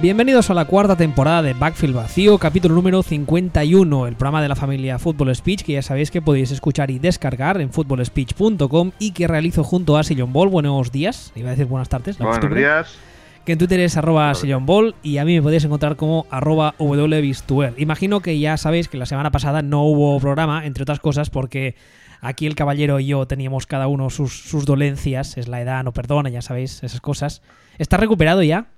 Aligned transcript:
Bienvenidos 0.00 0.48
a 0.48 0.54
la 0.54 0.64
cuarta 0.64 0.96
temporada 0.96 1.42
de 1.42 1.52
Backfield 1.52 1.94
Vacío, 1.94 2.38
capítulo 2.38 2.74
número 2.74 3.02
51, 3.02 4.06
el 4.06 4.14
programa 4.16 4.40
de 4.40 4.48
la 4.48 4.56
familia 4.56 4.98
Football 4.98 5.34
Speech, 5.36 5.62
que 5.62 5.74
ya 5.74 5.82
sabéis 5.82 6.10
que 6.10 6.22
podéis 6.22 6.50
escuchar 6.52 6.90
y 6.90 6.98
descargar 6.98 7.60
en 7.60 7.70
footballspeech.com 7.70 8.92
y 8.98 9.10
que 9.10 9.28
realizo 9.28 9.62
junto 9.62 9.98
a 9.98 10.02
Sillon 10.02 10.32
Ball. 10.32 10.48
Buenos 10.48 10.90
días, 10.90 11.32
iba 11.36 11.48
a 11.48 11.50
decir 11.50 11.66
buenas 11.66 11.90
tardes. 11.90 12.18
la 12.18 12.24
Buenos 12.24 12.38
costumbre. 12.38 12.60
días. 12.60 12.96
Que 13.44 13.52
en 13.52 13.58
Twitter 13.58 13.80
es 13.80 13.96
arroba 13.98 14.34
Sillon 14.34 14.64
Ball 14.64 14.94
y 15.02 15.18
a 15.18 15.26
mí 15.26 15.34
me 15.34 15.42
podéis 15.42 15.64
encontrar 15.64 15.96
como 15.96 16.26
arroba 16.30 16.74
wbistuer. 16.78 17.74
Imagino 17.76 18.20
que 18.20 18.38
ya 18.38 18.56
sabéis 18.56 18.88
que 18.88 18.96
la 18.96 19.06
semana 19.06 19.30
pasada 19.30 19.60
no 19.60 19.82
hubo 19.84 20.18
programa, 20.18 20.64
entre 20.64 20.82
otras 20.82 21.00
cosas, 21.00 21.28
porque 21.28 21.74
aquí 22.22 22.46
el 22.46 22.54
caballero 22.54 23.00
y 23.00 23.06
yo 23.08 23.26
teníamos 23.26 23.66
cada 23.66 23.86
uno 23.86 24.08
sus, 24.08 24.32
sus 24.32 24.64
dolencias, 24.64 25.36
es 25.36 25.46
la 25.46 25.60
edad, 25.60 25.84
no 25.84 25.92
perdona, 25.92 26.30
ya 26.30 26.40
sabéis, 26.40 26.82
esas 26.82 27.02
cosas. 27.02 27.42
¿Está 27.76 27.98
recuperado 27.98 28.42
ya? 28.42 28.68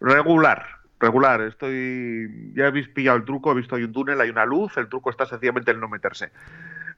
Regular, 0.00 0.64
regular. 1.00 1.40
Estoy. 1.42 2.52
Ya 2.54 2.66
habéis 2.68 2.88
pillado 2.88 3.16
el 3.16 3.24
truco, 3.24 3.52
he 3.52 3.54
visto 3.54 3.76
hay 3.76 3.84
un 3.84 3.92
túnel, 3.92 4.20
hay 4.20 4.30
una 4.30 4.44
luz. 4.44 4.76
El 4.76 4.88
truco 4.88 5.10
está 5.10 5.26
sencillamente 5.26 5.70
en 5.70 5.80
no 5.80 5.88
meterse. 5.88 6.30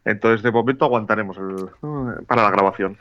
Entonces, 0.05 0.43
de 0.43 0.51
momento 0.51 0.85
aguantaremos 0.85 1.37
el- 1.39 1.69
para 2.27 2.43
la 2.43 2.51
grabación. 2.51 2.97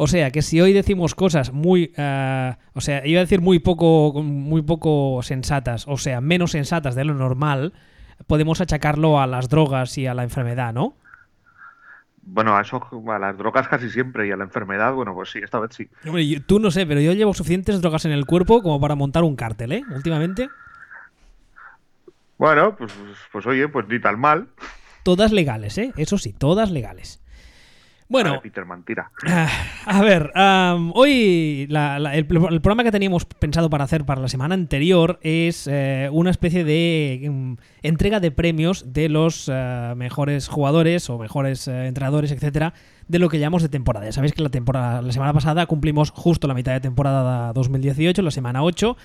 O 0.00 0.06
sea, 0.06 0.30
que 0.30 0.42
si 0.42 0.60
hoy 0.60 0.72
decimos 0.72 1.16
cosas 1.16 1.52
muy, 1.52 1.92
eh, 1.96 2.54
o 2.72 2.80
sea, 2.80 3.04
iba 3.04 3.18
a 3.18 3.24
decir 3.24 3.40
muy 3.40 3.58
poco, 3.58 4.12
muy 4.22 4.62
poco 4.62 5.20
sensatas, 5.22 5.86
o 5.88 5.96
sea, 5.96 6.20
menos 6.20 6.52
sensatas 6.52 6.94
de 6.94 7.04
lo 7.04 7.14
normal, 7.14 7.72
podemos 8.28 8.60
achacarlo 8.60 9.20
a 9.20 9.26
las 9.26 9.48
drogas 9.48 9.98
y 9.98 10.06
a 10.06 10.14
la 10.14 10.22
enfermedad, 10.22 10.72
¿no? 10.72 10.94
Bueno, 12.30 12.56
a 12.56 12.60
eso, 12.60 12.80
a 13.10 13.18
las 13.18 13.36
drogas 13.38 13.68
casi 13.68 13.88
siempre 13.90 14.28
y 14.28 14.30
a 14.30 14.36
la 14.36 14.44
enfermedad, 14.44 14.92
bueno, 14.92 15.14
pues 15.14 15.30
sí, 15.30 15.38
esta 15.42 15.58
vez 15.58 15.70
sí. 15.74 15.88
Hombre, 16.06 16.26
yo- 16.28 16.42
tú 16.42 16.58
no 16.60 16.70
sé, 16.70 16.86
pero 16.86 17.00
yo 17.00 17.12
llevo 17.14 17.32
suficientes 17.34 17.80
drogas 17.80 18.04
en 18.04 18.12
el 18.12 18.26
cuerpo 18.26 18.62
como 18.62 18.80
para 18.80 18.94
montar 18.94 19.24
un 19.24 19.34
cártel, 19.34 19.72
¿eh? 19.72 19.84
Últimamente, 19.90 20.50
Bueno, 22.36 22.76
pues, 22.76 22.92
pues 23.32 23.46
oye, 23.46 23.66
pues 23.68 23.88
ni 23.88 24.00
tan 24.00 24.20
mal. 24.20 24.48
todas 25.02 25.32
legales, 25.32 25.76
¿eh? 25.78 25.92
Eso 25.96 26.18
sí, 26.18 26.32
todas 26.32 26.70
legales. 26.70 27.20
Bueno, 28.10 28.30
Vale, 28.30 28.42
Peter, 28.42 28.64
mentira. 28.64 29.10
Ah, 29.26 29.48
A 29.84 30.02
ver, 30.02 30.30
am, 30.34 30.92
hoy 30.94 31.66
la- 31.68 31.98
la- 31.98 32.14
el, 32.14 32.20
el 32.20 32.60
programa 32.62 32.82
que 32.82 32.90
teníamos 32.90 33.26
pensado 33.26 33.68
para 33.68 33.84
hacer 33.84 34.06
para 34.06 34.22
la 34.22 34.28
semana 34.28 34.54
anterior 34.54 35.18
es 35.22 35.68
eh, 35.70 36.08
una 36.10 36.30
especie 36.30 36.64
de 36.64 37.28
mm, 37.30 37.52
entrega 37.82 38.18
de 38.20 38.30
premios 38.30 38.94
de 38.94 39.10
los 39.10 39.50
eh, 39.52 39.92
mejores 39.96 40.48
jugadores 40.48 41.10
o 41.10 41.18
mejores 41.18 41.68
eh, 41.68 41.86
entrenadores, 41.86 42.32
etcétera, 42.32 42.72
de 43.08 43.18
lo 43.18 43.28
que 43.28 43.38
llamamos 43.38 43.62
de 43.62 43.68
temporada. 43.68 44.06
Ya 44.06 44.12
sabéis 44.12 44.32
que 44.32 44.42
la 44.42 44.48
temporada 44.48 45.02
la 45.02 45.12
semana 45.12 45.34
pasada 45.34 45.66
cumplimos 45.66 46.10
justo 46.10 46.48
la 46.48 46.54
mitad 46.54 46.72
de 46.72 46.80
temporada 46.80 47.52
2018, 47.52 48.22
la 48.22 48.30
semana 48.30 48.62
8. 48.62 48.96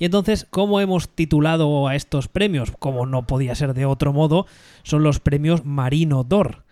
Y 0.00 0.04
entonces, 0.04 0.46
¿cómo 0.50 0.80
hemos 0.80 1.08
titulado 1.14 1.86
a 1.88 1.94
estos 1.96 2.26
premios? 2.28 2.72
Como 2.78 3.06
no 3.06 3.26
podía 3.26 3.54
ser 3.54 3.74
de 3.74 3.84
otro 3.84 4.12
modo, 4.12 4.46
son 4.82 5.02
los 5.04 5.20
premios 5.20 5.64
Marino 5.64 6.24
Dor. 6.24 6.64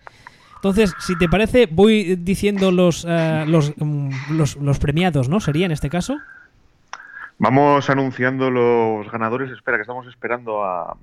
Entonces, 0.57 0.93
si 0.99 1.15
te 1.17 1.27
parece, 1.29 1.67
voy 1.71 2.15
diciendo 2.17 2.71
los, 2.71 3.05
eh, 3.07 3.45
los, 3.47 3.73
mm, 3.77 4.09
los, 4.37 4.55
los 4.57 4.79
premiados, 4.79 5.29
¿no? 5.29 5.39
Sería 5.39 5.65
en 5.65 5.71
este 5.71 5.89
caso. 5.89 6.17
Vamos 7.39 7.89
anunciando 7.89 8.49
los 8.49 9.09
ganadores. 9.11 9.51
Espera, 9.51 9.77
que 9.77 9.81
estamos 9.81 10.07
esperando 10.07 10.63
a, 10.63 10.97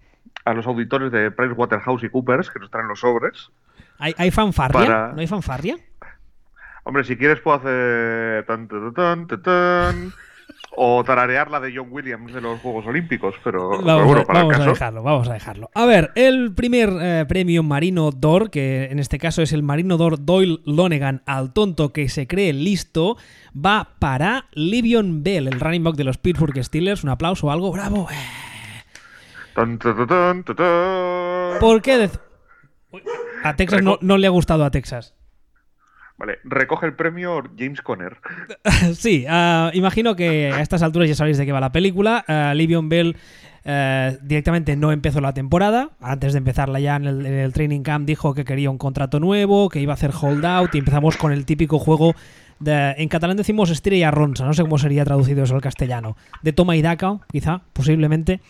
a 0.44 0.54
los 0.54 0.66
auditores 0.66 1.12
de 1.12 1.31
PricewaterhouseCoopers 1.31 2.50
que 2.50 2.59
nos 2.59 2.70
traen 2.70 2.88
los 2.88 3.00
sobres. 3.00 3.50
¿Hay, 3.98 4.14
hay 4.19 4.31
fanfarria? 4.32 4.81
Para- 4.81 5.12
¿No 5.12 5.20
hay 5.20 5.26
fanfarria? 5.28 5.76
Hombre, 6.82 7.04
si 7.04 7.16
quieres 7.16 7.41
puedo 7.41 7.56
hacer 7.59 8.44
tan, 8.47 8.66
tan, 8.69 8.93
tan, 8.93 9.26
tan, 9.26 9.43
tan, 9.43 10.12
o 10.77 11.03
tararear 11.05 11.51
la 11.51 11.61
de 11.61 11.73
John 11.75 11.89
Williams 11.91 12.33
de 12.33 12.41
los 12.41 12.61
Juegos 12.61 12.87
Olímpicos, 12.87 13.35
pero, 13.45 13.71
pero 13.71 13.83
Vamos, 13.85 14.07
bueno, 14.07 14.21
a, 14.23 14.25
para 14.25 14.41
el 14.41 14.45
vamos 14.47 14.55
a 14.57 14.59
caso. 14.59 14.71
dejarlo, 14.71 15.03
vamos 15.03 15.29
a 15.29 15.33
dejarlo. 15.35 15.71
A 15.75 15.85
ver, 15.87 16.11
el 16.15 16.55
primer 16.55 16.91
eh, 17.01 17.25
premio 17.29 17.62
Marino 17.62 18.11
Dor, 18.11 18.51
que 18.51 18.85
en 18.91 18.99
este 18.99 19.19
caso 19.19 19.43
es 19.43 19.53
el 19.53 19.62
Marino 19.62 19.97
Dor 19.97 20.25
Doyle 20.25 20.61
Lonegan 20.65 21.23
al 21.27 21.53
tonto 21.53 21.93
que 21.93 22.09
se 22.09 22.27
cree 22.27 22.53
listo, 22.53 23.17
va 23.55 23.91
para 23.99 24.47
Livion 24.53 25.23
Bell, 25.23 25.49
el 25.49 25.61
running 25.61 25.85
back 25.85 25.95
de 25.97 26.05
los 26.05 26.19
Pittsburgh 26.19 26.62
Steelers. 26.62 27.05
Un 27.05 27.11
aplauso 27.11 27.47
o 27.47 27.51
algo, 27.51 27.71
bravo. 27.73 28.09
¿Por 31.61 31.83
qué? 31.83 32.11
Uy, 32.91 33.03
A 33.43 33.56
Texas 33.56 33.83
no, 33.83 33.99
no 34.01 34.19
le 34.19 34.27
ha 34.27 34.31
gustado 34.31 34.65
a 34.65 34.71
Texas. 34.71 35.15
Vale, 36.16 36.38
recoge 36.44 36.86
el 36.86 36.94
premio 36.94 37.42
James 37.58 37.80
Conner. 37.82 38.19
Sí, 38.94 39.25
ah, 39.28 39.70
imagino 39.75 40.14
que 40.14 40.52
a 40.52 40.60
estas 40.60 40.82
alturas 40.82 41.08
ya 41.08 41.14
sabéis 41.14 41.38
de 41.38 41.47
qué 41.47 41.52
va 41.52 41.60
la 41.60 41.72
película. 41.72 42.25
Ah, 42.28 42.52
Livion 42.54 42.88
Bell 42.88 43.16
eh, 43.64 44.19
directamente 44.22 44.76
no 44.76 44.92
empezó 44.92 45.20
la 45.20 45.34
temporada. 45.34 45.91
Antes 46.00 46.32
de 46.32 46.38
empezarla 46.38 46.80
ya 46.80 46.97
en 46.97 47.06
el, 47.06 47.52
training 47.52 47.82
camp 47.82 48.06
dijo 48.06 48.34
que 48.34 48.44
quería 48.44 48.70
un 48.70 48.78
contrato 48.78 49.19
nuevo, 49.20 49.69
que 49.69 49.80
iba 49.80 49.92
a 49.92 49.94
hacer 49.94 50.12
holdout 50.12 50.75
y 50.75 50.78
empezamos 50.78 51.16
con 51.16 51.32
el 51.32 51.44
típico 51.44 51.78
juego 51.78 52.14
en 52.66 53.08
catalán 53.08 53.36
decimos 53.36 53.70
estira 53.70 53.96
y 53.96 54.02
arronsa, 54.02 54.44
no 54.44 54.54
sé 54.54 54.62
cómo 54.62 54.78
sería 54.78 55.04
traducido 55.04 55.42
eso 55.42 55.54
al 55.54 55.60
castellano. 55.60 56.16
De 56.42 56.52
toma 56.52 56.76
y 56.76 56.82
daca, 56.82 57.19
quizá, 57.31 57.62
posiblemente. 57.72 58.41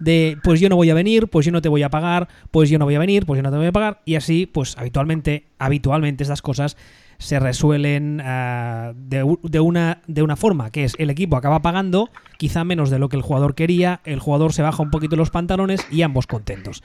De 0.00 0.36
pues 0.42 0.60
yo 0.60 0.68
no 0.68 0.76
voy 0.76 0.90
a 0.90 0.94
venir, 0.94 1.28
pues 1.28 1.46
yo 1.46 1.52
no 1.52 1.62
te 1.62 1.68
voy 1.68 1.82
a 1.82 1.90
pagar, 1.90 2.28
pues 2.50 2.70
yo 2.70 2.78
no 2.78 2.84
voy 2.84 2.94
a 2.94 2.98
venir, 2.98 3.24
pues 3.26 3.38
yo 3.38 3.42
no 3.42 3.50
te 3.50 3.56
voy 3.56 3.66
a 3.66 3.72
pagar. 3.72 4.00
Y 4.04 4.16
así, 4.16 4.46
pues 4.46 4.76
habitualmente, 4.76 5.46
habitualmente 5.58 6.22
estas 6.24 6.42
cosas 6.42 6.76
se 7.18 7.38
resuelven 7.38 8.20
ah, 8.24 8.92
de, 8.94 9.22
una, 9.22 10.02
de 10.06 10.22
una 10.22 10.36
forma, 10.36 10.70
que 10.70 10.84
es 10.84 10.94
el 10.98 11.10
equipo 11.10 11.36
acaba 11.36 11.62
pagando 11.62 12.10
quizá 12.38 12.64
menos 12.64 12.90
de 12.90 12.98
lo 12.98 13.08
que 13.08 13.16
el 13.16 13.22
jugador 13.22 13.54
quería, 13.54 14.00
el 14.04 14.18
jugador 14.18 14.52
se 14.52 14.62
baja 14.62 14.82
un 14.82 14.90
poquito 14.90 15.16
los 15.16 15.30
pantalones 15.30 15.86
y 15.90 16.02
ambos 16.02 16.26
contentos. 16.26 16.82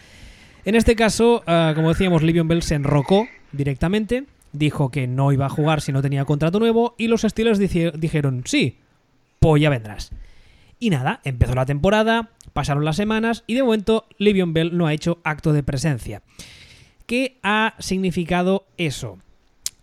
En 0.65 0.75
este 0.75 0.95
caso, 0.95 1.43
ah, 1.47 1.73
como 1.75 1.89
decíamos, 1.89 2.23
Livion 2.23 2.47
Bell 2.47 2.61
se 2.61 2.75
enrocó 2.75 3.27
directamente, 3.51 4.25
dijo 4.51 4.89
que 4.91 5.07
no 5.07 5.31
iba 5.31 5.45
a 5.45 5.49
jugar 5.49 5.81
si 5.81 5.91
no 5.91 6.01
tenía 6.01 6.25
contrato 6.25 6.59
nuevo 6.59 6.95
y 6.97 7.07
los 7.07 7.21
Steelers 7.21 7.59
dijeron, 7.59 8.43
sí, 8.45 8.77
pues 9.39 9.61
ya 9.61 9.69
vendrás. 9.69 10.11
Y 10.79 10.89
nada, 10.91 11.21
empezó 11.23 11.55
la 11.55 11.65
temporada, 11.65 12.29
pasaron 12.53 12.85
las 12.85 12.95
semanas 12.95 13.43
y 13.47 13.55
de 13.55 13.63
momento 13.63 14.05
Livion 14.17 14.53
Bell 14.53 14.77
no 14.77 14.87
ha 14.87 14.93
hecho 14.93 15.19
acto 15.23 15.53
de 15.53 15.63
presencia. 15.63 16.21
¿Qué 17.05 17.39
ha 17.41 17.73
significado 17.79 18.67
eso? 18.77 19.19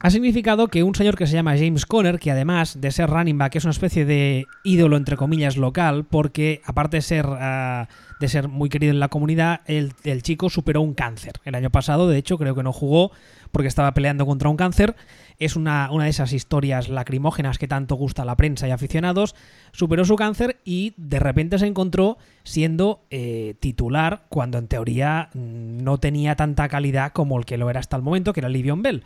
Ha 0.04 0.10
significado 0.10 0.68
que 0.68 0.82
un 0.82 0.94
señor 0.94 1.16
que 1.16 1.26
se 1.26 1.32
llama 1.32 1.56
James 1.56 1.86
Conner, 1.86 2.18
que 2.18 2.30
además 2.30 2.78
de 2.78 2.90
ser 2.90 3.08
running 3.08 3.38
back 3.38 3.56
es 3.56 3.64
una 3.64 3.70
especie 3.70 4.04
de 4.04 4.44
ídolo 4.62 4.98
entre 4.98 5.16
comillas 5.16 5.56
local, 5.56 6.04
porque 6.04 6.60
aparte 6.66 6.98
de 6.98 7.00
ser, 7.00 7.24
ah, 7.26 7.88
de 8.20 8.28
ser 8.28 8.48
muy 8.48 8.68
querido 8.68 8.92
en 8.92 9.00
la 9.00 9.08
comunidad, 9.08 9.62
el, 9.64 9.94
chico 10.20 10.50
superó 10.50 10.82
un 10.82 10.92
cáncer. 10.92 11.40
El 11.46 11.54
año 11.54 11.70
pasado, 11.70 12.06
de 12.06 12.18
hecho, 12.18 12.36
creo 12.36 12.54
que 12.54 12.62
no 12.62 12.70
jugó 12.70 13.12
porque 13.50 13.66
estaba 13.66 13.94
peleando 13.94 14.26
contra 14.26 14.50
un 14.50 14.58
cáncer. 14.58 14.94
Es 15.38 15.56
una, 15.56 15.90
una 15.90 16.04
de 16.04 16.10
esas 16.10 16.34
historias 16.34 16.90
lacrimógenas 16.90 17.56
que 17.56 17.66
tanto 17.66 17.94
gusta 17.94 18.24
a 18.24 18.26
la 18.26 18.36
prensa 18.36 18.68
y 18.68 18.72
aficionados. 18.72 19.34
Superó 19.72 20.04
su 20.04 20.16
cáncer 20.16 20.60
y 20.66 20.92
de 20.98 21.18
repente 21.18 21.58
se 21.58 21.66
encontró 21.66 22.18
siendo 22.42 23.06
eh, 23.08 23.54
titular 23.58 24.26
cuando 24.28 24.58
en 24.58 24.68
teoría 24.68 25.30
mm, 25.32 25.82
no 25.82 25.96
tenía 25.96 26.36
tanta 26.36 26.68
calidad 26.68 27.12
como 27.12 27.38
el 27.38 27.46
que 27.46 27.56
lo 27.56 27.70
era 27.70 27.80
hasta 27.80 27.96
el 27.96 28.02
momento, 28.02 28.34
que 28.34 28.40
era 28.40 28.50
Livion 28.50 28.82
Bell. 28.82 29.02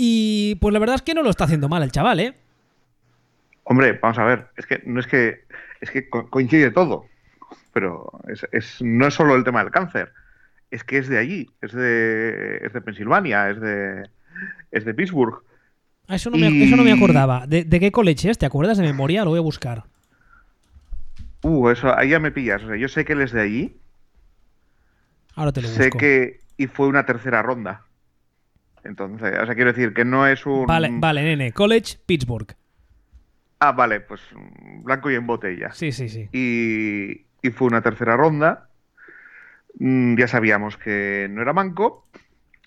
Y 0.00 0.54
pues 0.60 0.72
la 0.72 0.78
verdad 0.78 0.94
es 0.94 1.02
que 1.02 1.12
no 1.14 1.22
lo 1.24 1.30
está 1.30 1.44
haciendo 1.44 1.68
mal 1.68 1.82
el 1.82 1.90
chaval, 1.90 2.20
¿eh? 2.20 2.36
Hombre, 3.64 3.98
vamos 4.02 4.18
a 4.18 4.24
ver, 4.24 4.48
es 4.56 4.66
que 4.66 4.82
no 4.86 5.00
es 5.00 5.06
que 5.06 5.40
es 5.80 5.90
que 5.90 6.08
co- 6.08 6.28
coincide 6.30 6.70
todo, 6.70 7.06
pero 7.72 8.10
es, 8.28 8.46
es- 8.52 8.82
no 8.82 9.06
es 9.08 9.14
solo 9.14 9.36
el 9.36 9.44
tema 9.44 9.62
del 9.64 9.72
cáncer, 9.72 10.12
es 10.70 10.84
que 10.84 10.98
es 10.98 11.08
de 11.08 11.18
allí, 11.18 11.48
es 11.62 11.72
de, 11.72 12.58
es 12.64 12.72
de 12.74 12.80
Pensilvania, 12.82 13.50
es 13.50 13.60
de, 13.60 14.10
es 14.72 14.84
de 14.86 14.94
Pittsburgh. 14.94 15.42
Ah, 16.08 16.16
Eso 16.16 16.30
no, 16.30 16.38
me, 16.38 16.54
eso 16.58 16.76
no 16.76 16.82
me 16.84 16.90
acordaba. 16.92 17.46
¿De, 17.46 17.64
de 17.64 17.80
qué 17.80 17.92
college 17.92 18.30
es? 18.30 18.38
¿Te 18.38 18.46
acuerdas 18.46 18.78
de 18.78 18.84
memoria? 18.84 19.24
Lo 19.24 19.30
voy 19.30 19.38
a 19.38 19.42
buscar. 19.42 19.84
Uh, 21.42 21.70
eso, 21.70 21.96
ahí 21.96 22.10
ya 22.10 22.20
me 22.20 22.30
pillas. 22.32 22.62
O 22.62 22.68
sea, 22.68 22.76
yo 22.76 22.88
sé 22.88 23.04
que 23.04 23.12
él 23.14 23.22
es 23.22 23.32
de 23.32 23.40
allí, 23.42 23.80
Ahora 25.36 25.52
te 25.52 25.62
lo 25.62 25.70
sé 25.70 25.70
busco. 25.70 25.98
que 25.98 26.40
y 26.56 26.66
fue 26.68 26.88
una 26.88 27.04
tercera 27.06 27.42
ronda. 27.42 27.87
Entonces, 28.88 29.38
o 29.40 29.44
sea, 29.46 29.54
quiero 29.54 29.72
decir 29.72 29.92
que 29.92 30.04
no 30.04 30.26
es 30.26 30.46
un 30.46 30.64
Vale, 30.66 30.88
vale, 30.92 31.22
nene. 31.22 31.52
College, 31.52 31.98
Pittsburgh. 32.06 32.54
Ah, 33.60 33.72
vale, 33.72 34.00
pues 34.00 34.20
blanco 34.82 35.10
y 35.10 35.14
en 35.14 35.26
botella. 35.26 35.72
Sí, 35.72 35.92
sí, 35.92 36.08
sí. 36.08 36.28
y, 36.32 37.26
y 37.46 37.50
fue 37.50 37.66
una 37.68 37.82
tercera 37.82 38.16
ronda. 38.16 38.68
Mm, 39.78 40.16
Ya 40.16 40.26
sabíamos 40.26 40.76
que 40.78 41.28
no 41.30 41.42
era 41.42 41.52
manco. 41.52 42.06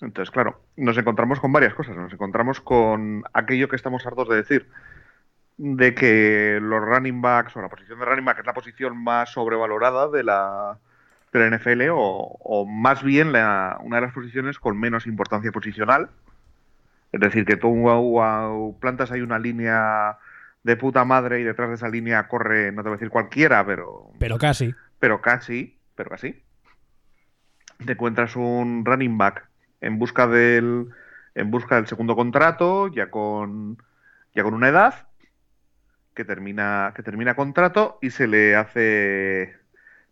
Entonces, 0.00 0.30
claro, 0.30 0.60
nos 0.76 0.96
encontramos 0.96 1.40
con 1.40 1.52
varias 1.52 1.74
cosas. 1.74 1.96
Nos 1.96 2.12
encontramos 2.12 2.60
con 2.60 3.24
aquello 3.32 3.68
que 3.68 3.76
estamos 3.76 4.06
hartos 4.06 4.28
de 4.28 4.36
decir, 4.36 4.68
de 5.56 5.94
que 5.94 6.58
los 6.62 6.80
running 6.82 7.20
backs 7.20 7.56
o 7.56 7.62
la 7.62 7.68
posición 7.68 7.98
de 7.98 8.04
running 8.04 8.24
back 8.24 8.38
es 8.40 8.46
la 8.46 8.54
posición 8.54 9.02
más 9.02 9.30
sobrevalorada 9.32 10.08
de 10.08 10.22
la, 10.24 10.78
de 11.32 11.38
la 11.40 11.46
NFL 11.46 11.88
o, 11.90 11.96
o 12.40 12.66
más 12.66 13.02
bien 13.02 13.32
la- 13.32 13.78
una 13.82 13.96
de 13.96 14.02
las 14.02 14.12
posiciones 14.14 14.58
con 14.58 14.78
menos 14.78 15.06
importancia 15.06 15.50
posicional. 15.52 16.10
Es 17.10 17.20
decir, 17.20 17.44
que 17.44 17.56
tú 17.56 17.74
plantas 18.80 19.10
ahí 19.12 19.20
una 19.20 19.38
línea 19.38 20.18
de 20.62 20.76
puta 20.76 21.04
madre 21.04 21.40
y 21.40 21.44
detrás 21.44 21.68
de 21.68 21.74
esa 21.74 21.88
línea 21.88 22.28
corre, 22.28 22.72
no 22.72 22.82
te 22.82 22.88
voy 22.88 22.94
a 22.96 22.98
decir 22.98 23.10
cualquiera, 23.10 23.64
pero. 23.66 24.10
Pero 24.18 24.38
casi. 24.38 24.74
Pero 24.98 25.20
casi, 25.20 25.76
pero 25.94 26.10
casi. 26.10 26.42
Te 27.84 27.92
encuentras 27.92 28.36
un 28.36 28.84
running 28.84 29.18
back 29.18 29.46
en 29.80 29.98
busca 29.98 30.26
del. 30.26 30.88
En 31.34 31.50
busca 31.50 31.76
del 31.76 31.86
segundo 31.86 32.14
contrato, 32.14 32.88
ya 32.88 33.10
con. 33.10 33.78
ya 34.34 34.42
con 34.42 34.54
una 34.54 34.68
edad. 34.68 35.06
Que 36.14 36.24
termina. 36.24 36.92
Que 36.94 37.02
termina 37.02 37.34
contrato 37.34 37.98
y 38.00 38.10
se 38.10 38.26
le 38.26 38.54
hace. 38.56 39.56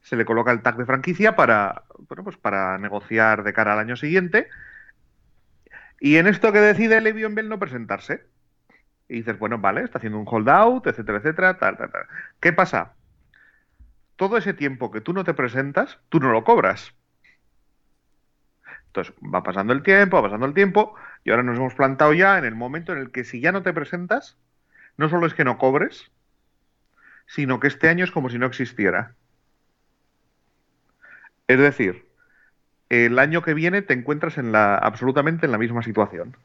Se 0.03 0.17
le 0.17 0.25
coloca 0.25 0.51
el 0.53 0.63
tag 0.63 0.77
de 0.77 0.87
franquicia 0.87 1.37
para. 1.37 1.85
Bueno, 2.09 2.25
pues 2.25 2.37
para 2.37 2.79
negociar 2.79 3.43
de 3.43 3.53
cara 3.53 3.75
al 3.75 3.79
año 3.79 3.97
siguiente. 3.97 4.49
Y 6.01 6.17
en 6.17 6.27
esto 6.27 6.53
que 6.53 6.61
decide 6.61 7.01
Le'Veon 7.01 7.35
Bell 7.35 7.49
no 7.49 7.59
presentarse. 7.59 8.25
Y 9.09 9.17
dices, 9.17 9.39
bueno, 9.39 9.59
vale, 9.59 9.83
está 9.83 9.99
haciendo 9.99 10.19
un 10.19 10.27
holdout, 10.29 10.87
etcétera, 10.87 11.19
etcétera, 11.19 11.59
tal, 11.59 11.77
tal, 11.77 11.91
tal. 11.91 12.07
¿Qué 12.39 12.53
pasa? 12.53 12.95
Todo 14.17 14.37
ese 14.37 14.55
tiempo 14.55 14.91
que 14.91 15.01
tú 15.01 15.13
no 15.13 15.25
te 15.25 15.35
presentas, 15.35 15.99
tú 16.09 16.21
no 16.21 16.31
lo 16.31 16.45
cobras. 16.45 16.95
Entonces, 18.87 19.15
va 19.23 19.43
pasando 19.43 19.73
el 19.73 19.83
tiempo, 19.83 20.17
va 20.17 20.23
pasando 20.23 20.47
el 20.47 20.55
tiempo, 20.55 20.95
y 21.25 21.31
ahora 21.31 21.43
nos 21.43 21.57
hemos 21.57 21.75
plantado 21.75 22.13
ya 22.13 22.39
en 22.39 22.45
el 22.45 22.55
momento 22.55 22.93
en 22.93 22.99
el 22.99 23.13
que 23.13 23.25
si 23.25 23.41
ya 23.41 23.53
no 23.53 23.63
te 23.63 23.73
presentas, 23.73 24.37
no 24.97 25.09
solo 25.09 25.27
es 25.27 25.35
que 25.35 25.45
no 25.45 25.59
cobres, 25.59 26.11
sino 27.27 27.61
que 27.61 27.69
este 27.69 27.89
año 27.89 28.05
es 28.05 28.11
como 28.11 28.31
si 28.31 28.39
no 28.39 28.47
existiera. 28.47 29.15
Es 31.51 31.59
decir, 31.59 32.05
el 32.91 33.19
año 33.19 33.43
que 33.43 33.55
viene 33.55 33.83
te 33.83 33.93
encuentras 33.93 34.39
en 34.39 34.53
la, 34.53 34.77
absolutamente 34.77 35.47
en 35.47 35.53
la 35.53 35.59
misma 35.59 35.83
situación. 35.83 36.37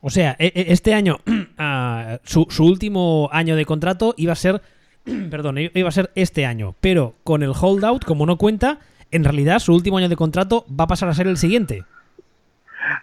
O 0.00 0.08
sea, 0.08 0.34
e- 0.38 0.50
e- 0.54 0.72
este 0.72 0.94
año, 0.94 1.18
ah, 1.58 2.20
su, 2.22 2.46
su 2.48 2.64
último 2.64 3.28
año 3.32 3.54
de 3.54 3.66
contrato 3.66 4.14
iba 4.16 4.32
a 4.32 4.36
ser, 4.36 4.62
perdón, 5.30 5.58
iba 5.58 5.88
a 5.90 5.92
ser 5.92 6.10
este 6.14 6.46
año, 6.46 6.74
pero 6.80 7.16
con 7.22 7.42
el 7.42 7.52
holdout, 7.54 8.06
como 8.06 8.24
no 8.24 8.38
cuenta, 8.38 8.78
en 9.10 9.24
realidad 9.24 9.58
su 9.58 9.74
último 9.74 9.98
año 9.98 10.08
de 10.08 10.16
contrato 10.16 10.64
va 10.68 10.84
a 10.84 10.88
pasar 10.88 11.10
a 11.10 11.14
ser 11.14 11.26
el 11.26 11.36
siguiente. 11.36 11.84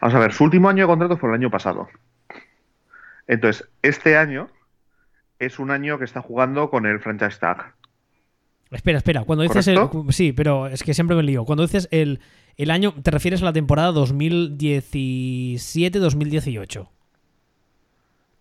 Vamos 0.01 0.15
a 0.15 0.19
ver, 0.19 0.33
su 0.33 0.45
último 0.45 0.69
año 0.69 0.85
de 0.85 0.87
contrato 0.87 1.17
fue 1.17 1.29
el 1.29 1.35
año 1.35 1.51
pasado. 1.51 1.87
Entonces, 3.27 3.69
este 3.83 4.17
año 4.17 4.49
es 5.37 5.59
un 5.59 5.69
año 5.69 5.99
que 5.99 6.05
está 6.05 6.19
jugando 6.19 6.71
con 6.71 6.87
el 6.87 6.99
franchise 6.99 7.37
tag. 7.37 7.75
Espera, 8.73 8.97
espera, 8.97 9.23
cuando 9.23 9.43
dices 9.43 9.67
el, 9.67 9.79
sí, 10.09 10.33
pero 10.33 10.67
es 10.67 10.83
que 10.83 10.93
siempre 10.93 11.15
me 11.15 11.23
lío. 11.23 11.45
Cuando 11.45 11.63
dices 11.63 11.87
el, 11.91 12.19
el 12.57 12.71
año, 12.71 12.93
te 13.01 13.11
refieres 13.11 13.41
a 13.41 13.45
la 13.45 13.53
temporada 13.53 13.91
2017-2018. 13.91 16.89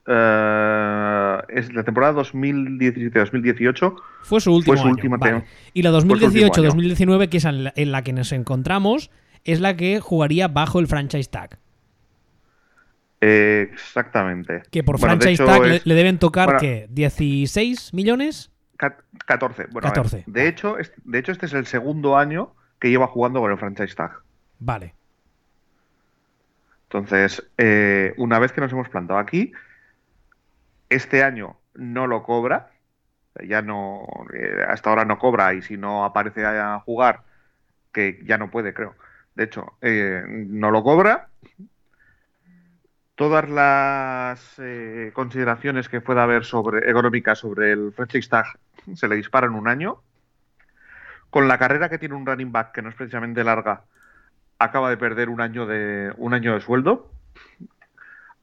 Eh, 0.05 1.39
es 1.49 1.73
la 1.73 1.85
temporada 1.85 2.21
2017-2018 2.23 3.95
Fue 4.23 4.41
su 4.41 4.53
último 4.53 4.77
su 4.77 4.83
año. 4.83 4.91
última 4.93 5.17
vale. 5.17 5.45
Y 5.73 5.83
la 5.83 5.91
su 5.91 5.99
último 6.07 6.17
año. 6.17 6.29
2018-2019, 6.53 7.29
que 7.29 7.37
es 7.37 7.45
en 7.45 7.63
la, 7.65 7.73
en 7.77 7.93
la 7.93 8.03
que 8.03 8.13
nos 8.13 8.33
encontramos, 8.33 9.11
es 9.45 9.61
la 9.61 9.77
que 9.77 10.01
jugaría 10.01 10.49
bajo 10.49 10.81
el 10.81 10.89
franchise 10.89 11.31
tag. 11.31 11.59
Eh, 13.21 13.69
exactamente. 13.73 14.63
Que 14.71 14.83
por 14.83 14.99
Bueno, 14.99 15.17
franchise 15.17 15.43
hecho, 15.43 15.47
tag 15.47 15.83
le 15.85 15.95
deben 15.95 16.19
tocar, 16.19 16.47
bueno, 16.47 16.61
¿qué? 16.61 16.89
¿16 16.91 17.95
millones? 17.95 18.51
Ca- 18.83 18.97
14. 19.27 19.67
Bueno, 19.73 19.89
a 19.89 19.91
ver, 19.93 20.03
14. 20.03 20.25
de, 20.27 20.49
hecho, 20.49 20.79
es- 20.79 20.93
de 21.05 21.19
hecho, 21.19 21.31
este 21.33 21.47
es 21.47 21.53
el 21.53 21.67
segundo 21.67 22.17
año 22.17 22.55
que 22.81 22.91
lleva 22.91 23.07
jugando 23.07 23.41
con 23.41 23.53
el 23.53 23.59
franchise 23.59 23.95
tag. 23.95 24.13
Vale. 24.59 24.95
Entonces, 26.85 27.43
eh, 27.59 28.13
una 28.19 28.39
vez 28.39 28.53
que 28.53 28.61
nos 28.61 28.73
hemos 28.73 28.89
plantado 28.89 29.19
aquí, 29.19 29.53
este 30.89 31.23
año 31.23 31.57
no 31.75 32.07
lo 32.07 32.23
cobra, 32.23 32.71
ya 33.47 33.63
no, 33.63 34.07
eh, 34.35 34.63
hasta 34.69 34.91
ahora 34.91 35.05
no 35.05 35.19
cobra 35.19 35.55
y 35.55 35.63
si 35.63 35.77
no 35.79 36.05
aparece 36.05 36.45
a 36.45 36.81
jugar, 36.81 37.23
que 37.93 38.21
ya 38.25 38.37
no 38.37 38.51
puede, 38.51 38.75
creo. 38.75 38.95
De 39.35 39.45
hecho, 39.45 39.73
eh, 39.81 40.23
no 40.27 40.71
lo 40.71 40.83
cobra. 40.83 41.29
Todas 43.15 43.49
las 43.49 44.59
eh, 44.59 45.11
consideraciones 45.13 45.89
que 45.89 46.01
pueda 46.01 46.23
haber 46.23 46.45
sobre 46.45 46.91
económicas 46.91 47.39
sobre 47.39 47.73
el 47.73 47.93
tag 48.29 48.47
se 48.95 49.09
le 49.09 49.17
disparan 49.17 49.55
un 49.55 49.69
año. 49.69 50.01
Con 51.31 51.47
la 51.47 51.59
carrera 51.59 51.89
que 51.89 51.99
tiene 51.99 52.15
un 52.15 52.27
running 52.27 52.53
back 52.53 52.73
que 52.73 52.83
no 52.83 52.89
es 52.89 52.95
precisamente 52.95 53.45
larga, 53.45 53.85
acaba 54.59 54.91
de 54.91 54.97
perder 54.97 55.29
un 55.29 55.41
año 55.41 55.67
de 55.67 56.13
un 56.17 56.35
año 56.35 56.55
de 56.55 56.61
sueldo. 56.61 57.11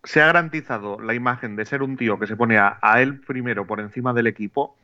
Se 0.04 0.22
ha 0.22 0.28
garantizado 0.28 1.00
la 1.00 1.14
imagen 1.14 1.56
de 1.56 1.66
ser 1.66 1.84
un 1.84 1.98
tío 1.98 2.20
que 2.20 2.28
se 2.28 2.38
pone 2.38 2.58
a 2.58 3.02
él 3.02 3.20
primero 3.20 3.66
por 3.66 3.80
encima 3.80 4.14
del 4.14 4.28
equipo, 4.28 4.78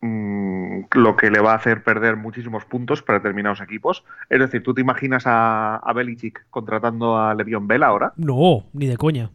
mm, 0.00 0.80
lo 0.92 1.16
que 1.16 1.30
le 1.30 1.40
va 1.40 1.52
a 1.52 1.56
hacer 1.56 1.82
perder 1.82 2.16
muchísimos 2.16 2.64
puntos 2.64 3.02
para 3.02 3.18
determinados 3.18 3.60
equipos. 3.60 4.04
Es 4.28 4.40
decir, 4.40 4.62
¿tú 4.62 4.74
te 4.74 4.80
imaginas 4.80 5.26
a, 5.26 5.76
a 5.76 5.92
Belichick 5.92 6.44
contratando 6.50 7.18
a 7.18 7.34
Le'Veon 7.34 7.66
Bell 7.66 7.82
ahora? 7.82 8.12
No, 8.16 8.66
ni 8.72 8.86
de 8.86 8.96
coña. 8.96 9.30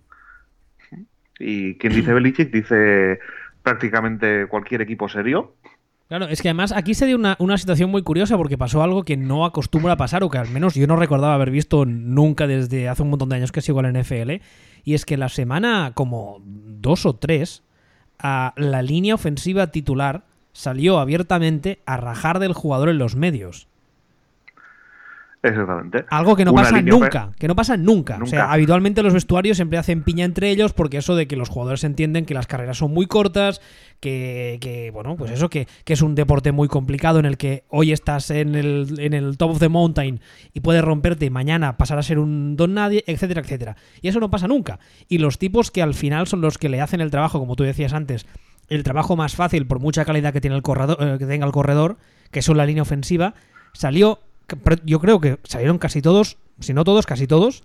Y 1.39 1.75
quien 1.75 1.94
dice 1.94 2.13
Belichick 2.13 2.51
dice 2.51 3.19
prácticamente 3.63 4.47
cualquier 4.47 4.81
equipo 4.81 5.09
serio. 5.09 5.56
Claro, 6.07 6.27
es 6.27 6.44
que 6.44 6.50
además 6.50 6.71
aquí 6.71 6.94
se 6.94 7.07
dio 7.07 7.15
una, 7.15 7.35
una 7.39 7.57
situación 7.57 7.89
muy 7.89 8.03
curiosa 8.03 8.38
porque 8.38 8.59
pasó 8.59 8.83
algo 8.83 9.03
que 9.03 9.18
no 9.18 9.44
acostumbra 9.44 9.94
a 9.94 9.97
pasar 9.97 10.23
o 10.23 10.29
que 10.29 10.38
al 10.38 10.50
menos 10.50 10.75
yo 10.75 10.85
no 10.85 10.97
recordaba 10.97 11.33
haber 11.33 11.50
visto 11.50 11.83
nunca 11.85 12.45
desde 12.45 12.88
hace 12.88 13.01
un 13.01 13.09
montón 13.09 13.29
de 13.29 13.38
años 13.38 13.51
que 13.51 13.61
sigo 13.61 13.79
a 13.79 13.83
la 13.83 13.91
NFL. 13.91 14.33
Y 14.83 14.94
es 14.94 15.03
que 15.03 15.18
la 15.18 15.29
semana 15.29 15.94
como 15.95 16.44
dos 16.45 17.07
o 17.07 17.15
tres, 17.15 17.63
a 18.19 18.53
la 18.56 18.83
línea 18.83 19.15
ofensiva 19.15 19.71
titular 19.71 20.25
salió 20.56 21.00
abiertamente 21.00 21.80
a 21.85 21.97
rajar 21.97 22.40
del 22.40 22.54
jugador 22.54 22.88
en 22.88 22.97
los 22.97 23.16
medios. 23.16 23.68
Exactamente. 25.44 26.06
Algo 26.09 26.35
que 26.35 26.44
no 26.44 26.54
Una 26.54 26.64
pasa 26.64 26.81
nunca, 26.81 27.31
que 27.38 27.47
no 27.47 27.56
pasa 27.56 27.78
nunca. 27.78 28.16
O 28.16 28.26
sea, 28.26 28.40
Nunca. 28.40 28.54
habitualmente 28.54 29.04
los 29.04 29.14
vestuarios 29.14 29.57
siempre 29.57 29.78
hacen 29.78 30.02
piña 30.02 30.26
entre 30.26 30.50
ellos 30.50 30.74
porque 30.74 30.97
eso 30.97 31.16
de 31.16 31.28
que 31.28 31.35
los 31.35 31.50
jugadores 31.50 31.83
entienden 31.83 32.26
que 32.26 32.33
las 32.33 32.47
carreras 32.47 32.78
son 32.78 32.92
muy 32.92 33.06
cortas, 33.06 33.62
que, 34.00 34.57
que, 34.59 34.90
bueno, 34.90 35.16
pues 35.18 35.30
eso, 35.30 35.50
que, 35.50 35.68
que 35.83 35.94
es 35.94 36.02
un 36.02 36.16
deporte 36.16 36.52
muy 36.52 36.68
complicado 36.68 37.19
en 37.19 37.26
el 37.26 37.38
que 37.38 37.64
hoy 37.69 37.92
estás 37.92 38.31
en 38.31 38.56
el, 38.56 38.95
en 38.97 39.14
el 39.14 39.38
top 39.38 39.52
of 39.52 39.59
the 39.59 39.69
mountain 39.69 40.19
y 40.54 40.62
puedes 40.62 40.83
romperte 40.83 41.26
y 41.26 41.30
mañana 41.30 41.78
pasar 41.78 42.00
a 42.00 42.04
ser 42.04 42.18
un 42.18 42.56
don 42.56 42.74
nadie, 42.74 43.04
etcétera, 43.06 43.42
etcétera. 43.42 43.76
Y 44.02 44.07
eso 44.07 44.19
no 44.19 44.31
pasa 44.31 44.47
nunca. 44.47 44.80
Y 45.07 45.19
los 45.19 45.38
tipos 45.38 45.69
que 45.69 45.83
al 45.83 45.94
final 45.94 46.26
son 46.26 46.42
los 46.42 46.57
que 46.57 46.69
le 46.69 46.81
hacen 46.81 47.02
el 47.02 47.12
trabajo, 47.12 47.38
como 47.38 47.56
tú 47.56 47.64
decías 47.64 47.94
antes, 47.94 48.26
el 48.69 48.84
trabajo 48.84 49.16
más 49.16 49.36
fácil 49.36 49.68
por 49.68 49.80
mucha 49.80 50.06
calidad 50.06 50.34
que 50.34 50.42
tiene 50.42 50.56
el 50.56 50.62
corredor, 50.62 50.98
eh, 51.00 51.18
que 51.19 51.26
tenga 51.26 51.45
el 51.45 51.52
corredor, 51.52 51.98
que 52.31 52.42
son 52.42 52.57
la 52.57 52.66
línea 52.66 52.84
ofensiva, 52.84 53.34
salió, 53.74 54.19
yo 54.84 55.00
creo 55.00 55.19
que 55.19 55.38
salieron 55.44 55.78
casi 55.78 56.02
todos, 56.02 56.38
si 56.60 56.74
no 56.74 56.84
todos, 56.84 57.06
casi 57.06 57.28
todos, 57.28 57.64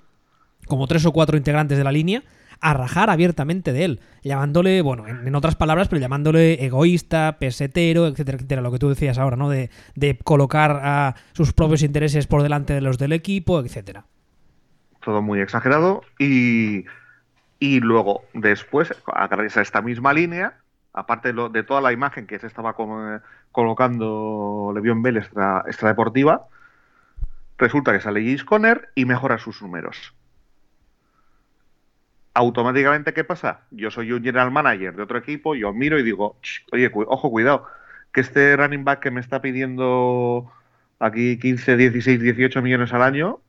como 0.66 0.86
tres 0.86 1.04
o 1.06 1.12
cuatro 1.12 1.36
integrantes 1.36 1.78
de 1.78 1.84
la 1.84 1.92
línea, 1.92 2.22
a 2.60 2.74
rajar 2.74 3.08
abiertamente 3.08 3.72
de 3.72 3.84
él, 3.84 4.00
llamándole, 4.22 4.82
bueno, 4.82 5.08
en, 5.08 5.34
otras 5.34 5.56
palabras, 5.56 5.88
pero 5.88 6.00
llamándole 6.00 6.64
egoísta, 6.64 7.36
pesetero, 7.38 8.06
etcétera, 8.06 8.36
etcétera, 8.36 8.62
lo 8.62 8.70
que 8.70 8.78
tú 8.78 8.88
decías 8.90 9.18
ahora, 9.18 9.36
¿no? 9.36 9.48
De, 9.48 9.70
de 9.94 10.18
colocar 10.18 10.78
a 10.82 11.14
sus 11.32 11.52
propios 11.54 11.82
intereses 11.82 12.26
por 12.26 12.42
delante 12.42 12.74
de 12.74 12.82
los 12.82 12.98
del 12.98 13.12
equipo, 13.12 13.60
etcétera. 13.60 14.04
todo 15.02 15.22
muy 15.22 15.40
exagerado 15.40 16.02
y, 16.18 16.84
y 17.58 17.80
luego 17.80 18.24
después, 18.34 18.92
a 19.06 19.28
través 19.28 19.54
de 19.54 19.62
esta 19.62 19.80
misma 19.80 20.12
línea, 20.12 20.59
aparte 20.92 21.32
de, 21.32 21.62
toda 21.62 21.80
la 21.80 21.92
imagen 21.92 22.26
que 22.26 22.38
se 22.38 22.46
estaba 22.46 22.74
como- 22.74 23.20
colocando 23.52 24.72
Levión 24.74 25.02
Bell 25.02 25.18
extra, 25.18 25.64
extradeportiva, 25.66 26.46
resulta 27.58 27.92
que 27.92 28.00
sale 28.00 28.24
James 28.24 28.44
Conner 28.44 28.90
y 28.94 29.04
mejora 29.04 29.38
sus 29.38 29.62
números. 29.62 30.14
Automáticamente, 32.34 33.12
¿qué 33.12 33.24
pasa? 33.24 33.62
Yo 33.70 33.90
soy 33.90 34.12
un 34.12 34.22
general 34.22 34.50
manager 34.50 34.94
de 34.94 35.02
otro 35.02 35.18
equipo, 35.18 35.54
yo 35.54 35.72
miro 35.72 35.98
y 35.98 36.02
digo, 36.02 36.36
"Ch, 36.42 36.64
oye, 36.72 36.90
ojo, 36.94 37.30
cuidado, 37.30 37.66
que 38.12 38.20
este 38.20 38.56
running 38.56 38.84
back 38.84 39.00
que 39.00 39.10
me 39.10 39.20
está 39.20 39.40
pidiendo 39.42 40.50
aquí 40.98 41.38
15, 41.38 41.76
16, 41.76 42.20
18 42.20 42.62
millones 42.62 42.92
al 42.92 43.02
año, 43.02 43.40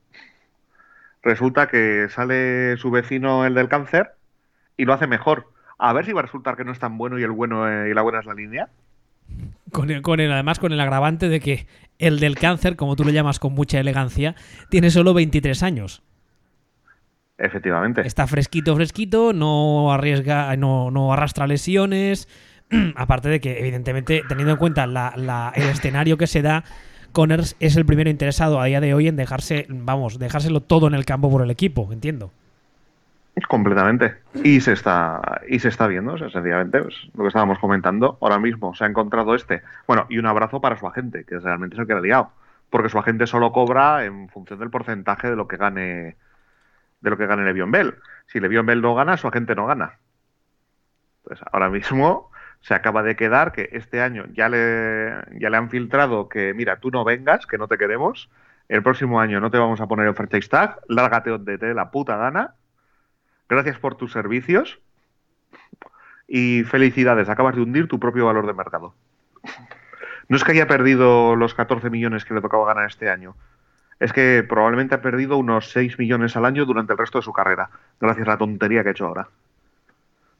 resulta 1.24 1.68
que 1.68 2.08
sale 2.10 2.78
su 2.78 2.92
vecino, 2.92 3.46
el 3.46 3.54
del 3.54 3.70
cáncer, 3.70 4.14
y 4.78 4.86
lo 4.86 4.94
hace 4.94 5.08
mejor. 5.08 5.52
A 5.84 5.94
ver 5.94 6.06
si 6.06 6.14
va 6.14 6.20
a 6.20 6.24
resultar 6.24 6.56
que 6.56 6.64
no 6.64 6.72
es 6.72 6.78
tan 6.80 6.98
bueno 6.98 7.18
y 7.18 7.24
el 7.24 7.32
bueno 7.32 7.68
eh, 7.68 7.90
y 7.90 7.94
la 7.96 8.04
buena 8.04 8.20
es 8.20 8.26
la 8.26 8.34
línea. 8.36 8.70
Con 9.72 9.90
el, 9.90 10.02
con 10.04 10.20
el- 10.20 10.32
además 10.32 10.60
con 10.60 10.72
el 10.74 10.80
agravante 10.80 11.28
de 11.28 11.40
que 11.40 11.66
el 11.98 12.20
del 12.20 12.36
cáncer, 12.38 12.76
como 12.76 12.96
tú 12.96 13.04
lo 13.04 13.10
llamas 13.10 13.40
con 13.40 13.54
mucha 13.54 13.80
elegancia, 13.80 14.36
tiene 14.70 14.92
solo 14.92 15.14
23 15.16 15.64
años. 15.64 16.04
Efectivamente. 17.38 18.02
Está 18.06 18.28
fresquito, 18.28 18.76
fresquito, 18.76 19.34
no 19.34 19.92
arriesga, 19.92 20.56
no, 20.56 20.92
no 20.92 21.12
arrastra 21.14 21.48
lesiones. 21.48 22.28
Aparte 22.96 23.30
de 23.30 23.40
que, 23.40 23.60
evidentemente, 23.60 24.22
teniendo 24.28 24.52
en 24.54 24.60
cuenta 24.60 24.86
la- 24.86 25.14
la- 25.16 25.52
el 25.56 25.68
escenario 25.70 26.18
que 26.18 26.28
se 26.28 26.42
da, 26.44 26.64
Connors 27.12 27.56
es 27.60 27.76
el 27.76 27.86
primero 27.86 28.10
interesado 28.10 28.60
a 28.62 28.66
día 28.66 28.80
de 28.82 28.94
hoy 28.94 29.08
en 29.08 29.16
dejarse, 29.16 29.66
vamos, 29.70 30.20
dejárselo 30.20 30.62
todo 30.62 30.88
en 30.88 30.94
el 30.94 31.06
campo 31.06 31.32
por 31.32 31.42
el 31.42 31.50
equipo, 31.50 31.90
entiendo. 31.92 32.32
Completamente. 33.48 34.16
Y 34.44 34.60
se 34.62 34.74
está, 34.74 35.42
y 35.48 35.60
se 35.60 35.70
está 35.70 35.88
viendo, 35.88 36.14
o 36.14 36.18
sea, 36.18 36.30
sencillamente, 36.30 36.82
pues, 36.82 36.96
lo 37.16 37.24
que 37.24 37.28
estábamos 37.30 37.60
comentando, 37.60 38.18
ahora 38.22 38.40
mismo 38.40 38.76
se 38.76 38.84
ha 38.84 38.88
encontrado 38.88 39.36
este. 39.36 39.62
Bueno, 39.88 40.06
y 40.10 40.18
un 40.18 40.26
abrazo 40.26 40.60
para 40.60 40.78
su 40.78 40.86
agente, 40.88 41.24
que 41.24 41.40
realmente 41.40 41.76
es 41.76 41.80
el 41.80 41.88
que 41.88 41.94
ha 41.94 42.02
liado. 42.02 42.32
Porque 42.70 42.90
su 42.90 43.00
agente 43.00 43.28
solo 43.28 43.52
cobra 43.52 44.06
en 44.06 44.30
función 44.30 44.60
del 44.60 44.70
porcentaje 44.70 45.30
de 45.30 45.36
lo 45.36 45.48
que 45.48 45.58
gane 45.58 46.16
de 47.02 47.10
lo 47.10 47.18
que 47.18 47.26
gane 47.26 47.44
Levion 47.44 47.72
Bell. 47.72 47.96
Si 48.28 48.40
Levion 48.40 48.66
Bell 48.66 48.82
no 48.82 48.94
gana, 48.96 49.18
su 49.18 49.28
agente 49.28 49.56
no 49.56 49.66
gana. 49.66 49.98
Entonces, 51.24 51.46
ahora 51.52 51.70
mismo 51.70 52.32
se 52.62 52.76
acaba 52.76 53.02
de 53.02 53.16
quedar 53.16 53.52
que 53.54 53.70
este 53.72 54.02
año 54.02 54.26
ya 54.34 54.50
le, 54.50 55.14
ya 55.40 55.50
le 55.50 55.58
han 55.58 55.70
filtrado 55.70 56.30
que, 56.30 56.54
mira, 56.54 56.78
tú 56.80 56.92
no 56.92 57.04
vengas, 57.04 57.48
que 57.48 57.58
no 57.58 57.68
te 57.68 57.78
queremos. 57.78 58.30
El 58.70 58.84
próximo 58.84 59.20
año 59.20 59.40
no 59.40 59.50
te 59.50 59.58
vamos 59.58 59.82
a 59.82 59.88
poner 59.88 60.08
el 60.08 60.16
franchise 60.16 60.48
tag, 60.48 60.80
lárgate 60.88 61.32
donde 61.32 61.58
te 61.58 61.66
dé 61.66 61.74
la 61.74 61.92
puta 61.92 62.18
gana 62.18 62.56
Gracias 63.52 63.78
por 63.80 63.96
tus 63.96 64.14
servicios 64.14 64.80
y 66.26 66.64
felicidades, 66.64 67.28
acabas 67.28 67.54
de 67.54 67.62
hundir 67.62 67.90
tu 67.90 68.00
propio 68.00 68.26
valor 68.26 68.48
de 68.48 68.54
mercado. 68.54 68.96
No 70.30 70.38
es 70.38 70.46
que 70.46 70.54
haya 70.54 70.68
perdido 70.68 71.36
los 71.36 71.54
14 71.54 71.90
millones 71.90 72.24
que 72.24 72.34
le 72.34 72.40
tocaba 72.40 72.66
ganar 72.66 72.88
este 72.88 73.10
año, 73.10 73.36
es 74.00 74.14
que 74.14 74.46
probablemente 74.48 74.96
ha 74.96 75.02
perdido 75.02 75.36
unos 75.36 75.70
6 75.72 76.00
millones 76.00 76.38
al 76.38 76.46
año 76.46 76.64
durante 76.64 76.94
el 76.94 76.98
resto 76.98 77.18
de 77.18 77.24
su 77.24 77.34
carrera, 77.34 77.70
gracias 78.00 78.26
a 78.26 78.32
la 78.32 78.38
tontería 78.38 78.84
que 78.84 78.88
ha 78.88 78.92
hecho 78.94 79.08
ahora. 79.08 79.28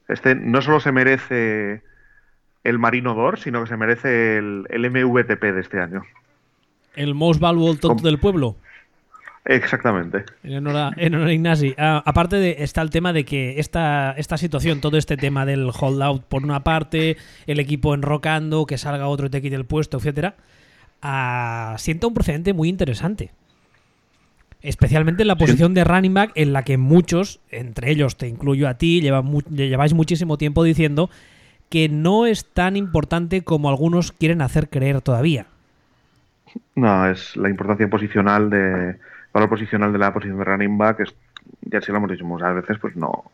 Este 0.08 0.34
no 0.34 0.62
solo 0.62 0.80
se 0.80 0.90
merece 0.90 1.82
el 2.64 2.78
Marino 2.78 3.14
d'Or, 3.14 3.38
sino 3.38 3.60
que 3.60 3.68
se 3.68 3.76
merece 3.76 4.38
el, 4.38 4.64
MVTP 4.70 5.42
de 5.42 5.60
este 5.60 5.82
año. 5.82 6.02
El 6.94 7.14
Most 7.14 7.42
Valuable 7.42 7.78
Tonto 7.78 8.04
del 8.04 8.18
Pueblo. 8.18 8.56
Exactamente. 9.44 10.24
En 10.44 10.58
honor 10.58 10.94
a, 10.96 11.32
Ignasi. 11.32 11.74
Ah, 11.76 12.02
aparte 12.06 12.36
de, 12.36 12.56
está 12.60 12.80
el 12.80 12.90
tema 12.90 13.12
de 13.12 13.24
que 13.24 13.58
esta, 13.58 14.12
esta 14.12 14.36
situación, 14.36 14.80
todo 14.80 14.96
este 14.96 15.16
tema 15.16 15.44
del 15.44 15.70
holdout 15.70 16.24
por 16.24 16.44
una 16.44 16.62
parte, 16.62 17.16
el 17.46 17.58
equipo 17.58 17.94
enrocando, 17.94 18.66
que 18.66 18.78
salga 18.78 19.08
otro 19.08 19.26
y 19.26 19.30
te 19.30 19.42
quite 19.42 19.56
el 19.56 19.64
puesto, 19.64 19.96
etcétera, 19.96 20.36
ah, 21.00 21.74
sienta 21.78 22.06
un 22.06 22.14
precedente 22.14 22.52
muy 22.52 22.68
interesante. 22.68 23.30
Especialmente 24.60 25.22
en 25.22 25.28
la 25.28 25.36
posición 25.36 25.74
de 25.74 25.82
running 25.82 26.14
back, 26.14 26.30
en 26.36 26.52
la 26.52 26.62
que 26.62 26.78
muchos, 26.78 27.40
entre 27.50 27.90
ellos 27.90 28.16
te 28.16 28.28
incluyo 28.28 28.68
a 28.68 28.74
ti, 28.74 29.00
lleváis 29.00 29.92
muchísimo 29.92 30.38
tiempo 30.38 30.62
diciendo 30.62 31.10
que 31.68 31.88
no 31.88 32.26
es 32.26 32.44
tan 32.44 32.76
importante 32.76 33.42
como 33.42 33.68
algunos 33.68 34.12
quieren 34.12 34.40
hacer 34.40 34.68
creer 34.68 35.00
todavía. 35.00 35.46
No, 36.76 37.08
es 37.08 37.36
la 37.36 37.48
importancia 37.48 37.90
posicional 37.90 38.50
de, 38.50 38.98
valor 39.32 39.48
posicional 39.48 39.92
de 39.92 39.98
la 39.98 40.12
posición 40.12 40.38
de 40.38 40.44
running 40.44 40.78
back, 40.78 41.00
es, 41.00 41.14
ya 41.62 41.80
si 41.80 41.90
lo 41.90 41.98
hemos 41.98 42.10
dicho 42.10 42.24
muchas 42.24 42.54
veces, 42.54 42.78
pues 42.78 42.96
no, 42.96 43.30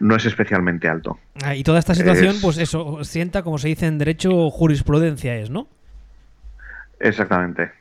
no 0.00 0.16
es 0.16 0.24
especialmente 0.24 0.88
alto. 0.88 1.18
Ah, 1.42 1.54
y 1.54 1.62
toda 1.62 1.78
esta 1.78 1.94
situación, 1.94 2.36
pues 2.42 2.58
eso, 2.58 3.04
sienta, 3.04 3.42
como 3.42 3.58
se 3.58 3.68
dice 3.68 3.86
en 3.86 3.98
derecho, 3.98 4.50
jurisprudencia 4.50 5.36
es, 5.36 5.50
¿no? 5.50 5.68
Exactamente. 6.98 7.72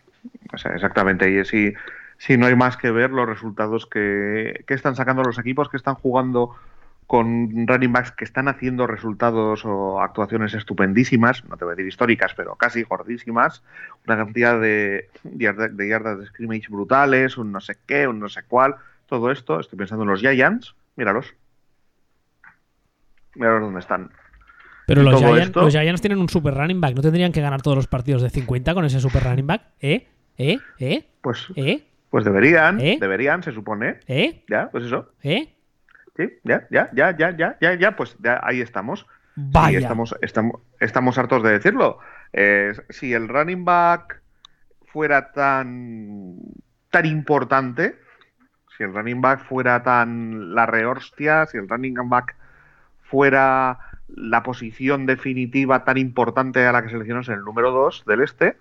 exactamente. 0.52 1.30
Y 1.30 1.44
si, 1.46 1.74
si 2.18 2.38
no 2.38 2.46
hay 2.48 2.56
más 2.56 2.78
que 2.78 2.92
ver 2.92 3.12
los 3.12 3.28
resultados 3.28 3.86
que, 3.86 4.64
que 4.66 4.74
están 4.74 4.96
sacando 4.96 5.24
los 5.24 5.40
equipos 5.40 5.70
que 5.70 5.78
están 5.78 5.96
jugando 5.96 6.56
con 7.10 7.66
running 7.66 7.92
backs 7.92 8.12
que 8.12 8.24
están 8.24 8.48
haciendo 8.48 8.86
resultados 8.86 9.66
o 9.66 10.00
actuaciones 10.00 10.54
estupendísimas, 10.54 11.44
no 11.46 11.58
te 11.58 11.66
voy 11.66 11.72
a 11.72 11.76
decir 11.76 11.88
históricas, 11.88 12.36
pero 12.38 12.54
casi 12.54 12.84
gordísimas, 12.84 13.64
una 14.06 14.16
cantidad 14.16 14.62
de, 14.62 15.10
de 15.24 15.88
yardas 15.88 16.20
de 16.20 16.28
scrimmage 16.28 16.68
brutales, 16.70 17.36
un 17.40 17.52
no 17.52 17.62
sé 17.62 17.78
qué, 17.88 18.08
un 18.08 18.20
no 18.20 18.30
sé 18.30 18.44
cuál, 18.48 18.76
todo 19.08 19.32
esto, 19.32 19.60
estoy 19.60 19.80
pensando 19.80 20.04
en 20.04 20.12
los 20.12 20.20
Giants, 20.20 20.76
míralos. 20.98 21.34
Míralos 23.34 23.62
dónde 23.64 23.80
están. 23.80 24.12
Pero 24.86 25.02
los 25.02 25.20
Giants, 25.72 26.02
tienen 26.02 26.20
un 26.20 26.30
super 26.30 26.54
running 26.54 26.80
back, 26.80 26.94
¿no 26.94 27.02
tendrían 27.02 27.32
que 27.32 27.42
ganar 27.42 27.64
todos 27.64 27.76
los 27.76 27.88
partidos 27.88 28.22
de 28.22 28.30
50 28.30 28.76
con 28.76 28.86
ese 28.86 29.00
super 29.00 29.24
running 29.24 29.48
back? 29.48 29.64
¿Eh? 29.82 30.06
¿Eh? 30.38 30.60
¿Eh? 30.78 31.08
Pues, 31.22 31.48
¿Eh? 31.56 31.88
pues 32.12 32.24
deberían, 32.24 32.80
¿Eh? 32.80 33.00
deberían, 33.02 33.42
se 33.42 33.52
supone. 33.52 33.98
¿Eh? 34.06 34.44
Ya, 34.48 34.70
pues 34.70 34.84
eso. 34.84 35.12
¿Eh? 35.24 35.56
Sí, 36.20 36.38
ya, 36.44 36.68
ya, 36.70 36.90
ya, 36.92 37.16
ya, 37.16 37.32
ya, 37.32 37.58
ya, 37.62 37.76
ya, 37.76 37.96
pues 37.96 38.18
ahí 38.42 38.60
estamos. 38.60 39.08
Vaya. 39.38 39.80
estamos, 39.80 40.14
estamos, 40.22 40.60
estamos 40.82 41.18
hartos 41.18 41.42
de 41.44 41.52
decirlo. 41.52 42.00
si 42.90 43.14
el 43.14 43.30
running 43.30 43.64
back 43.64 44.22
fuera 44.88 45.32
tan, 45.32 46.36
tan 46.92 47.06
importante, 47.06 47.98
si 48.76 48.84
el 48.84 48.94
running 48.94 49.22
back 49.22 49.46
fuera 49.46 49.82
tan 49.82 50.54
la 50.54 50.66
rehostia, 50.66 51.46
si 51.46 51.58
el 51.58 51.70
running 51.70 51.96
back 52.10 52.36
fuera 53.04 53.80
la 54.10 54.44
posición 54.44 55.06
definitiva 55.06 55.86
tan 55.86 55.98
importante 55.98 56.66
a 56.66 56.74
la 56.74 56.84
que 56.84 56.90
seleccionas 56.90 57.30
en 57.30 57.36
el 57.36 57.46
número 57.46 57.72
2 57.72 58.04
del 58.06 58.24
este, 58.24 58.58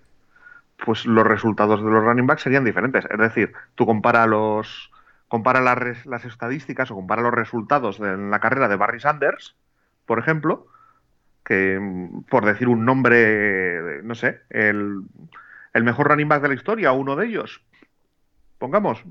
pues 0.84 1.06
los 1.06 1.26
resultados 1.26 1.82
de 1.82 1.90
los 1.90 2.04
running 2.04 2.28
backs 2.28 2.42
serían 2.42 2.64
diferentes. 2.64 3.04
Es 3.10 3.18
decir, 3.18 3.52
tú 3.74 3.84
compara 3.84 4.28
los 4.28 4.92
compara 5.28 5.60
las, 5.60 6.06
las 6.06 6.24
estadísticas 6.24 6.90
o 6.90 6.94
compara 6.94 7.22
los 7.22 7.32
resultados 7.32 8.00
de 8.00 8.16
la 8.16 8.40
carrera 8.40 8.68
de 8.68 8.76
Barry 8.76 9.00
Sanders, 9.00 9.54
por 10.06 10.18
ejemplo, 10.18 10.66
que 11.44 11.80
por 12.28 12.44
decir 12.44 12.68
un 12.68 12.84
nombre, 12.84 14.02
no 14.02 14.14
sé, 14.14 14.40
el, 14.50 15.02
mejor 15.74 16.08
running 16.08 16.28
back 16.28 16.42
de 16.42 16.48
la 16.48 16.54
historia, 16.54 16.92
uno 16.92 17.16
de 17.16 17.26
ellos, 17.26 17.62
pongamos. 18.58 19.02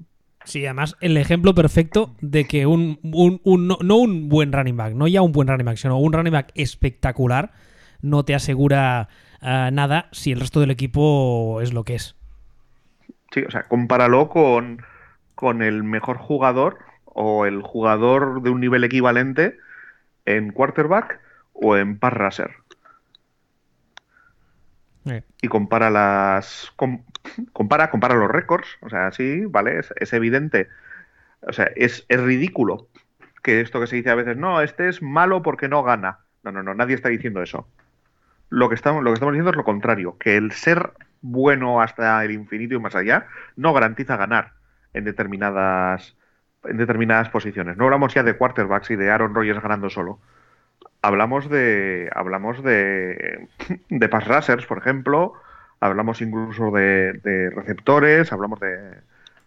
Sí, 0.43 0.65
además 0.65 0.95
el 1.01 1.17
ejemplo 1.17 1.53
perfecto 1.53 2.15
de 2.21 2.45
que 2.45 2.65
un, 2.65 2.99
un, 3.03 3.67
no, 3.67 3.97
un 3.97 4.29
buen 4.29 4.53
running 4.53 4.77
back, 4.77 4.93
no 4.93 5.07
ya 5.07 5.21
un 5.21 5.31
buen 5.31 5.47
running 5.47 5.65
back, 5.65 5.77
sino 5.77 5.99
un 5.99 6.13
running 6.13 6.33
back 6.33 6.51
espectacular, 6.55 7.53
no 8.01 8.23
te 8.23 8.35
asegura 8.35 9.09
eh, 9.41 9.69
nada 9.73 10.09
si 10.11 10.31
el 10.31 10.39
resto 10.39 10.59
del 10.59 10.71
equipo 10.71 11.59
es 11.61 11.73
lo 11.73 11.83
que 11.83 11.95
es. 11.95 12.15
Sí, 13.31 13.41
o 13.41 13.51
sea, 13.51 13.63
compáralo 13.63 14.29
con, 14.29 14.83
con 15.37 15.61
el 15.61 15.83
mejor 15.83 16.17
jugador 16.17 16.79
o 17.05 17.45
el 17.45 17.61
jugador 17.61 18.41
de 18.41 18.49
un 18.49 18.59
nivel 18.59 18.83
equivalente 18.83 19.59
en 20.25 20.51
quarterback 20.51 21.19
o 21.53 21.77
en 21.77 21.99
pass 21.99 22.13
rusher. 22.13 22.55
Eh. 25.05 25.21
Y 25.43 25.47
compara 25.47 25.91
las. 25.91 26.73
compara, 27.53 27.91
compara 27.91 28.15
los 28.15 28.31
récords. 28.31 28.67
O 28.81 28.89
sea, 28.89 29.11
sí, 29.11 29.45
¿vale? 29.45 29.79
Es, 29.79 30.11
evidente. 30.11 30.69
O 31.41 31.53
sea, 31.53 31.69
es, 31.75 32.03
es, 32.09 32.19
ridículo 32.19 32.87
que 33.43 33.61
esto 33.61 33.79
que 33.79 33.85
se 33.85 33.97
dice 33.97 34.09
a 34.09 34.15
veces, 34.15 34.37
no, 34.37 34.61
este 34.61 34.89
es 34.89 35.03
malo 35.03 35.43
porque 35.43 35.69
no 35.69 35.83
gana. 35.83 36.21
No, 36.41 36.51
no, 36.51 36.63
no, 36.63 36.73
nadie 36.73 36.95
está 36.95 37.09
diciendo 37.09 37.43
eso. 37.43 37.67
Lo 38.49 38.69
que 38.69 38.75
estamos, 38.75 39.03
lo 39.03 39.11
que 39.11 39.15
estamos 39.15 39.33
diciendo 39.33 39.51
es 39.51 39.57
lo 39.57 39.63
contrario, 39.63 40.17
que 40.17 40.35
el 40.35 40.51
ser 40.51 40.93
bueno 41.21 41.79
hasta 41.79 42.25
el 42.25 42.31
infinito 42.31 42.73
y 42.73 42.79
más 42.79 42.95
allá 42.95 43.27
no 43.55 43.71
garantiza 43.73 44.17
ganar 44.17 44.56
en 44.93 45.03
determinadas, 45.03 46.15
en 46.63 46.77
determinadas 46.77 47.29
posiciones. 47.29 47.77
No 47.77 47.85
hablamos 47.85 48.13
ya 48.13 48.23
de 48.23 48.37
quarterbacks 48.37 48.91
y 48.91 48.95
de 48.95 49.11
Aaron 49.11 49.35
Rodgers 49.35 49.61
ganando 49.61 49.89
solo. 49.89 50.19
Hablamos 51.01 51.49
de, 51.49 52.09
hablamos 52.13 52.63
de, 52.63 53.47
de 53.89 54.09
pass 54.09 54.27
rushers, 54.27 54.65
por 54.65 54.77
ejemplo. 54.79 55.33
Hablamos 55.79 56.21
incluso 56.21 56.71
de, 56.71 57.51
receptores, 57.55 58.33
hablamos 58.33 58.59
de, 58.59 58.95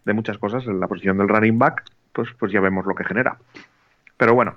de 0.05 0.13
muchas 0.13 0.39
cosas. 0.39 0.67
En 0.67 0.79
la 0.79 0.87
posición 0.87 1.19
del 1.19 1.29
running 1.29 1.59
back, 1.59 1.83
pues, 2.13 2.29
pues 2.39 2.53
ya 2.53 2.61
vemos 2.61 2.87
lo 2.87 2.95
que 2.95 3.05
genera. 3.05 3.39
Pero 4.17 4.35
bueno, 4.35 4.55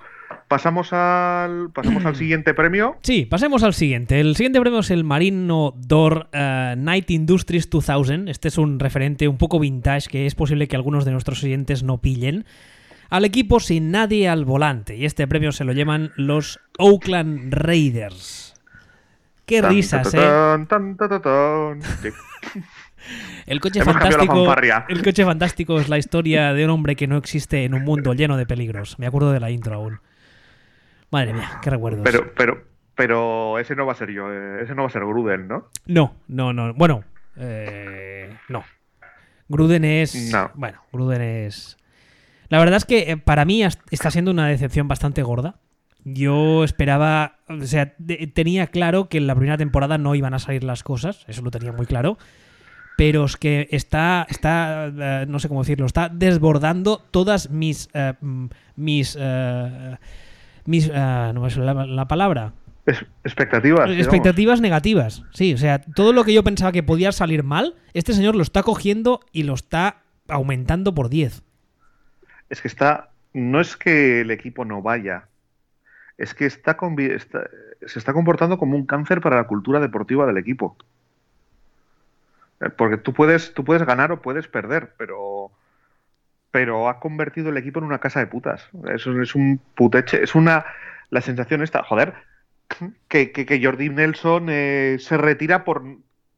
pasamos 0.47 0.93
al 0.93 1.69
pasamos 1.71 2.05
al 2.05 2.15
siguiente 2.17 2.53
premio. 2.53 2.97
Sí, 3.01 3.25
pasemos 3.25 3.63
al 3.63 3.73
siguiente. 3.73 4.19
El 4.19 4.35
siguiente 4.35 4.59
premio 4.59 4.79
es 4.79 4.91
el 4.91 5.03
Marino 5.03 5.73
Door 5.77 6.29
eh, 6.31 6.75
Night 6.77 7.11
Industries 7.11 7.69
2000. 7.69 8.29
Este 8.29 8.47
es 8.47 8.57
un 8.57 8.79
referente 8.79 9.27
un 9.27 9.37
poco 9.37 9.59
vintage 9.59 10.09
que 10.09 10.25
es 10.25 10.35
posible 10.35 10.67
que 10.67 10.75
algunos 10.75 11.05
de 11.05 11.11
nuestros 11.11 11.43
oyentes 11.43 11.83
no 11.83 11.99
pillen. 11.99 12.45
Al 13.09 13.25
equipo 13.25 13.59
sin 13.59 13.91
nadie 13.91 14.27
al 14.27 14.45
volante. 14.45 14.95
Y 14.95 15.05
este 15.05 15.27
premio 15.27 15.51
se 15.51 15.63
lo 15.65 15.73
llaman 15.73 16.11
los 16.15 16.59
Oakland 16.79 17.53
Raiders. 17.53 18.55
Qué 19.45 19.61
risas, 19.61 20.13
¿eh? 20.13 20.19
El 23.45 23.59
coche 23.59 23.83
fantástico. 23.83 24.55
El 24.87 25.03
coche 25.03 25.25
fantástico 25.25 25.79
es 25.79 25.89
la 25.89 25.97
historia 25.97 26.53
de 26.53 26.65
un 26.65 26.71
hombre 26.71 26.95
que 26.95 27.07
no 27.07 27.17
existe 27.17 27.65
en 27.65 27.73
un 27.73 27.83
mundo 27.83 28.13
lleno 28.13 28.37
de 28.37 28.45
peligros. 28.45 28.97
Me 28.99 29.07
acuerdo 29.07 29.31
de 29.31 29.39
la 29.39 29.51
intro 29.51 29.75
aún. 29.75 29.99
Madre 31.13 31.31
mía, 31.31 31.59
qué 31.61 31.69
recuerdos. 31.69 32.01
Pero, 32.03 32.33
pero, 32.35 32.63
pero 32.95 33.59
ese 33.59 33.75
no 33.75 33.85
va 33.85 33.91
a 33.91 33.95
ser 33.95 34.09
yo, 34.09 34.33
eh, 34.33 34.63
ese 34.63 34.73
no 34.73 34.81
va 34.81 34.87
a 34.87 34.91
ser 34.91 35.05
Gruden, 35.05 35.47
¿no? 35.47 35.67
No, 35.85 36.15
no, 36.27 36.53
no. 36.53 36.73
Bueno, 36.73 37.03
eh, 37.37 38.35
no. 38.49 38.63
Gruden 39.47 39.85
es. 39.85 40.35
Bueno, 40.55 40.81
Gruden 40.91 41.21
es. 41.21 41.77
La 42.49 42.57
verdad 42.57 42.77
es 42.77 42.85
que 42.85 43.11
eh, 43.11 43.17
para 43.17 43.45
mí 43.45 43.63
está 43.63 44.09
siendo 44.09 44.31
una 44.31 44.47
decepción 44.47 44.87
bastante 44.87 45.21
gorda. 45.21 45.59
Yo 46.03 46.63
esperaba, 46.63 47.37
o 47.47 47.61
sea, 47.61 47.93
tenía 48.33 48.65
claro 48.65 49.07
que 49.07 49.19
en 49.19 49.27
la 49.27 49.35
primera 49.35 49.57
temporada 49.57 49.99
no 49.99 50.15
iban 50.15 50.33
a 50.33 50.39
salir 50.39 50.63
las 50.63 50.81
cosas, 50.81 51.25
eso 51.27 51.43
lo 51.43 51.51
tenía 51.51 51.71
muy 51.73 51.85
claro. 51.85 52.17
pero 52.97 53.25
es 53.25 53.37
que 53.37 53.67
está, 53.69 54.25
está 54.29 54.87
eh, 54.87 55.25
no 55.27 55.37
sé 55.37 55.47
cómo 55.47 55.61
decirlo, 55.61 55.85
está 55.85 56.09
desbordando 56.09 56.97
todas 57.11 57.51
mis, 57.51 57.87
mm, 58.19 58.45
mis, 58.75 59.15
mis, 60.65 60.89
eh, 60.93 61.31
no 61.33 61.41
me 61.41 61.49
sale 61.49 61.65
la, 61.65 61.85
la 61.85 62.07
palabra, 62.07 62.53
Es- 62.85 63.05
expectativas. 63.23 63.85
digamos. 63.89 64.05
expectativas 64.05 64.61
negativas. 64.61 65.23
Sí, 65.33 65.53
o 65.53 65.57
sea, 65.57 65.79
todo 65.79 66.13
lo 66.13 66.23
que 66.23 66.33
yo 66.33 66.43
pensaba 66.43 66.71
que 66.71 66.83
podía 66.83 67.11
salir 67.11 67.43
mal, 67.43 67.75
este 67.93 68.13
señor 68.13 68.35
lo 68.35 68.43
está 68.43 68.63
cogiendo 68.63 69.19
y 69.31 69.43
lo 69.43 69.53
está 69.53 69.97
aumentando 70.27 70.93
por 70.93 71.09
10. 71.09 71.43
Es 72.49 72.61
que 72.61 72.67
está. 72.67 73.09
No 73.33 73.59
es 73.59 73.75
que 73.77 74.21
el 74.21 74.31
equipo 74.31 74.63
no 74.65 74.81
vaya. 74.81 75.27
Es 76.17 76.33
que 76.35 76.45
está, 76.45 76.77
está- 76.97 77.49
se 77.85 77.99
está 77.99 78.13
comportando 78.13 78.57
como 78.57 78.75
un 78.77 78.85
cáncer 78.85 79.19
para 79.21 79.37
la 79.37 79.47
cultura 79.47 79.79
deportiva 79.79 80.25
del 80.27 80.37
equipo. 80.37 80.77
Eh, 82.61 82.69
Porque 82.69 82.97
tú 82.97 83.11
puedes, 83.13 83.53
tú 83.53 83.63
puedes 83.63 83.83
ganar 83.85 84.11
o 84.11 84.21
puedes 84.21 84.47
perder, 84.47 84.93
pero. 84.97 85.51
Pero 86.53 86.87
ha 86.87 86.99
convertido 86.99 87.49
el 87.49 87.57
equipo 87.57 87.79
en 87.79 87.85
una 87.85 87.97
casa 87.97 88.19
de 88.19 88.27
putas. 88.27 88.69
Eso 88.93 89.19
es 89.19 89.33
un 89.33 89.59
puteche. 89.73 90.21
Es 90.21 90.35
una. 90.35 90.63
La 91.09 91.19
sensación 91.19 91.63
esta. 91.63 91.81
Joder. 91.81 92.13
Que, 93.07 93.31
que, 93.31 93.47
que 93.47 93.63
Jordi 93.63 93.89
Nelson 93.89 94.49
eh, 94.49 94.97
se 94.99 95.17
retira 95.17 95.63
por, 95.63 95.83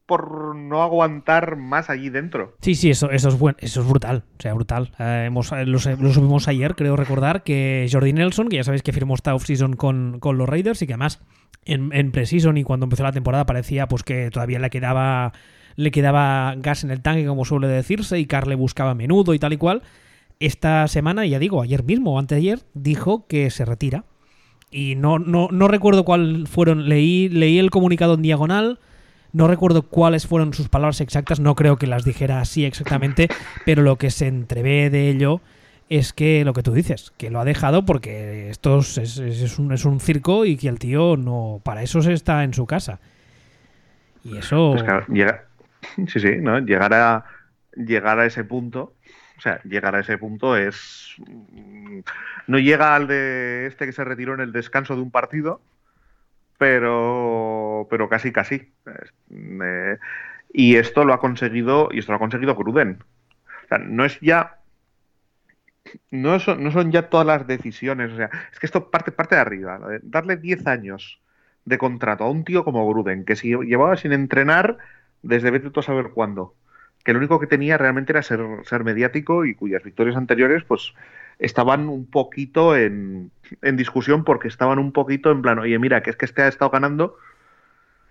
por 0.06 0.56
no 0.56 0.84
aguantar 0.84 1.58
más 1.58 1.90
allí 1.90 2.10
dentro. 2.10 2.56
Sí, 2.62 2.76
sí, 2.76 2.92
eso, 2.92 3.12
eso, 3.12 3.28
es, 3.28 3.38
buen, 3.38 3.58
eso 3.60 3.82
es 3.82 3.88
brutal. 3.90 4.24
O 4.40 4.42
sea, 4.42 4.54
brutal. 4.54 4.94
Eh, 5.00 5.26
hemos, 5.28 5.52
eh, 5.52 5.66
lo, 5.66 5.80
lo 5.80 6.14
subimos 6.14 6.48
ayer, 6.48 6.76
creo 6.76 6.96
recordar, 6.96 7.44
que 7.44 7.86
Jordi 7.92 8.14
Nelson, 8.14 8.48
que 8.48 8.56
ya 8.56 8.64
sabéis 8.64 8.84
que 8.84 8.94
firmó 8.94 9.16
esta 9.16 9.36
offseason 9.36 9.76
con, 9.76 10.22
con 10.22 10.38
los 10.38 10.48
Raiders 10.48 10.82
y 10.82 10.88
que 10.88 10.94
además 10.94 11.22
en, 11.66 11.92
en 11.94 12.14
preseason 12.14 12.58
y 12.58 12.64
cuando 12.64 12.86
empezó 12.86 13.04
la 13.04 13.12
temporada 13.12 13.46
parecía 13.46 13.88
pues 13.88 14.04
que 14.04 14.30
todavía 14.30 14.60
le 14.60 14.70
quedaba 14.70 15.34
le 15.76 15.92
quedaba 15.92 16.56
gas 16.56 16.86
en 16.86 16.92
el 16.92 17.02
tanque, 17.02 17.26
como 17.26 17.44
suele 17.44 17.68
decirse, 17.68 18.18
y 18.18 18.26
Carr 18.26 18.48
le 18.48 18.56
buscaba 18.56 18.92
a 18.92 18.96
menudo 18.96 19.34
y 19.34 19.40
tal 19.40 19.52
y 19.52 19.58
cual. 19.58 19.84
Esta 20.40 20.88
semana, 20.88 21.26
ya 21.26 21.40
digo, 21.40 21.62
ayer 21.62 21.84
mismo 21.84 22.14
o 22.16 22.20
antes 22.20 22.36
de 22.36 22.40
ayer, 22.42 22.60
dijo 22.74 23.26
que 23.28 23.50
se 23.50 23.66
retira. 23.66 24.04
Y 24.72 24.96
no, 24.96 25.20
no, 25.20 25.48
no 25.52 25.68
recuerdo 25.68 26.04
cuál 26.04 26.48
fueron. 26.48 26.90
Leí, 26.90 27.30
leí 27.30 27.60
el 27.60 27.70
comunicado 27.72 28.16
en 28.16 28.22
diagonal. 28.22 28.80
No 29.32 29.48
recuerdo 29.48 29.84
cuáles 29.84 30.28
fueron 30.28 30.54
sus 30.54 30.70
palabras 30.70 31.02
exactas. 31.02 31.40
No 31.40 31.56
creo 31.56 31.78
que 31.78 31.88
las 31.88 32.04
dijera 32.04 32.42
así 32.42 32.66
exactamente. 32.66 33.30
Pero 33.66 33.82
lo 33.84 33.98
que 33.98 34.12
se 34.12 34.28
entrevé 34.28 34.90
de 34.90 35.10
ello 35.10 35.42
es 35.88 36.14
que 36.14 36.44
lo 36.44 36.54
que 36.54 36.64
tú 36.64 36.74
dices, 36.74 37.14
que 37.16 37.30
lo 37.30 37.40
ha 37.40 37.46
dejado 37.46 37.86
porque 37.86 38.50
esto 38.50 38.80
es, 38.80 38.98
es- 38.98 39.60
un, 39.60 39.72
es 39.72 39.86
un 39.86 40.00
circo 40.00 40.46
y 40.46 40.58
que 40.58 40.68
el 40.68 40.80
tío 40.80 41.16
no. 41.16 41.62
Para 41.64 41.84
eso 41.84 42.02
se 42.02 42.12
está 42.14 42.44
en 42.44 42.54
su 42.54 42.66
casa. 42.66 43.00
Y 44.24 44.38
eso. 44.38 44.72
Pues 44.72 44.84
claro, 44.84 45.06
llega, 45.08 45.46
sí, 46.08 46.20
sí, 46.20 46.32
¿no? 46.42 46.60
Llegar 46.60 46.94
a, 46.94 47.26
llegar 47.76 48.20
a 48.20 48.26
ese 48.26 48.44
punto, 48.44 48.94
o 49.38 49.42
sea, 49.42 49.62
llegar 49.64 49.96
a 49.96 50.00
ese 50.02 50.18
punto 50.18 50.56
es... 50.58 51.16
mm, 51.18 52.00
No 52.48 52.60
llega 52.60 52.96
al 52.96 53.08
de 53.08 53.68
este 53.68 53.86
que 53.86 53.92
se 53.94 54.04
retiró 54.04 54.34
en 54.34 54.42
el 54.42 54.52
descanso 54.52 54.96
de 54.96 55.02
un 55.02 55.12
partido, 55.12 55.62
pero, 56.58 57.88
pero 57.90 58.10
casi, 58.10 58.32
casi. 58.32 58.72
Y 60.54 60.76
esto 60.78 61.04
lo 61.04 61.14
ha 61.14 61.20
conseguido, 61.20 61.90
y 61.92 62.00
esto 62.00 62.12
lo 62.12 62.18
ha 62.18 62.20
conseguido 62.20 62.56
Gruden. 62.56 63.00
O 63.66 63.68
sea, 63.68 63.78
no 63.80 64.06
es 64.06 64.20
ya... 64.22 64.60
No 66.12 66.40
son, 66.40 66.64
no 66.64 66.72
son 66.72 66.92
ya 66.92 67.10
todas 67.10 67.28
las 67.28 67.46
decisiones, 67.46 68.12
o 68.12 68.16
sea, 68.16 68.30
es 68.52 68.60
que 68.60 68.66
esto 68.66 68.90
parte, 68.90 69.12
parte 69.12 69.36
de 69.36 69.42
arriba. 69.42 69.80
Darle 70.02 70.36
10 70.38 70.66
años 70.68 71.22
de 71.66 71.78
contrato 71.78 72.24
a 72.24 72.30
un 72.32 72.44
tío 72.44 72.64
como 72.64 72.88
Gruden, 72.90 73.24
que 73.26 73.36
si 73.36 73.50
llevaba 73.50 73.96
sin 73.98 74.12
entrenar 74.14 74.78
desde 75.22 75.52
vete 75.52 75.70
tú 75.70 75.80
a 75.82 75.84
saber 75.84 76.10
cuándo, 76.12 76.56
que 77.06 77.14
lo 77.14 77.20
único 77.20 77.40
que 77.40 77.48
tenía 77.48 77.78
realmente 77.78 78.12
era 78.12 78.24
ser, 78.24 78.42
ser 78.64 78.84
mediático 78.84 79.46
y 79.46 79.54
cuyas 79.54 79.84
victorias 79.84 80.18
anteriores 80.18 80.64
pues 80.64 80.94
estaban 81.38 81.88
un 81.88 82.08
poquito 82.08 82.76
en, 82.76 83.32
en 83.62 83.78
discusión 83.78 84.24
porque 84.24 84.48
estaban 84.48 84.80
un 84.80 84.92
poquito 84.92 85.32
en 85.32 85.44
plan, 85.44 85.60
oye, 85.60 85.78
mira, 85.78 86.02
que 86.02 86.10
es 86.10 86.16
que 86.18 86.26
este 86.26 86.42
ha 86.42 86.48
estado 86.48 86.72
ganando 86.72 87.16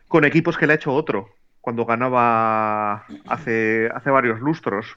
con 0.07 0.25
equipos 0.25 0.57
que 0.57 0.67
le 0.67 0.75
ha 0.75 0.77
hecho 0.77 0.95
otro 0.95 1.29
cuando 1.61 1.85
ganaba 1.87 3.05
hace, 3.27 3.91
hace 3.93 4.11
varios 4.11 4.39
lustros. 4.41 4.97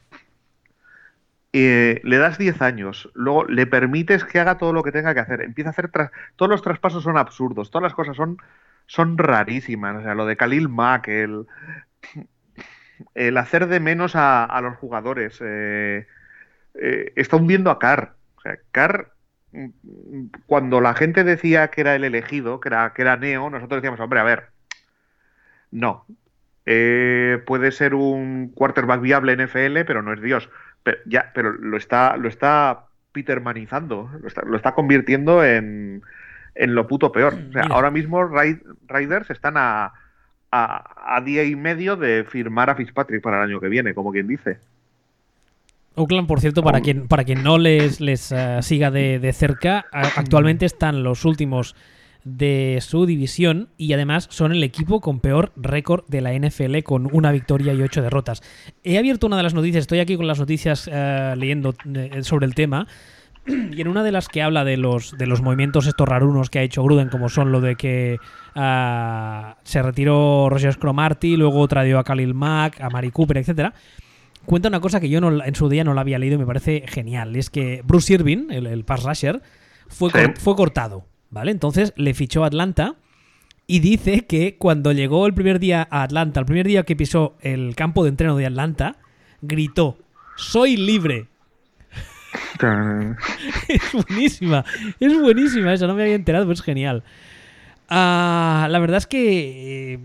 Eh, 1.54 2.02
le 2.04 2.18
das 2.18 2.38
10 2.38 2.62
años, 2.62 3.10
luego 3.16 3.46
le 3.46 3.66
permites 3.66 4.26
que 4.26 4.40
haga 4.40 4.60
todo 4.60 4.74
lo 4.74 4.84
que 4.84 4.92
tenga 4.92 5.14
que 5.14 5.22
hacer, 5.22 5.42
empieza 5.42 5.70
a 5.70 5.72
hacer 5.72 5.90
todos 6.36 6.50
los 6.52 6.62
traspasos 6.62 7.04
son 7.04 7.18
absurdos, 7.18 7.72
todas 7.72 7.84
las 7.84 7.94
cosas 7.96 8.16
son, 8.16 8.38
son 8.86 9.18
rarísimas, 9.18 9.96
o 9.96 10.02
sea, 10.04 10.14
lo 10.14 10.26
de 10.26 10.36
Khalil 10.36 10.70
Mack, 10.70 11.08
el, 11.08 11.48
el 13.16 13.38
hacer 13.38 13.68
de 13.68 13.80
menos 13.80 14.16
a, 14.16 14.46
a 14.46 14.62
los 14.62 14.78
jugadores, 14.78 15.40
eh, 15.42 16.08
eh, 16.76 17.14
está 17.16 17.38
hundiendo 17.38 17.72
a 17.72 17.80
Carr, 17.80 18.16
o 18.38 18.42
sea, 18.42 18.58
Carr 18.72 19.12
mm, 19.52 19.68
cuando 20.46 20.82
la 20.82 20.94
gente 20.94 21.24
decía 21.24 21.70
que 21.70 21.82
era 21.82 21.96
el 21.96 22.04
elegido, 22.04 22.60
que 22.60 22.70
era, 22.70 22.94
que 22.94 23.02
era 23.02 23.18
Neo, 23.18 23.50
nosotros 23.50 23.82
decíamos, 23.82 24.00
hombre, 24.00 24.20
a 24.20 24.24
ver, 24.24 24.46
no, 25.72 26.06
eh, 26.66 27.42
puede 27.46 27.72
ser 27.72 27.94
un 27.94 28.52
quarterback 28.54 29.02
viable 29.02 29.34
en 29.34 29.42
FL, 29.42 29.86
pero 29.86 30.02
no 30.02 30.14
es 30.14 30.22
Dios. 30.22 30.50
Pero, 30.84 30.98
ya, 31.06 31.32
pero 31.34 31.54
lo 31.54 31.78
está, 31.78 32.18
lo 32.18 32.28
está 32.28 32.84
Petermanizando, 33.14 34.12
lo 34.22 34.28
está, 34.28 34.44
lo 34.44 34.56
está 34.58 34.74
convirtiendo 34.76 35.44
en, 35.44 36.04
en 36.54 36.76
lo 36.76 36.88
puto 36.88 37.12
peor. 37.12 37.34
O 37.50 37.52
sea, 37.52 37.64
ahora 37.70 37.90
mismo 37.90 38.24
Raiders 38.24 39.30
están 39.32 39.56
a, 39.58 39.94
a, 40.52 41.16
a 41.18 41.22
día 41.22 41.44
y 41.44 41.56
medio 41.56 41.96
de 41.96 42.24
firmar 42.24 42.70
a 42.70 42.76
Fitzpatrick 42.76 43.22
para 43.22 43.38
el 43.44 43.50
año 43.50 43.60
que 43.60 43.70
viene, 43.70 43.94
como 43.94 44.12
quien 44.12 44.28
dice. 44.28 44.58
Oakland, 45.96 46.28
por 46.28 46.40
cierto, 46.40 46.62
para 46.64 46.78
Hombre. 46.78 46.94
quien, 46.94 47.08
para 47.08 47.24
quien 47.24 47.44
no 47.44 47.58
les, 47.58 48.00
les 48.00 48.32
eh, 48.32 48.60
siga 48.62 48.92
de, 48.92 49.18
de 49.20 49.34
cerca, 49.34 49.86
a- 49.92 50.20
actualmente 50.20 50.66
están 50.66 51.04
los 51.04 51.26
últimos 51.26 51.76
de 52.24 52.80
su 52.82 53.06
división 53.06 53.70
y 53.78 53.94
además 53.94 54.28
son 54.30 54.52
el 54.52 54.62
equipo 54.64 55.00
con 55.02 55.22
peor 55.22 55.54
récord 55.56 56.04
de 56.08 56.22
la 56.22 56.34
NFL 56.34 56.80
con 56.84 57.08
una 57.16 57.32
victoria 57.32 57.74
y 57.74 57.82
ocho 57.82 58.02
derrotas. 58.02 58.44
He 58.84 58.98
abierto 58.98 59.28
una 59.28 59.38
de 59.38 59.44
las 59.44 59.54
noticias, 59.54 59.82
estoy 59.84 60.00
aquí 60.00 60.18
con 60.18 60.28
las 60.28 60.38
noticias 60.40 60.90
eh, 60.92 61.34
leyendo 61.38 61.74
eh, 61.94 62.20
sobre 62.24 62.46
el 62.46 62.54
tema 62.54 62.86
y 63.72 63.82
en 63.82 63.88
una 63.88 64.04
de 64.04 64.12
las 64.12 64.28
que 64.28 64.42
habla 64.42 64.64
de 64.64 64.78
los, 64.78 65.18
de 65.18 65.26
los 65.28 65.42
movimientos 65.42 65.88
estos 65.88 66.08
rarunos 66.08 66.50
que 66.50 66.60
ha 66.60 66.64
hecho 66.64 66.84
Gruden, 66.84 67.10
como 67.10 67.30
son 67.30 67.52
lo 67.52 67.62
de 67.62 67.76
que 67.76 68.18
ah, 68.56 69.58
se 69.64 69.82
retiró 69.82 70.50
Roger 70.50 70.78
Cromarty, 70.78 71.38
luego 71.38 71.68
trajo 71.68 71.98
a 71.98 72.04
Khalil 72.04 72.34
Mack, 72.34 72.82
a 72.82 72.90
Mari 72.90 73.12
Cooper, 73.12 73.38
etcétera 73.38 73.74
cuenta 74.46 74.70
una 74.70 74.80
cosa 74.80 75.02
que 75.02 75.10
yo 75.10 75.20
no, 75.20 75.44
en 75.44 75.56
su 75.56 75.68
día 75.68 75.84
no 75.84 75.94
la 75.94 76.00
había 76.02 76.18
leído 76.20 76.36
y 76.36 76.38
me 76.38 76.46
parece 76.46 76.86
genial. 76.88 77.36
Y 77.36 77.40
es 77.40 77.50
que 77.50 77.82
Bruce 77.84 78.14
Irvin, 78.14 78.48
el, 78.50 78.66
el 78.66 78.86
pass 78.86 79.04
rusher, 79.04 79.42
fue, 79.90 80.10
Sí. 80.10 80.18
cor- 80.18 80.38
fue 80.38 80.56
cortado. 80.56 81.06
¿Vale? 81.30 81.52
Entonces 81.52 81.92
le 81.98 82.14
fichó 82.14 82.46
a 82.46 82.48
Atlanta 82.48 82.96
y 83.68 83.80
dice 83.80 84.26
que 84.26 84.56
cuando 84.58 84.94
llegó 84.94 85.28
el 85.28 85.34
primer 85.34 85.60
día 85.60 85.86
a 85.92 86.04
Atlanta, 86.04 86.40
el 86.40 86.46
primer 86.46 86.66
día 86.66 86.84
que 86.84 86.96
pisó 86.96 87.36
el 87.42 87.76
campo 87.76 88.04
de 88.06 88.10
entreno 88.12 88.38
de 88.38 88.46
Atlanta, 88.46 88.96
gritó: 89.42 89.98
¡Soy 90.38 90.78
libre! 90.78 91.28
es 93.68 93.94
buenísima, 93.94 94.66
es 95.00 95.20
buenísima 95.20 95.74
esa, 95.74 95.88
no 95.88 95.96
me 95.96 96.04
había 96.04 96.16
enterado, 96.16 96.46
pero 96.46 96.54
es 96.54 96.62
genial. 96.62 97.04
Ah, 97.90 98.68
la 98.70 98.80
verdad 98.80 98.98
es 98.98 99.08
que, 99.08 99.94
eh, 99.94 100.00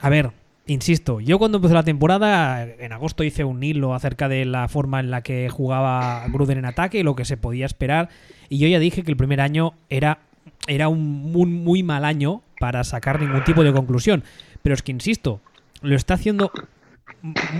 a 0.00 0.08
ver, 0.10 0.30
insisto, 0.66 1.20
yo 1.20 1.38
cuando 1.38 1.58
empezó 1.58 1.74
la 1.74 1.82
temporada, 1.82 2.64
en 2.64 2.92
agosto 2.92 3.24
hice 3.24 3.44
un 3.44 3.62
hilo 3.62 3.94
acerca 3.94 4.28
de 4.28 4.44
la 4.44 4.68
forma 4.68 5.00
en 5.00 5.10
la 5.10 5.22
que 5.22 5.48
jugaba 5.48 6.24
Gruden 6.28 6.58
en 6.58 6.66
ataque 6.66 6.98
y 6.98 7.02
lo 7.02 7.16
que 7.16 7.24
se 7.24 7.36
podía 7.36 7.66
esperar, 7.66 8.08
y 8.48 8.58
yo 8.58 8.68
ya 8.68 8.78
dije 8.78 9.02
que 9.02 9.10
el 9.10 9.16
primer 9.16 9.40
año 9.40 9.74
era, 9.88 10.18
era 10.66 10.88
un 10.88 11.32
muy, 11.32 11.46
muy 11.46 11.82
mal 11.82 12.04
año 12.04 12.42
para 12.58 12.84
sacar 12.84 13.20
ningún 13.20 13.44
tipo 13.44 13.64
de 13.64 13.72
conclusión. 13.72 14.24
Pero 14.62 14.74
es 14.74 14.82
que, 14.82 14.92
insisto, 14.92 15.40
lo 15.80 15.96
está 15.96 16.14
haciendo 16.14 16.52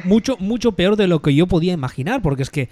mucho, 0.05 0.37
mucho 0.39 0.73
peor 0.73 0.97
de 0.97 1.07
lo 1.07 1.23
que 1.23 1.35
yo 1.35 1.47
podía 1.47 1.73
imaginar, 1.73 2.23
porque 2.23 2.43
es 2.43 2.51
que 2.51 2.69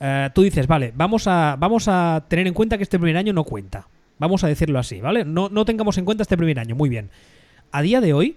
eh, 0.00 0.30
tú 0.34 0.42
dices, 0.42 0.66
vale, 0.66 0.92
vamos 0.96 1.26
a, 1.26 1.56
vamos 1.58 1.86
a 1.86 2.24
tener 2.26 2.46
en 2.46 2.54
cuenta 2.54 2.76
que 2.76 2.82
este 2.82 2.98
primer 2.98 3.18
año 3.18 3.32
no 3.32 3.44
cuenta. 3.44 3.86
Vamos 4.18 4.44
a 4.44 4.48
decirlo 4.48 4.78
así, 4.78 5.00
¿vale? 5.00 5.24
No, 5.24 5.48
no 5.50 5.64
tengamos 5.64 5.98
en 5.98 6.04
cuenta 6.04 6.22
este 6.22 6.36
primer 6.36 6.58
año, 6.58 6.74
muy 6.74 6.88
bien. 6.88 7.10
A 7.72 7.82
día 7.82 8.00
de 8.00 8.12
hoy, 8.12 8.36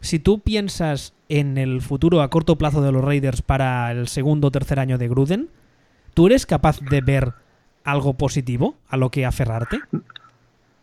si 0.00 0.18
tú 0.18 0.40
piensas 0.40 1.14
en 1.28 1.58
el 1.58 1.80
futuro 1.80 2.22
a 2.22 2.30
corto 2.30 2.56
plazo 2.56 2.82
de 2.82 2.92
los 2.92 3.04
Raiders 3.04 3.42
para 3.42 3.90
el 3.90 4.08
segundo 4.08 4.48
o 4.48 4.50
tercer 4.50 4.78
año 4.78 4.98
de 4.98 5.08
Gruden, 5.08 5.48
¿tú 6.14 6.26
eres 6.26 6.46
capaz 6.46 6.80
de 6.80 7.00
ver 7.00 7.32
algo 7.84 8.14
positivo 8.14 8.76
a 8.88 8.96
lo 8.96 9.10
que 9.10 9.24
aferrarte? 9.24 9.80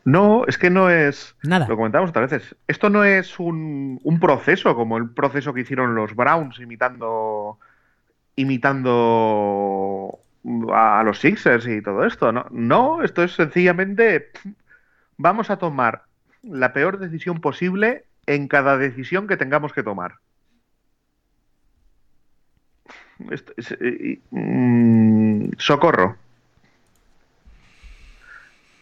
No, 0.06 0.46
es 0.48 0.58
que 0.58 0.70
no 0.70 0.90
es. 0.90 1.36
Nada. 1.44 1.68
Lo 1.68 1.78
comentamos 1.78 2.10
otras 2.10 2.32
veces. 2.32 2.56
Esto 2.68 2.90
no 2.90 3.04
es 3.06 3.40
un, 3.40 4.02
un 4.04 4.20
proceso 4.20 4.76
como 4.76 4.98
el 4.98 5.10
proceso 5.10 5.54
que 5.54 5.62
hicieron 5.62 5.96
los 5.96 6.16
Browns 6.16 6.60
imitando. 6.60 7.58
Imitando 8.36 10.20
a, 10.74 11.04
los 11.04 11.20
Sixers 11.20 11.68
y 11.68 11.82
todo 11.82 12.06
esto. 12.06 12.32
No, 12.32 12.46
no, 12.52 13.04
esto 13.04 13.24
es 13.24 13.34
sencillamente. 13.34 14.32
Vamos 15.18 15.50
a 15.50 15.58
tomar 15.58 16.04
la 16.42 16.74
peor 16.74 17.00
decisión 17.00 17.40
posible 17.40 18.06
en 18.26 18.48
cada 18.48 18.78
decisión 18.78 19.28
que 19.28 19.38
tengamos 19.38 19.74
que 19.74 19.84
tomar. 19.84 20.16
Eh, 23.80 24.20
mm, 24.32 25.52
socorro. 25.58 26.18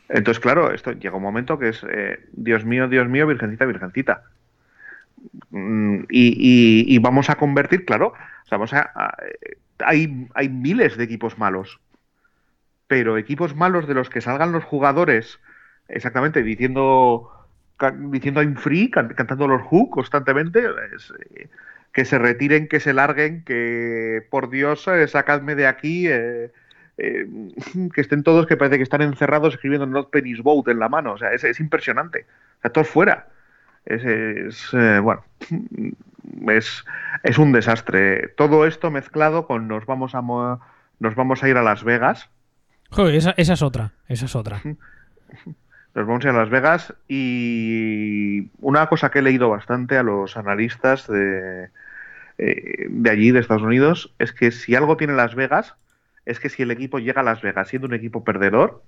Entonces, 0.10 0.42
claro, 0.42 0.74
esto 0.74 0.92
llega 0.92 1.16
un 1.16 1.24
momento 1.24 1.58
que 1.58 1.70
es, 1.70 1.86
eh, 1.90 2.20
Dios 2.34 2.66
mío, 2.66 2.88
Dios 2.90 3.08
mío, 3.08 3.28
virgencita, 3.28 3.66
virgencita. 3.66 4.24
Mm, 5.50 6.04
y, 6.10 6.98
vamos 7.00 7.30
a 7.30 7.36
convertir, 7.36 7.86
claro, 7.86 8.14
vamos 8.50 8.74
a, 8.74 9.16
hay, 9.80 10.28
hay 10.34 10.50
miles 10.50 10.98
de 10.98 11.04
equipos 11.04 11.38
malos, 11.38 11.80
pero 12.88 13.18
equipos 13.18 13.56
malos 13.56 13.88
de 13.88 13.94
los 13.94 14.10
que 14.10 14.22
salgan 14.22 14.52
los 14.52 14.64
jugadores 14.64 15.40
exactamente 15.88 16.44
diciendo 16.44 17.30
diciendo 18.12 18.42
I'm 18.42 18.56
free, 18.56 18.92
cantando 18.92 19.48
los 19.48 19.62
Who 19.72 19.90
constantemente, 19.90 20.60
eh, 20.60 21.50
que 21.94 22.06
se 22.06 22.20
retiren, 22.20 22.68
que 22.68 22.80
se 22.80 22.94
larguen, 22.94 23.44
que 23.44 24.26
por 24.30 24.50
Dios, 24.50 24.88
eh, 24.88 25.08
sacadme 25.08 25.56
de 25.56 25.68
aquí, 25.68 26.08
eh, 26.08 26.52
que 26.98 28.02
estén 28.02 28.24
todos 28.24 28.46
que 28.46 28.58
parece 28.58 28.78
que 28.78 28.84
están 28.84 29.02
encerrados 29.02 29.56
escribiendo 29.56 29.88
Not 29.88 30.12
Penny's 30.12 30.42
Boat 30.42 30.68
en 30.68 30.80
la 30.80 30.90
mano, 30.90 31.14
o 31.14 31.18
sea, 31.18 31.32
es, 31.32 31.60
impresionante, 31.60 32.26
o 32.60 32.62
sea, 32.62 32.72
todos 32.72 32.88
fuera. 32.88 33.28
Es, 33.86 34.70
bueno, 35.02 35.24
es, 36.48 36.86
es 37.24 37.38
un 37.38 37.52
desastre. 37.52 38.30
Todo 38.30 38.66
esto 38.66 38.92
mezclado 38.92 39.48
con 39.48 39.68
nos 39.68 39.86
vamos 39.86 40.16
a 40.16 40.22
nos 41.00 41.16
vamos 41.16 41.44
a 41.44 41.50
ir 41.50 41.58
a 41.58 41.64
Las 41.64 41.84
Vegas. 41.84 42.30
Joder, 42.92 43.16
esa, 43.16 43.34
esa 43.38 43.54
es 43.54 43.62
otra, 43.62 43.94
esa 44.08 44.26
es 44.26 44.36
otra. 44.36 44.62
Nos 45.94 46.08
vamos 46.08 46.24
a 46.24 46.30
ir 46.30 46.36
a 46.36 46.40
Las 46.40 46.50
Vegas 46.50 46.94
y 47.08 48.50
una 48.60 48.88
cosa 48.88 49.12
que 49.12 49.20
he 49.20 49.22
leído 49.22 49.50
bastante 49.50 49.98
a 49.98 50.04
los 50.04 50.38
analistas 50.38 51.08
de, 51.08 51.70
eh, 52.38 52.88
de 52.90 53.10
allí, 53.10 53.32
de 53.32 53.40
Estados 53.40 53.64
Unidos, 53.64 54.14
es 54.20 54.32
que 54.32 54.52
si 54.52 54.76
algo 54.76 54.96
tiene 54.96 55.14
Las 55.14 55.36
Vegas, 55.36 55.76
es 56.26 56.40
que 56.40 56.50
si 56.50 56.64
el 56.64 56.72
equipo 56.72 57.00
llega 57.00 57.22
a 57.22 57.26
Las 57.26 57.42
Vegas 57.42 57.68
siendo 57.68 57.88
un 57.88 57.94
equipo 57.94 58.24
perdedor, 58.24 58.84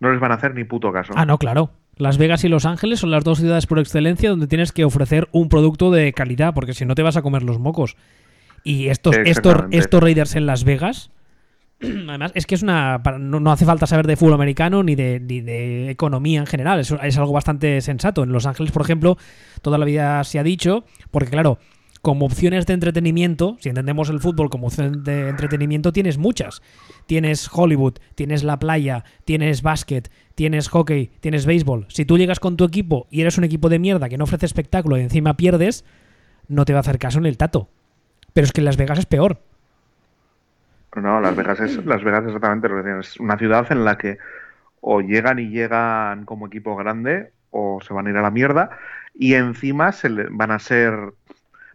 no 0.00 0.10
les 0.10 0.20
van 0.20 0.32
a 0.32 0.34
hacer 0.34 0.54
ni 0.54 0.64
puto 0.64 0.92
caso. 0.92 1.12
Ah, 1.16 1.24
no, 1.24 1.38
claro. 1.38 1.70
Las 2.00 2.18
Vegas 2.18 2.44
y 2.44 2.48
Los 2.48 2.64
Ángeles 2.64 3.00
son 3.00 3.10
las 3.10 3.24
dos 3.24 3.38
ciudades 3.38 3.66
por 3.66 3.78
excelencia 3.78 4.30
donde 4.30 4.46
tienes 4.46 4.72
que 4.72 4.84
ofrecer 4.84 5.28
un 5.32 5.48
producto 5.48 5.90
de 5.90 6.12
calidad, 6.12 6.54
porque 6.54 6.74
si 6.74 6.84
no 6.84 6.94
te 6.94 7.02
vas 7.02 7.16
a 7.16 7.22
comer 7.22 7.42
los 7.42 7.58
mocos. 7.58 7.96
Y 8.64 8.88
estos, 8.88 9.16
estos, 9.24 9.56
estos 9.70 10.02
Raiders 10.02 10.34
en 10.36 10.46
Las 10.46 10.64
Vegas 10.64 11.10
Además, 12.08 12.32
es 12.34 12.46
que 12.46 12.54
es 12.54 12.62
una. 12.62 12.98
No, 13.18 13.52
hace 13.52 13.64
falta 13.64 13.86
saber 13.86 14.06
de 14.06 14.16
fútbol 14.16 14.34
americano 14.34 14.82
ni 14.82 14.94
de, 14.94 15.18
de 15.18 15.90
economía 15.90 16.40
en 16.40 16.46
general. 16.46 16.80
Es, 16.80 16.90
es, 17.02 17.18
algo 17.18 17.32
bastante 17.32 17.80
sensato. 17.80 18.22
En 18.22 18.32
Los 18.32 18.46
Ángeles, 18.46 18.72
por 18.72 18.82
ejemplo, 18.82 19.16
toda 19.62 19.78
la 19.78 19.86
vida 19.86 20.22
se 20.24 20.38
ha 20.38 20.42
dicho, 20.42 20.84
porque 21.10 21.30
claro, 21.30 21.58
como 22.02 22.26
opciones 22.26 22.66
de 22.66 22.74
entretenimiento, 22.74 23.56
si 23.60 23.68
entendemos 23.68 24.10
el 24.10 24.20
fútbol 24.20 24.50
como 24.50 24.66
opción 24.66 25.04
de 25.04 25.28
entretenimiento, 25.28 25.92
tienes 25.92 26.18
muchas. 26.18 26.62
Tienes 27.06 27.48
Hollywood, 27.52 27.94
tienes 28.14 28.42
la 28.42 28.58
playa, 28.58 29.04
tienes 29.24 29.62
básquet, 29.62 30.10
tienes 30.40 30.70
hockey, 30.70 31.10
tienes 31.20 31.44
béisbol. 31.44 31.84
Si 31.90 32.06
tú 32.06 32.16
llegas 32.16 32.40
con 32.40 32.56
tu 32.56 32.64
equipo 32.64 33.06
y 33.10 33.20
eres 33.20 33.36
un 33.36 33.44
equipo 33.44 33.68
de 33.68 33.78
mierda 33.78 34.08
que 34.08 34.16
no 34.16 34.24
ofrece 34.24 34.46
espectáculo 34.46 34.96
y 34.96 35.02
encima 35.02 35.36
pierdes, 35.36 35.84
no 36.48 36.64
te 36.64 36.72
va 36.72 36.78
a 36.78 36.80
hacer 36.80 36.98
caso 36.98 37.18
en 37.18 37.26
el 37.26 37.36
tato. 37.36 37.68
Pero 38.32 38.46
es 38.46 38.52
que 38.52 38.62
en 38.62 38.64
Las 38.64 38.78
Vegas 38.78 38.98
es 38.98 39.04
peor. 39.04 39.36
No, 40.96 41.20
Las 41.20 41.36
Vegas 41.36 41.60
es 41.60 41.84
Las 41.84 42.02
Vegas 42.02 42.24
exactamente 42.24 42.70
lo 42.70 42.82
que 42.82 43.00
Es 43.00 43.20
una 43.20 43.36
ciudad 43.36 43.70
en 43.70 43.84
la 43.84 43.98
que 43.98 44.16
o 44.80 45.02
llegan 45.02 45.40
y 45.40 45.50
llegan 45.50 46.24
como 46.24 46.46
equipo 46.46 46.74
grande 46.74 47.32
o 47.50 47.80
se 47.86 47.92
van 47.92 48.06
a 48.06 48.10
ir 48.10 48.16
a 48.16 48.22
la 48.22 48.30
mierda 48.30 48.70
y 49.14 49.34
encima 49.34 49.92
se 49.92 50.08
van 50.08 50.52
a 50.52 50.58
ser 50.58 50.94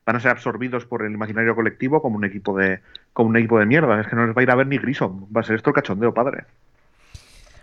van 0.07 0.15
a 0.15 0.19
ser 0.19 0.31
absorbidos 0.31 0.87
por 0.87 1.05
el 1.05 1.13
imaginario 1.13 1.53
colectivo 1.53 2.01
como 2.01 2.15
un 2.15 2.25
equipo 2.25 2.57
de 2.57 2.79
como 3.13 3.29
un 3.29 3.37
equipo 3.37 3.59
de 3.59 3.67
mierda. 3.67 4.01
Es 4.01 4.07
que 4.07 4.15
no 4.15 4.25
les 4.25 4.35
va 4.35 4.39
a 4.39 4.43
ir 4.43 4.49
a 4.49 4.55
ver 4.55 4.65
ni 4.65 4.79
Grison. 4.79 5.27
Va 5.31 5.41
a 5.41 5.43
ser 5.43 5.55
esto 5.55 5.69
el 5.69 5.75
cachondeo, 5.75 6.15
padre. 6.15 6.45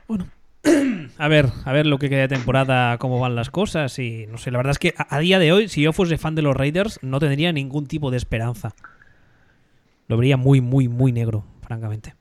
Bueno, 0.06 0.26
a 1.18 1.28
ver, 1.28 1.46
a 1.64 1.72
ver 1.72 1.86
lo 1.86 1.98
que 1.98 2.08
queda 2.08 2.22
de 2.22 2.28
temporada, 2.28 2.98
cómo 2.98 3.18
van 3.18 3.34
las 3.34 3.50
cosas 3.50 3.98
y 3.98 4.26
no 4.26 4.38
sé, 4.38 4.50
la 4.50 4.58
verdad 4.58 4.72
es 4.72 4.78
que 4.78 4.94
a, 4.96 5.18
día 5.18 5.38
de 5.38 5.52
hoy, 5.52 5.68
si 5.68 5.82
yo 5.82 5.92
fuese 5.92 6.18
fan 6.18 6.34
de 6.34 6.42
los 6.42 6.56
Raiders, 6.56 6.98
no 7.02 7.18
tendría 7.18 7.52
ningún 7.52 7.86
tipo 7.86 8.10
de 8.10 8.16
esperanza. 8.16 8.74
Lo 10.08 10.16
vería 10.16 10.36
muy, 10.36 10.60
muy, 10.60 10.88
muy 10.88 11.12
negro, 11.12 11.44
francamente. 11.62 12.14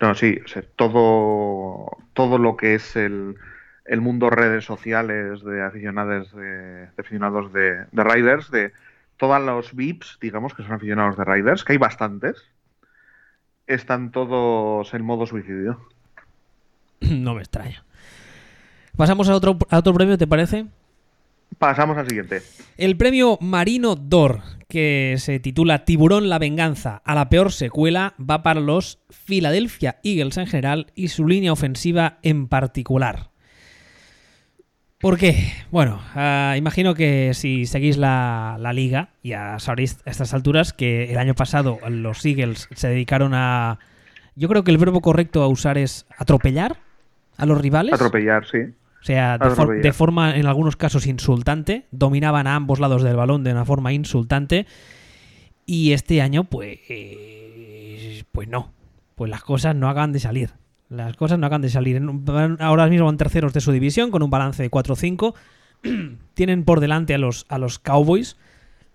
No, 0.00 0.14
sí, 0.14 0.38
todo, 0.76 1.98
todo 2.14 2.38
lo 2.38 2.56
que 2.56 2.74
es 2.74 2.96
el, 2.96 3.34
el 3.84 4.00
mundo 4.00 4.30
redes 4.30 4.64
sociales 4.64 5.42
de 5.44 5.62
aficionados 5.62 6.34
de, 6.34 6.88
aficionados 6.96 7.52
de, 7.52 7.84
de, 7.92 8.04
Riders, 8.04 8.50
de 8.50 8.72
todos 9.18 9.42
los 9.42 9.74
VIPs, 9.74 10.18
digamos, 10.22 10.54
que 10.54 10.62
son 10.62 10.72
aficionados 10.72 11.18
de 11.18 11.24
Riders, 11.24 11.64
que 11.64 11.72
hay 11.72 11.78
bastantes, 11.78 12.42
están 13.66 14.10
todos 14.10 14.94
en 14.94 15.04
modo 15.04 15.26
suicidio. 15.26 15.78
No 17.10 17.34
me 17.34 17.40
extraña. 17.40 17.84
Pasamos 18.96 19.28
a 19.28 19.34
otro, 19.34 19.58
a 19.70 19.78
otro 19.78 19.94
premio, 19.94 20.18
¿te 20.18 20.26
parece? 20.26 20.66
Pasamos 21.58 21.96
al 21.96 22.08
siguiente. 22.08 22.42
El 22.76 22.96
premio 22.96 23.38
Marino 23.40 23.96
Dor, 23.96 24.42
que 24.68 25.16
se 25.18 25.40
titula 25.40 25.84
Tiburón 25.84 26.28
la 26.28 26.38
venganza 26.38 27.02
a 27.04 27.14
la 27.14 27.28
peor 27.28 27.52
secuela, 27.52 28.14
va 28.18 28.42
para 28.42 28.60
los 28.60 29.00
Philadelphia 29.10 29.98
Eagles 30.04 30.36
en 30.36 30.46
general 30.46 30.86
y 30.94 31.08
su 31.08 31.26
línea 31.26 31.52
ofensiva 31.52 32.18
en 32.22 32.46
particular. 32.46 33.30
¿Por 34.98 35.16
qué? 35.16 35.50
Bueno, 35.70 36.00
uh, 36.14 36.56
imagino 36.56 36.94
que 36.94 37.32
si 37.32 37.64
seguís 37.64 37.96
la, 37.96 38.58
la, 38.60 38.74
liga, 38.74 39.14
ya 39.22 39.58
sabréis 39.58 39.98
a 40.04 40.10
estas 40.10 40.34
alturas 40.34 40.74
que 40.74 41.10
el 41.10 41.18
año 41.18 41.34
pasado 41.34 41.78
los 41.88 42.24
Eagles 42.24 42.68
se 42.74 42.88
dedicaron 42.88 43.32
a... 43.34 43.78
Yo 44.36 44.48
creo 44.48 44.62
que 44.62 44.70
el 44.70 44.78
verbo 44.78 45.00
correcto 45.00 45.42
a 45.42 45.48
usar 45.48 45.78
es 45.78 46.06
atropellar 46.18 46.89
a 47.40 47.46
los 47.46 47.60
rivales. 47.60 47.94
Atropellar, 47.94 48.46
sí. 48.46 48.58
O 49.00 49.04
sea, 49.04 49.38
de, 49.38 49.92
forma 49.92 50.36
en 50.36 50.46
algunos 50.46 50.76
casos 50.76 51.06
insultante, 51.06 51.86
dominaban 51.90 52.46
a 52.46 52.54
ambos 52.54 52.80
lados 52.80 53.02
del 53.02 53.16
balón 53.16 53.44
de 53.44 53.52
una 53.52 53.64
forma 53.64 53.94
insultante. 53.94 54.66
Y 55.64 55.92
este 55.92 56.20
año, 56.20 56.44
pues, 56.44 56.80
pues 58.30 58.48
no, 58.48 58.72
pues 59.14 59.30
las 59.30 59.42
cosas 59.42 59.74
no 59.74 59.88
hagan 59.88 60.12
de 60.12 60.20
salir. 60.20 60.50
Las 60.90 61.16
cosas 61.16 61.38
no 61.38 61.46
hagan 61.46 61.62
de 61.62 61.70
salir. 61.70 62.02
Ahora 62.58 62.88
mismo 62.88 63.06
van 63.06 63.16
terceros 63.16 63.54
de 63.54 63.60
su 63.60 63.72
división 63.72 64.10
con 64.10 64.22
un 64.22 64.28
balance 64.28 64.62
de 64.62 64.70
4-5. 64.70 65.34
Tienen 66.34 66.64
por 66.64 66.80
delante 66.80 67.14
a 67.14 67.18
los, 67.18 67.46
a 67.48 67.56
los 67.56 67.78
Cowboys. 67.78 68.36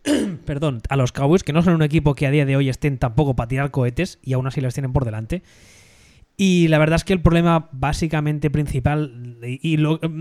Perdón, 0.46 0.82
a 0.90 0.98
los 0.98 1.14
Cowboys, 1.14 1.44
que 1.44 1.54
no 1.54 1.64
son 1.64 1.74
un 1.74 1.82
equipo 1.82 2.14
que 2.14 2.28
a 2.28 2.32
día 2.32 2.46
de 2.46 2.56
hoy 2.56 2.70
estén 2.70 3.00
tampoco 3.00 3.36
para 3.36 3.48
tirar 3.48 3.72
cohetes 3.72 4.20
y 4.22 4.34
aún 4.34 4.46
así 4.46 4.62
los 4.62 4.74
tienen 4.76 4.94
por 4.94 5.06
delante. 5.06 5.42
Y 6.38 6.68
la 6.68 6.78
verdad 6.80 6.98
es 6.98 7.04
que 7.04 7.14
el 7.14 7.22
problema 7.22 7.70
básicamente 7.72 8.50
principal 8.50 9.38
y 9.42 9.76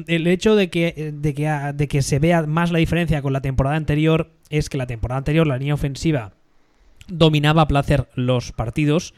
el 0.06 0.26
hecho 0.26 0.54
de 0.54 0.70
que, 0.70 1.12
de, 1.12 1.34
que, 1.34 1.48
de 1.74 1.88
que 1.88 2.02
se 2.02 2.18
vea 2.18 2.46
más 2.46 2.70
la 2.70 2.78
diferencia 2.78 3.20
con 3.22 3.32
la 3.32 3.40
temporada 3.40 3.76
anterior 3.76 4.30
es 4.50 4.68
que 4.68 4.78
la 4.78 4.86
temporada 4.86 5.18
anterior 5.18 5.46
la 5.46 5.58
línea 5.58 5.74
ofensiva 5.74 6.32
dominaba 7.08 7.62
a 7.62 7.68
placer 7.68 8.08
los 8.14 8.52
partidos 8.52 9.14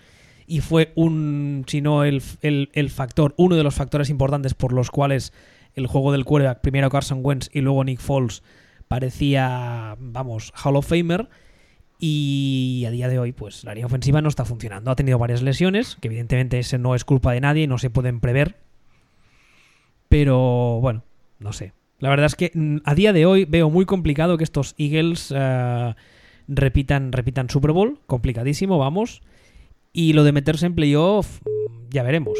y 0.46 0.60
fue 0.60 0.92
un, 0.94 1.64
si 1.66 1.80
no 1.80 2.04
el, 2.04 2.22
el, 2.40 2.90
factor, 2.90 3.34
uno 3.36 3.56
de 3.56 3.64
los 3.64 3.74
factores 3.74 4.10
importantes 4.10 4.54
por 4.54 4.72
los 4.72 4.90
cuales 4.90 5.32
el 5.74 5.86
juego 5.86 6.12
del 6.12 6.24
quarterback, 6.24 6.60
primero 6.60 6.88
Carson 6.88 7.20
Wentz 7.22 7.50
y 7.52 7.60
luego 7.60 7.84
Nick 7.84 8.00
Foles, 8.00 8.42
parecía, 8.88 9.96
vamos, 9.98 10.52
Hall 10.62 10.76
of 10.76 10.86
Famer. 10.86 11.28
Y 11.98 12.84
a 12.86 12.90
día 12.90 13.08
de 13.08 13.18
hoy, 13.18 13.32
pues 13.32 13.64
la 13.64 13.72
línea 13.72 13.86
ofensiva 13.86 14.20
no 14.20 14.28
está 14.28 14.44
funcionando. 14.44 14.90
Ha 14.90 14.96
tenido 14.96 15.18
varias 15.18 15.42
lesiones, 15.42 15.96
que 16.00 16.08
evidentemente 16.08 16.58
ese 16.58 16.78
no 16.78 16.94
es 16.94 17.04
culpa 17.04 17.32
de 17.32 17.40
nadie, 17.40 17.66
no 17.66 17.78
se 17.78 17.90
pueden 17.90 18.20
prever. 18.20 18.56
Pero 20.08 20.78
bueno, 20.80 21.02
no 21.38 21.52
sé. 21.52 21.72
La 21.98 22.10
verdad 22.10 22.26
es 22.26 22.34
que 22.34 22.50
mm, 22.52 22.78
a 22.84 22.94
día 22.94 23.12
de 23.12 23.24
hoy 23.24 23.46
veo 23.46 23.70
muy 23.70 23.86
complicado 23.86 24.36
que 24.36 24.44
estos 24.44 24.74
Eagles 24.76 25.32
eh, 25.34 25.94
repitan, 26.48 27.12
repitan 27.12 27.48
Super 27.48 27.72
Bowl. 27.72 27.98
Complicadísimo, 28.06 28.78
vamos. 28.78 29.22
Y 29.92 30.12
lo 30.12 30.24
de 30.24 30.32
meterse 30.32 30.66
en 30.66 30.74
playoff, 30.74 31.40
mm, 31.42 31.88
ya 31.90 32.02
veremos. 32.02 32.38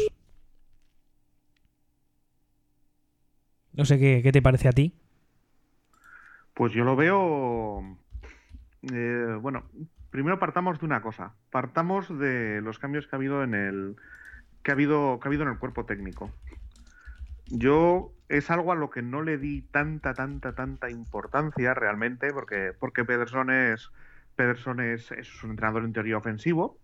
No 3.73 3.85
sé 3.85 3.97
qué, 3.97 4.21
qué 4.21 4.31
te 4.31 4.41
parece 4.41 4.67
a 4.67 4.71
ti. 4.71 4.93
Pues 6.53 6.73
yo 6.73 6.83
lo 6.83 6.95
veo 6.95 7.97
eh, 8.93 9.37
bueno, 9.41 9.63
primero 10.09 10.39
partamos 10.39 10.79
de 10.79 10.85
una 10.85 11.01
cosa. 11.01 11.33
Partamos 11.51 12.17
de 12.17 12.61
los 12.61 12.79
cambios 12.79 13.07
que 13.07 13.15
ha 13.15 13.17
habido 13.17 13.43
en 13.43 13.53
el 13.53 13.95
que 14.63 14.71
ha 14.71 14.73
habido 14.73 15.19
que 15.19 15.27
ha 15.27 15.29
habido 15.29 15.43
en 15.43 15.49
el 15.49 15.59
cuerpo 15.59 15.85
técnico. 15.85 16.31
Yo 17.47 18.11
es 18.29 18.51
algo 18.51 18.71
a 18.71 18.75
lo 18.75 18.89
que 18.89 19.01
no 19.01 19.21
le 19.21 19.37
di 19.37 19.61
tanta 19.61 20.13
tanta 20.13 20.53
tanta 20.53 20.89
importancia 20.89 21.73
realmente 21.73 22.33
porque 22.33 22.73
porque 22.77 23.05
Pederson 23.05 23.49
es 23.51 23.91
Pederson 24.35 24.81
es, 24.81 25.11
un 25.43 25.51
entrenador 25.51 25.83
en 25.83 25.93
teoría 25.93 26.17
ofensivo, 26.17 26.77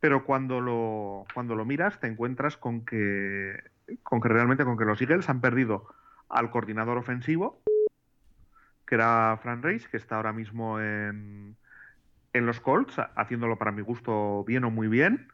pero 0.00 0.24
cuando 0.24 0.60
lo 0.60 1.24
cuando 1.34 1.56
lo 1.56 1.64
miras 1.64 2.00
te 2.00 2.06
encuentras 2.06 2.56
con 2.56 2.84
que 2.84 3.56
con 4.02 4.20
que 4.20 4.28
realmente 4.28 4.64
con 4.64 4.76
que 4.76 4.84
los 4.84 5.00
Eagles 5.00 5.28
han 5.28 5.40
perdido 5.40 5.86
al 6.28 6.50
coordinador 6.50 6.98
ofensivo 6.98 7.62
que 8.92 8.96
era 8.96 9.38
Fran 9.42 9.62
Reis, 9.62 9.88
que 9.88 9.96
está 9.96 10.16
ahora 10.16 10.34
mismo 10.34 10.78
en, 10.78 11.56
en 12.34 12.44
los 12.44 12.60
Colts, 12.60 13.00
haciéndolo 13.16 13.56
para 13.56 13.72
mi 13.72 13.80
gusto 13.80 14.44
bien 14.44 14.64
o 14.64 14.70
muy 14.70 14.86
bien. 14.86 15.28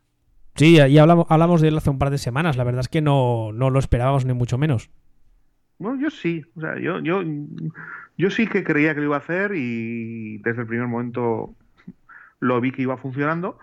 Sí, 0.55 0.77
ya 0.77 1.03
hablamos, 1.03 1.27
hablamos 1.29 1.61
de 1.61 1.67
él 1.67 1.77
hace 1.77 1.91
un 1.91 1.99
par 1.99 2.11
de 2.11 2.19
semanas. 2.19 2.57
La 2.57 2.63
verdad 2.63 2.83
es 2.83 2.89
que 2.89 3.01
no, 3.01 3.51
no 3.53 3.71
lo 3.71 3.81
esperábamos 3.81 4.25
ni 4.27 4.33
mucho 4.33 4.59
menos. 4.59 4.93
Bueno, 5.81 6.01
yo 6.01 6.09
sí. 6.09 6.45
O 6.55 6.61
sea, 6.61 6.79
yo, 6.79 7.01
yo, 7.01 7.25
yo 8.17 8.31
sí 8.31 8.47
que 8.47 8.63
creía 8.63 8.95
que 8.95 9.01
lo 9.01 9.07
iba 9.07 9.17
a 9.17 9.21
hacer 9.27 9.57
y 9.57 10.39
desde 10.39 10.61
el 10.61 10.69
primer 10.69 10.87
momento 10.87 11.57
lo 12.39 12.61
vi 12.61 12.71
que 12.71 12.83
iba 12.83 12.97
funcionando. 12.97 13.59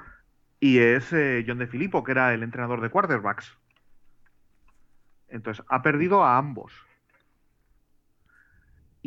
Y 0.60 0.80
es 0.80 1.14
eh, 1.14 1.46
John 1.48 1.60
De 1.60 1.68
Filippo, 1.68 2.04
que 2.04 2.12
era 2.12 2.34
el 2.34 2.44
entrenador 2.44 2.82
de 2.82 2.90
quarterbacks. 2.90 3.58
Entonces, 5.30 5.64
ha 5.70 5.82
perdido 5.82 6.22
a 6.22 6.38
ambos. 6.38 6.74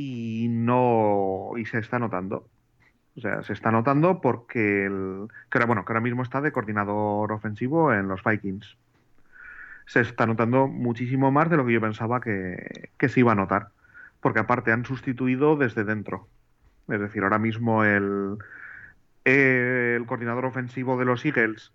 Y 0.01 0.47
no. 0.49 1.51
Y 1.57 1.65
se 1.65 1.79
está 1.79 1.99
notando. 1.99 2.49
O 3.17 3.21
sea, 3.21 3.43
se 3.43 3.53
está 3.53 3.73
notando 3.73 4.21
porque 4.21 4.87
el, 4.87 5.27
que 5.51 5.59
ahora, 5.59 5.67
bueno, 5.67 5.85
que 5.85 5.93
ahora 5.93 6.01
mismo 6.01 6.23
está 6.23 6.41
de 6.41 6.53
coordinador 6.53 7.33
ofensivo 7.33 7.93
en 7.93 8.07
los 8.07 8.23
Vikings. 8.23 8.77
Se 9.87 10.01
está 10.01 10.25
notando 10.25 10.69
muchísimo 10.69 11.33
más 11.33 11.51
de 11.51 11.57
lo 11.57 11.67
que 11.67 11.73
yo 11.73 11.81
pensaba 11.81 12.21
que, 12.21 12.91
se 13.09 13.19
iba 13.19 13.33
a 13.33 13.35
notar. 13.35 13.71
Porque 14.21 14.39
aparte 14.39 14.71
han 14.71 14.85
sustituido 14.85 15.57
desde 15.57 15.83
dentro. 15.83 16.29
Es 16.87 17.01
decir, 17.01 17.25
ahora 17.25 17.41
mismo 17.41 17.83
el, 17.83 18.39
el 19.25 20.07
coordinador 20.07 20.45
ofensivo 20.45 20.97
de 20.97 21.07
los 21.07 21.25
Eagles 21.25 21.73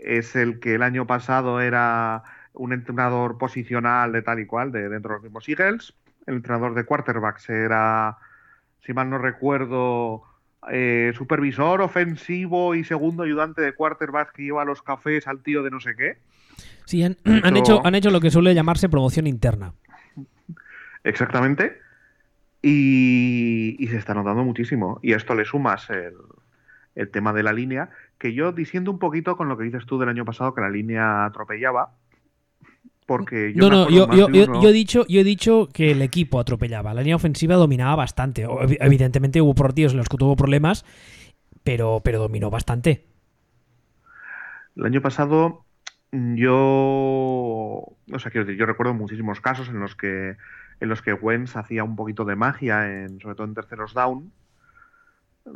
es 0.00 0.36
el 0.36 0.58
que 0.58 0.76
el 0.76 0.82
año 0.82 1.06
pasado 1.06 1.60
era 1.60 2.22
un 2.54 2.72
entrenador 2.72 3.36
posicional 3.36 4.12
de 4.12 4.22
tal 4.22 4.40
y 4.40 4.46
cual, 4.46 4.72
de 4.72 4.88
dentro 4.88 5.10
de 5.10 5.16
los 5.16 5.22
mismos 5.24 5.46
Eagles. 5.50 5.92
El 6.28 6.36
entrenador 6.36 6.74
de 6.74 6.84
quarterbacks 6.84 7.48
era, 7.48 8.18
si 8.84 8.92
mal 8.92 9.08
no 9.08 9.16
recuerdo, 9.16 10.24
eh, 10.70 11.12
supervisor 11.16 11.80
ofensivo 11.80 12.74
y 12.74 12.84
segundo 12.84 13.22
ayudante 13.22 13.62
de 13.62 13.72
quarterback 13.72 14.32
que 14.34 14.42
lleva 14.42 14.66
los 14.66 14.82
cafés 14.82 15.26
al 15.26 15.42
tío 15.42 15.62
de 15.62 15.70
no 15.70 15.80
sé 15.80 15.96
qué. 15.96 16.18
Sí, 16.84 17.02
han, 17.02 17.16
hecho, 17.56 17.80
han 17.82 17.94
hecho 17.94 18.10
lo 18.10 18.20
que 18.20 18.30
suele 18.30 18.54
llamarse 18.54 18.90
promoción 18.90 19.26
interna. 19.26 19.72
Exactamente. 21.02 21.78
Y, 22.60 23.86
se 23.88 23.96
está 23.96 24.12
notando 24.12 24.44
muchísimo. 24.44 25.00
Y 25.02 25.14
a 25.14 25.16
esto 25.16 25.34
le 25.34 25.46
sumas 25.46 25.88
el, 25.88 26.12
el, 26.94 27.10
tema 27.10 27.32
de 27.32 27.42
la 27.42 27.54
línea, 27.54 27.88
que 28.18 28.34
yo 28.34 28.52
diciendo 28.52 28.90
un 28.90 28.98
poquito 28.98 29.38
con 29.38 29.48
lo 29.48 29.56
que 29.56 29.64
dices 29.64 29.86
tú 29.86 29.98
del 29.98 30.10
año 30.10 30.26
pasado, 30.26 30.54
que 30.54 30.60
la 30.60 30.68
línea 30.68 31.24
atropellaba, 31.24 31.92
porque 33.08 33.54
yo 33.54 33.70
no, 33.70 33.88
no, 33.88 33.88
yo, 33.88 34.68
he 34.68 34.72
dicho, 34.72 35.06
yo 35.08 35.20
he 35.20 35.24
dicho 35.24 35.66
que 35.72 35.92
el 35.92 36.02
equipo 36.02 36.38
atropellaba. 36.38 36.92
La 36.92 37.00
línea 37.00 37.16
ofensiva 37.16 37.54
dominaba 37.54 37.96
bastante. 37.96 38.46
Evidentemente 38.80 39.40
hubo 39.40 39.54
partidos 39.54 39.92
en 39.92 39.98
los 39.98 40.10
que 40.10 40.18
tuvo 40.18 40.36
problemas, 40.36 40.84
pero, 41.64 42.02
pero 42.04 42.18
dominó 42.18 42.50
bastante. 42.50 43.06
El 44.76 44.84
año 44.84 45.00
pasado 45.00 45.64
yo, 46.12 46.52
o 46.58 48.18
sea, 48.18 48.30
quiero 48.30 48.44
decir, 48.44 48.60
yo 48.60 48.66
recuerdo 48.66 48.92
muchísimos 48.92 49.40
casos 49.40 49.70
en 49.70 49.80
los 49.80 49.96
que 49.96 50.36
en 50.80 50.88
los 50.90 51.00
que 51.00 51.14
Wentz 51.14 51.56
hacía 51.56 51.84
un 51.84 51.96
poquito 51.96 52.26
de 52.26 52.36
magia, 52.36 52.92
en, 52.92 53.20
sobre 53.20 53.36
todo 53.36 53.46
en 53.46 53.54
terceros 53.54 53.94
down, 53.94 54.30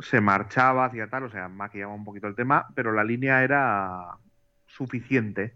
se 0.01 0.21
marchaba 0.21 0.85
hacia 0.85 1.07
tal, 1.07 1.25
o 1.25 1.29
sea, 1.29 1.49
maquillaba 1.49 1.93
un 1.93 2.03
poquito 2.03 2.25
el 2.25 2.35
tema, 2.35 2.65
pero 2.73 2.93
la 2.93 3.03
línea 3.03 3.43
era 3.43 4.17
suficiente 4.65 5.53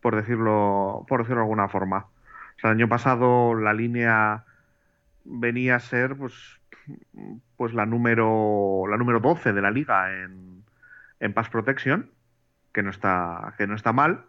por 0.00 0.16
decirlo, 0.16 1.04
por 1.08 1.20
decirlo 1.20 1.40
de 1.40 1.44
alguna 1.44 1.68
forma. 1.68 2.06
O 2.56 2.60
sea, 2.60 2.70
el 2.70 2.76
año 2.76 2.88
pasado 2.88 3.54
la 3.54 3.72
línea 3.72 4.44
venía 5.24 5.76
a 5.76 5.80
ser 5.80 6.16
pues, 6.16 6.60
pues 7.56 7.74
la 7.74 7.86
número 7.86 8.84
la 8.88 8.96
número 8.96 9.20
12 9.20 9.52
de 9.52 9.62
la 9.62 9.70
liga 9.70 10.12
en, 10.22 10.64
en 11.20 11.32
pass 11.32 11.48
protection, 11.48 12.10
que 12.72 12.82
no 12.82 12.90
está 12.90 13.54
que 13.58 13.66
no 13.66 13.74
está 13.74 13.92
mal. 13.92 14.24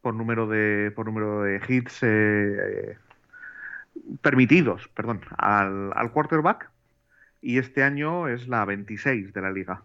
Por 0.00 0.14
número 0.14 0.46
de 0.46 0.92
por 0.94 1.06
número 1.06 1.42
de 1.42 1.60
hits 1.66 2.00
eh, 2.02 2.98
permitidos, 4.22 4.88
perdón, 4.88 5.22
al, 5.38 5.92
al 5.94 6.12
quarterback. 6.12 6.70
Y 7.40 7.58
este 7.58 7.82
año 7.82 8.28
es 8.28 8.48
la 8.48 8.64
26 8.64 9.32
de 9.32 9.40
la 9.42 9.50
liga 9.50 9.82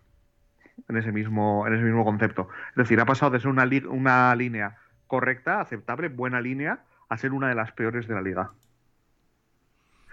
en 0.88 0.98
ese 0.98 1.12
mismo, 1.12 1.66
en 1.68 1.74
ese 1.74 1.84
mismo 1.84 2.06
concepto. 2.06 2.50
Es 2.72 2.76
decir, 2.76 3.00
ha 3.00 3.06
pasado 3.06 3.32
de 3.32 3.40
ser 3.40 3.50
una, 3.50 3.68
una 3.90 4.36
línea 4.36 4.78
correcta, 5.08 5.60
aceptable, 5.60 6.08
buena 6.08 6.40
línea, 6.40 6.80
a 7.10 7.18
ser 7.18 7.34
una 7.34 7.50
de 7.50 7.56
las 7.56 7.72
peores 7.72 8.08
de 8.08 8.14
la 8.14 8.22
liga. 8.22 8.52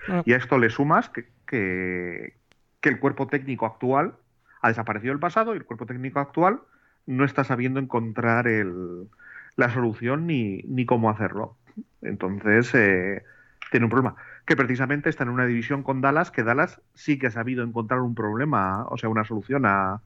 Ah. 0.08 0.22
Y 0.24 0.32
a 0.32 0.36
esto 0.36 0.58
le 0.58 0.70
sumas 0.70 1.08
que, 1.10 1.28
que, 1.46 2.34
el 2.82 3.00
cuerpo 3.00 3.26
técnico 3.26 3.66
actual 3.66 4.14
ha 4.62 4.68
desaparecido 4.68 5.12
el 5.12 5.18
pasado 5.18 5.54
y 5.54 5.58
el 5.58 5.64
cuerpo 5.64 5.86
técnico 5.86 6.20
actual 6.20 6.60
no 7.04 7.24
está 7.24 7.42
sabiendo 7.42 7.80
encontrar 7.80 8.46
el, 8.46 9.08
la 9.56 9.70
solución 9.70 10.28
ni, 10.28 10.62
ni, 10.68 10.86
cómo 10.86 11.10
hacerlo. 11.10 11.56
Entonces, 12.00 12.72
eh, 12.74 13.24
tiene 13.72 13.86
un 13.86 13.90
problema. 13.90 14.14
Que 14.46 14.54
precisamente 14.54 15.10
está 15.10 15.24
en 15.24 15.30
una 15.30 15.46
división 15.46 15.82
con 15.82 16.00
Dallas, 16.00 16.30
que 16.30 16.44
Dallas 16.44 16.80
sí 16.94 17.18
que 17.18 17.26
ha 17.26 17.32
sabido 17.32 17.64
encontrar 17.64 18.00
un 18.00 18.14
problema, 18.14 18.86
o 18.88 18.96
sea, 18.96 19.08
una 19.08 19.24
solución 19.24 19.66
a, 19.66 20.00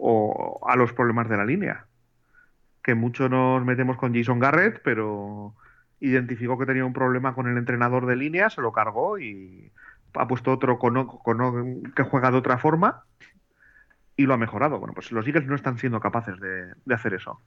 o 0.00 0.60
a 0.66 0.76
los 0.76 0.92
problemas 0.92 1.28
de 1.28 1.36
la 1.36 1.44
línea. 1.44 1.86
Que 2.82 2.94
mucho 2.94 3.28
nos 3.28 3.64
metemos 3.64 3.96
con 3.96 4.14
Jason 4.14 4.38
Garrett, 4.38 4.80
pero 4.82 5.54
identificó 6.00 6.58
que 6.58 6.66
tenía 6.66 6.84
un 6.84 6.94
problema 6.94 7.34
con 7.34 7.46
el 7.46 7.58
entrenador 7.58 8.06
de 8.06 8.16
línea, 8.16 8.48
se 8.48 8.62
lo 8.62 8.72
cargó 8.72 9.18
y 9.18 9.70
ha 10.14 10.26
puesto 10.26 10.50
otro 10.50 10.78
con, 10.78 11.82
que 11.94 12.02
juega 12.02 12.30
de 12.30 12.38
otra 12.38 12.58
forma 12.58 13.04
y 14.16 14.24
lo 14.24 14.34
ha 14.34 14.38
mejorado. 14.38 14.78
Bueno, 14.78 14.94
pues 14.94 15.12
los 15.12 15.26
Eagles 15.26 15.46
no 15.46 15.54
están 15.54 15.78
siendo 15.78 16.00
capaces 16.00 16.40
de, 16.40 16.94
hacer 16.94 17.14
eso. 17.14 17.40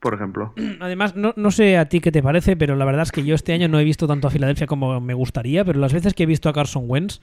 Por 0.00 0.14
ejemplo. 0.14 0.54
Además, 0.80 1.14
no, 1.14 1.50
sé 1.50 1.76
a 1.76 1.88
ti 1.88 2.00
qué 2.00 2.10
te 2.10 2.22
parece, 2.22 2.56
pero 2.56 2.74
la 2.74 2.86
verdad 2.86 3.02
es 3.02 3.12
que 3.12 3.24
yo 3.24 3.34
este 3.34 3.52
año 3.52 3.68
no 3.68 3.78
he 3.78 3.84
visto 3.84 4.06
tanto 4.06 4.28
a 4.28 4.30
Filadelfia 4.30 4.66
como 4.66 5.00
me 5.00 5.14
gustaría, 5.14 5.64
pero 5.64 5.78
las 5.78 5.92
veces 5.92 6.14
que 6.14 6.22
he 6.22 6.26
visto 6.26 6.48
a 6.48 6.54
Carson 6.54 6.84
Wentz, 6.86 7.20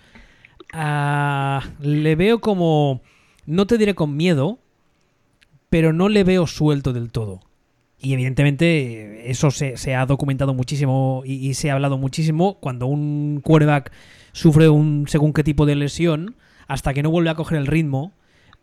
ah, 0.73 1.63
le 1.79 2.15
veo 2.15 2.39
como 2.39 3.01
no 3.49 3.67
te 3.67 3.77
diré 3.77 3.95
con 3.95 4.15
miedo, 4.15 4.59
pero 5.69 5.91
no 5.91 6.07
le 6.09 6.23
veo 6.23 6.47
suelto 6.47 6.93
del 6.93 7.11
todo. 7.11 7.41
Y 7.99 8.13
evidentemente 8.13 9.29
eso 9.29 9.51
se, 9.51 9.95
ha 9.95 10.05
documentado 10.05 10.53
muchísimo 10.53 11.23
y, 11.25 11.53
se 11.55 11.69
ha 11.69 11.73
hablado 11.73 11.97
muchísimo 11.97 12.57
cuando 12.61 12.87
un 12.87 13.41
quarterback 13.43 13.91
sufre 14.31 14.69
un 14.69 15.05
según 15.07 15.33
qué 15.33 15.43
tipo 15.43 15.65
de 15.65 15.75
lesión, 15.75 16.35
hasta 16.67 16.93
que 16.93 17.03
no 17.03 17.11
vuelve 17.11 17.29
a 17.29 17.35
coger 17.35 17.57
el 17.57 17.67
ritmo, 17.67 18.13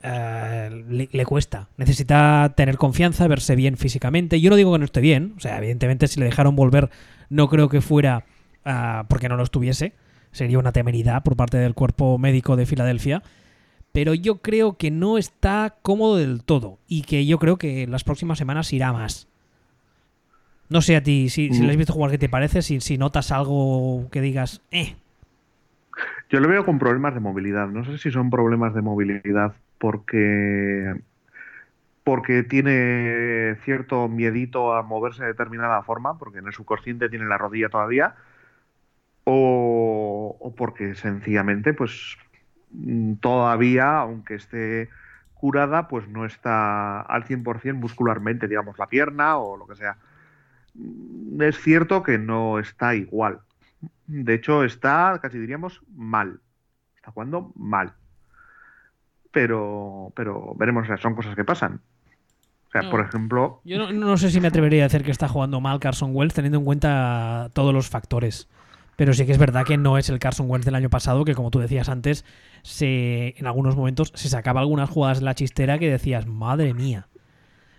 eh, 0.02 1.08
le, 1.12 1.26
cuesta. 1.26 1.68
Necesita 1.76 2.54
tener 2.56 2.78
confianza, 2.78 3.26
verse 3.28 3.56
bien 3.56 3.76
físicamente. 3.76 4.40
Yo 4.40 4.48
no 4.48 4.56
digo 4.56 4.72
que 4.72 4.78
no 4.78 4.84
esté 4.84 5.00
bien, 5.00 5.34
o 5.36 5.40
sea, 5.40 5.58
evidentemente 5.58 6.08
si 6.08 6.18
le 6.18 6.26
dejaron 6.26 6.56
volver 6.56 6.90
no 7.28 7.48
creo 7.48 7.68
que 7.68 7.80
fuera 7.80 8.24
ah, 8.64 9.04
porque 9.08 9.28
no 9.28 9.36
lo 9.36 9.42
estuviese. 9.42 9.92
Sería 10.32 10.58
una 10.58 10.72
temeridad 10.72 11.22
por 11.22 11.36
parte 11.36 11.58
del 11.58 11.74
cuerpo 11.74 12.18
médico 12.18 12.56
de 12.56 12.66
Filadelfia 12.66 13.22
pero 13.96 14.12
yo 14.12 14.42
creo 14.42 14.76
que 14.76 14.90
no 14.90 15.16
está 15.16 15.74
cómodo 15.80 16.18
del 16.18 16.44
todo 16.44 16.78
y 16.86 17.00
que 17.04 17.24
yo 17.24 17.38
creo 17.38 17.56
que 17.56 17.84
en 17.84 17.90
las 17.90 18.04
próximas 18.04 18.36
semanas 18.36 18.70
irá 18.74 18.92
más. 18.92 19.26
No 20.68 20.82
sé 20.82 20.96
a 20.96 21.02
ti, 21.02 21.30
si, 21.30 21.48
si 21.54 21.62
le 21.62 21.70
has 21.70 21.76
mm. 21.76 21.78
visto 21.78 21.92
jugar, 21.94 22.10
¿qué 22.10 22.18
te 22.18 22.28
parece? 22.28 22.60
Si, 22.60 22.80
si 22.80 22.98
notas 22.98 23.32
algo 23.32 24.06
que 24.10 24.20
digas, 24.20 24.60
eh. 24.70 24.96
Yo 26.28 26.40
lo 26.40 26.48
veo 26.48 26.66
con 26.66 26.78
problemas 26.78 27.14
de 27.14 27.20
movilidad. 27.20 27.68
No 27.68 27.86
sé 27.86 27.96
si 27.96 28.10
son 28.10 28.28
problemas 28.28 28.74
de 28.74 28.82
movilidad 28.82 29.54
porque 29.78 30.94
porque 32.04 32.42
tiene 32.42 33.56
cierto 33.64 34.08
miedito 34.08 34.74
a 34.74 34.82
moverse 34.82 35.22
de 35.22 35.28
determinada 35.28 35.82
forma, 35.84 36.18
porque 36.18 36.40
en 36.40 36.46
el 36.48 36.52
subconsciente 36.52 37.08
tiene 37.08 37.24
la 37.24 37.38
rodilla 37.38 37.70
todavía, 37.70 38.14
o, 39.24 40.36
o 40.38 40.54
porque 40.54 40.94
sencillamente 40.96 41.72
pues 41.72 42.18
Mm, 42.25 42.25
todavía, 43.20 43.98
aunque 43.98 44.34
esté 44.34 44.88
curada, 45.34 45.88
pues 45.88 46.08
no 46.08 46.24
está 46.24 47.00
al 47.00 47.24
100% 47.24 47.74
muscularmente, 47.74 48.48
digamos, 48.48 48.78
la 48.78 48.88
pierna 48.88 49.36
o 49.36 49.56
lo 49.56 49.66
que 49.66 49.76
sea. 49.76 49.96
Mm, 50.74 51.42
es 51.42 51.60
cierto 51.60 52.02
que 52.02 52.18
no 52.18 52.58
está 52.58 52.94
igual. 52.94 53.40
De 54.06 54.34
hecho, 54.34 54.64
está, 54.64 55.18
casi 55.22 55.38
diríamos, 55.38 55.82
mal. 55.94 56.40
Está 56.96 57.10
jugando 57.10 57.52
mal. 57.54 57.94
Pero, 59.30 60.12
pero 60.16 60.54
veremos, 60.56 60.88
son 61.00 61.14
cosas 61.14 61.36
que 61.36 61.44
pasan. 61.44 61.80
O 62.68 62.70
sea, 62.70 62.90
por 62.90 63.00
ejemplo. 63.00 63.60
Yo 63.64 63.78
no, 63.78 63.92
no, 63.92 64.16
sé 64.16 64.30
si 64.30 64.40
me 64.40 64.48
atrevería 64.48 64.82
a 64.82 64.88
decir 64.88 65.04
que 65.04 65.10
está 65.10 65.28
jugando 65.28 65.60
mal 65.60 65.78
Carson 65.78 66.10
Wells, 66.14 66.34
teniendo 66.34 66.58
en 66.58 66.64
cuenta 66.64 67.50
todos 67.52 67.72
los 67.72 67.88
factores. 67.88 68.48
Pero 68.96 69.12
sí 69.12 69.26
que 69.26 69.32
es 69.32 69.38
verdad 69.38 69.64
que 69.64 69.76
no 69.76 69.98
es 69.98 70.08
el 70.08 70.18
Carson 70.18 70.50
Wentz 70.50 70.64
del 70.64 70.74
año 70.74 70.90
pasado, 70.90 71.24
que 71.24 71.34
como 71.34 71.50
tú 71.50 71.58
decías 71.58 71.88
antes, 71.88 72.24
se, 72.62 73.34
en 73.36 73.46
algunos 73.46 73.76
momentos 73.76 74.10
se 74.14 74.28
sacaba 74.28 74.60
algunas 74.60 74.88
jugadas 74.88 75.18
de 75.18 75.26
la 75.26 75.34
chistera 75.34 75.78
que 75.78 75.90
decías, 75.90 76.26
madre 76.26 76.72
mía. 76.72 77.08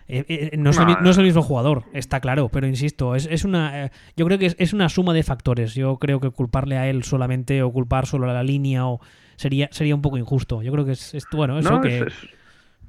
Eh, 0.10 0.26
eh, 0.30 0.58
no, 0.58 0.70
es 0.70 0.78
el, 0.78 0.86
no, 0.86 1.10
es 1.10 1.18
el, 1.18 1.26
mismo 1.26 1.42
jugador, 1.42 1.84
está 1.92 2.22
claro, 2.22 2.48
pero 2.48 2.66
insisto, 2.66 3.14
es, 3.16 3.28
es 3.30 3.44
una. 3.44 3.86
Eh, 3.86 3.92
yo 4.16 4.26
creo 4.26 4.38
que 4.38 4.46
es, 4.46 4.56
es, 4.58 4.72
una 4.72 4.88
suma 4.88 5.14
de 5.14 5.22
factores. 5.22 5.74
Yo 5.74 5.98
creo 5.98 6.22
que 6.22 6.30
culparle 6.30 6.78
a 6.78 6.88
él 6.88 7.04
solamente 7.04 7.62
o 7.62 7.74
culpar 7.74 8.06
solo 8.06 8.30
a 8.30 8.34
la 8.34 8.44
línea 8.44 8.88
o 8.88 9.02
sería, 9.36 9.68
sería 9.72 9.96
un 9.96 10.02
poco 10.02 10.18
injusto. 10.18 10.62
Yo 10.62 10.72
creo 10.72 10.86
que 10.86 10.94
es, 10.94 11.26
bueno, 11.34 11.60
eso 11.60 11.82
que. 11.82 12.06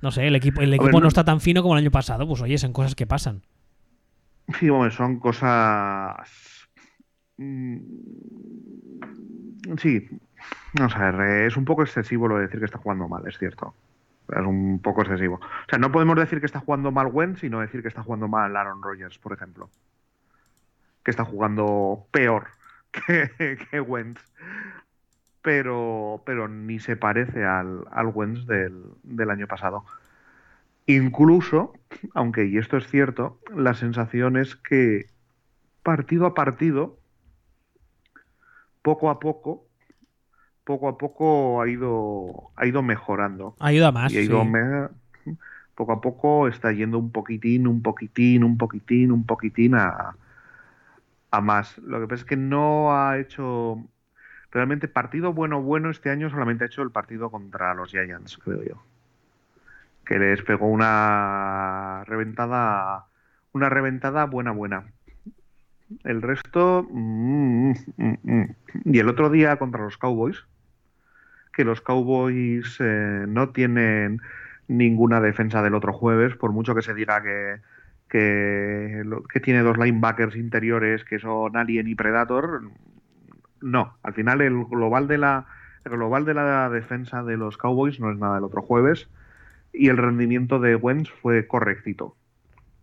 No 0.01 0.13
sé, 0.13 0.29
el 0.29 0.37
equipo, 0.37 0.61
el 0.61 0.73
equipo 0.73 1.01
no, 1.01 1.09
está 1.09 1.25
tan 1.25 1.41
fino 1.41 1.61
como 1.61 1.75
el 1.75 1.83
año 1.83 1.91
pasado, 1.91 2.27
pues 2.27 2.41
oye, 2.41 2.57
son 2.57 2.73
cosas 2.73 2.95
que 2.95 3.07
pasan. 3.07 3.43
Sí, 4.59 4.69
bueno, 4.69 4.91
son 4.93 5.19
cosas. 5.19 6.58
Mm, 7.39 7.79
sí, 9.79 10.09
no 10.79 10.91
sé, 10.91 11.47
es 11.47 11.57
un 11.57 11.65
poco 11.65 11.83
excesivo 11.83 12.29
lo 12.29 12.37
de 12.37 12.43
decir 12.43 12.59
que 12.59 12.67
está 12.67 12.79
jugando 12.79 13.09
mal, 13.09 13.27
es 13.27 13.39
cierto. 13.39 13.75
Es 14.29 14.45
un 14.45 14.81
poco 14.83 15.03
excesivo. 15.03 15.37
O 15.37 15.71
sea, 15.71 15.79
no 15.79 15.91
podemos 15.91 16.17
decir 16.17 16.41
que 16.41 16.47
está 16.47 16.61
jugando 16.61 16.91
mal 16.93 17.09
Wentz, 17.11 17.41
sino 17.41 17.61
decir 17.61 17.81
que 17.83 17.89
está 17.89 18.03
jugando 18.03 18.29
mal 18.29 18.55
Aaron 18.57 18.83
Rodgers, 18.83 19.19
por 19.19 19.33
ejemplo. 19.33 19.71
Que 21.03 21.11
está 21.11 21.25
jugando 21.25 22.07
peor 22.11 22.49
que, 22.93 23.59
que 23.71 23.81
Wentz. 23.81 24.21
Pero, 25.41 26.23
pero 26.27 26.49
ni 26.49 26.79
se 26.79 26.97
parece 26.97 27.45
al, 27.45 27.85
al 27.91 28.09
Wentz 28.09 28.47
del, 28.47 28.83
del 29.03 29.31
año 29.31 29.47
pasado. 29.47 29.85
Incluso, 30.87 31.73
aunque, 32.15 32.47
y 32.47 32.59
esto 32.59 32.77
es 32.77 32.87
cierto, 32.89 33.39
la 33.55 33.75
sensación 33.75 34.37
es 34.37 34.57
que 34.57 35.07
partido 35.83 36.27
a 36.27 36.35
partido, 36.35 36.99
poco 38.89 39.11
a 39.11 39.21
poco, 39.21 39.67
poco 40.65 40.89
a 40.89 40.97
poco 40.97 41.61
ha 41.61 41.69
ido, 41.69 42.53
ha 42.57 42.65
ido 42.65 42.83
mejorando. 42.83 43.55
Ha 43.61 43.71
ido 43.71 43.87
a 43.87 43.93
más. 43.93 44.11
Y 44.11 44.17
ha 44.17 44.23
ido 44.23 44.43
poco 45.75 45.93
a 45.93 46.01
poco 46.01 46.49
está 46.49 46.73
yendo 46.73 46.99
un 46.99 47.13
poquitín, 47.13 47.67
un 47.69 47.83
poquitín, 47.83 48.43
un 48.45 48.57
poquitín, 48.57 49.13
un 49.13 49.27
poquitín 49.27 49.75
a, 49.75 50.17
a 51.31 51.41
más. 51.43 51.77
Lo 51.79 52.01
que 52.01 52.07
pasa 52.09 52.23
es 52.23 52.25
que 52.25 52.37
no 52.37 52.97
ha 52.97 53.19
hecho 53.19 53.85
realmente 54.51 54.89
partido 54.89 55.35
bueno, 55.35 55.61
bueno 55.61 55.91
este 55.91 56.09
año, 56.09 56.31
solamente 56.31 56.65
ha 56.65 56.69
hecho 56.69 56.81
el 56.81 56.91
partido 56.91 57.31
contra 57.31 57.75
los 57.75 57.91
Giants, 57.91 58.39
creo 58.39 58.63
yo. 58.65 58.83
Que 60.07 60.19
les 60.19 60.43
pegó 60.43 60.67
una 60.67 62.05
reventada, 62.07 63.05
una 63.53 63.69
reventada 63.69 64.25
buena, 64.25 64.53
buena. 64.53 64.87
El 66.05 66.23
resto. 66.23 66.87
Mm, 66.91 67.73
mm, 67.97 68.17
mm, 68.23 68.45
y 68.85 68.99
el 68.99 69.09
otro 69.09 69.31
día 69.31 69.57
contra 69.57 69.83
los 69.83 69.99
Cowboys, 69.99 70.45
que 71.53 71.65
los 71.65 71.81
Cowboys 71.81 72.77
eh, 72.81 73.25
no 73.27 73.51
tienen 73.51 74.21
ninguna 74.69 75.21
defensa 75.21 75.63
del 75.63 75.75
otro 75.75 75.93
jueves, 75.93 76.37
por 76.37 76.53
mucho 76.53 76.75
que 76.75 76.83
se 76.83 76.95
diga 76.95 77.23
que, 77.23 77.61
que, 78.09 79.41
tiene 79.41 79.63
dos 79.63 79.79
linebackers 79.79 80.37
interiores 80.37 81.05
que 81.05 81.19
son 81.19 81.57
Alien 81.57 81.89
y 81.89 81.95
Predator. 81.95 82.63
No, 83.61 83.97
al 84.03 84.15
final 84.15 84.41
el 84.41 84.65
global 84.65 85.09
de 85.09 85.19
la 85.19 85.47
el 85.85 85.93
global 85.93 86.25
de 86.25 86.35
la 86.35 86.69
defensa 86.69 87.23
de 87.23 87.37
los 87.37 87.57
Cowboys 87.57 87.99
no 87.99 88.11
es 88.11 88.19
nada 88.19 88.35
del 88.35 88.45
otro 88.45 88.63
jueves 88.63 89.09
y 89.73 89.89
el 89.89 89.97
rendimiento 89.97 90.61
de 90.61 90.77
Wentz 90.77 91.11
fue 91.23 91.47
correctito. 91.47 92.15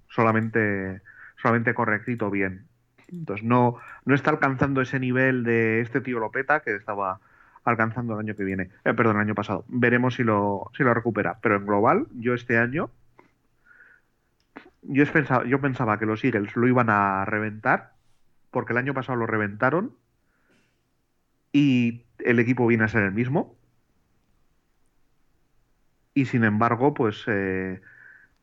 Solamente 0.10 1.02
solamente 1.38 1.74
correctito 1.74 2.32
bien. 2.32 2.66
Entonces 3.12 3.46
no 3.46 3.78
no 4.06 4.16
está 4.16 4.30
alcanzando 4.32 4.82
ese 4.82 5.00
nivel 5.00 5.44
de 5.44 5.82
este 5.82 6.02
tío 6.02 6.20
Lopeta 6.20 6.62
que 6.62 6.76
estaba 6.76 7.20
alcanzando 7.66 8.14
el 8.14 8.20
año 8.20 8.36
que 8.36 8.44
viene, 8.44 8.70
eh, 8.86 8.94
perdón, 8.94 9.18
el 9.18 9.24
año 9.24 9.36
pasado. 9.36 9.66
Veremos 9.68 10.16
si 10.16 10.24
lo, 10.24 10.72
si 10.78 10.84
lo 10.84 10.94
recupera. 10.94 11.40
Pero 11.42 11.58
en 11.58 11.66
global, 11.66 12.08
yo 12.14 12.36
este 12.36 12.58
año, 12.60 12.92
yo 14.84 15.12
pensaba, 15.12 15.46
yo 15.46 15.60
pensaba 15.60 15.98
que 15.98 16.06
los 16.06 16.24
Eagles 16.24 16.56
lo 16.56 16.68
iban 16.68 16.90
a 16.90 17.26
reventar, 17.26 17.94
porque 18.52 18.74
el 18.74 18.78
año 18.78 18.94
pasado 18.94 19.18
lo 19.18 19.26
reventaron 19.26 19.96
y 21.52 22.04
el 22.20 22.40
equipo 22.40 22.68
viene 22.68 22.84
a 22.84 22.88
ser 22.88 23.04
el 23.04 23.12
mismo. 23.12 23.58
Y 26.14 26.26
sin 26.26 26.44
embargo, 26.44 26.94
pues 26.94 27.24
eh, 27.28 27.82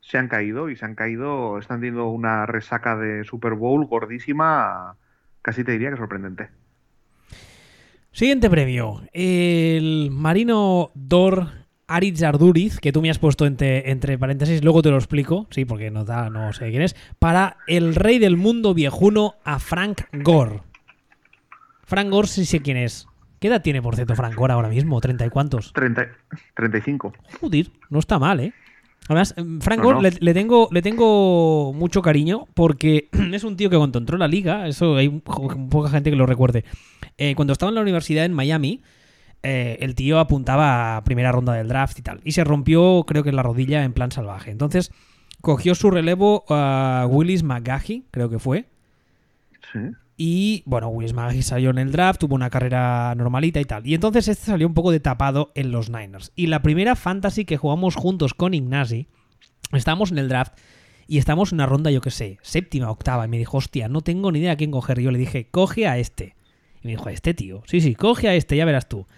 se 0.03 0.19
han 0.19 0.29
caído 0.29 0.69
y 0.69 0.77
se 0.77 0.85
han 0.85 0.95
caído, 0.95 1.59
están 1.59 1.81
teniendo 1.81 2.09
una 2.09 2.45
resaca 2.45 2.97
de 2.97 3.25
Super 3.25 3.55
Bowl 3.55 3.87
gordísima, 3.87 4.97
casi 5.41 5.65
te 5.65 5.73
diría 5.73 5.91
que 5.91 5.97
sorprendente. 5.97 6.51
Siguiente 8.11 8.51
premio. 8.51 9.01
El 9.13 10.11
Marino 10.11 10.91
Dor 10.95 11.49
Aritz 11.87 12.23
Arduriz, 12.23 12.79
que 12.81 12.93
tú 12.93 13.01
me 13.01 13.11
has 13.11 13.19
puesto 13.19 13.47
entre, 13.47 13.91
entre, 13.91 14.19
paréntesis, 14.19 14.63
luego 14.63 14.83
te 14.83 14.91
lo 14.91 14.97
explico, 14.97 15.47
sí, 15.51 15.65
porque 15.65 15.91
no, 15.91 16.05
da, 16.05 16.29
no 16.31 16.53
sé 16.53 16.71
quién 16.71 16.83
es, 16.83 16.97
para 17.19 17.57
el 17.67 17.95
rey 17.95 18.19
del 18.19 18.37
mundo 18.37 18.75
viejuno 18.75 19.37
a 19.45 19.61
Frank 19.61 20.03
Gore. 20.13 20.63
Frank 21.85 22.11
Gore 22.11 22.29
sí 22.29 22.45
sé 22.45 22.61
quién 22.61 22.77
es. 22.77 23.07
¿Qué 23.39 23.49
edad 23.49 23.63
tiene, 23.63 23.83
por 23.83 23.95
cierto, 23.95 24.15
Frank 24.15 24.35
Gore 24.35 24.53
ahora 24.53 24.69
mismo? 24.69 25.01
¿Treinta 25.01 25.27
y 25.27 25.31
cuántos? 25.31 25.73
Treinta, 25.73 26.07
treinta 26.55 26.79
y 26.79 26.81
cinco. 26.81 27.13
Joder, 27.41 27.67
no 27.89 27.99
está 27.99 28.19
mal, 28.19 28.41
¿eh? 28.41 28.53
Además, 29.09 29.35
em, 29.37 29.61
Frank 29.61 29.83
Gore 29.83 30.13
Le, 30.21 30.35
tengo, 30.35 30.69
le 30.71 30.83
tengo 30.83 31.73
mucho 31.73 32.03
cariño 32.03 32.47
porque 32.55 33.09
es 33.33 33.45
un 33.45 33.57
tío 33.57 33.71
que 33.71 33.77
cuando 33.77 33.99
entró 33.99 34.17
en 34.17 34.21
la 34.21 34.29
liga, 34.29 34.69
eso 34.69 34.97
hay 34.97 35.09
poca 35.09 35.91
gente 35.91 36.11
que 36.11 36.17
lo 36.17 36.27
recuerde. 36.27 36.65
Eh, 37.19 37.35
cuando 37.35 37.53
estaba 37.53 37.71
en 37.71 37.75
la 37.75 37.83
universidad 37.83 38.25
en 38.25 38.33
Miami, 38.33 38.83
eh, 39.43 39.79
el 39.81 39.95
tío 39.95 40.19
apuntaba 40.19 40.97
a 40.97 41.05
primera 41.05 41.33
ronda 41.33 41.55
del 41.55 41.69
draft 41.69 41.99
y 41.99 42.03
tal. 42.03 42.21
Y 42.25 42.33
se 42.33 42.45
rompió, 42.45 43.05
creo 43.07 43.25
que 43.25 43.33
la 43.33 43.43
rodilla 43.43 43.85
en 43.85 43.93
plan 43.93 44.13
salvaje. 44.13 44.51
Entonces, 44.51 44.93
cogió 45.41 45.75
su 45.75 45.91
relevo 45.91 46.45
a 46.49 47.07
Willis 47.09 47.43
McGahee, 47.43 48.05
creo 48.11 48.31
que 48.31 48.39
fue. 48.39 48.67
Sí. 49.73 49.81
Y 50.25 50.63
bueno, 50.67 50.87
Willis 50.87 51.15
McGahee 51.15 51.43
salió 51.43 51.71
en 51.71 51.79
el 51.79 51.91
draft, 51.91 52.21
tuvo 52.21 52.37
una 52.37 52.49
carrera 52.49 53.13
normalita 53.17 53.61
y 53.61 53.65
tal. 53.65 53.85
Y 53.85 53.95
entonces 53.95 54.29
este 54.29 54.47
salió 54.47 54.69
un 54.69 54.73
poco 54.73 54.93
de 54.93 55.01
tapado 55.01 55.51
en 55.57 55.73
los 55.73 55.91
Niners. 55.91 56.31
Y 56.37 56.47
la 56.47 56.63
primera 56.63 56.95
fantasy 56.95 57.45
que 57.45 57.57
jugamos 57.57 57.97
juntos 57.97 58.33
con 58.33 58.55
Ignasi, 58.55 59.09
estábamos 59.73 60.13
en 60.13 60.19
el 60.19 60.29
draft 60.29 60.57
y 61.09 61.19
estamos 61.19 61.51
en 61.51 61.57
una 61.57 61.67
ronda, 61.67 61.91
yo 61.91 62.01
qué 62.01 62.13
sé, 62.13 62.39
séptima, 62.43 62.89
octava. 62.89 63.25
Y 63.25 63.31
me 63.31 63.37
dijo, 63.37 63.57
hostia, 63.57 63.89
no 63.89 64.01
tengo 64.03 64.31
ni 64.31 64.39
idea 64.39 64.53
a 64.53 64.57
quién 64.57 64.71
coger. 64.71 65.01
Y 65.01 65.03
yo 65.03 65.11
le 65.11 65.19
dije, 65.19 65.49
coge 65.51 65.89
a 65.89 65.99
este. 65.99 66.37
Y 66.85 66.87
me 66.87 66.91
dijo, 66.93 67.09
¿a 67.09 67.13
este 67.13 67.35
tío? 67.35 67.65
Sí, 67.67 67.81
sí, 67.81 67.97
coge 67.97 68.29
a 68.29 68.37
este, 68.37 68.57
ya 68.57 68.65
verás 68.65 68.89
tú. 68.89 69.09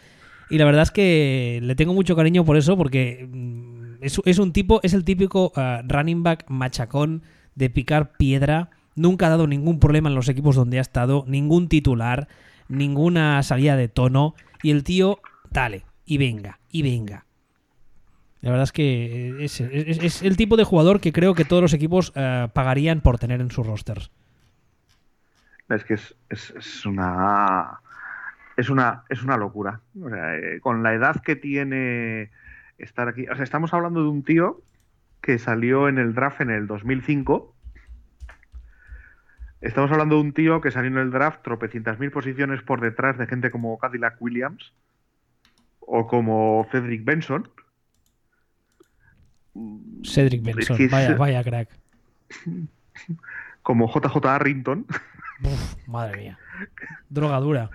Y 0.49 0.57
la 0.57 0.65
verdad 0.65 0.85
es 0.85 0.91
que 0.91 1.59
le 1.63 1.75
tengo 1.75 1.93
mucho 1.93 2.17
cariño 2.17 2.47
por 2.47 2.57
eso, 2.57 2.79
porque 2.79 3.29
mm, 3.31 3.97
es, 4.01 4.39
un 4.39 4.55
tipo, 4.55 4.81
es 4.83 4.95
el 4.95 5.05
típico 5.05 5.53
uh, 5.55 5.87
running 5.87 6.23
back 6.23 6.47
machacón 6.49 7.25
de 7.57 7.69
picar 7.69 8.17
piedra 8.17 8.71
Nunca 8.97 9.27
ha 9.27 9.31
dado 9.31 9.47
ningún 9.47 9.81
problema 9.81 10.09
en 10.09 10.15
los 10.15 10.29
equipos 10.29 10.57
donde 10.57 10.79
ha 10.79 10.83
estado, 10.83 11.25
ningún 11.27 11.69
titular, 11.69 12.29
ninguna 12.69 13.43
salida 13.43 13.77
de 13.77 13.89
tono. 13.89 14.35
Y 14.63 14.71
el 14.71 14.85
tío, 14.85 15.21
dale, 15.51 15.85
y 16.05 16.19
venga, 16.19 16.59
y 16.71 16.83
venga. 16.83 17.27
La 18.41 18.51
verdad 18.51 18.65
es 18.65 18.73
que 18.73 19.43
es, 19.43 20.23
el 20.23 20.37
tipo 20.37 20.57
de 20.59 20.65
jugador 20.65 21.01
que 21.01 21.13
creo 21.13 21.35
que 21.35 21.47
todos 21.47 21.63
los 21.63 21.73
equipos 21.73 22.13
eh, 22.15 22.49
pagarían 22.53 23.01
por 23.01 23.19
tener 23.19 23.41
en 23.41 23.51
sus 23.51 23.67
rosters. 23.67 24.11
Es 25.71 25.85
que 25.85 25.95
es, 25.95 26.85
una. 26.85 27.81
Es 28.57 28.69
una, 28.69 29.05
es 29.09 29.23
una 29.23 29.39
locura. 29.39 29.81
Eh, 29.97 30.59
con 30.61 30.83
la 30.83 30.93
edad 30.93 31.23
que 31.23 31.37
tiene 31.37 32.31
estar 32.77 33.09
aquí. 33.09 33.27
O 33.29 33.35
sea, 33.35 33.45
estamos 33.45 33.73
hablando 33.73 34.03
de 34.03 34.09
un 34.09 34.23
tío 34.23 34.61
que 35.23 35.39
salió 35.39 35.89
en 35.89 35.97
el 35.97 36.15
draft 36.15 36.43
en 36.43 36.51
el 36.51 36.67
2005 36.67 37.54
Estamos 39.65 39.91
hablando 39.91 40.17
de 40.17 40.21
un 40.21 40.35
tío 40.35 40.61
que 40.61 40.71
salió 40.71 40.91
en 40.91 40.99
el 40.99 41.11
draft 41.11 41.41
tropecientas 41.43 41.99
mil 41.99 42.11
posiciones 42.11 42.61
por 42.61 42.83
detrás 42.83 43.17
de 43.17 43.27
gente 43.27 43.51
como 43.51 43.79
Cadillac 43.79 44.21
Williams 44.21 44.75
o 45.81 46.07
como 46.07 46.69
Cedric 46.71 47.03
Benson. 47.03 47.49
Cedric 50.05 50.43
Benson, 50.43 50.77
vaya, 51.19 51.43
crack. 51.43 51.71
Como 53.63 53.89
JJ 53.89 54.27
Arrington. 54.27 54.85
madre 55.87 56.19
mía. 56.19 56.39
Drogadura. 57.09 57.71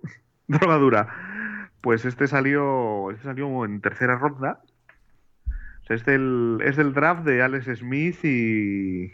Drogadura. 0.48 1.68
Pues 1.82 2.06
este 2.06 2.26
salió, 2.26 3.10
este 3.10 3.24
salió 3.24 3.66
en 3.66 3.82
tercera 3.82 4.16
ronda. 4.16 4.62
es, 5.90 6.06
del, 6.06 6.60
es 6.64 6.76
del 6.76 6.94
draft 6.94 7.22
de 7.24 7.42
Alex 7.42 7.66
Smith 7.80 8.24
y, 8.24 9.12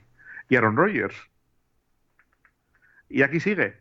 y 0.49 0.57
Aaron 0.57 0.77
Rodgers. 0.77 1.30
Y 3.11 3.23
aquí 3.23 3.41
sigue. 3.41 3.77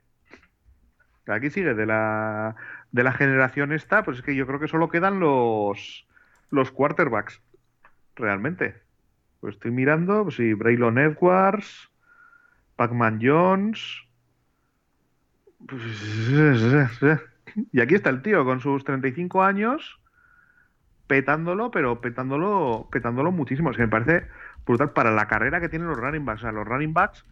Aquí 1.27 1.49
sigue. 1.51 1.75
De 1.75 1.85
la, 1.85 2.55
de 2.91 3.03
la 3.03 3.13
generación 3.13 3.71
esta, 3.71 4.03
pues 4.03 4.17
es 4.17 4.23
que 4.23 4.35
yo 4.35 4.47
creo 4.47 4.59
que 4.59 4.67
solo 4.67 4.89
quedan 4.89 5.19
los, 5.19 6.07
los 6.49 6.71
quarterbacks. 6.71 7.41
Realmente. 8.15 8.75
Pues 9.39 9.55
estoy 9.55 9.71
mirando, 9.71 10.23
pues 10.23 10.35
sí, 10.35 10.53
Braylon 10.53 10.97
Edwards, 10.97 11.89
Pac-Man 12.75 13.19
Jones. 13.21 14.01
Pues, 15.65 16.99
y 17.71 17.79
aquí 17.79 17.95
está 17.95 18.09
el 18.09 18.21
tío 18.21 18.43
con 18.43 18.59
sus 18.59 18.83
35 18.83 19.43
años 19.43 19.99
petándolo, 21.07 21.71
pero 21.71 22.01
petándolo, 22.01 22.87
petándolo 22.91 23.31
muchísimo. 23.31 23.71
Es 23.71 23.77
que 23.77 23.83
me 23.83 23.89
parece 23.89 24.27
brutal 24.65 24.91
para 24.91 25.11
la 25.11 25.27
carrera 25.27 25.61
que 25.61 25.69
tienen 25.69 25.87
los 25.87 25.97
running 25.97 26.25
backs. 26.25 26.41
O 26.41 26.43
sea, 26.43 26.51
los 26.51 26.67
running 26.67 26.93
backs 26.93 27.25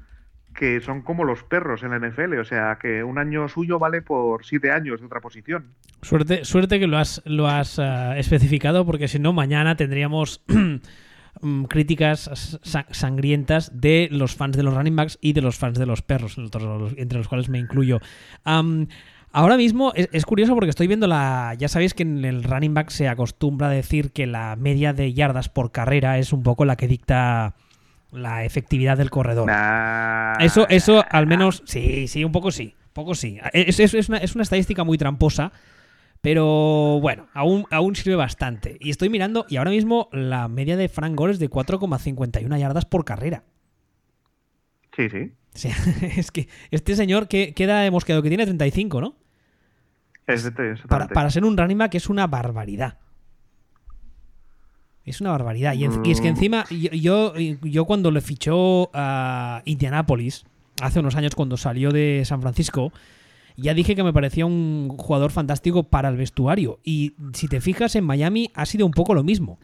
que 0.57 0.81
son 0.81 1.03
como 1.03 1.23
los 1.23 1.43
perros 1.43 1.83
en 1.83 1.91
la 1.91 1.99
NFL, 1.99 2.39
o 2.39 2.43
sea, 2.43 2.79
que 2.81 3.03
un 3.03 3.19
año 3.19 3.47
suyo 3.47 3.77
vale 3.77 4.01
por 4.01 4.43
siete 4.43 4.71
años 4.71 4.99
de 4.99 5.05
otra 5.05 5.21
posición. 5.21 5.75
Suerte, 6.01 6.45
suerte 6.45 6.79
que 6.79 6.87
lo 6.87 6.97
has, 6.97 7.21
lo 7.25 7.47
has 7.47 7.77
eh, 7.77 8.13
especificado, 8.17 8.83
porque 8.83 9.07
si 9.07 9.19
no, 9.19 9.33
mañana 9.33 9.75
tendríamos 9.75 10.43
mm, 11.41 11.65
críticas 11.65 12.59
sangrientas 12.89 13.79
de 13.79 14.09
los 14.11 14.35
fans 14.35 14.57
de 14.57 14.63
los 14.63 14.73
running 14.73 14.95
backs 14.95 15.19
y 15.21 15.33
de 15.33 15.41
los 15.41 15.57
fans 15.57 15.77
de 15.77 15.85
los 15.85 16.01
perros, 16.01 16.37
entre 16.97 17.19
los 17.19 17.27
cuales 17.27 17.49
me 17.49 17.59
incluyo. 17.59 17.99
ahora 18.43 19.57
mismo 19.57 19.93
es, 19.95 20.09
es, 20.11 20.25
curioso 20.25 20.55
porque 20.55 20.71
estoy 20.71 20.87
viendo 20.87 21.05
la. 21.05 21.53
Ya 21.55 21.67
sabéis 21.67 21.93
que 21.93 22.01
en 22.01 22.25
el 22.25 22.43
running 22.43 22.73
back 22.73 22.89
se 22.89 23.07
acostumbra 23.07 23.67
a 23.67 23.71
decir 23.71 24.11
que 24.11 24.25
la 24.25 24.55
media 24.55 24.91
de 24.93 25.13
yardas 25.13 25.49
por 25.49 25.71
carrera 25.71 26.17
es 26.17 26.33
un 26.33 26.41
poco 26.41 26.65
la 26.65 26.77
que 26.77 26.87
dicta 26.87 27.53
la 28.11 28.45
efectividad 28.45 28.97
del 28.97 29.09
corredor. 29.09 29.49
Eso, 30.39 30.67
eso 30.69 31.03
al 31.09 31.27
menos, 31.27 31.63
sí, 31.65 32.07
sí, 32.07 32.23
un 32.23 32.31
poco 32.31 32.51
sí, 32.51 32.75
poco 32.93 33.15
sí. 33.15 33.39
Es, 33.53 33.79
es, 33.79 34.09
una, 34.09 34.17
estadística 34.17 34.83
muy 34.83 34.97
tramposa, 34.97 35.51
pero 36.21 36.99
bueno, 36.99 37.27
aún, 37.33 37.65
aún 37.69 37.95
sirve 37.95 38.15
bastante. 38.15 38.77
Y 38.79 38.89
estoy 38.89 39.09
mirando, 39.09 39.45
y 39.49 39.57
ahora 39.57 39.71
mismo 39.71 40.09
la 40.11 40.47
media 40.47 40.77
de 40.77 40.89
Frank 40.89 41.15
Gore 41.15 41.33
es 41.33 41.39
de 41.39 41.49
4,51 41.49 42.59
yardas 42.59 42.85
por 42.85 43.05
carrera. 43.05 43.43
Sí, 44.95 45.09
sí. 45.09 45.33
es 46.17 46.31
que 46.31 46.47
este 46.71 46.95
señor, 46.95 47.27
¿qué, 47.27 47.53
edad 47.55 47.85
hemos 47.85 48.05
quedado? 48.05 48.23
Que 48.23 48.29
tiene 48.29 48.45
35, 48.45 49.01
¿no? 49.01 49.15
Es, 50.25 50.51
para, 50.89 51.07
para 51.07 51.29
ser 51.29 51.45
un 51.45 51.55
running 51.55 51.87
que 51.89 51.97
es 51.97 52.09
una 52.09 52.27
barbaridad. 52.27 52.97
Es 55.07 55.21
una 55.21 55.31
barbaridad. 55.31 55.73
Y, 55.73 55.85
es 55.85 56.19
que 56.19 56.27
mm. 56.27 56.35
encima, 56.35 56.65
yo, 56.69 57.33
yo, 57.37 57.85
cuando 57.85 58.11
le 58.11 58.19
fichó 58.19 58.89
a 58.93 59.61
Indianapolis, 59.63 60.43
hace 60.81 60.99
unos 60.99 61.15
años 61.15 61.33
cuando 61.33 61.55
salió 61.55 61.91
de 61.91 62.23
San 62.25 62.41
Francisco, 62.41 62.91
ya 63.55 63.73
dije 63.73 63.95
que 63.95 64.03
me 64.03 64.11
parecía 64.11 64.45
un 64.45 64.89
jugador 64.97 65.31
fantástico 65.31 65.83
para 65.83 66.09
el 66.09 66.17
vestuario. 66.17 66.79
Y 66.83 67.13
si 67.33 67.47
te 67.47 67.61
fijas, 67.61 67.95
en 67.95 68.03
Miami 68.03 68.51
ha 68.53 68.65
sido 68.65 68.85
un 68.85 68.91
poco 68.91 69.13
lo 69.13 69.23
mismo. 69.23 69.59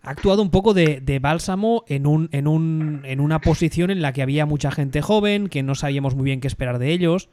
Ha 0.00 0.10
actuado 0.10 0.42
un 0.42 0.50
poco 0.50 0.74
de, 0.74 1.00
de 1.00 1.18
bálsamo 1.18 1.84
en, 1.88 2.06
un, 2.06 2.28
en, 2.30 2.46
un, 2.46 3.02
en 3.04 3.18
una 3.18 3.40
posición 3.40 3.90
en 3.90 4.00
la 4.00 4.12
que 4.12 4.22
había 4.22 4.46
mucha 4.46 4.70
gente 4.70 5.02
joven, 5.02 5.48
que 5.48 5.64
no 5.64 5.74
sabíamos 5.74 6.14
muy 6.14 6.24
bien 6.24 6.40
qué 6.40 6.46
esperar 6.46 6.78
de 6.78 6.92
ellos. 6.92 7.28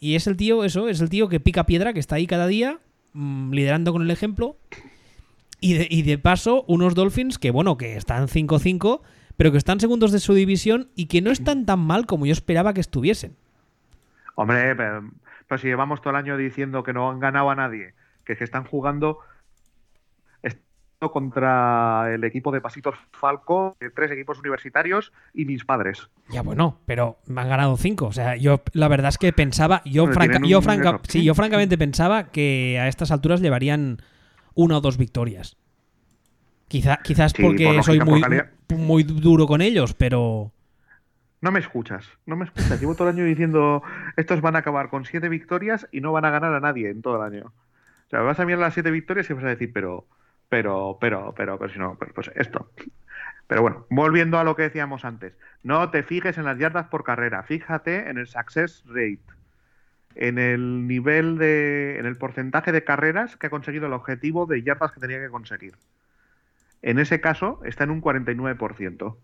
Y 0.00 0.16
es 0.16 0.26
el 0.26 0.36
tío, 0.36 0.64
eso, 0.64 0.88
es 0.88 1.00
el 1.00 1.10
tío 1.10 1.28
que 1.28 1.38
pica 1.38 1.64
piedra, 1.64 1.92
que 1.92 2.00
está 2.00 2.16
ahí 2.16 2.26
cada 2.26 2.48
día, 2.48 2.80
mm, 3.12 3.52
liderando 3.52 3.92
con 3.92 4.02
el 4.02 4.10
ejemplo 4.10 4.56
y 5.60 6.02
de, 6.02 6.18
paso, 6.18 6.64
unos 6.68 6.94
Dolphins 6.94 7.38
que, 7.38 7.50
bueno, 7.50 7.76
que 7.76 7.96
están 7.96 8.28
5-5, 8.28 9.00
pero 9.36 9.52
que 9.52 9.58
están 9.58 9.80
segundos 9.80 10.12
de 10.12 10.20
su 10.20 10.34
división 10.34 10.90
y 10.94 11.06
que 11.06 11.22
no 11.22 11.30
están 11.30 11.66
tan 11.66 11.80
mal 11.80 12.06
como 12.06 12.26
yo 12.26 12.32
esperaba 12.32 12.74
que 12.74 12.80
estuviesen. 12.80 13.36
Hombre, 14.34 14.74
pero, 14.74 15.58
si 15.58 15.66
llevamos 15.66 16.00
todo 16.00 16.10
el 16.10 16.16
año 16.16 16.36
diciendo 16.36 16.82
que 16.82 16.92
no 16.92 17.10
han 17.10 17.20
ganado 17.20 17.50
a 17.50 17.54
nadie, 17.54 17.94
que, 18.24 18.36
que 18.36 18.44
están 18.44 18.64
jugando 18.64 19.18
contra 21.08 22.12
el 22.12 22.22
equipo 22.24 22.52
de 22.52 22.60
Pasitos 22.60 22.94
Falco, 23.12 23.76
tres 23.94 24.10
equipos 24.10 24.38
universitarios 24.38 25.12
y 25.32 25.46
mis 25.46 25.64
padres. 25.64 26.10
Ya 26.28 26.42
bueno, 26.42 26.78
pero 26.84 27.18
me 27.26 27.40
han 27.40 27.48
ganado 27.48 27.76
cinco. 27.76 28.06
O 28.06 28.12
sea, 28.12 28.36
yo 28.36 28.60
la 28.74 28.88
verdad 28.88 29.08
es 29.08 29.18
que 29.18 29.32
pensaba, 29.32 29.82
yo, 29.84 30.10
yo, 30.42 30.60
sí, 31.08 31.24
yo 31.24 31.34
francamente 31.34 31.78
pensaba 31.78 32.24
que 32.24 32.78
a 32.78 32.88
estas 32.88 33.10
alturas 33.10 33.40
llevarían 33.40 34.02
una 34.60 34.78
o 34.78 34.80
dos 34.80 34.96
victorias. 34.98 35.56
Quizá, 36.68 36.98
quizás 37.02 37.32
porque 37.32 37.82
soy 37.82 38.00
muy, 38.00 38.22
muy 38.68 39.02
duro 39.02 39.46
con 39.46 39.60
ellos, 39.60 39.94
pero... 39.94 40.52
No 41.40 41.50
me 41.50 41.58
escuchas, 41.58 42.06
no 42.26 42.36
me 42.36 42.44
escuchas. 42.44 42.78
Llevo 42.78 42.94
todo 42.94 43.08
el 43.08 43.16
año 43.16 43.24
diciendo, 43.24 43.82
estos 44.16 44.40
van 44.42 44.56
a 44.56 44.60
acabar 44.60 44.90
con 44.90 45.06
siete 45.06 45.28
victorias 45.28 45.88
y 45.90 46.00
no 46.00 46.12
van 46.12 46.26
a 46.26 46.30
ganar 46.30 46.54
a 46.54 46.60
nadie 46.60 46.90
en 46.90 47.00
todo 47.00 47.16
el 47.16 47.32
año. 47.32 47.46
O 47.46 48.10
sea, 48.10 48.20
vas 48.20 48.38
a 48.38 48.44
mirar 48.44 48.60
las 48.60 48.74
siete 48.74 48.90
victorias 48.90 49.28
y 49.30 49.32
vas 49.32 49.44
a 49.44 49.48
decir, 49.48 49.72
pero, 49.72 50.06
pero, 50.48 50.98
pero, 51.00 51.32
pero, 51.34 51.58
pero 51.58 51.72
si 51.72 51.78
no, 51.78 51.96
pues 52.14 52.30
esto. 52.34 52.70
Pero 53.46 53.62
bueno, 53.62 53.86
volviendo 53.88 54.38
a 54.38 54.44
lo 54.44 54.54
que 54.54 54.62
decíamos 54.62 55.04
antes, 55.04 55.32
no 55.62 55.90
te 55.90 56.02
fijes 56.02 56.36
en 56.38 56.44
las 56.44 56.58
yardas 56.58 56.86
por 56.88 57.02
carrera, 57.02 57.42
fíjate 57.42 58.10
en 58.10 58.18
el 58.18 58.26
success 58.26 58.84
rate 58.86 59.20
en 60.14 60.38
el 60.38 60.86
nivel 60.86 61.38
de, 61.38 61.98
en 61.98 62.06
el 62.06 62.16
porcentaje 62.16 62.72
de 62.72 62.84
carreras 62.84 63.36
que 63.36 63.46
ha 63.46 63.50
conseguido 63.50 63.86
el 63.86 63.92
objetivo 63.92 64.46
de 64.46 64.62
yardas 64.62 64.92
que 64.92 65.00
tenía 65.00 65.20
que 65.20 65.28
conseguir. 65.28 65.74
En 66.82 66.98
ese 66.98 67.20
caso 67.20 67.60
está 67.64 67.84
en 67.84 67.90
un 67.90 68.02
49%. 68.02 69.16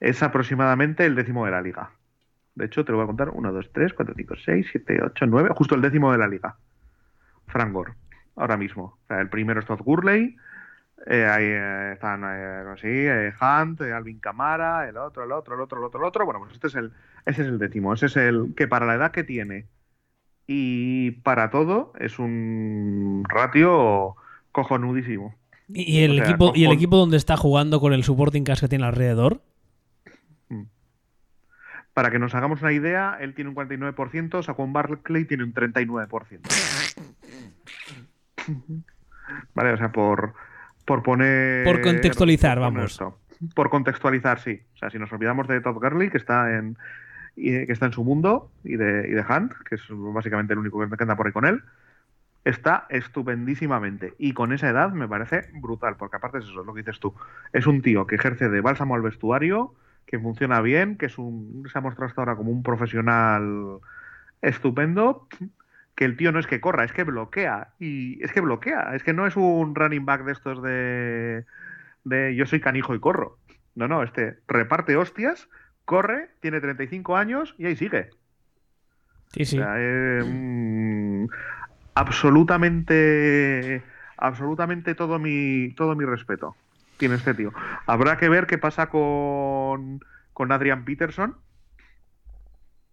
Es 0.00 0.22
aproximadamente 0.22 1.06
el 1.06 1.14
décimo 1.14 1.44
de 1.44 1.52
la 1.52 1.62
liga. 1.62 1.90
De 2.54 2.66
hecho, 2.66 2.84
te 2.84 2.92
lo 2.92 2.98
voy 2.98 3.04
a 3.04 3.08
contar. 3.08 3.30
1, 3.30 3.52
2, 3.52 3.70
3, 3.72 3.94
4, 3.94 4.14
5, 4.16 4.34
6, 4.44 4.66
7, 4.70 5.00
8, 5.02 5.26
9. 5.26 5.50
Justo 5.54 5.74
el 5.74 5.80
décimo 5.80 6.12
de 6.12 6.18
la 6.18 6.28
liga. 6.28 6.56
Frangor. 7.46 7.94
Ahora 8.36 8.56
mismo. 8.56 8.98
O 9.02 9.06
sea, 9.08 9.20
el 9.20 9.28
primero 9.28 9.60
es 9.60 9.66
Todd 9.66 9.80
Gurley. 9.80 10.36
Eh, 11.06 11.26
ahí 11.26 11.44
eh, 11.44 11.92
están 11.92 12.22
eh, 12.24 12.64
así, 12.72 13.06
Hunt, 13.40 13.80
Alvin 13.82 14.20
Camara, 14.20 14.88
el 14.88 14.96
otro, 14.96 15.24
el 15.24 15.32
otro, 15.32 15.54
el 15.54 15.60
otro, 15.60 15.78
el 15.78 15.84
otro, 15.84 16.00
el 16.00 16.06
otro. 16.06 16.24
Bueno, 16.24 16.40
pues 16.40 16.52
este 16.52 16.68
es 16.68 16.74
el, 16.76 16.92
ese 17.26 17.42
es 17.42 17.48
el 17.48 17.58
décimo. 17.58 17.92
Ese 17.92 18.06
es 18.06 18.16
el 18.16 18.54
que 18.56 18.68
para 18.68 18.86
la 18.86 18.94
edad 18.94 19.12
que 19.12 19.24
tiene 19.24 19.66
y 20.46 21.12
para 21.22 21.50
todo 21.50 21.92
es 21.98 22.18
un 22.18 23.24
ratio 23.28 24.16
cojonudísimo. 24.52 25.34
¿Y 25.68 26.04
el, 26.04 26.18
equipo, 26.18 26.52
¿Y 26.54 26.66
el 26.66 26.72
equipo 26.72 26.96
donde 26.96 27.16
está 27.16 27.36
jugando 27.36 27.80
con 27.80 27.92
el 27.94 28.04
supporting 28.04 28.44
cast 28.44 28.60
que 28.60 28.68
tiene 28.68 28.84
alrededor? 28.84 29.40
Mm. 30.48 30.64
Para 31.94 32.10
que 32.10 32.18
nos 32.18 32.34
hagamos 32.34 32.60
una 32.60 32.72
idea, 32.72 33.16
él 33.20 33.34
tiene 33.34 33.50
un 33.50 33.56
49%, 33.56 34.42
Saquon 34.42 34.72
Barkley 34.74 35.24
tiene 35.24 35.44
un 35.44 35.54
39%. 35.54 36.40
vale, 39.54 39.72
o 39.72 39.76
sea, 39.78 39.90
por, 39.90 40.34
por 40.84 41.02
poner... 41.02 41.64
Por 41.64 41.80
contextualizar, 41.80 42.58
vamos. 42.58 43.00
Por 43.54 43.70
contextualizar, 43.70 44.40
sí. 44.40 44.60
O 44.74 44.78
sea, 44.78 44.90
si 44.90 44.98
nos 44.98 45.12
olvidamos 45.12 45.48
de 45.48 45.60
Todd 45.60 45.76
Gurley, 45.76 46.10
que 46.10 46.18
está 46.18 46.56
en, 46.56 46.76
que 47.36 47.66
está 47.68 47.86
en 47.86 47.92
su 47.92 48.04
mundo, 48.04 48.50
y 48.62 48.76
de, 48.76 49.08
y 49.08 49.12
de 49.12 49.22
Hunt, 49.22 49.52
que 49.68 49.76
es 49.76 49.82
básicamente 49.90 50.52
el 50.52 50.60
único 50.60 50.78
que 50.78 51.02
anda 51.02 51.16
por 51.16 51.26
ahí 51.26 51.32
con 51.32 51.46
él, 51.46 51.62
está 52.44 52.86
estupendísimamente. 52.90 54.14
Y 54.18 54.32
con 54.32 54.52
esa 54.52 54.68
edad 54.68 54.92
me 54.92 55.08
parece 55.08 55.48
brutal, 55.54 55.96
porque 55.96 56.16
aparte 56.16 56.38
es 56.38 56.44
eso, 56.44 56.60
es 56.60 56.66
lo 56.66 56.74
que 56.74 56.82
dices 56.82 57.00
tú. 57.00 57.14
Es 57.52 57.66
un 57.66 57.82
tío 57.82 58.06
que 58.06 58.16
ejerce 58.16 58.48
de 58.48 58.60
bálsamo 58.60 58.94
al 58.94 59.02
vestuario, 59.02 59.74
que 60.06 60.18
funciona 60.18 60.60
bien, 60.60 60.96
que 60.96 61.06
es 61.06 61.18
un, 61.18 61.66
se 61.70 61.78
ha 61.78 61.80
mostrado 61.80 62.08
hasta 62.08 62.20
ahora 62.20 62.36
como 62.36 62.50
un 62.50 62.62
profesional 62.62 63.78
estupendo, 64.42 65.26
que 65.94 66.04
el 66.04 66.16
tío 66.16 66.32
no 66.32 66.38
es 66.38 66.46
que 66.46 66.60
corra, 66.60 66.84
es 66.84 66.92
que 66.92 67.04
bloquea. 67.04 67.68
Y 67.78 68.22
es 68.22 68.32
que 68.32 68.40
bloquea, 68.40 68.94
es 68.94 69.02
que 69.02 69.12
no 69.12 69.26
es 69.26 69.36
un 69.36 69.74
running 69.74 70.04
back 70.04 70.24
de 70.24 70.32
estos 70.32 70.62
de, 70.62 71.44
de 72.04 72.34
yo 72.34 72.46
soy 72.46 72.60
canijo 72.60 72.94
y 72.94 73.00
corro. 73.00 73.38
No, 73.74 73.88
no, 73.88 74.02
este 74.02 74.38
reparte 74.46 74.96
hostias 74.96 75.48
corre, 75.84 76.30
tiene 76.40 76.60
35 76.60 77.16
años 77.16 77.54
y 77.58 77.66
ahí 77.66 77.76
sigue. 77.76 78.10
Sí, 79.32 79.44
sí. 79.44 79.58
Mm, 79.58 81.26
absolutamente, 81.94 83.82
absolutamente 84.16 84.94
todo 84.94 85.18
mi, 85.18 85.74
todo 85.74 85.96
mi 85.96 86.04
respeto 86.04 86.56
tiene 86.96 87.16
este 87.16 87.34
tío. 87.34 87.52
Habrá 87.86 88.16
que 88.16 88.28
ver 88.28 88.46
qué 88.46 88.58
pasa 88.58 88.88
con, 88.88 90.00
con 90.32 90.52
Adrian 90.52 90.84
Peterson. 90.84 91.36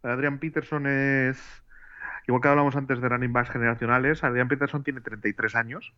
Adrian 0.03 0.39
Peterson 0.39 0.87
es, 0.87 1.37
igual 2.27 2.41
que 2.41 2.47
hablamos 2.47 2.75
antes 2.75 3.01
de 3.01 3.09
running 3.09 3.33
backs 3.33 3.49
generacionales, 3.49 4.23
Adrian 4.23 4.47
Peterson 4.47 4.83
tiene 4.83 5.01
33 5.01 5.55
años. 5.55 5.93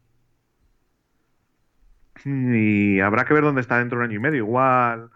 Y 2.25 2.99
habrá 2.99 3.25
que 3.25 3.33
ver 3.33 3.43
dónde 3.43 3.61
está 3.61 3.79
dentro 3.79 3.97
de 3.99 4.05
un 4.05 4.09
año 4.11 4.19
y 4.19 4.21
medio. 4.21 4.37
Igual 4.37 5.09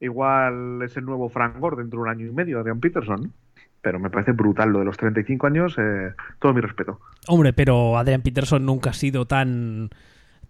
igual 0.00 0.82
es 0.82 0.96
el 0.96 1.04
nuevo 1.04 1.28
Frank 1.28 1.58
Gore 1.58 1.76
dentro 1.76 1.98
de 1.98 2.02
un 2.02 2.08
año 2.08 2.26
y 2.26 2.30
medio, 2.30 2.60
Adrian 2.60 2.80
Peterson. 2.80 3.32
Pero 3.80 3.98
me 3.98 4.10
parece 4.10 4.32
brutal 4.32 4.70
lo 4.70 4.78
de 4.78 4.84
los 4.86 4.96
35 4.96 5.46
años, 5.46 5.76
eh, 5.78 6.12
todo 6.38 6.54
mi 6.54 6.60
respeto. 6.60 7.00
Hombre, 7.26 7.52
pero 7.52 7.98
Adrian 7.98 8.22
Peterson 8.22 8.64
nunca 8.64 8.90
ha 8.90 8.94
sido 8.94 9.26
tan, 9.26 9.90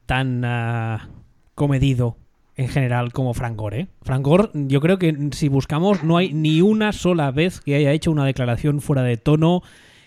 tan 0.06 0.44
ah, 0.44 1.08
comedido 1.54 2.16
en 2.56 2.68
general 2.68 3.12
como 3.12 3.34
Frank 3.34 3.56
Gore. 3.56 3.80
¿eh? 3.80 3.88
Frank 4.02 4.24
Gore, 4.24 4.50
yo 4.52 4.80
creo 4.80 4.98
que 4.98 5.30
si 5.32 5.48
buscamos, 5.48 6.04
no 6.04 6.16
hay 6.16 6.32
ni 6.32 6.60
una 6.60 6.92
sola 6.92 7.32
vez 7.32 7.60
que 7.60 7.74
haya 7.74 7.90
hecho 7.90 8.12
una 8.12 8.24
declaración 8.24 8.80
fuera 8.80 9.02
de 9.02 9.16
tono, 9.16 9.62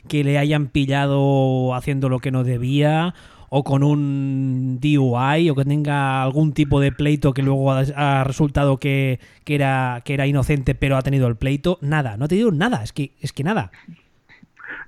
que 0.08 0.24
le 0.24 0.38
hayan 0.38 0.68
pillado 0.68 1.74
haciendo 1.76 2.10
lo 2.10 2.20
que 2.20 2.32
no 2.32 2.44
debía 2.44 3.14
o 3.50 3.64
con 3.64 3.84
un 3.84 4.80
DUI 4.82 5.50
o 5.50 5.56
que 5.56 5.66
tenga 5.66 6.24
algún 6.24 6.54
tipo 6.54 6.80
de 6.80 6.92
pleito 6.92 7.34
que 7.34 7.44
luego 7.44 7.72
ha, 7.72 8.24
resultado 8.24 8.78
que, 8.78 9.20
era, 9.46 10.02
que 10.04 10.14
era 10.14 10.28
inocente 10.28 10.76
pero 10.76 10.98
ha 10.98 11.02
tenido 11.02 11.28
el 11.28 11.36
pleito. 11.36 11.78
Nada, 11.82 12.18
no 12.18 12.26
ha 12.26 12.28
tenido 12.28 12.52
nada, 12.52 12.84
es 12.84 12.94
que, 12.94 13.14
es 13.22 13.34
que 13.34 13.44
nada. 13.44 13.72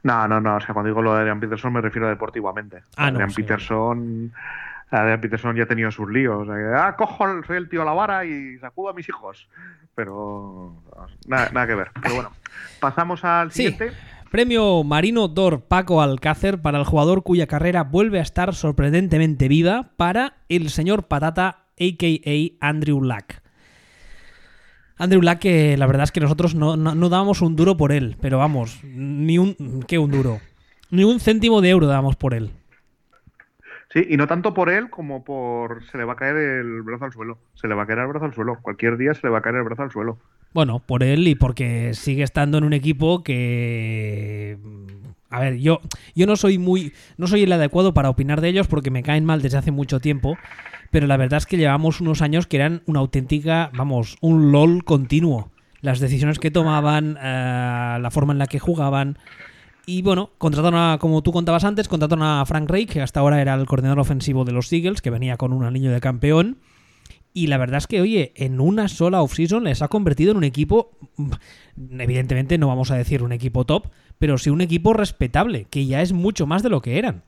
No, 0.03 0.27
no, 0.27 0.39
no, 0.39 0.55
o 0.55 0.59
sea, 0.59 0.73
cuando 0.73 0.89
digo 0.89 1.01
lo 1.01 1.13
de 1.13 1.21
Adrian 1.21 1.39
Peterson 1.39 1.73
me 1.73 1.81
refiero 1.81 2.07
deportivamente. 2.07 2.83
Ah, 2.97 3.07
Adrian 3.07 3.31
Peterson 3.31 4.31
Adrian 4.91 5.21
Peterson 5.21 5.55
ya 5.55 5.63
ha 5.63 5.67
tenido 5.67 5.91
sus 5.91 6.09
líos. 6.09 6.47
ah, 6.49 6.95
cojo, 6.97 7.43
soy 7.43 7.57
el 7.57 7.69
tío 7.69 7.81
a 7.81 7.85
la 7.85 7.93
vara 7.93 8.25
y 8.25 8.57
sacudo 8.59 8.89
a 8.89 8.93
mis 8.93 9.07
hijos. 9.07 9.47
Pero 9.95 10.81
nada, 11.27 11.49
nada 11.51 11.67
que 11.67 11.75
ver. 11.75 11.91
Pero 12.01 12.15
bueno, 12.15 12.31
pasamos 12.79 13.23
al 13.23 13.51
siguiente. 13.51 13.91
Premio 14.29 14.83
Marino 14.83 15.27
Dor 15.27 15.61
Paco 15.61 16.03
Alcácer 16.03 16.61
para 16.61 16.77
el 16.77 16.85
jugador 16.85 17.23
cuya 17.23 17.47
carrera 17.47 17.83
vuelve 17.83 18.19
a 18.19 18.21
estar 18.21 18.53
sorprendentemente 18.53 19.47
viva 19.47 19.89
para 19.97 20.37
el 20.49 20.69
señor 20.69 21.07
Patata, 21.07 21.65
a.k.a. 21.79 22.67
Andrew 22.67 23.01
Luck. 23.01 23.41
Andrew 24.97 25.23
Luck, 25.23 25.39
que 25.39 25.77
la 25.77 25.87
verdad 25.87 26.03
es 26.03 26.11
que 26.11 26.19
nosotros 26.19 26.53
no, 26.53 26.77
no, 26.77 27.09
dábamos 27.09 27.41
un 27.41 27.55
duro 27.55 27.75
por 27.75 27.91
él, 27.91 28.17
pero 28.21 28.37
vamos, 28.37 28.83
ni 28.83 29.39
un... 29.39 29.83
¿Qué 29.87 29.97
un 29.97 30.11
duro? 30.11 30.39
Ni 30.91 31.03
un 31.03 31.19
céntimo 31.19 31.61
de 31.61 31.71
euro 31.71 31.87
dábamos 31.87 32.15
por 32.15 32.35
él. 32.35 32.51
Sí, 33.91 34.05
y 34.07 34.17
no 34.17 34.27
tanto 34.27 34.53
por 34.53 34.69
él 34.69 34.91
como 34.91 35.23
por 35.23 35.83
se 35.85 35.97
le 35.97 36.03
va 36.03 36.13
a 36.13 36.17
caer 36.17 36.35
el 36.35 36.83
brazo 36.83 37.05
al 37.05 37.13
suelo. 37.13 37.39
Se 37.55 37.67
le 37.67 37.73
va 37.73 37.83
a 37.83 37.85
caer 37.87 37.99
el 37.99 38.07
brazo 38.07 38.25
al 38.25 38.35
suelo. 38.35 38.59
Cualquier 38.61 38.97
día 38.97 39.15
se 39.15 39.25
le 39.25 39.31
va 39.31 39.39
a 39.39 39.41
caer 39.41 39.55
el 39.55 39.63
brazo 39.63 39.81
al 39.81 39.91
suelo. 39.91 40.19
Bueno, 40.53 40.79
por 40.79 41.03
él 41.03 41.27
y 41.27 41.35
porque 41.35 41.93
sigue 41.93 42.23
estando 42.23 42.57
en 42.57 42.63
un 42.63 42.73
equipo 42.73 43.23
que 43.23 44.57
a 45.29 45.39
ver, 45.39 45.57
yo, 45.59 45.81
yo 46.15 46.25
no 46.25 46.35
soy 46.35 46.57
muy. 46.57 46.93
no 47.17 47.27
soy 47.27 47.43
el 47.43 47.51
adecuado 47.51 47.93
para 47.93 48.09
opinar 48.09 48.41
de 48.41 48.49
ellos 48.49 48.67
porque 48.67 48.89
me 48.89 49.03
caen 49.03 49.25
mal 49.25 49.41
desde 49.41 49.57
hace 49.57 49.71
mucho 49.71 49.99
tiempo. 49.99 50.37
Pero 50.91 51.05
la 51.05 51.17
verdad 51.17 51.37
es 51.37 51.45
que 51.45 51.57
llevamos 51.57 52.01
unos 52.01 52.23
años 52.23 52.47
que 52.47 52.57
eran 52.57 52.81
una 52.87 52.99
auténtica, 52.99 53.69
vamos, 53.75 54.17
un 54.21 54.51
LOL 54.51 54.83
continuo. 54.83 55.51
Las 55.81 55.99
decisiones 55.99 56.39
que 56.39 56.49
tomaban, 56.49 57.17
eh, 57.21 57.99
la 58.01 58.09
forma 58.11 58.33
en 58.33 58.39
la 58.39 58.47
que 58.47 58.57
jugaban. 58.57 59.19
Y 59.85 60.01
bueno, 60.01 60.31
contrataron 60.39 60.79
a, 60.79 60.97
como 60.99 61.21
tú 61.21 61.31
contabas 61.31 61.63
antes, 61.63 61.87
contrataron 61.87 62.25
a 62.25 62.43
Frank 62.45 62.69
Ray, 62.69 62.87
que 62.87 63.01
hasta 63.01 63.19
ahora 63.19 63.39
era 63.39 63.53
el 63.53 63.65
coordinador 63.67 63.99
ofensivo 63.99 64.45
de 64.45 64.51
los 64.51 64.71
Eagles, 64.73 65.01
que 65.01 65.09
venía 65.11 65.37
con 65.37 65.53
un 65.53 65.63
anillo 65.63 65.91
de 65.91 66.01
campeón. 66.01 66.57
Y 67.33 67.47
la 67.47 67.57
verdad 67.57 67.77
es 67.77 67.87
que, 67.87 68.01
oye, 68.01 68.33
en 68.35 68.59
una 68.59 68.87
sola 68.87 69.21
offseason 69.21 69.63
les 69.63 69.81
ha 69.81 69.87
convertido 69.87 70.31
en 70.31 70.37
un 70.37 70.43
equipo, 70.43 70.91
mm, 71.17 71.31
evidentemente 71.99 72.57
no 72.57 72.67
vamos 72.67 72.91
a 72.91 72.95
decir 72.95 73.21
un 73.21 73.31
equipo 73.31 73.65
top, 73.65 73.87
pero 74.17 74.37
sí 74.37 74.49
un 74.49 74.61
equipo 74.61 74.93
respetable, 74.93 75.65
que 75.69 75.85
ya 75.85 76.01
es 76.01 76.11
mucho 76.11 76.47
más 76.47 76.63
de 76.63 76.69
lo 76.69 76.81
que 76.81 76.97
eran. 76.97 77.23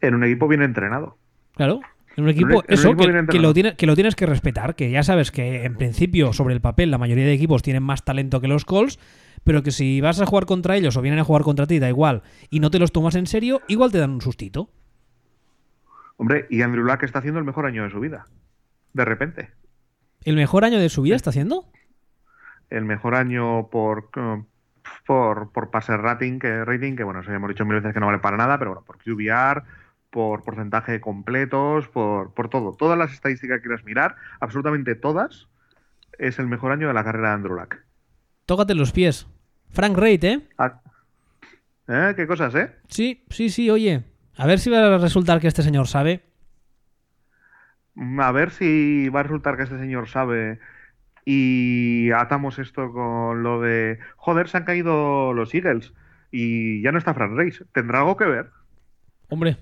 En 0.00 0.14
un 0.14 0.24
equipo 0.24 0.48
bien 0.48 0.62
entrenado. 0.62 1.16
Claro, 1.54 1.80
en 2.16 2.24
un 2.24 2.30
equipo, 2.30 2.64
eso, 2.68 2.96
que, 2.96 3.38
lo 3.38 3.54
que 3.54 3.86
lo 3.86 3.94
tienes 3.94 4.16
que 4.16 4.26
respetar, 4.26 4.74
que 4.74 4.90
ya 4.90 5.02
sabes 5.04 5.30
que 5.30 5.64
en 5.64 5.76
principio, 5.76 6.32
sobre 6.32 6.54
el 6.54 6.60
papel, 6.60 6.90
la 6.90 6.98
mayoría 6.98 7.24
de 7.24 7.32
equipos 7.32 7.62
tienen 7.62 7.84
más 7.84 8.04
talento 8.04 8.40
que 8.40 8.48
los 8.48 8.64
Colts, 8.64 8.98
pero 9.44 9.62
que 9.62 9.70
si 9.70 10.00
vas 10.00 10.20
a 10.20 10.26
jugar 10.26 10.44
contra 10.44 10.76
ellos 10.76 10.96
o 10.96 11.02
vienen 11.02 11.20
a 11.20 11.24
jugar 11.24 11.42
contra 11.42 11.66
ti, 11.66 11.78
da 11.78 11.88
igual, 11.88 12.22
y 12.50 12.58
no 12.58 12.70
te 12.70 12.80
los 12.80 12.92
tomas 12.92 13.14
en 13.14 13.26
serio, 13.26 13.62
igual 13.68 13.92
te 13.92 13.98
dan 13.98 14.10
un 14.10 14.20
sustito. 14.20 14.70
Hombre, 16.16 16.46
y 16.50 16.62
Andrew 16.62 16.84
Luck 16.84 17.04
está 17.04 17.20
haciendo 17.20 17.38
el 17.38 17.46
mejor 17.46 17.66
año 17.66 17.84
de 17.84 17.90
su 17.90 18.00
vida 18.00 18.26
de 18.94 19.04
repente. 19.04 19.50
¿El 20.22 20.36
mejor 20.36 20.64
año 20.64 20.78
de 20.78 20.88
su 20.88 21.02
vida 21.02 21.16
está 21.16 21.30
haciendo? 21.30 21.66
El 22.70 22.84
mejor 22.84 23.14
año 23.14 23.68
por, 23.68 24.08
por, 25.06 25.52
por 25.52 25.70
passer 25.70 26.00
rating, 26.00 26.38
que, 26.38 26.64
rating, 26.64 26.96
que 26.96 27.04
bueno, 27.04 27.20
eso 27.20 27.30
ya 27.30 27.36
hemos 27.36 27.50
dicho 27.50 27.66
mil 27.66 27.76
veces 27.76 27.92
que 27.92 28.00
no 28.00 28.06
vale 28.06 28.20
para 28.20 28.38
nada, 28.38 28.58
pero 28.58 28.70
bueno, 28.70 28.86
por 28.86 28.98
QBR, 28.98 29.62
por 30.10 30.42
porcentaje 30.42 30.92
de 30.92 31.00
completos, 31.00 31.88
por, 31.88 32.32
por 32.32 32.48
todo. 32.48 32.72
Todas 32.72 32.96
las 32.96 33.12
estadísticas 33.12 33.58
que 33.58 33.68
quieras 33.68 33.84
mirar, 33.84 34.16
absolutamente 34.40 34.94
todas, 34.94 35.48
es 36.18 36.38
el 36.38 36.46
mejor 36.46 36.72
año 36.72 36.88
de 36.88 36.94
la 36.94 37.04
carrera 37.04 37.28
de 37.28 37.34
Andrew 37.34 37.56
Luck. 37.56 37.76
Tócate 38.46 38.74
los 38.74 38.92
pies. 38.92 39.26
Frank 39.70 39.96
Rate, 39.96 40.32
¿eh? 40.32 40.48
Ah. 40.56 40.80
¿Eh? 41.88 42.14
¿Qué 42.16 42.26
cosas, 42.26 42.54
eh? 42.54 42.72
Sí, 42.88 43.24
sí, 43.28 43.50
sí, 43.50 43.68
oye. 43.68 44.04
A 44.36 44.46
ver 44.46 44.58
si 44.58 44.70
va 44.70 44.94
a 44.94 44.98
resultar 44.98 45.40
que 45.40 45.48
este 45.48 45.62
señor 45.62 45.86
sabe. 45.86 46.22
A 47.96 48.32
ver 48.32 48.50
si 48.50 49.08
va 49.08 49.20
a 49.20 49.22
resultar 49.24 49.56
que 49.56 49.64
este 49.64 49.78
señor 49.78 50.08
sabe 50.08 50.58
y 51.24 52.10
atamos 52.10 52.58
esto 52.58 52.92
con 52.92 53.42
lo 53.42 53.60
de, 53.60 53.98
joder, 54.16 54.48
se 54.48 54.58
han 54.58 54.64
caído 54.64 55.32
los 55.32 55.54
Eagles 55.54 55.92
y 56.30 56.82
ya 56.82 56.92
no 56.92 56.98
está 56.98 57.14
Frank 57.14 57.32
Reis. 57.32 57.64
¿Tendrá 57.72 58.00
algo 58.00 58.16
que 58.16 58.24
ver? 58.24 58.50
Hombre, 59.28 59.56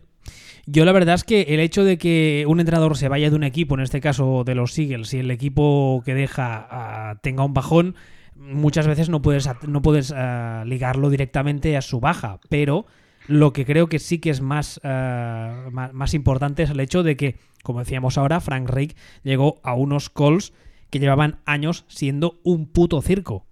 yo 0.67 0.85
la 0.85 0.93
verdad 0.93 1.15
es 1.17 1.25
que 1.25 1.43
el 1.43 1.61
hecho 1.61 1.85
de 1.85 1.99
que 1.99 2.45
un 2.49 2.61
entrenador 2.61 2.97
se 2.97 3.09
vaya 3.09 3.31
de 3.31 3.37
un 3.37 3.45
equipo, 3.45 3.75
en 3.75 3.81
este 3.81 4.01
caso 4.01 4.45
de 4.45 4.55
los 4.55 4.79
Eagles, 4.79 5.13
y 5.15 5.19
el 5.19 5.31
equipo 5.31 6.03
que 6.05 6.15
deja 6.15 6.67
ah, 6.71 7.19
tenga 7.23 7.45
un 7.45 7.55
bajón, 7.55 7.95
muchas 8.37 8.87
veces 8.87 9.09
no 9.09 9.23
puedes, 9.23 9.49
no 9.67 9.83
puedes 9.83 10.13
ah, 10.17 10.65
ligarlo 10.67 11.11
directamente 11.11 11.77
a 11.77 11.83
su 11.83 12.01
baja, 12.01 12.39
pero 12.49 12.87
lo 13.29 13.53
que 13.53 13.65
creo 13.65 13.89
que 13.89 13.99
sí 13.99 14.19
que 14.19 14.31
es 14.31 14.41
más, 14.41 14.81
más, 14.83 15.93
más, 15.93 16.15
importante 16.15 16.63
es 16.63 16.71
el 16.71 16.81
hecho 16.81 17.03
de 17.03 17.17
que 17.17 17.37
como 17.63 17.79
decíamos 17.79 18.19
ahora, 18.19 18.41
Frank 18.41 18.69
Reich 18.69 18.97
llegó 19.23 19.61
a 19.63 19.75
unos 19.75 20.11
calls 20.11 20.53
que 20.91 20.99
llevaban 20.99 21.41
años 21.47 21.85
siendo 21.89 22.41
un 22.43 22.67
puto 22.67 23.01
circo. 23.01 23.47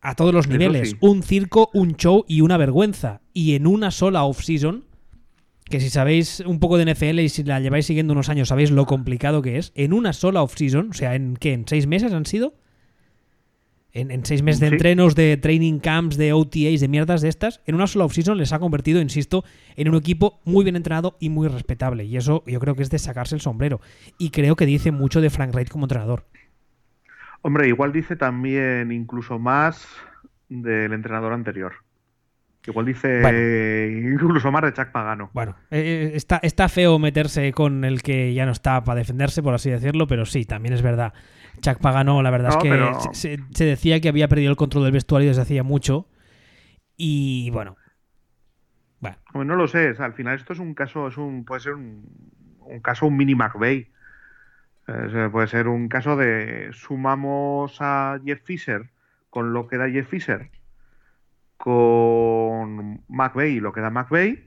A 0.00 0.14
todos 0.14 0.34
los 0.34 0.48
niveles. 0.48 0.96
Un 1.00 1.22
circo, 1.22 1.70
un 1.72 1.96
show 1.96 2.24
y 2.28 2.42
una 2.42 2.56
vergüenza. 2.56 3.22
Y 3.32 3.54
en 3.54 3.66
una 3.66 3.90
sola 3.90 4.24
off-season, 4.24 4.84
que 5.64 5.80
si 5.80 5.88
sabéis 5.88 6.40
un 6.40 6.60
poco 6.60 6.78
de 6.78 6.92
NFL 6.92 7.20
y 7.20 7.28
si 7.28 7.42
la 7.42 7.58
lleváis 7.60 7.86
siguiendo 7.86 8.12
unos 8.12 8.28
años 8.28 8.48
sabéis 8.48 8.70
lo 8.70 8.86
complicado 8.86 9.42
que 9.42 9.58
es, 9.58 9.72
en 9.74 9.92
una 9.92 10.12
sola 10.12 10.42
off-season, 10.42 10.90
o 10.90 10.92
sea, 10.92 11.14
¿en 11.14 11.36
qué? 11.36 11.54
¿En 11.54 11.66
seis 11.66 11.86
meses 11.86 12.12
han 12.12 12.26
sido? 12.26 12.54
En, 13.96 14.24
seis 14.24 14.42
meses 14.42 14.60
de 14.60 14.68
entrenos, 14.68 15.14
de 15.14 15.36
training 15.36 15.78
camps, 15.78 16.16
de 16.16 16.32
OTAs, 16.32 16.80
de 16.80 16.88
mierdas 16.88 17.22
de 17.22 17.28
estas, 17.28 17.62
en 17.66 17.74
una 17.74 17.86
sola 17.86 18.04
offseason 18.04 18.36
les 18.36 18.52
ha 18.52 18.58
convertido, 18.58 19.00
insisto, 19.00 19.44
en 19.76 19.88
un 19.88 19.96
equipo 19.96 20.40
muy 20.44 20.64
bien 20.64 20.76
entrenado 20.76 21.16
y 21.18 21.30
muy 21.30 21.48
respetable. 21.48 22.04
Y 22.04 22.16
eso 22.16 22.44
yo 22.46 22.60
creo 22.60 22.74
que 22.74 22.82
es 22.82 22.90
de 22.90 22.98
sacarse 22.98 23.34
el 23.34 23.40
sombrero. 23.40 23.80
Y 24.18 24.30
creo 24.30 24.56
que 24.56 24.66
dice 24.66 24.92
mucho 24.92 25.20
de 25.20 25.30
Frank 25.30 25.54
Wright 25.54 25.70
como 25.70 25.86
entrenador. 25.86 26.24
Hombre, 27.42 27.68
igual 27.68 27.92
dice 27.92 28.16
también 28.16 28.92
incluso 28.92 29.38
más 29.38 29.86
del 30.48 30.92
entrenador 30.92 31.32
anterior. 31.32 31.72
Igual 32.66 32.86
dice 32.86 33.92
incluso 34.12 34.50
más 34.50 34.62
de 34.62 34.72
Chuck 34.72 34.90
Pagano. 34.90 35.30
Bueno, 35.32 35.54
eh, 35.70 36.10
eh, 36.12 36.16
está, 36.16 36.40
está 36.42 36.68
feo 36.68 36.98
meterse 36.98 37.52
con 37.52 37.84
el 37.84 38.02
que 38.02 38.34
ya 38.34 38.44
no 38.44 38.52
está 38.52 38.82
para 38.82 38.98
defenderse, 38.98 39.42
por 39.42 39.54
así 39.54 39.70
decirlo, 39.70 40.08
pero 40.08 40.26
sí, 40.26 40.44
también 40.44 40.74
es 40.74 40.82
verdad. 40.82 41.12
Chuck 41.60 41.78
Pagano, 41.78 42.22
la 42.22 42.30
verdad 42.30 42.52
es 42.52 43.10
que 43.12 43.38
se, 43.52 43.64
decía 43.64 44.00
que 44.00 44.08
había 44.08 44.28
perdido 44.28 44.50
el 44.50 44.56
control 44.56 44.84
del 44.84 44.92
vestuario 44.92 45.28
desde 45.28 45.42
hacía 45.42 45.62
mucho. 45.62 46.08
Y 46.96 47.50
bueno. 47.50 47.76
bueno. 49.00 49.18
no 49.44 49.56
lo 49.56 49.68
sé, 49.68 49.94
al 49.98 50.14
final 50.14 50.36
esto 50.36 50.52
es 50.52 50.58
un 50.58 50.74
caso, 50.74 51.08
es 51.08 51.16
un, 51.16 51.44
puede 51.44 51.60
ser 51.60 51.74
un, 51.74 52.80
caso, 52.82 53.06
un 53.06 53.16
mini 53.16 53.34
McVeigh. 53.34 53.90
puede 55.30 55.46
ser 55.48 55.68
un 55.68 55.88
caso 55.88 56.16
de 56.16 56.70
sumamos 56.72 57.76
a 57.80 58.18
Jeff 58.24 58.42
Fisher 58.44 58.90
con 59.30 59.52
lo 59.52 59.68
que 59.68 59.76
da 59.76 59.90
Jeff 59.90 60.08
Fisher 60.08 60.50
con 61.56 63.02
McVeigh 63.08 63.56
y 63.56 63.60
lo 63.60 63.72
que 63.72 63.80
da 63.80 63.90
McVeigh 63.90 64.46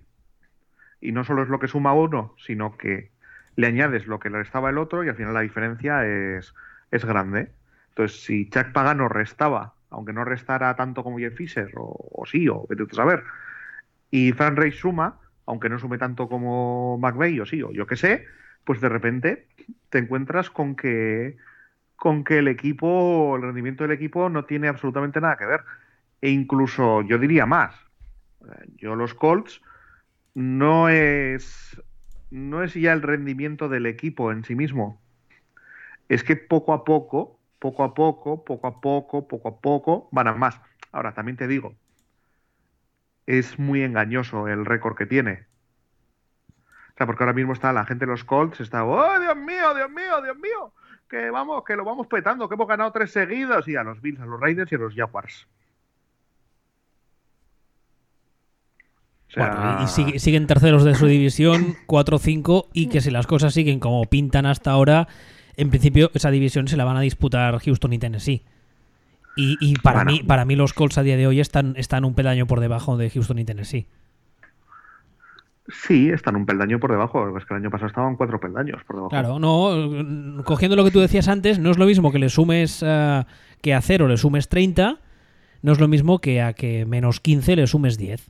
y 1.01 1.11
no 1.11 1.23
solo 1.23 1.43
es 1.43 1.49
lo 1.49 1.59
que 1.59 1.67
suma 1.67 1.93
uno, 1.93 2.33
sino 2.37 2.77
que 2.77 3.11
le 3.55 3.67
añades 3.67 4.07
lo 4.07 4.19
que 4.19 4.29
le 4.29 4.37
restaba 4.37 4.69
el 4.69 4.77
otro 4.77 5.03
y 5.03 5.09
al 5.09 5.15
final 5.15 5.33
la 5.33 5.41
diferencia 5.41 6.05
es, 6.05 6.53
es 6.91 7.05
grande. 7.05 7.51
Entonces, 7.89 8.21
si 8.23 8.49
Chuck 8.49 8.71
Pagano 8.71 9.09
restaba, 9.09 9.73
aunque 9.89 10.13
no 10.13 10.23
restara 10.23 10.75
tanto 10.75 11.03
como 11.03 11.19
Jeff 11.19 11.35
Fisher, 11.35 11.71
o, 11.75 12.23
sí, 12.25 12.47
o 12.47 12.65
vete 12.67 12.83
a 12.83 12.95
saber, 12.95 13.23
y 14.11 14.31
Frank 14.31 14.57
Ray 14.57 14.71
suma, 14.71 15.19
aunque 15.45 15.69
no 15.69 15.79
sume 15.79 15.97
tanto 15.97 16.29
como 16.29 16.97
McVeigh, 16.97 17.41
o 17.41 17.45
sí, 17.45 17.61
o 17.61 17.71
yo 17.71 17.87
qué 17.87 17.95
sé, 17.95 18.25
pues 18.63 18.81
de 18.81 18.89
repente 18.89 19.47
te 19.89 19.97
encuentras 19.97 20.49
con 20.49 20.75
que 20.75 21.37
con 21.95 22.23
que 22.23 22.37
el 22.37 22.47
equipo, 22.47 23.35
el 23.35 23.41
rendimiento 23.41 23.83
del 23.83 23.91
equipo 23.91 24.29
no 24.29 24.45
tiene 24.45 24.69
absolutamente 24.69 25.19
nada 25.19 25.35
que 25.35 25.45
ver. 25.45 25.61
E 26.21 26.29
incluso 26.29 27.01
yo 27.01 27.17
diría 27.17 27.45
más. 27.45 27.75
Yo 28.77 28.95
los 28.95 29.13
Colts 29.13 29.61
no 30.33 30.87
es 30.87 31.81
no 32.31 32.63
es 32.63 32.73
ya 32.73 32.93
el 32.93 33.01
rendimiento 33.01 33.67
del 33.67 33.85
equipo 33.85 34.31
en 34.31 34.43
sí 34.43 34.55
mismo, 34.55 35.01
es 36.09 36.23
que 36.23 36.35
poco 36.35 36.73
a 36.73 36.83
poco, 36.83 37.39
poco 37.59 37.83
a 37.83 37.93
poco, 37.93 38.43
poco 38.43 38.67
a 38.67 38.81
poco, 38.81 39.27
poco 39.27 39.47
a 39.47 39.61
poco, 39.61 40.09
van 40.11 40.27
a 40.27 40.33
más. 40.33 40.59
Ahora, 40.91 41.13
también 41.13 41.37
te 41.37 41.47
digo, 41.47 41.75
es 43.27 43.59
muy 43.59 43.83
engañoso 43.83 44.47
el 44.47 44.65
récord 44.65 44.97
que 44.97 45.05
tiene. 45.05 45.45
O 46.49 46.97
sea, 46.97 47.05
porque 47.05 47.23
ahora 47.23 47.33
mismo 47.33 47.53
está 47.53 47.71
la 47.71 47.85
gente 47.85 48.05
de 48.05 48.11
los 48.11 48.23
Colts, 48.25 48.59
está, 48.59 48.83
¡oh, 48.83 49.19
Dios 49.19 49.35
mío, 49.37 49.73
Dios 49.75 49.89
mío, 49.89 50.21
Dios 50.23 50.37
mío! 50.37 50.73
Que 51.07 51.29
vamos, 51.29 51.63
que 51.63 51.75
lo 51.75 51.85
vamos 51.85 52.07
petando, 52.07 52.49
que 52.49 52.55
hemos 52.55 52.67
ganado 52.67 52.91
tres 52.91 53.11
seguidos, 53.11 53.67
y 53.67 53.75
a 53.75 53.83
los 53.83 54.01
Bills, 54.01 54.19
a 54.19 54.25
los 54.25 54.39
Raiders 54.39 54.71
y 54.71 54.75
a 54.75 54.79
los 54.79 54.95
Jaguars. 54.95 55.47
y 59.83 60.19
siguen 60.19 60.47
terceros 60.47 60.83
de 60.83 60.95
su 60.95 61.05
división, 61.05 61.75
4-5, 61.87 62.67
y 62.73 62.89
que 62.89 62.99
si 62.99 63.11
las 63.11 63.27
cosas 63.27 63.53
siguen 63.53 63.79
como 63.79 64.03
pintan 64.05 64.47
hasta 64.47 64.71
ahora, 64.71 65.07
en 65.57 65.69
principio 65.69 66.11
esa 66.13 66.31
división 66.31 66.67
se 66.67 66.77
la 66.77 66.85
van 66.85 66.97
a 66.97 67.01
disputar 67.01 67.59
Houston 67.59 67.93
y 67.93 67.99
Tennessee. 67.99 68.43
Y, 69.41 69.75
para, 69.79 70.03
mí, 70.03 70.21
para 70.21 70.43
mí 70.43 70.57
los 70.57 70.73
Colts 70.73 70.97
a 70.97 71.03
día 71.03 71.15
de 71.15 71.25
hoy 71.25 71.39
están, 71.39 71.75
están 71.77 72.03
un 72.03 72.13
pedaño 72.13 72.45
por 72.45 72.59
debajo 72.59 72.97
de 72.97 73.09
Houston 73.09 73.39
y 73.39 73.45
Tennessee. 73.45 73.87
Sí, 75.69 76.09
están 76.09 76.35
un 76.35 76.45
peldaño 76.45 76.79
por 76.79 76.91
debajo. 76.91 77.37
Es 77.37 77.45
que 77.45 77.53
el 77.53 77.61
año 77.61 77.69
pasado 77.69 77.87
estaban 77.87 78.15
cuatro 78.15 78.39
peldaños 78.39 78.83
por 78.83 78.97
debajo. 78.97 79.09
Claro, 79.09 79.39
no. 79.39 80.43
Cogiendo 80.43 80.75
lo 80.75 80.83
que 80.83 80.91
tú 80.91 80.99
decías 80.99 81.27
antes, 81.27 81.59
no 81.59 81.71
es 81.71 81.77
lo 81.77 81.85
mismo 81.85 82.11
que 82.11 82.19
le 82.19 82.29
sumes 82.29 82.83
eh, 82.85 83.23
que 83.61 83.73
a 83.73 83.81
cero 83.81 84.07
le 84.07 84.17
sumes 84.17 84.49
30, 84.49 84.97
no 85.61 85.71
es 85.71 85.79
lo 85.79 85.87
mismo 85.87 86.19
que 86.19 86.41
a 86.41 86.53
que 86.53 86.85
menos 86.85 87.19
15 87.19 87.55
le 87.55 87.67
sumes 87.67 87.97
10. 87.97 88.29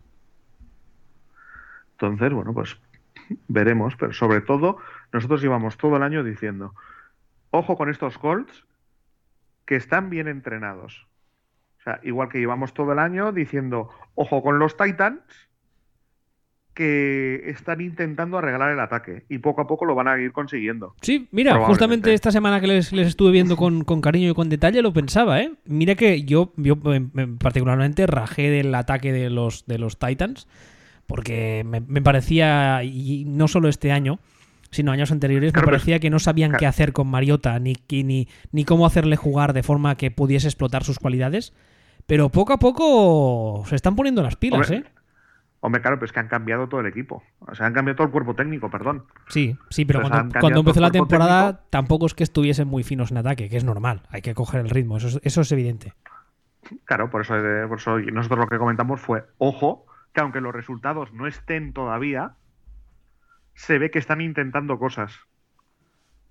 Entonces, 1.94 2.34
bueno, 2.34 2.54
pues 2.54 2.78
veremos, 3.48 3.96
pero 3.98 4.14
sobre 4.14 4.42
todo, 4.42 4.78
nosotros 5.14 5.42
llevamos 5.42 5.78
todo 5.78 5.98
el 5.98 6.04
año 6.04 6.24
diciendo, 6.24 6.74
ojo 7.52 7.78
con 7.78 7.90
estos 7.90 8.18
Colts 8.18 8.66
que 9.66 9.76
están 9.76 10.10
bien 10.10 10.28
entrenados. 10.28 11.08
O 11.80 11.84
sea, 11.84 12.00
igual 12.04 12.30
que 12.30 12.40
llevamos 12.40 12.74
todo 12.74 12.92
el 12.94 13.00
año 13.00 13.32
diciendo, 13.32 13.90
ojo 14.16 14.42
con 14.42 14.60
los 14.60 14.76
Titans 14.76 15.22
que 16.74 17.50
están 17.50 17.82
intentando 17.82 18.38
arreglar 18.38 18.72
el 18.72 18.80
ataque 18.80 19.26
y 19.28 19.40
poco 19.40 19.62
a 19.62 19.68
poco 19.68 19.86
lo 19.86 19.96
van 19.96 20.08
a 20.08 20.18
ir 20.18 20.32
consiguiendo. 20.32 20.96
Sí, 21.02 21.28
mira, 21.32 21.60
justamente 21.66 22.14
esta 22.14 22.32
semana 22.32 22.62
que 22.62 22.68
les, 22.68 22.94
estuve 22.94 23.32
viendo 23.32 23.58
con, 23.58 23.84
cariño 24.02 24.30
y 24.30 24.34
con 24.34 24.50
detalle 24.50 24.82
lo 24.82 24.94
pensaba, 24.94 25.42
¿eh? 25.42 25.54
Mira 25.66 25.96
que 25.96 26.24
yo, 26.24 26.54
yo 26.56 26.78
particularmente 27.38 28.08
rajé 28.08 28.50
del 28.50 28.74
ataque 28.76 29.12
de 29.12 29.30
los, 29.30 29.66
de 29.66 29.78
los 29.78 30.00
Titans 30.00 30.48
porque 31.10 31.66
me, 31.66 32.02
parecía, 32.04 32.84
y 32.84 33.26
no 33.26 33.48
solo 33.48 33.68
este 33.68 33.92
año, 33.92 34.20
sino 34.72 34.92
años 34.92 35.12
anteriores, 35.12 35.54
me 35.54 35.62
parecía 35.62 36.00
que 36.00 36.10
no 36.10 36.20
sabían 36.20 36.54
qué 36.58 36.66
hacer 36.66 36.94
con 36.94 37.08
Mariota, 37.08 37.58
ni, 37.60 37.76
ni, 37.90 38.28
ni 38.52 38.66
cómo 38.66 38.86
hacerle 38.86 39.16
jugar 39.16 39.54
de 39.54 39.64
forma 39.64 39.96
que 39.96 40.12
pudiese 40.12 40.48
explotar 40.48 40.84
sus 40.84 41.00
cualidades. 41.00 41.54
Pero 42.06 42.30
poco 42.30 42.54
a 42.54 42.58
poco 42.58 43.64
se 43.68 43.76
están 43.76 43.96
poniendo 43.96 44.24
las 44.24 44.36
pilas, 44.36 44.72
¿eh? 44.72 44.84
Hombre, 45.62 45.82
claro, 45.82 45.98
pero 45.98 46.06
es 46.06 46.14
que 46.14 46.20
han 46.20 46.28
cambiado 46.28 46.70
todo 46.70 46.80
el 46.80 46.88
equipo. 46.88 47.22
O 47.40 47.54
sea, 47.54 47.66
han 47.66 47.74
cambiado 47.74 47.98
todo 47.98 48.08
el 48.08 48.14
cuerpo 48.14 48.34
técnico, 48.34 48.70
perdón. 48.70 49.06
Sí, 49.28 49.58
sí, 49.70 49.84
pero 49.86 50.02
cuando, 50.02 50.60
empezó 50.60 50.80
la 50.80 50.92
temporada 50.92 51.66
tampoco 51.70 52.06
es 52.06 52.14
que 52.14 52.24
estuviesen 52.24 52.68
muy 52.68 52.84
finos 52.84 53.12
en 53.12 53.18
ataque, 53.18 53.50
que 53.50 53.58
es 53.58 53.66
normal. 53.66 54.04
Hay 54.10 54.22
que 54.22 54.34
coger 54.34 54.62
el 54.62 54.70
ritmo, 54.70 54.98
eso, 54.98 55.20
eso 55.22 55.42
es 55.42 55.52
evidente. 55.52 55.94
Claro, 56.86 57.10
por 57.10 57.22
eso, 57.22 57.34
por 57.68 57.78
eso 57.78 58.00
nosotros 58.00 58.40
lo 58.40 58.48
que 58.48 58.58
comentamos 58.58 59.02
fue, 59.02 59.26
ojo, 59.38 59.86
que 60.14 60.22
aunque 60.22 60.40
los 60.40 60.54
resultados 60.54 61.14
no 61.14 61.28
estén 61.28 61.74
todavía, 61.74 62.36
se 63.60 63.78
ve 63.78 63.92
que 63.92 64.00
están 64.00 64.22
intentando 64.22 64.80
cosas. 64.80 65.20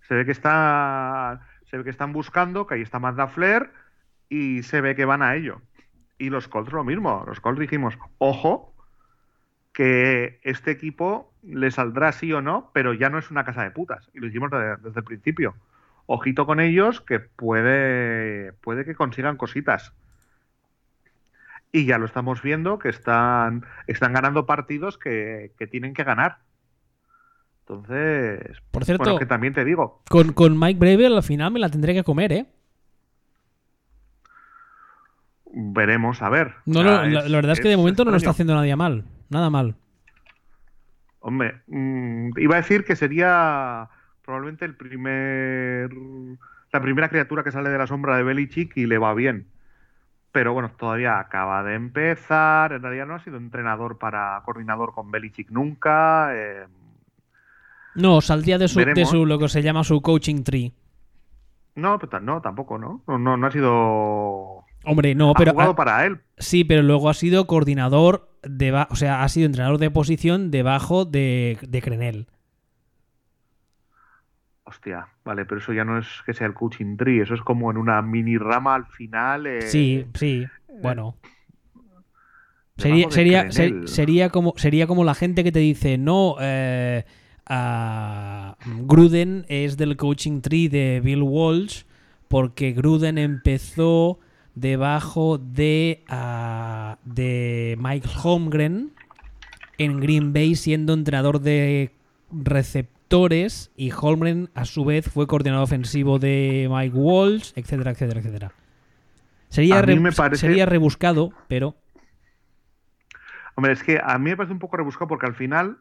Se 0.00 0.14
ve 0.14 0.24
que 0.24 0.32
está, 0.32 1.46
se 1.66 1.76
ve 1.76 1.84
que 1.84 1.90
están 1.90 2.14
buscando, 2.14 2.66
que 2.66 2.76
ahí 2.76 2.80
está 2.80 3.00
Mazda 3.00 3.28
Flair 3.28 3.70
y 4.30 4.62
se 4.62 4.80
ve 4.80 4.96
que 4.96 5.04
van 5.04 5.20
a 5.20 5.34
ello. 5.34 5.60
Y 6.16 6.30
los 6.30 6.48
Colts 6.48 6.72
lo 6.72 6.84
mismo. 6.84 7.24
Los 7.26 7.40
Colts 7.40 7.60
dijimos, 7.60 7.98
ojo, 8.16 8.74
que 9.74 10.40
este 10.42 10.70
equipo 10.70 11.34
le 11.42 11.70
saldrá 11.70 12.12
sí 12.12 12.32
o 12.32 12.40
no, 12.40 12.70
pero 12.72 12.94
ya 12.94 13.10
no 13.10 13.18
es 13.18 13.30
una 13.30 13.44
casa 13.44 13.62
de 13.62 13.72
putas. 13.72 14.08
Y 14.14 14.20
lo 14.20 14.26
dijimos 14.28 14.50
desde, 14.50 14.98
el 14.98 15.04
principio. 15.04 15.54
Ojito 16.06 16.46
con 16.46 16.60
ellos, 16.60 17.02
que 17.02 17.20
puede, 17.20 18.54
puede 18.54 18.86
que 18.86 18.94
consigan 18.94 19.36
cositas. 19.36 19.92
Y 21.72 21.84
ya 21.84 21.98
lo 21.98 22.06
estamos 22.06 22.40
viendo, 22.40 22.78
que 22.78 22.88
están, 22.88 23.66
están 23.86 24.14
ganando 24.14 24.46
partidos 24.46 24.96
que, 24.96 25.52
tienen 25.70 25.92
que 25.92 26.04
ganar. 26.04 26.47
Entonces, 27.68 28.56
por 28.70 28.84
cierto, 28.84 29.18
que 29.18 29.26
también 29.26 29.52
te 29.52 29.64
digo. 29.64 30.02
Con, 30.08 30.32
con 30.32 30.58
Mike 30.58 30.78
Bravel 30.80 31.14
al 31.14 31.22
final 31.22 31.52
me 31.52 31.58
la 31.58 31.68
tendré 31.68 31.92
que 31.92 32.02
comer, 32.02 32.32
¿eh? 32.32 32.46
Veremos, 35.52 36.22
a 36.22 36.30
ver. 36.30 36.54
No, 36.64 36.82
la, 36.82 37.00
verdad 37.00 37.52
es 37.52 37.60
que 37.60 37.68
de 37.68 37.76
momento 37.76 38.04
no 38.04 38.10
lo 38.10 38.16
está 38.16 38.30
haciendo 38.30 38.54
nadie 38.54 38.74
mal 38.74 39.04
nada 39.28 39.50
mal. 39.50 39.76
Hombre, 41.20 41.60
mm, 41.66 42.38
iba 42.38 42.54
a 42.54 42.58
decir 42.58 42.84
que 42.84 42.96
sería 42.96 43.88
probablemente 44.24 44.64
el 44.64 44.74
primer 44.74 45.90
la 46.72 46.80
primera 46.80 47.08
criatura 47.08 47.44
que 47.44 47.52
sale 47.52 47.70
de 47.70 47.78
la 47.78 47.86
sombra 47.86 48.16
de 48.16 48.22
Belichick 48.22 48.76
y 48.76 48.86
le 48.86 48.98
va 48.98 49.14
bien. 49.14 49.48
Pero 50.32 50.52
bueno, 50.52 50.70
todavía 50.78 51.18
acaba 51.18 51.62
de 51.62 51.74
empezar. 51.74 52.72
En 52.72 52.82
realidad 52.82 53.06
no 53.06 53.14
ha 53.14 53.24
sido 53.24 53.38
entrenador 53.38 53.98
para 53.98 54.40
coordinador 54.44 54.92
con 54.94 55.10
Belichick 55.10 55.50
nunca. 55.50 56.30
Eh. 56.34 56.66
No, 57.98 58.20
saldría 58.20 58.58
de 58.58 58.68
su, 58.68 58.80
de 58.80 59.04
su, 59.04 59.26
lo 59.26 59.38
que 59.38 59.48
se 59.48 59.62
llama 59.62 59.84
su 59.84 60.00
coaching 60.00 60.42
tree. 60.42 60.72
No, 61.74 61.98
no, 62.22 62.40
tampoco, 62.40 62.78
¿no? 62.78 63.02
No, 63.06 63.18
no, 63.18 63.36
no 63.36 63.46
ha 63.46 63.50
sido. 63.50 64.64
Hombre, 64.84 65.14
no, 65.14 65.32
pero. 65.34 65.50
Ha 65.50 65.54
jugado 65.54 65.76
para 65.76 66.06
él. 66.06 66.20
Sí, 66.38 66.64
pero 66.64 66.82
luego 66.82 67.08
ha 67.08 67.14
sido 67.14 67.46
coordinador 67.46 68.28
o 68.90 68.96
sea, 68.96 69.22
ha 69.22 69.28
sido 69.28 69.46
entrenador 69.46 69.78
de 69.78 69.90
posición 69.90 70.50
debajo 70.50 71.04
de, 71.04 71.58
de 71.66 71.82
Crenel. 71.82 72.26
Hostia, 74.64 75.08
vale, 75.24 75.44
pero 75.46 75.60
eso 75.60 75.72
ya 75.72 75.84
no 75.84 75.98
es 75.98 76.06
que 76.26 76.34
sea 76.34 76.46
el 76.46 76.54
coaching 76.54 76.96
tree, 76.96 77.22
eso 77.22 77.34
es 77.34 77.40
como 77.40 77.70
en 77.70 77.78
una 77.78 78.02
mini 78.02 78.36
rama 78.36 78.74
al 78.74 78.86
final. 78.86 79.46
Eh, 79.46 79.62
sí, 79.62 80.06
sí, 80.14 80.46
bueno. 80.82 81.16
Sería, 82.76 83.10
sería, 83.10 83.50
sería, 83.86 84.28
como, 84.28 84.54
sería 84.56 84.86
como 84.86 85.02
la 85.02 85.14
gente 85.14 85.42
que 85.42 85.50
te 85.50 85.58
dice, 85.58 85.98
no, 85.98 86.36
eh, 86.40 87.04
Gruden 87.48 89.46
es 89.48 89.76
del 89.76 89.96
coaching 89.96 90.40
tree 90.40 90.68
de 90.68 91.00
Bill 91.02 91.22
Walsh 91.22 91.84
porque 92.28 92.72
Gruden 92.72 93.16
empezó 93.16 94.20
debajo 94.54 95.38
de, 95.38 96.04
ah, 96.08 96.98
de 97.04 97.76
Mike 97.80 98.08
Holmgren 98.22 98.92
en 99.78 100.00
Green 100.00 100.32
Bay 100.32 100.56
siendo 100.56 100.92
entrenador 100.92 101.40
de 101.40 101.92
receptores 102.30 103.70
y 103.76 103.90
Holmgren 103.92 104.50
a 104.54 104.64
su 104.64 104.84
vez 104.84 105.08
fue 105.08 105.26
coordinador 105.26 105.64
ofensivo 105.64 106.18
de 106.18 106.68
Mike 106.70 106.96
Walsh, 106.96 107.52
etcétera, 107.54 107.92
etcétera, 107.92 108.20
etcétera. 108.20 108.52
Sería, 109.48 109.82
sería 110.34 110.66
rebuscado, 110.66 111.32
pero... 111.46 111.74
Hombre, 113.54 113.72
es 113.72 113.82
que 113.82 113.98
a 114.02 114.18
mí 114.18 114.30
me 114.30 114.36
parece 114.36 114.52
un 114.52 114.58
poco 114.58 114.76
rebuscado 114.76 115.08
porque 115.08 115.26
al 115.26 115.34
final, 115.34 115.78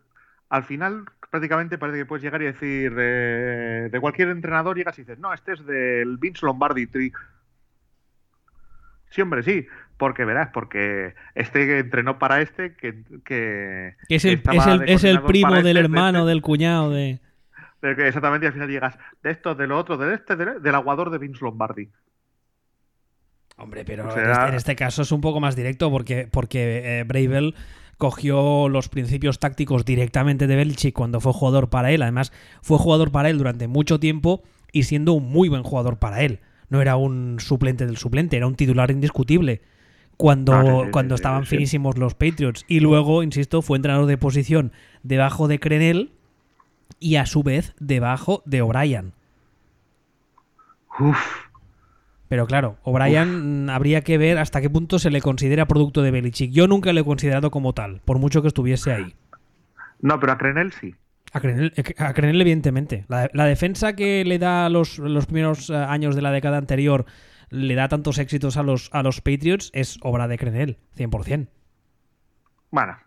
al 0.49 0.63
final 0.63 1.05
prácticamente 1.29 1.77
parece 1.77 1.99
que 1.99 2.05
puedes 2.05 2.23
llegar 2.23 2.41
y 2.41 2.45
decir 2.45 2.93
de, 2.95 3.89
de 3.89 3.99
cualquier 3.99 4.29
entrenador 4.29 4.77
llegas 4.77 4.97
y 4.97 5.01
dices, 5.03 5.19
no, 5.19 5.33
este 5.33 5.53
es 5.53 5.65
del 5.65 6.17
Vince 6.17 6.45
Lombardi 6.45 6.87
Tree 6.87 7.11
Sí, 9.09 9.21
hombre, 9.21 9.43
sí, 9.43 9.67
porque 9.97 10.25
verás, 10.25 10.49
porque 10.53 11.15
este 11.33 11.79
entrenó 11.79 12.19
para 12.19 12.41
este, 12.41 12.75
que, 12.75 13.03
que, 13.23 13.95
es 14.09 14.25
el, 14.25 14.41
es 14.85 15.03
el, 15.03 15.21
primo 15.21 15.55
del 15.55 15.67
este, 15.67 15.79
hermano, 15.79 16.19
este. 16.19 16.29
del 16.29 16.41
cuñado, 16.41 16.91
de... 16.91 17.19
exactamente, 17.81 18.45
y 18.45 18.47
al 18.47 18.53
final 18.53 18.69
llegas 18.69 18.97
de 19.23 19.31
esto, 19.31 19.55
de 19.55 19.67
lo 19.67 19.77
otro, 19.77 19.97
de 19.97 20.13
este, 20.13 20.35
del 20.35 20.75
aguador 20.75 21.09
de 21.09 21.17
Vince 21.17 21.43
Lombardi. 21.43 21.89
Hombre, 23.55 23.85
pero 23.85 24.07
este, 24.07 24.21
en, 24.21 24.53
este, 24.53 24.75
caso 24.75 25.01
es 25.01 25.11
un 25.11 25.21
poco 25.21 25.39
más 25.39 25.55
directo 25.55 25.89
porque, 25.89 26.27
porque 26.31 26.99
eh, 26.99 27.03
Bravel 27.05 27.55
cogió 27.97 28.69
los 28.69 28.89
principios 28.89 29.39
tácticos 29.39 29.85
directamente 29.85 30.47
de 30.47 30.55
Belichick 30.55 30.93
cuando 30.93 31.19
fue 31.19 31.33
jugador 31.33 31.69
para 31.69 31.91
él. 31.91 32.01
Además, 32.01 32.31
fue 32.61 32.77
jugador 32.77 33.11
para 33.11 33.29
él 33.29 33.37
durante 33.37 33.67
mucho 33.67 33.99
tiempo 33.99 34.43
y 34.71 34.83
siendo 34.83 35.13
un 35.13 35.29
muy 35.29 35.49
buen 35.49 35.63
jugador 35.63 35.97
para 35.97 36.21
él 36.21 36.39
no 36.69 36.81
era 36.81 36.97
un 36.97 37.39
suplente 37.39 37.85
del 37.85 37.97
suplente, 37.97 38.37
era 38.37 38.47
un 38.47 38.55
titular 38.55 38.91
indiscutible 38.91 39.61
cuando, 40.17 40.53
ah, 40.53 40.87
cuando 40.91 41.15
estaban 41.15 41.45
finísimos 41.45 41.97
los 41.97 42.15
Patriots. 42.15 42.65
Y 42.67 42.79
luego, 42.79 43.23
insisto, 43.23 43.61
fue 43.61 43.77
entrenador 43.77 44.07
de 44.07 44.17
posición 44.17 44.71
debajo 45.03 45.47
de 45.47 45.59
Crenel 45.59 46.11
y 46.99 47.15
a 47.15 47.25
su 47.25 47.43
vez 47.43 47.73
debajo 47.79 48.41
de 48.45 48.61
O'Brien. 48.61 49.13
Pero 52.27 52.45
claro, 52.45 52.77
O'Brien 52.83 53.69
habría 53.69 54.01
que 54.01 54.17
ver 54.17 54.37
hasta 54.37 54.61
qué 54.61 54.69
punto 54.69 54.99
se 54.99 55.09
le 55.09 55.21
considera 55.21 55.67
producto 55.67 56.01
de 56.01 56.11
Belichick. 56.11 56.51
Yo 56.51 56.67
nunca 56.67 56.91
lo 56.93 57.01
he 57.01 57.05
considerado 57.05 57.51
como 57.51 57.73
tal, 57.73 58.01
por 58.03 58.19
mucho 58.19 58.41
que 58.41 58.49
estuviese 58.49 58.91
ahí. 58.91 59.15
No, 60.01 60.19
pero 60.19 60.33
a 60.33 60.37
Crenel 60.37 60.71
sí. 60.73 60.93
A 61.33 61.39
Crenel, 61.41 62.41
evidentemente. 62.41 63.05
La, 63.07 63.45
defensa 63.45 63.93
que 63.93 64.23
le 64.25 64.39
da 64.39 64.69
los, 64.69 64.97
los 64.99 65.25
primeros 65.25 65.69
eh, 65.69 65.75
años 65.75 66.15
de 66.15 66.21
la 66.21 66.31
década 66.31 66.57
anterior 66.57 67.05
le 67.49 67.75
da 67.75 67.87
tantos 67.87 68.17
éxitos 68.17 68.57
a 68.57 68.63
los, 68.63 68.89
a 68.93 69.03
los 69.03 69.21
Patriots 69.21 69.69
es 69.73 69.97
obra 70.01 70.27
de 70.27 70.37
Crenel, 70.37 70.77
100%. 70.97 71.47
Bueno, 72.71 72.97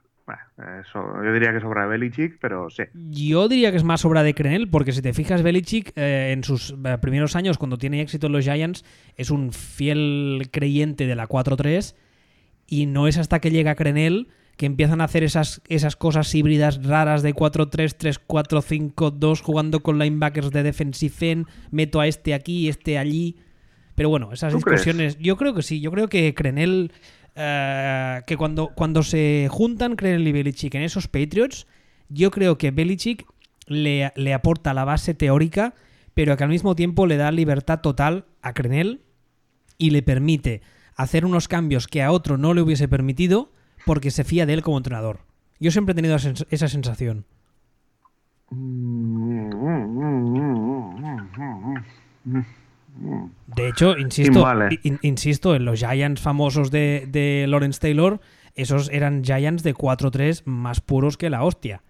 eso, 0.81 1.01
yo 1.25 1.33
diría 1.33 1.51
que 1.51 1.59
es 1.59 1.65
obra 1.65 1.83
de 1.83 1.89
Belichick, 1.89 2.39
pero 2.41 2.71
sí. 2.71 2.85
Yo 2.95 3.49
diría 3.49 3.71
que 3.71 3.77
es 3.77 3.85
más 3.85 4.05
obra 4.05 4.23
de 4.23 4.35
Crenel, 4.35 4.69
porque 4.69 4.93
si 4.93 5.03
te 5.03 5.13
fijas, 5.13 5.43
Belichick 5.43 5.93
eh, 5.97 6.33
en 6.33 6.45
sus 6.45 6.75
eh, 6.85 6.99
primeros 7.01 7.37
años, 7.37 7.59
cuando 7.59 7.79
tiene 7.79 8.01
éxito 8.01 8.27
en 8.27 8.33
los 8.33 8.45
Giants, 8.45 8.85
es 9.17 9.31
un 9.31 9.53
fiel 9.53 10.49
creyente 10.51 11.07
de 11.07 11.15
la 11.15 11.29
4-3 11.29 11.95
y 12.67 12.87
no 12.87 13.09
es 13.09 13.19
hasta 13.19 13.41
que 13.41 13.51
llega 13.51 13.75
Crenel 13.75 14.29
que 14.61 14.67
empiezan 14.67 15.01
a 15.01 15.05
hacer 15.05 15.25
esas, 15.25 15.63
esas 15.69 15.97
cosas 15.97 16.35
híbridas 16.35 16.85
raras 16.85 17.23
de 17.23 17.35
4-3, 17.35 18.21
3-4, 18.29 18.95
5-2, 18.95 19.41
jugando 19.41 19.81
con 19.81 19.99
linebackers 19.99 20.51
de 20.51 20.63
defensive 20.63 21.31
end, 21.31 21.47
meto 21.71 21.99
a 21.99 22.07
este 22.07 22.35
aquí, 22.35 22.69
este 22.69 22.99
allí. 22.99 23.39
Pero 23.95 24.11
bueno, 24.11 24.33
esas 24.35 24.53
discusiones, 24.53 25.19
yo 25.19 25.39
creo 25.39 25.55
que 25.55 25.63
sí, 25.63 25.81
yo 25.81 25.91
creo 25.91 26.09
que 26.09 26.35
Crenel, 26.35 26.93
eh, 27.35 28.23
que 28.27 28.37
cuando, 28.37 28.71
cuando 28.75 29.03
se 29.03 29.49
juntan 29.51 29.97
Crenel 29.97 30.27
y 30.27 30.33
Belichick 30.33 30.75
en 30.75 30.83
esos 30.83 31.09
Patriots, 31.09 31.67
yo 32.09 32.31
creo 32.31 32.59
que 32.59 32.71
Belichick 32.71 33.27
le, 33.67 34.13
le 34.17 34.35
aporta 34.35 34.75
la 34.75 34.85
base 34.85 35.15
teórica, 35.15 35.75
pero 36.15 36.37
que 36.37 36.45
al 36.45 36.51
mismo 36.51 36.75
tiempo 36.75 37.07
le 37.07 37.17
da 37.17 37.31
libertad 37.31 37.81
total 37.81 38.27
a 38.43 38.53
Crenel 38.53 39.03
y 39.79 39.91
le 39.91 40.03
permite 40.03 40.63
hacer 40.97 41.25
unos 41.25 41.49
cambios 41.49 41.87
que 41.87 42.03
a 42.03 42.13
otro 42.13 42.37
no 42.37 42.53
le 42.53 42.63
hubiese 42.63 42.89
permitido 42.89 43.53
porque 43.87 44.11
se 44.11 44.25
fía 44.25 44.45
de 44.47 44.55
él 44.55 44.63
como 44.63 44.77
entrenador. 44.77 45.21
Yo 45.59 45.71
siempre 45.71 45.93
he 45.93 45.97
tenido 45.97 46.17
esa 46.17 46.69
sensación. 46.69 47.25
De 53.47 53.69
hecho, 53.69 53.97
insisto, 53.97 54.43
Vale. 54.43 54.79
in- 54.83 54.99
insisto, 55.03 55.55
en 55.55 55.65
los 55.65 55.79
Giants 55.81 56.21
famosos 56.21 56.71
de, 56.71 57.07
de 57.09 57.47
Lawrence 57.49 57.81
Taylor, 57.81 58.21
esos 58.55 58.91
eran 58.91 59.25
Giants 59.25 59.63
de 59.63 59.75
4-3 59.75 60.43
más 60.45 60.81
puros 60.81 61.17
que 61.17 61.31
la 61.31 61.43
hostia. 61.43 61.83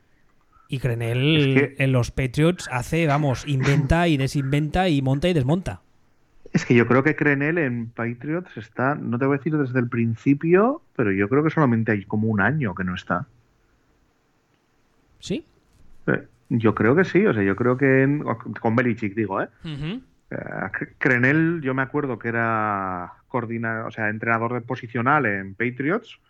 Y 0.69 0.79
Crenel 0.79 1.37
Es 1.37 1.47
que- 1.77 1.85
en 1.85 1.93
los 1.93 2.11
Patriots 2.13 2.69
hace, 2.71 3.07
vamos, 3.07 3.47
inventa 3.49 4.07
y 4.07 4.17
desinventa 4.17 4.89
y 4.89 5.03
monta 5.03 5.29
y 5.29 5.33
desmonta. 5.33 5.81
Es 6.53 6.65
que 6.65 6.75
yo 6.75 6.87
creo 6.87 7.03
que 7.03 7.15
Crenel 7.17 7.59
en 7.59 7.91
Patriots 7.91 8.57
está, 8.57 8.95
no 8.95 9.19
te 9.19 9.25
voy 9.25 9.35
a 9.35 9.39
decir 9.39 9.57
desde 9.57 9.79
el 9.81 9.89
principio, 9.89 10.83
pero 10.97 11.13
yo 11.13 11.29
creo 11.29 11.43
que 11.45 11.51
solamente 11.51 11.93
hay 11.93 12.05
como 12.05 12.29
un 12.29 12.41
año 12.41 12.75
que 12.75 12.85
no 12.85 12.95
está. 12.95 13.27
¿Sí? 15.19 15.45
Eh, 16.07 16.23
Yo 16.53 16.75
creo 16.75 16.97
que 16.97 17.05
sí, 17.05 17.25
o 17.27 17.33
sea, 17.33 17.45
yo 17.45 17.55
creo 17.55 17.77
que 17.77 18.03
en- 18.03 18.25
con 18.61 18.75
Belichick 18.75 19.15
digo, 19.15 19.41
¿eh? 19.41 19.49
Eh, 19.65 20.01
Crenel, 20.99 21.61
yo 21.63 21.75
me 21.75 21.83
acuerdo 21.83 22.19
que 22.19 22.29
era 22.29 23.15
coordina, 23.29 23.87
o 23.87 23.91
sea, 23.91 24.09
entrenador 24.09 24.55
de 24.55 24.61
posicional 24.61 25.27
en 25.27 25.55
Patriots 25.55 26.21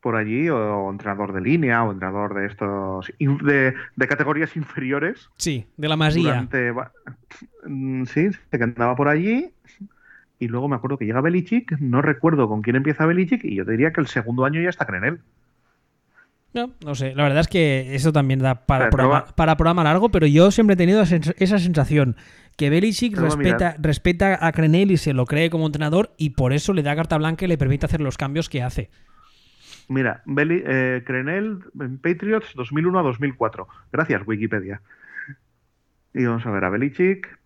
por 0.00 0.16
allí, 0.16 0.48
o 0.48 0.90
entrenador 0.90 1.32
de 1.32 1.42
línea, 1.42 1.84
o 1.84 1.92
entrenador 1.92 2.34
de 2.34 2.46
estos 2.46 3.12
de, 3.18 3.74
de 3.96 4.08
categorías 4.08 4.56
inferiores. 4.56 5.28
Sí, 5.36 5.66
de 5.76 5.88
la 5.88 5.96
masía. 5.96 6.22
Durante, 6.22 6.72
Mm, 7.64 8.04
sí, 8.06 8.30
que 8.50 8.64
andaba 8.64 8.96
por 8.96 9.08
allí. 9.08 9.52
Y 10.38 10.48
luego 10.48 10.68
me 10.68 10.76
acuerdo 10.76 10.96
que 10.96 11.04
llega 11.04 11.20
Belichick, 11.20 11.78
no 11.80 12.00
recuerdo 12.00 12.48
con 12.48 12.62
quién 12.62 12.76
empieza 12.76 13.04
Belichick, 13.04 13.44
y 13.44 13.56
yo 13.56 13.64
te 13.66 13.72
diría 13.72 13.92
que 13.92 14.00
el 14.00 14.06
segundo 14.06 14.46
año 14.46 14.60
ya 14.62 14.70
está 14.70 14.86
Crenel. 14.86 15.20
No, 16.54 16.72
no 16.84 16.94
sé. 16.94 17.14
La 17.14 17.22
verdad 17.24 17.40
es 17.40 17.48
que 17.48 17.94
eso 17.94 18.12
también 18.12 18.40
da 18.40 18.66
para, 18.66 18.86
Pero 18.86 18.96
programa, 18.96 19.26
para 19.36 19.56
programa 19.56 19.84
largo, 19.84 20.08
pero 20.08 20.26
yo 20.26 20.50
siempre 20.50 20.74
he 20.74 20.76
tenido 20.76 21.02
esa 21.02 21.58
sensación 21.58 22.16
que 22.60 22.68
Belichick 22.68 23.16
respeta, 23.78 24.46
a 24.46 24.52
Crenel 24.52 24.90
y 24.90 24.98
se 24.98 25.14
lo 25.14 25.24
cree 25.24 25.48
como 25.48 25.64
entrenador 25.64 26.12
y 26.18 26.30
por 26.30 26.52
eso 26.52 26.74
le 26.74 26.82
da 26.82 26.94
carta 26.94 27.16
blanca 27.16 27.46
y 27.46 27.48
le 27.48 27.56
permite 27.56 27.86
hacer 27.86 28.02
los 28.02 28.18
cambios 28.18 28.50
que 28.50 28.62
hace. 28.62 28.90
Mira, 29.88 30.22
eh, 30.26 31.02
Crenel 31.06 31.60
en 31.80 31.96
Patriots 31.96 32.52
2001 32.54 32.98
a 32.98 33.02
2004. 33.02 33.66
Gracias, 33.90 34.22
Wikipedia. 34.26 34.82
Y 36.12 36.26
vamos 36.26 36.44
a 36.44 36.50
ver, 36.50 36.64
a 36.64 36.68
Belichick. 36.68 37.38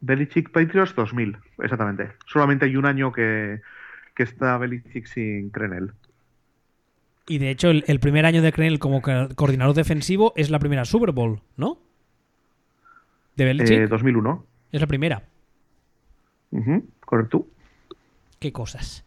Belichick 0.00 0.52
Patriots 0.52 0.94
2000, 0.94 1.36
exactamente. 1.60 2.12
Solamente 2.26 2.66
hay 2.66 2.76
un 2.76 2.86
año 2.86 3.10
que, 3.10 3.60
que 4.14 4.22
está 4.22 4.56
Belichick 4.56 5.06
sin 5.06 5.50
Crenel. 5.50 5.92
Y 7.26 7.38
de 7.38 7.50
hecho, 7.50 7.70
el, 7.70 7.82
el 7.88 7.98
primer 7.98 8.24
año 8.24 8.40
de 8.40 8.52
Crenel 8.52 8.78
como 8.78 9.02
co- 9.02 9.28
coordinador 9.34 9.74
defensivo 9.74 10.32
es 10.36 10.48
la 10.48 10.60
primera 10.60 10.84
Super 10.84 11.10
Bowl, 11.10 11.40
¿no? 11.56 11.78
De 13.36 13.44
Belichick. 13.44 13.78
Eh, 13.78 13.86
2001. 13.86 14.46
Es 14.72 14.80
la 14.80 14.86
primera. 14.86 15.22
Correcto. 17.04 17.46
Qué 18.38 18.52
cosas. 18.52 19.04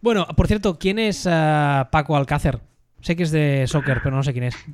Bueno, 0.00 0.26
por 0.36 0.46
cierto, 0.46 0.78
¿quién 0.78 0.98
es 0.98 1.26
ah, 1.30 1.88
Paco 1.90 2.16
Alcácer? 2.16 2.60
Sé 3.00 3.16
que 3.16 3.22
es 3.22 3.30
de 3.30 3.66
soccer, 3.66 4.00
pero 4.02 4.14
no 4.14 4.22
sé 4.22 4.32
quién 4.32 4.44
es. 4.44 4.66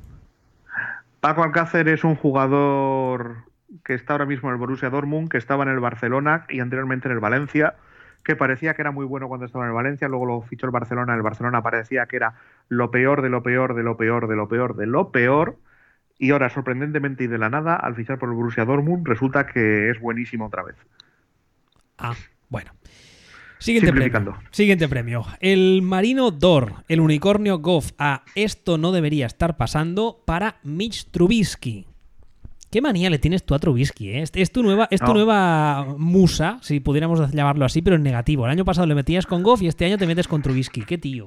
Paco 1.19 1.43
Alcácer 1.43 1.87
es 1.87 2.03
un 2.03 2.15
jugador 2.15 3.45
que 3.83 3.93
está 3.93 4.13
ahora 4.13 4.25
mismo 4.25 4.49
en 4.49 4.53
el 4.53 4.59
Borussia 4.59 4.89
Dortmund, 4.89 5.29
que 5.29 5.37
estaba 5.37 5.63
en 5.63 5.69
el 5.69 5.79
Barcelona 5.79 6.45
y 6.49 6.59
anteriormente 6.59 7.07
en 7.07 7.13
el 7.13 7.19
Valencia, 7.19 7.75
que 8.23 8.35
parecía 8.35 8.73
que 8.73 8.81
era 8.81 8.91
muy 8.91 9.05
bueno 9.05 9.27
cuando 9.27 9.45
estaba 9.45 9.65
en 9.65 9.69
el 9.69 9.75
Valencia, 9.75 10.07
luego 10.07 10.25
lo 10.25 10.41
fichó 10.41 10.65
el 10.65 10.71
Barcelona, 10.71 11.13
el 11.15 11.21
Barcelona 11.21 11.61
parecía 11.61 12.05
que 12.05 12.15
era 12.15 12.33
lo 12.69 12.91
peor 12.91 13.21
de 13.21 13.29
lo 13.29 13.43
peor 13.43 13.75
de 13.75 13.83
lo 13.83 13.97
peor 13.97 14.27
de 14.27 14.35
lo 14.35 14.47
peor 14.47 14.75
de 14.75 14.85
lo 14.85 15.11
peor, 15.11 15.57
y 16.19 16.31
ahora 16.31 16.49
sorprendentemente 16.49 17.23
y 17.23 17.27
de 17.27 17.37
la 17.37 17.49
nada, 17.49 17.75
al 17.75 17.95
fichar 17.95 18.17
por 18.19 18.29
el 18.29 18.35
Borussia 18.35 18.65
Dortmund, 18.65 19.07
resulta 19.07 19.45
que 19.47 19.89
es 19.89 19.99
buenísimo 19.99 20.45
otra 20.47 20.63
vez. 20.63 20.75
Ah, 21.97 22.15
bueno. 22.49 22.71
Siguiente 23.57 23.91
premio. 23.91 24.37
Siguiente 24.51 24.87
premio. 24.87 25.25
El 25.39 25.81
Marino 25.81 26.29
Dor, 26.31 26.73
el 26.87 26.99
unicornio 26.99 27.59
Goff 27.59 27.91
a 27.97 28.23
Esto 28.35 28.77
no 28.77 28.91
debería 28.91 29.25
estar 29.25 29.57
pasando 29.57 30.21
para 30.25 30.57
Mitch 30.63 31.09
Trubisky. 31.09 31.87
¿Qué 32.69 32.81
manía 32.81 33.09
le 33.09 33.17
tienes 33.19 33.45
tú 33.45 33.55
a 33.55 33.59
Trubisky? 33.59 34.09
eh? 34.09 34.21
Es, 34.21 34.31
es 34.35 34.51
tu 34.51 34.61
nueva, 34.61 34.87
es 34.91 34.99
tu 34.99 35.07
No. 35.07 35.13
nueva 35.13 35.85
musa, 35.97 36.59
si 36.61 36.81
pudiéramos 36.81 37.31
llamarlo 37.31 37.63
así, 37.63 37.81
pero 37.81 37.95
en 37.95 38.03
negativo. 38.03 38.45
El 38.45 38.51
año 38.51 38.65
pasado 38.65 38.85
le 38.85 38.95
metías 38.95 39.25
con 39.25 39.41
Goff 39.43 39.61
y 39.61 39.67
este 39.67 39.85
año 39.85 39.97
te 39.97 40.05
metes 40.05 40.27
con 40.27 40.41
Trubisky. 40.41 40.81
¿Qué 40.81 40.97
tío? 40.97 41.25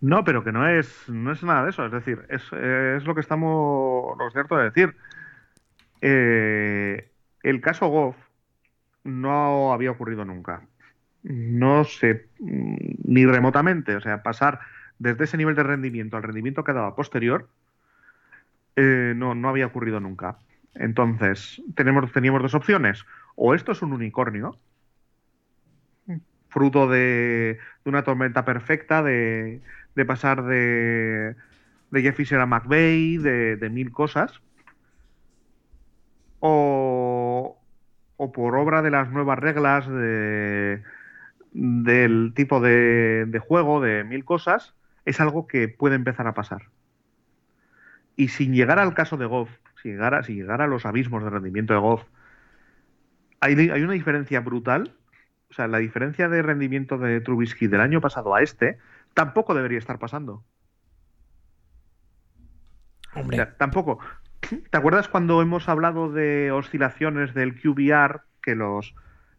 No, 0.00 0.22
pero 0.24 0.44
que 0.44 0.52
no 0.52 0.68
es, 0.68 1.08
no 1.08 1.32
es 1.32 1.42
nada 1.42 1.64
de 1.64 1.70
eso. 1.70 1.84
Es 1.86 1.92
decir, 1.92 2.24
es, 2.28 2.42
es 2.52 3.04
lo 3.04 3.14
que 3.14 3.20
estamos 3.20 4.16
lo 4.16 4.30
cierto 4.30 4.56
de 4.56 4.64
decir. 4.64 4.96
Eh, 6.00 7.10
el 7.42 7.60
caso 7.60 7.88
Goff 7.88 8.16
no 9.04 9.72
había 9.72 9.90
ocurrido 9.90 10.24
nunca. 10.24 10.62
No 11.22 11.84
sé, 11.84 12.28
mm, 12.38 12.76
ni 13.04 13.26
remotamente. 13.26 13.96
O 13.96 14.00
sea, 14.00 14.22
pasar 14.22 14.60
desde 14.98 15.24
ese 15.24 15.36
nivel 15.36 15.54
de 15.56 15.62
rendimiento 15.64 16.16
al 16.16 16.22
rendimiento 16.22 16.64
que 16.64 16.72
daba 16.72 16.94
posterior, 16.94 17.48
eh, 18.76 19.14
no, 19.16 19.34
no 19.34 19.48
había 19.48 19.66
ocurrido 19.66 19.98
nunca. 20.00 20.38
Entonces, 20.74 21.60
tenemos, 21.74 22.12
teníamos 22.12 22.42
dos 22.42 22.54
opciones. 22.54 23.04
O 23.34 23.54
esto 23.54 23.72
es 23.72 23.82
un 23.82 23.92
unicornio, 23.92 24.58
fruto 26.48 26.88
de, 26.88 27.58
de 27.84 27.90
una 27.90 28.04
tormenta 28.04 28.44
perfecta, 28.44 29.02
de, 29.02 29.60
de 29.98 30.04
pasar 30.04 30.44
de, 30.44 31.34
de 31.90 32.02
Jeff 32.02 32.16
Fisher 32.16 32.38
a 32.38 32.46
McVeigh, 32.46 33.18
de, 33.18 33.56
de 33.56 33.68
mil 33.68 33.90
cosas. 33.90 34.40
O, 36.38 37.58
o 38.16 38.32
por 38.32 38.54
obra 38.54 38.80
de 38.80 38.92
las 38.92 39.10
nuevas 39.10 39.40
reglas 39.40 39.88
de, 39.88 40.84
del 41.52 42.32
tipo 42.36 42.60
de, 42.60 43.26
de 43.26 43.38
juego, 43.40 43.80
de 43.80 44.04
mil 44.04 44.24
cosas, 44.24 44.72
es 45.04 45.20
algo 45.20 45.48
que 45.48 45.66
puede 45.68 45.96
empezar 45.96 46.28
a 46.28 46.34
pasar. 46.34 46.62
Y 48.14 48.28
sin 48.28 48.54
llegar 48.54 48.78
al 48.78 48.94
caso 48.94 49.16
de 49.16 49.26
Goff, 49.26 49.50
sin 49.82 49.92
llegar 49.92 50.14
a, 50.14 50.22
sin 50.22 50.36
llegar 50.36 50.62
a 50.62 50.68
los 50.68 50.86
abismos 50.86 51.24
de 51.24 51.30
rendimiento 51.30 51.74
de 51.74 51.80
Goff, 51.80 52.04
hay, 53.40 53.70
hay 53.70 53.82
una 53.82 53.94
diferencia 53.94 54.38
brutal. 54.40 54.94
O 55.50 55.54
sea, 55.54 55.66
la 55.66 55.78
diferencia 55.78 56.28
de 56.28 56.42
rendimiento 56.42 56.98
de 56.98 57.20
Trubisky 57.20 57.66
del 57.66 57.80
año 57.80 58.00
pasado 58.00 58.36
a 58.36 58.42
este 58.42 58.78
tampoco 59.14 59.54
debería 59.54 59.78
estar 59.78 59.98
pasando. 59.98 60.44
O 63.14 63.20
Hombre, 63.20 63.36
sea, 63.36 63.56
tampoco. 63.56 63.98
¿Te 64.40 64.76
acuerdas 64.76 65.08
cuando 65.08 65.42
hemos 65.42 65.68
hablado 65.68 66.12
de 66.12 66.52
oscilaciones 66.52 67.34
del 67.34 67.60
QBR 67.60 68.22
que 68.42 68.54
los 68.54 68.94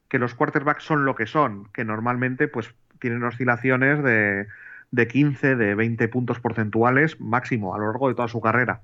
que 0.10 0.20
los 0.20 0.34
quarterbacks 0.34 0.84
son 0.84 1.06
lo 1.06 1.16
que 1.16 1.28
son, 1.28 1.70
que 1.72 1.86
normalmente 1.86 2.48
pues 2.48 2.74
tienen 3.00 3.24
oscilaciones 3.24 4.04
de, 4.04 4.48
de 4.92 5.08
15, 5.08 5.56
de 5.56 5.76
20 5.76 6.08
puntos 6.08 6.40
porcentuales 6.40 7.20
máximo 7.22 7.76
a 7.76 7.78
lo 7.78 7.86
largo 7.86 8.10
de 8.10 8.16
toda 8.16 8.28
su 8.28 8.42
carrera. 8.42 8.82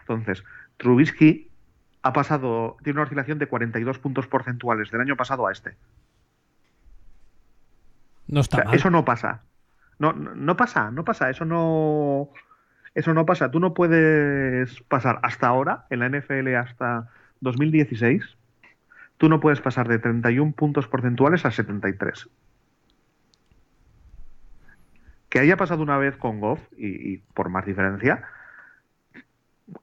Entonces, 0.00 0.44
Trubisky 0.76 1.50
ha 2.02 2.12
pasado, 2.12 2.76
tiene 2.84 2.98
una 2.98 3.04
oscilación 3.04 3.38
de 3.38 3.46
42 3.46 3.98
puntos 3.98 4.26
porcentuales 4.26 4.90
del 4.90 5.00
año 5.00 5.16
pasado 5.16 5.46
a 5.46 5.52
este. 5.52 5.76
No 8.28 8.40
O 8.40 8.42
está 8.42 8.58
sea, 8.58 8.64
mal. 8.66 8.74
eso 8.74 8.90
no 8.90 9.04
pasa. 9.04 9.42
No, 9.98 10.12
no, 10.12 10.34
no 10.34 10.56
pasa, 10.56 10.90
no 10.90 11.04
pasa, 11.04 11.30
eso 11.30 11.44
no. 11.44 12.30
Eso 12.94 13.12
no 13.14 13.26
pasa. 13.26 13.50
Tú 13.50 13.60
no 13.60 13.74
puedes 13.74 14.80
pasar 14.82 15.18
hasta 15.22 15.48
ahora, 15.48 15.86
en 15.90 16.00
la 16.00 16.08
NFL 16.08 16.54
hasta 16.54 17.08
2016, 17.40 18.22
tú 19.18 19.28
no 19.28 19.40
puedes 19.40 19.60
pasar 19.60 19.88
de 19.88 19.98
31 19.98 20.52
puntos 20.52 20.86
porcentuales 20.86 21.44
a 21.44 21.50
73. 21.50 22.28
Que 25.28 25.40
haya 25.40 25.56
pasado 25.56 25.82
una 25.82 25.98
vez 25.98 26.16
con 26.16 26.40
Goff, 26.40 26.60
y, 26.76 27.14
y 27.14 27.16
por 27.34 27.48
más 27.48 27.66
diferencia, 27.66 28.22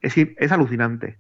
es, 0.02 0.16
es 0.18 0.52
alucinante. 0.52 1.18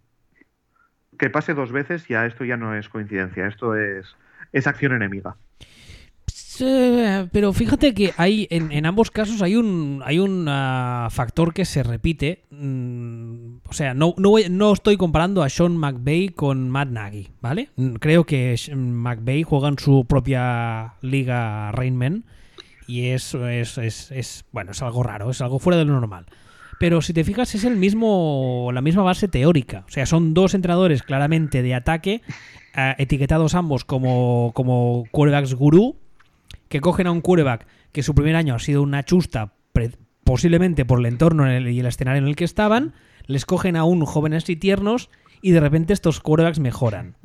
Que 1.18 1.30
pase 1.30 1.54
dos 1.54 1.72
veces, 1.72 2.08
ya 2.08 2.26
esto 2.26 2.46
ya 2.46 2.58
no 2.58 2.74
es 2.74 2.88
coincidencia, 2.90 3.48
esto 3.48 3.76
es, 3.76 4.16
es 4.54 4.68
acción 4.68 4.94
enemiga. 4.94 5.36
Pero 7.32 7.54
fíjate 7.54 7.94
que 7.94 8.14
hay 8.18 8.48
en, 8.50 8.86
ambos 8.86 9.12
casos 9.12 9.42
hay 9.42 9.56
un 9.56 10.02
hay 10.06 10.20
un 10.20 10.46
ah, 10.50 11.08
factor 11.12 11.54
que 11.54 11.66
se 11.66 11.84
repite. 11.84 12.44
Mm, 12.52 13.58
o 13.68 13.74
sea, 13.74 13.94
no, 13.94 14.14
no, 14.18 14.34
no 14.50 14.74
estoy 14.74 14.98
comparando 14.98 15.44
a 15.44 15.50
Sean 15.50 15.78
McVay 15.78 16.30
con 16.30 16.70
Matt 16.70 16.90
Nagy, 16.90 17.30
¿vale? 17.42 17.70
Mm, 17.76 17.94
Creo 17.96 18.26
que 18.26 18.56
McVay 18.76 19.44
juega 19.44 19.70
en 19.70 19.80
su 19.80 20.06
propia 20.06 20.96
liga 21.02 21.72
Rainman 21.72 22.26
y 22.88 23.08
es, 23.08 23.34
es, 23.36 23.78
es, 23.78 24.12
es- 24.12 24.46
bueno, 24.52 24.72
es 24.72 24.82
algo 24.82 25.04
raro, 25.04 25.30
es 25.30 25.42
algo 25.42 25.60
fuera 25.60 25.78
de 25.78 25.86
lo 25.86 25.94
normal. 25.94 26.26
pero 26.80 27.02
si 27.02 27.14
te 27.14 27.24
fijas 27.24 27.54
es 27.56 27.64
el 27.64 27.78
mismo 27.78 28.72
la 28.74 28.82
misma 28.82 29.04
base 29.04 29.28
teórica. 29.28 29.86
O 29.88 29.92
sea, 29.92 30.06
son 30.06 30.34
dos 30.34 30.54
entrenadores 30.56 31.04
claramente 31.04 31.62
de 31.62 31.76
ataque, 31.76 32.22
eh, 32.76 32.96
etiquetados 32.98 33.54
ambos 33.56 33.86
como, 33.86 34.52
como 34.56 35.06
quarterbacks 35.12 35.54
gurú, 35.54 35.96
que 36.72 36.80
cogen 36.80 37.06
a 37.06 37.12
un 37.12 37.20
quarterback 37.20 37.68
que 37.92 38.02
su 38.02 38.16
primer 38.16 38.38
año 38.38 38.56
ha 38.56 38.60
sido 38.60 38.82
una 38.82 39.04
chusta, 39.04 39.54
posiblemente 40.24 40.86
por 40.86 41.00
el 41.00 41.06
entorno 41.06 41.52
y 41.52 41.80
el 41.80 41.86
escenario 41.86 42.22
en 42.22 42.30
el 42.30 42.38
que 42.38 42.46
estaban, 42.46 42.94
les 43.28 43.46
cogen 43.46 43.76
a 43.76 43.84
un 43.84 44.06
jóvenes 44.06 44.50
y 44.50 44.56
tiernos 44.56 45.12
y 45.42 45.52
de 45.52 45.60
repente 45.60 45.92
estos 45.92 46.22
quarterbacks 46.22 46.60
mejoran. 46.60 47.18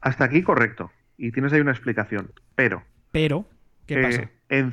Hasta 0.00 0.24
aquí 0.24 0.42
correcto. 0.42 0.92
Y 1.18 1.32
tienes 1.32 1.52
ahí 1.52 1.60
una 1.60 1.72
explicación. 1.72 2.30
Pero. 2.54 2.84
Pero, 3.10 3.46
¿qué 3.86 3.94
eh, 3.94 4.02
pasa? 4.02 4.30
En, 4.48 4.72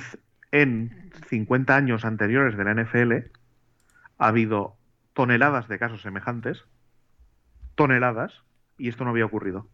en 0.51 1.11
50 1.29 1.75
años 1.75 2.05
anteriores 2.05 2.55
de 2.57 2.63
la 2.63 2.75
NFL 2.75 3.13
ha 4.19 4.27
habido 4.27 4.75
toneladas 5.13 5.67
de 5.67 5.79
casos 5.79 6.03
semejantes. 6.03 6.63
Toneladas. 7.73 8.43
Y 8.77 8.87
esto 8.87 9.03
no 9.03 9.09
había 9.09 9.25
ocurrido. 9.25 9.67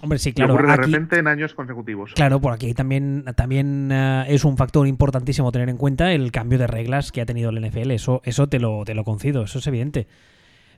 Hombre, 0.00 0.18
sí, 0.18 0.32
claro. 0.32 0.54
ocurre 0.54 0.68
de 0.68 0.72
aquí- 0.74 0.90
repente 0.92 1.18
en 1.18 1.26
años 1.26 1.54
consecutivos. 1.54 2.12
Claro, 2.14 2.40
por 2.40 2.52
aquí 2.52 2.72
también, 2.74 3.24
también 3.36 3.90
eh, 3.92 4.24
es 4.28 4.44
un 4.44 4.56
factor 4.56 4.86
importantísimo 4.86 5.50
tener 5.50 5.68
en 5.68 5.76
cuenta 5.76 6.12
el 6.12 6.30
cambio 6.30 6.58
de 6.58 6.66
reglas 6.68 7.10
que 7.10 7.20
ha 7.20 7.26
tenido 7.26 7.50
el 7.50 7.58
NFL. 7.64 7.90
Eso, 7.92 8.20
eso 8.24 8.48
te, 8.48 8.60
lo, 8.60 8.84
te 8.84 8.94
lo 8.94 9.04
concido, 9.04 9.42
eso 9.42 9.58
es 9.58 9.66
evidente. 9.66 10.06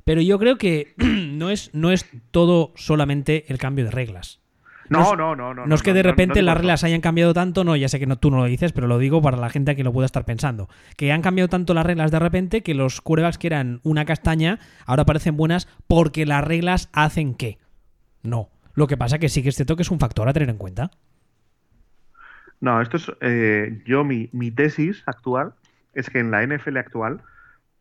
Pero 0.05 0.23
yo 0.23 0.39
creo 0.39 0.57
que 0.57 0.95
no 0.99 1.51
es, 1.51 1.71
no 1.75 1.93
es 1.93 2.07
todo 2.31 2.73
solamente 2.77 3.45
el 3.53 3.59
cambio 3.59 3.85
de 3.85 3.91
reglas. 3.91 4.41
No, 4.89 5.15
no 5.15 5.37
no, 5.37 5.55
no, 5.55 5.67
no. 5.67 5.75
Es 5.77 5.83
que 5.85 5.93
de 5.93 6.03
repente 6.03 6.43
las 6.43 6.57
reglas 6.57 6.83
hayan 6.83 7.01
cambiado 7.01 7.33
tanto, 7.33 7.63
no, 7.63 7.77
ya 7.77 7.89
sé 7.89 8.01
que 8.01 8.07
no, 8.07 8.17
tú 8.19 8.29
no 8.33 8.39
lo 8.39 8.47
dices, 8.47 8.73
pero 8.73 8.89
lo 8.89 8.99
digo 8.99 9.23
para 9.23 9.37
la 9.37 9.49
gente 9.49 9.77
que 9.77 9.85
lo 9.85 9.93
pueda 9.93 10.07
estar 10.07 10.25
pensando. 10.25 10.69
Que 10.97 11.13
han 11.13 11.23
cambiado 11.23 11.47
tanto 11.47 11.75
las 11.75 11.87
reglas 11.87 12.11
de 12.11 12.19
repente 12.19 12.63
que 12.65 12.75
los 12.75 13.01
quarterbacks 13.01 13.39
que 13.39 13.47
eran 13.47 13.81
una 13.85 14.05
castaña 14.05 14.59
ahora 14.87 15.05
parecen 15.05 15.37
buenas 15.37 15.69
porque 15.87 16.27
las 16.27 16.43
reglas 16.43 16.89
hacen 16.93 17.35
que. 17.35 17.59
No. 18.23 18.49
Lo 18.81 18.87
que 18.87 18.97
pasa 18.97 19.19
que 19.19 19.29
sí 19.29 19.43
que 19.43 19.51
es 19.51 19.57
cierto 19.57 19.77
que 19.77 19.83
es 19.83 19.91
un 19.91 20.01
factor 20.01 20.27
a 20.27 20.33
tener 20.33 20.49
en 20.49 20.57
cuenta. 20.57 20.91
No, 22.63 22.81
esto 22.81 22.97
es. 22.97 23.13
eh, 23.21 23.83
yo, 23.85 24.05
mi, 24.05 24.31
mi 24.33 24.51
tesis 24.51 25.03
actual 25.05 25.53
es 25.93 26.09
que 26.09 26.19
en 26.19 26.31
la 26.31 26.43
NFL 26.43 26.79
actual 26.79 27.23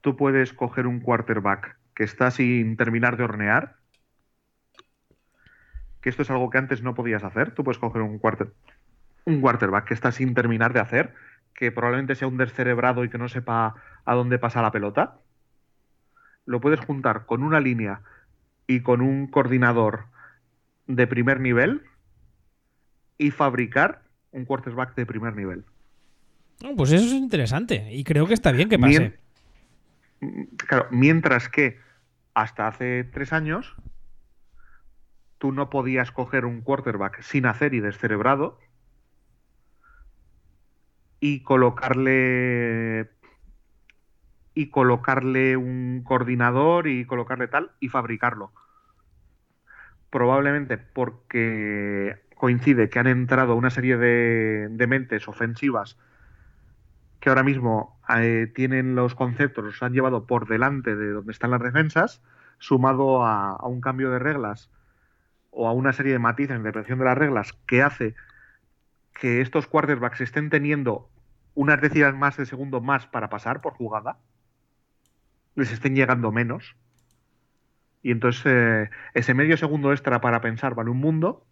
tú 0.01 0.17
puedes 0.17 0.51
coger 0.51 0.87
un 0.87 0.99
quarterback 0.99 1.77
que 1.95 2.03
está 2.03 2.31
sin 2.31 2.75
terminar 2.75 3.15
de 3.15 3.23
hornear. 3.23 3.77
Que 6.01 6.09
esto 6.09 6.23
es 6.23 6.29
algo 6.31 6.49
que 6.49 6.57
antes 6.57 6.83
no 6.83 6.95
podías 6.95 7.23
hacer. 7.23 7.53
Tú 7.55 7.63
puedes 7.63 7.79
coger 7.79 8.01
un, 8.01 8.19
un 9.25 9.41
quarterback 9.41 9.85
que 9.85 9.93
está 9.93 10.11
sin 10.11 10.33
terminar 10.33 10.73
de 10.73 10.81
hacer, 10.81 11.15
que 11.53 11.71
probablemente 11.71 12.15
sea 12.15 12.27
un 12.27 12.35
descerebrado 12.35 13.05
y 13.05 13.09
que 13.09 13.17
no 13.17 13.29
sepa 13.29 13.75
a 14.03 14.15
dónde 14.15 14.37
pasa 14.37 14.61
la 14.61 14.73
pelota. 14.73 15.21
Lo 16.45 16.59
puedes 16.59 16.81
juntar 16.81 17.25
con 17.25 17.41
una 17.41 17.61
línea 17.61 18.01
y 18.67 18.81
con 18.81 18.99
un 18.99 19.27
coordinador 19.27 20.09
de 20.89 21.05
primer 21.07 21.39
nivel 21.39 21.83
y 23.17 23.29
fabricar 23.31 24.01
un 24.31 24.45
quarterback 24.45 24.95
de 24.95 25.05
primer 25.05 25.35
nivel. 25.35 25.63
No, 26.63 26.75
pues 26.75 26.91
eso 26.91 27.05
es 27.05 27.11
interesante 27.13 27.93
y 27.93 28.03
creo 28.03 28.25
que 28.27 28.33
está 28.33 28.51
bien 28.51 28.69
que 28.69 28.79
pase. 28.79 28.99
Mien- 30.19 30.49
Claro, 30.67 30.87
mientras 30.91 31.47
que 31.47 31.79
hasta 32.33 32.67
hace 32.67 33.05
tres 33.05 33.31
años 33.31 33.73
tú 35.37 35.53
no 35.53 35.69
podías 35.69 36.11
coger 36.11 36.43
un 36.45 36.59
quarterback 36.61 37.21
sin 37.21 37.45
hacer 37.45 37.73
y 37.73 37.79
descerebrado 37.79 38.59
y 41.21 41.41
colocarle 41.43 43.09
y 44.53 44.69
colocarle 44.69 45.55
un 45.55 46.01
coordinador 46.03 46.87
y 46.87 47.05
colocarle 47.05 47.47
tal 47.47 47.71
y 47.79 47.87
fabricarlo. 47.87 48.51
Probablemente 50.09 50.77
porque 50.77 52.17
coincide 52.35 52.89
que 52.89 52.99
han 52.99 53.07
entrado 53.07 53.55
una 53.55 53.69
serie 53.69 53.97
de, 53.97 54.67
de 54.69 54.87
mentes 54.87 55.27
ofensivas 55.27 55.97
que 57.19 57.29
ahora 57.29 57.43
mismo 57.43 57.99
eh, 58.17 58.51
tienen 58.55 58.95
los 58.95 59.15
conceptos, 59.15 59.63
los 59.63 59.83
han 59.83 59.93
llevado 59.93 60.25
por 60.25 60.47
delante 60.47 60.95
de 60.95 61.11
donde 61.11 61.31
están 61.31 61.51
las 61.51 61.61
defensas, 61.61 62.21
sumado 62.59 63.25
a, 63.25 63.57
un 63.67 63.81
cambio 63.81 64.09
de 64.09 64.19
reglas 64.19 64.69
o 65.51 65.67
a 65.67 65.73
una 65.73 65.93
serie 65.93 66.13
de 66.13 66.19
matices 66.19 66.51
en 66.51 66.57
interpretación 66.57 66.99
de 66.99 67.05
las 67.05 67.17
reglas 67.17 67.53
que 67.65 67.81
hace 67.81 68.15
que 69.13 69.41
estos 69.41 69.67
quarterbacks 69.67 70.21
estén 70.21 70.49
teniendo 70.49 71.09
unas 71.55 71.81
décimas 71.81 72.15
más 72.15 72.37
de 72.37 72.45
segundo 72.45 72.79
más 72.79 73.07
para 73.07 73.29
pasar 73.29 73.59
por 73.61 73.73
jugada, 73.73 74.17
les 75.55 75.71
estén 75.73 75.95
llegando 75.95 76.31
menos. 76.31 76.75
Y 78.01 78.11
entonces 78.11 78.43
eh, 78.45 78.89
ese 79.13 79.33
medio 79.33 79.57
segundo 79.57 79.91
extra 79.91 80.21
para 80.21 80.41
pensar 80.41 80.75
vale 80.75 80.89
un 80.89 80.99
mundo, 80.99 81.45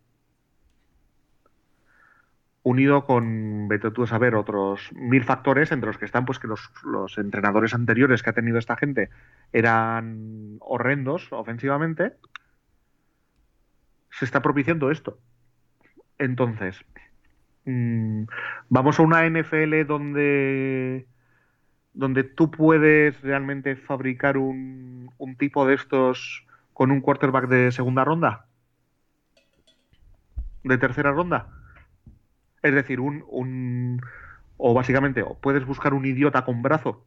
unido 2.68 3.06
con, 3.06 3.70
vete 3.70 3.92
tú 3.92 4.04
a 4.04 4.08
saber, 4.08 4.36
otros 4.36 4.92
mil 4.92 5.24
factores, 5.24 5.72
entre 5.72 5.88
los 5.88 5.98
que 5.98 6.04
están 6.04 6.26
pues 6.26 6.38
que 6.38 6.48
los, 6.48 7.18
entrenadores 7.18 7.74
anteriores 7.74 8.22
que 8.22 8.30
ha 8.30 8.34
tenido 8.34 8.58
esta 8.58 8.76
gente 8.76 9.10
eran 9.54 10.58
horrendos 10.60 11.32
ofensivamente, 11.32 12.16
se 14.12 14.26
está 14.26 14.42
propiciando 14.42 14.92
esto. 14.92 15.18
Entonces, 16.18 16.84
mm, 17.64 18.24
vamos 18.68 19.00
a 19.00 19.04
una 19.04 19.26
NFL 19.26 19.86
donde, 19.86 21.08
donde 21.98 22.24
tú 22.24 22.52
puedes 22.52 23.20
realmente 23.22 23.76
fabricar 23.76 24.38
un, 24.38 25.12
un 25.18 25.36
tipo 25.36 25.66
de 25.66 25.74
estos 25.74 26.46
con 26.74 26.92
un 26.92 27.02
quarterback 27.02 27.48
de 27.48 27.72
segunda 27.72 28.04
ronda, 28.04 28.46
de 30.64 30.78
tercera 30.78 31.12
ronda. 31.12 31.48
Es 32.62 32.76
decir, 32.76 33.00
un, 33.00 33.26
un 33.30 34.00
o 34.58 34.76
básicamente, 34.76 35.24
o 35.24 35.40
puedes 35.40 35.66
buscar 35.66 35.96
un 35.96 36.06
idiota 36.06 36.46
con 36.46 36.62
brazo. 36.62 37.04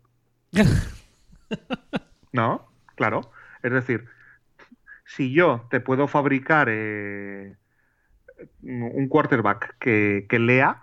¿No? 2.33 2.69
Claro. 2.97 3.31
Es 3.63 3.73
decir, 3.73 4.07
si 5.05 5.33
yo 5.33 5.69
te 5.71 5.79
puedo 5.79 6.09
fabricar 6.09 6.67
eh, 6.69 7.55
un 8.63 9.09
quarterback 9.09 9.77
que, 9.79 10.27
que 10.29 10.41
lea, 10.41 10.83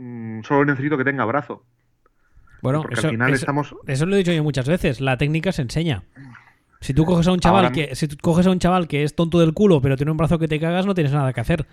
mm, 0.00 0.42
solo 0.42 0.64
necesito 0.64 0.96
que 0.96 1.04
tenga 1.04 1.24
brazo. 1.24 1.64
Bueno, 2.62 2.82
Porque 2.82 2.94
eso, 2.94 3.06
al 3.08 3.12
final 3.14 3.28
eso- 3.32 3.40
estamos. 3.42 3.74
eso 3.86 4.06
lo 4.06 4.14
he 4.14 4.18
dicho 4.18 4.32
yo 4.32 4.42
muchas 4.44 4.68
veces. 4.68 5.00
La 5.00 5.16
técnica 5.16 5.52
se 5.52 5.62
enseña. 5.62 6.02
Si 6.80 6.94
tú 6.94 7.04
coges 7.04 7.26
a 7.26 7.32
un 7.32 7.40
chaval 7.40 7.64
Ahora- 7.66 7.72
que 7.74 7.94
si 7.94 8.08
tú 8.08 8.16
coges 8.20 8.46
a 8.46 8.50
un 8.50 8.58
chaval 8.58 8.88
que 8.88 9.02
es 9.02 9.14
tonto 9.14 9.38
del 9.40 9.52
culo, 9.54 9.80
pero 9.80 9.96
tiene 9.96 10.10
un 10.12 10.16
brazo 10.18 10.38
que 10.38 10.48
te 10.48 10.58
cagas, 10.60 10.86
no 10.86 10.94
tienes 10.94 11.12
nada 11.12 11.32
que 11.32 11.40
hacer. 11.40 11.66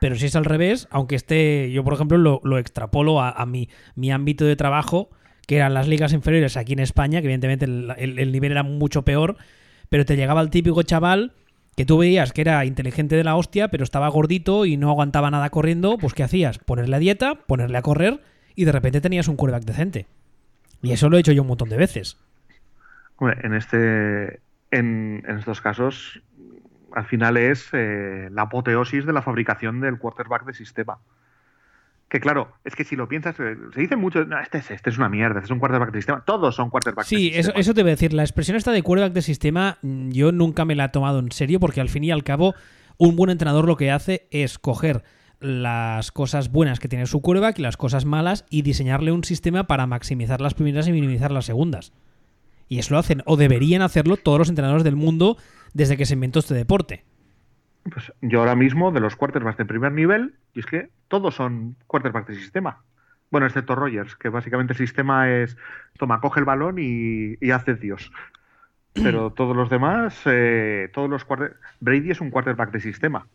Pero 0.00 0.16
si 0.16 0.26
es 0.26 0.34
al 0.36 0.44
revés, 0.44 0.88
aunque 0.90 1.14
esté, 1.14 1.70
yo 1.72 1.84
por 1.84 1.94
ejemplo 1.94 2.18
lo, 2.18 2.40
lo 2.44 2.58
extrapolo 2.58 3.20
a, 3.20 3.30
a 3.30 3.46
mi, 3.46 3.68
mi 3.94 4.10
ámbito 4.10 4.44
de 4.44 4.56
trabajo, 4.56 5.08
que 5.46 5.56
eran 5.56 5.74
las 5.74 5.86
ligas 5.88 6.12
inferiores 6.12 6.56
aquí 6.56 6.72
en 6.72 6.80
España, 6.80 7.20
que 7.20 7.26
evidentemente 7.26 7.64
el, 7.64 7.92
el- 7.96 8.18
el 8.18 8.32
nivel 8.32 8.52
era 8.52 8.62
mucho 8.64 9.02
peor, 9.02 9.36
pero 9.88 10.04
te 10.04 10.16
llegaba 10.16 10.40
el 10.40 10.50
típico 10.50 10.82
chaval 10.82 11.32
que 11.76 11.84
tú 11.84 11.98
veías 11.98 12.32
que 12.32 12.40
era 12.40 12.64
inteligente 12.64 13.16
de 13.16 13.24
la 13.24 13.36
hostia, 13.36 13.68
pero 13.68 13.84
estaba 13.84 14.08
gordito 14.08 14.66
y 14.66 14.76
no 14.76 14.90
aguantaba 14.90 15.30
nada 15.30 15.50
corriendo, 15.50 15.98
pues 15.98 16.14
¿qué 16.14 16.22
hacías? 16.22 16.58
Ponerle 16.58 16.96
a 16.96 17.00
dieta, 17.00 17.34
ponerle 17.34 17.78
a 17.78 17.82
correr 17.82 18.20
y 18.54 18.64
de 18.64 18.72
repente 18.72 19.00
tenías 19.00 19.28
un 19.28 19.36
quarterback 19.36 19.64
decente. 19.64 20.06
Y 20.82 20.92
eso 20.92 21.08
lo 21.08 21.16
he 21.16 21.20
hecho 21.20 21.32
yo 21.32 21.42
un 21.42 21.48
montón 21.48 21.68
de 21.68 21.76
veces. 21.76 22.18
Hombre, 23.16 23.38
en 23.42 23.54
este. 23.54 24.40
En, 24.70 25.22
en 25.26 25.38
estos 25.38 25.60
casos, 25.60 26.20
al 26.92 27.06
final 27.06 27.36
es 27.36 27.68
eh, 27.72 28.28
la 28.32 28.42
apoteosis 28.42 29.06
de 29.06 29.12
la 29.12 29.22
fabricación 29.22 29.80
del 29.80 29.98
quarterback 29.98 30.44
de 30.44 30.54
sistema. 30.54 30.98
Que 32.14 32.20
claro, 32.20 32.52
es 32.64 32.76
que 32.76 32.84
si 32.84 32.94
lo 32.94 33.08
piensas, 33.08 33.34
eh, 33.40 33.56
se 33.74 33.80
dice 33.80 33.96
mucho, 33.96 34.24
"No, 34.24 34.38
este, 34.38 34.58
es, 34.58 34.70
este 34.70 34.88
es 34.88 34.98
una 34.98 35.08
mierda, 35.08 35.40
este 35.40 35.46
es 35.46 35.50
un 35.50 35.58
quarterback 35.58 35.90
de 35.90 35.98
sistema. 35.98 36.22
Todos 36.24 36.54
son 36.54 36.70
quarterbacks 36.70 37.10
de 37.10 37.16
Sí, 37.16 37.26
eso, 37.30 37.36
sistema. 37.38 37.58
eso 37.60 37.74
te 37.74 37.82
voy 37.82 37.90
a 37.90 37.94
decir. 37.94 38.12
La 38.12 38.22
expresión 38.22 38.56
esta 38.56 38.70
de 38.70 38.82
quarterback 38.84 39.12
de 39.14 39.20
sistema, 39.22 39.78
mm, 39.82 40.10
yo 40.10 40.30
nunca 40.30 40.64
me 40.64 40.76
la 40.76 40.84
he 40.84 40.88
tomado 40.90 41.18
en 41.18 41.32
serio 41.32 41.58
porque 41.58 41.80
al 41.80 41.88
fin 41.88 42.04
y 42.04 42.12
al 42.12 42.22
cabo, 42.22 42.54
un 42.98 43.16
buen 43.16 43.30
entrenador 43.30 43.66
lo 43.66 43.76
que 43.76 43.90
hace 43.90 44.28
es 44.30 44.60
coger 44.60 45.02
las 45.40 46.12
cosas 46.12 46.52
buenas 46.52 46.78
que 46.78 46.86
tiene 46.86 47.06
su 47.06 47.20
quarterback 47.20 47.58
y 47.58 47.62
las 47.62 47.76
cosas 47.76 48.04
malas 48.04 48.46
y 48.48 48.62
diseñarle 48.62 49.10
un 49.10 49.24
sistema 49.24 49.66
para 49.66 49.88
maximizar 49.88 50.40
las 50.40 50.54
primeras 50.54 50.86
y 50.86 50.92
minimizar 50.92 51.32
las 51.32 51.46
segundas. 51.46 51.92
Y 52.68 52.78
eso 52.78 52.94
lo 52.94 53.00
hacen, 53.00 53.22
o 53.26 53.36
deberían 53.36 53.82
hacerlo 53.82 54.16
todos 54.18 54.38
los 54.38 54.48
entrenadores 54.50 54.84
del 54.84 54.94
mundo 54.94 55.36
desde 55.72 55.96
que 55.96 56.06
se 56.06 56.14
inventó 56.14 56.38
este 56.38 56.54
deporte. 56.54 57.02
Pues 57.92 58.12
yo 58.22 58.38
ahora 58.38 58.54
mismo, 58.54 58.92
de 58.92 59.00
los 59.00 59.16
quarterbacks 59.16 59.58
de 59.58 59.64
primer 59.66 59.90
nivel, 59.90 60.36
y 60.54 60.60
es 60.60 60.66
que 60.66 60.88
todos 61.14 61.36
son 61.36 61.76
quarterbacks 61.86 62.26
de 62.26 62.34
sistema. 62.34 62.82
Bueno, 63.30 63.46
excepto 63.46 63.76
Rogers, 63.76 64.16
que 64.16 64.30
básicamente 64.30 64.72
el 64.72 64.78
sistema 64.78 65.30
es, 65.30 65.56
toma, 65.96 66.20
coge 66.20 66.40
el 66.40 66.44
balón 66.44 66.80
y, 66.80 67.36
y 67.40 67.52
hace 67.52 67.76
Dios. 67.76 68.10
Pero 68.94 69.30
todos 69.32 69.56
los 69.56 69.70
demás, 69.70 70.20
eh, 70.24 70.90
todos 70.92 71.08
los 71.08 71.24
Brady 71.78 72.10
es 72.10 72.20
un 72.20 72.32
quarterback 72.32 72.72
de 72.72 72.80
sistema. 72.80 73.28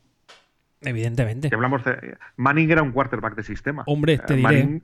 Evidentemente. 0.82 1.48
Si 1.48 1.56
hablamos 1.56 1.86
de. 1.86 2.18
Manning 2.36 2.70
era 2.70 2.82
un 2.82 2.92
quarterback 2.92 3.36
de 3.36 3.44
sistema. 3.44 3.84
Hombre, 3.86 4.16
Eh, 4.16 4.22
te 4.28 4.36
diré. 4.36 4.82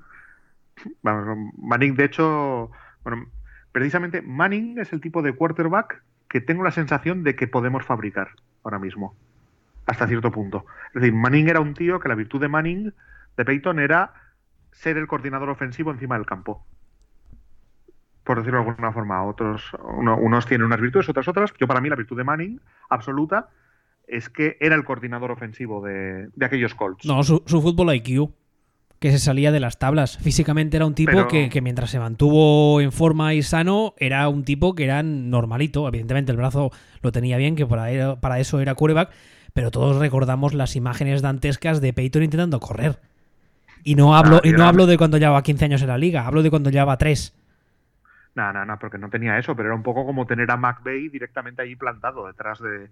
Manning, 1.04 1.54
Manning, 1.58 1.96
de 1.96 2.06
hecho, 2.06 2.72
bueno, 3.04 3.28
precisamente 3.74 4.22
Manning 4.22 4.80
es 4.80 4.94
el 4.94 5.02
tipo 5.02 5.22
de 5.22 5.34
quarterback 5.34 6.02
que 6.30 6.40
tengo 6.40 6.64
la 6.64 6.72
sensación 6.72 7.24
de 7.24 7.36
que 7.36 7.48
podemos 7.48 7.84
fabricar 7.84 8.30
ahora 8.64 8.80
mismo, 8.80 9.18
hasta 9.86 10.08
cierto 10.08 10.32
punto. 10.32 10.66
Es 10.94 11.02
decir, 11.02 11.14
Manning 11.14 11.50
era 11.50 11.60
un 11.60 11.74
tío 11.74 12.00
que 12.00 12.10
la 12.10 12.16
virtud 12.16 12.42
de 12.42 12.48
Manning, 12.48 12.94
de 13.38 13.46
Peyton, 13.46 13.80
era 13.80 14.14
ser 14.72 14.98
el 14.98 15.08
coordinador 15.08 15.50
ofensivo 15.50 15.92
encima 15.92 16.16
del 16.16 16.26
campo. 16.26 16.66
Por 18.24 18.38
decirlo 18.38 18.64
de 18.64 18.70
alguna 18.70 18.92
forma, 18.92 19.24
otros, 19.24 19.72
unos 19.84 20.46
tienen 20.48 20.66
unas 20.66 20.82
virtudes, 20.82 21.08
otras 21.10 21.28
otras. 21.28 21.54
Yo 21.60 21.68
para 21.68 21.82
mí 21.82 21.90
la 21.90 21.96
virtud 21.96 22.18
de 22.18 22.24
Manning, 22.24 22.60
absoluta, 22.90 23.50
es 24.08 24.30
que 24.30 24.58
era 24.60 24.76
el 24.76 24.84
coordinador 24.84 25.32
ofensivo 25.32 25.86
de, 25.86 26.30
aquellos 26.42 26.74
Colts. 26.74 27.06
No, 27.06 27.24
su, 27.24 27.42
fútbol 27.46 27.94
IQ 27.96 28.32
que 29.00 29.12
se 29.12 29.20
salía 29.20 29.52
de 29.52 29.60
las 29.60 29.78
tablas. 29.78 30.18
Físicamente 30.18 30.78
era 30.78 30.86
un 30.86 30.96
tipo 30.96 31.28
que, 31.28 31.62
mientras 31.62 31.92
se 31.92 32.00
mantuvo 32.00 32.82
en 32.82 32.92
forma 32.92 33.34
y 33.36 33.44
sano, 33.44 33.94
era 33.98 34.28
un 34.30 34.44
tipo 34.44 34.74
que 34.74 34.86
era 34.86 35.04
normalito. 35.04 35.88
Evidentemente 35.88 36.32
el 36.32 36.38
brazo 36.38 36.72
lo 37.02 37.12
tenía 37.12 37.38
bien, 37.38 37.56
que 37.56 37.68
para, 37.68 38.20
para 38.20 38.40
eso 38.40 38.60
era 38.60 38.74
quarterback, 38.74 39.12
pero 39.56 39.72
todos 39.72 39.96
recordamos 39.96 40.54
las 40.54 40.76
imágenes 40.76 41.22
dantescas 41.22 41.80
de 41.80 41.94
Peyton 41.94 42.24
intentando 42.24 42.60
correr. 42.60 43.00
Y 43.86 43.96
no 43.96 44.14
hablo, 44.14 44.42
y 44.44 44.52
no 44.52 44.66
hablo 44.66 44.86
de 44.86 44.98
cuando 44.98 45.18
llevaba 45.18 45.44
15 45.44 45.64
años 45.64 45.82
en 45.82 45.88
la 45.88 45.98
liga, 45.98 46.28
hablo 46.28 46.44
de 46.44 46.50
cuando 46.50 46.70
llevaba 46.72 46.98
3. 46.98 47.34
No, 48.36 48.52
no, 48.52 48.66
no, 48.66 48.78
porque 48.78 48.98
no 48.98 49.10
tenía 49.10 49.40
eso, 49.40 49.56
pero 49.56 49.70
era 49.70 49.76
un 49.76 49.82
poco 49.82 50.06
como 50.06 50.28
tener 50.28 50.52
a 50.52 50.58
McVeigh 50.58 51.08
directamente 51.08 51.62
ahí 51.62 51.78
plantado 51.78 52.28
detrás 52.28 52.60
de, 52.60 52.90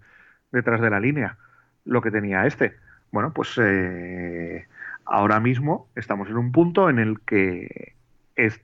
detrás 0.52 0.80
de 0.80 0.88
la 0.88 1.00
línea, 1.00 1.36
lo 1.84 2.00
que 2.00 2.10
tenía 2.10 2.46
este. 2.46 2.74
Bueno, 3.12 3.34
pues 3.34 3.60
eh, 3.60 4.66
ahora 5.04 5.40
mismo 5.40 5.88
estamos 5.94 6.30
en 6.30 6.38
un 6.38 6.50
punto 6.50 6.88
en 6.88 6.98
el 6.98 7.20
que 7.20 7.92
es, 8.36 8.58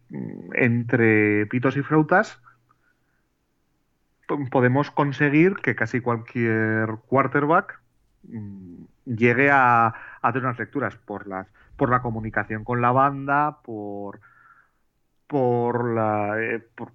entre 0.54 1.44
pitos 1.48 1.76
y 1.76 1.82
frutas 1.82 2.40
podemos 4.50 4.90
conseguir 4.90 5.56
que 5.56 5.74
casi 5.74 6.00
cualquier 6.00 6.88
quarterback 7.08 7.79
mm, 8.24 8.84
llegue 9.04 9.50
a, 9.50 9.94
hacer 10.22 10.42
unas 10.42 10.58
lecturas 10.58 10.96
por 10.96 11.26
las 11.26 11.46
por 11.76 11.88
la 11.90 12.02
comunicación 12.02 12.62
con 12.62 12.82
la 12.82 12.92
banda, 12.92 13.58
por 13.62 14.20
por, 15.30 15.94
la, 15.94 16.42
eh, 16.42 16.60
por, 16.74 16.90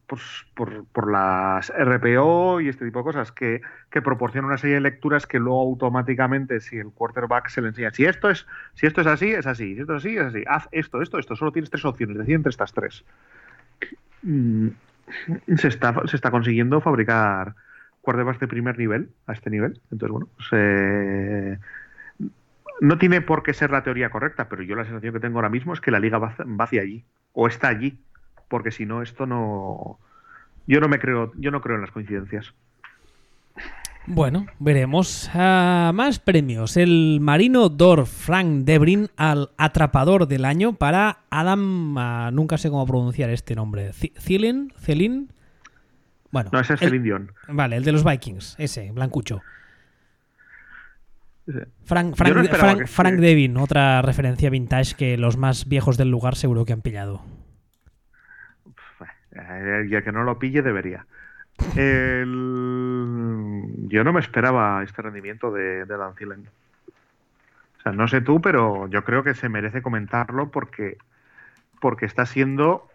por, 0.92 1.10
las 1.10 1.72
RPO 1.74 2.60
y 2.60 2.68
este 2.68 2.84
tipo 2.84 3.00
de 3.00 3.06
cosas 3.06 3.32
que, 3.32 3.62
que 3.90 4.02
proporcionan 4.02 4.50
una 4.50 4.58
serie 4.58 4.76
de 4.76 4.82
lecturas 4.82 5.26
que 5.26 5.40
luego 5.40 5.62
automáticamente 5.62 6.60
si 6.60 6.78
el 6.78 6.92
quarterback 6.92 7.48
se 7.48 7.62
le 7.62 7.70
enseña 7.70 7.92
si 7.92 8.04
esto 8.04 8.30
es 8.30 8.46
si 8.74 8.88
esto 8.88 9.00
es 9.00 9.08
así 9.08 9.32
es 9.32 9.48
así 9.48 9.76
si 9.76 9.80
esto 9.80 9.96
es 9.96 10.04
así 10.04 10.18
es 10.18 10.26
así 10.26 10.44
haz 10.48 10.68
esto 10.74 11.02
esto 11.02 11.18
esto 11.18 11.38
solo 11.38 11.54
tienes 11.54 11.70
tres 11.70 11.86
opciones 11.86 12.18
decide 12.18 12.36
entre 12.36 12.50
estas 12.50 12.74
tres 12.74 13.06
mm, 14.24 14.68
se 15.56 15.68
está 15.70 16.06
se 16.06 16.18
está 16.18 16.30
consiguiendo 16.30 16.82
fabricar 16.82 17.56
quarterbacks 18.06 18.40
de 18.40 18.48
primer 18.48 18.78
nivel 18.78 19.10
a 19.28 19.34
este 19.34 19.50
nivel 19.50 19.82
entonces 19.92 20.12
bueno 20.12 20.30
se 20.50 21.60
no 22.82 22.98
tiene 22.98 23.22
por 23.22 23.44
qué 23.44 23.54
ser 23.54 23.72
la 23.72 23.84
teoría 23.84 24.10
correcta, 24.10 24.50
pero 24.50 24.64
yo 24.64 24.76
la 24.76 24.84
sensación 24.84 25.14
que 25.14 25.20
tengo 25.20 25.38
ahora 25.38 25.50
mismo 25.50 25.74
es 25.74 25.82
que 25.82 25.92
la 25.92 26.00
liga 26.00 26.18
va, 26.18 26.36
hacia 26.60 26.82
allí, 26.82 27.04
o 27.34 27.48
está 27.48 27.70
allí, 27.70 27.98
porque 28.48 28.72
si 28.72 28.86
no, 28.86 29.02
esto 29.02 29.26
no. 29.26 29.98
Yo 30.68 30.80
no 30.80 30.88
me 30.88 31.00
creo, 31.00 31.32
yo 31.38 31.52
no 31.52 31.62
creo 31.62 31.76
en 31.76 31.82
las 31.82 31.92
coincidencias. 31.92 32.54
Bueno, 34.08 34.46
veremos. 34.60 35.30
Ah, 35.34 35.92
más 35.94 36.20
premios. 36.20 36.78
El 36.78 37.20
Marino 37.22 37.70
Dor 37.70 38.06
Frank 38.06 38.64
Debrin 38.64 39.10
al 39.18 39.50
atrapador 39.58 40.28
del 40.28 40.46
año 40.46 40.74
para 40.74 41.20
Adam. 41.32 41.98
Ah, 41.98 42.30
nunca 42.32 42.58
sé 42.58 42.70
cómo 42.70 42.86
pronunciar 42.86 43.32
este 43.32 43.56
nombre. 43.56 43.94
¿Celin? 43.94 44.72
Bueno. 46.36 46.50
No, 46.52 46.60
ese 46.60 46.74
es 46.74 46.82
Celin 46.82 47.02
Dion. 47.02 47.32
Vale, 47.48 47.78
el 47.78 47.86
de 47.86 47.94
los 47.94 48.04
Vikings. 48.04 48.58
Ese, 48.60 48.92
Blancucho. 48.92 49.42
Frank, 51.86 52.14
Frank, 52.18 53.14
Devin, 53.20 53.56
otra 53.56 54.02
referencia 54.02 54.50
vintage 54.50 54.96
que 54.98 55.16
los 55.16 55.38
más 55.38 55.70
viejos 55.70 55.96
del 55.96 56.12
lugar 56.12 56.36
seguro 56.36 56.66
que 56.66 56.74
han 56.74 56.82
pillado. 56.82 57.22
Eh, 59.32 59.88
ya 59.90 60.02
que 60.02 60.12
no 60.12 60.26
lo 60.26 60.38
pille, 60.38 60.62
debería. 60.62 61.06
Yo 61.74 62.26
no 64.04 64.12
me 64.12 64.20
esperaba 64.20 64.84
este 64.84 65.04
rendimiento 65.04 65.52
de, 65.52 65.86
de 65.86 65.98
Dan 65.98 66.16
Thielen. 66.16 66.50
O 67.80 67.82
sea, 67.82 67.94
no 67.94 68.10
sé 68.10 68.20
tú, 68.20 68.42
pero 68.42 68.90
yo 68.90 69.06
creo 69.06 69.24
que 69.24 69.36
se 69.36 69.48
merece 69.48 69.82
comentarlo 69.82 70.52
porque, 70.52 70.98
porque 71.80 72.06
está 72.06 72.26
siendo 72.26 72.90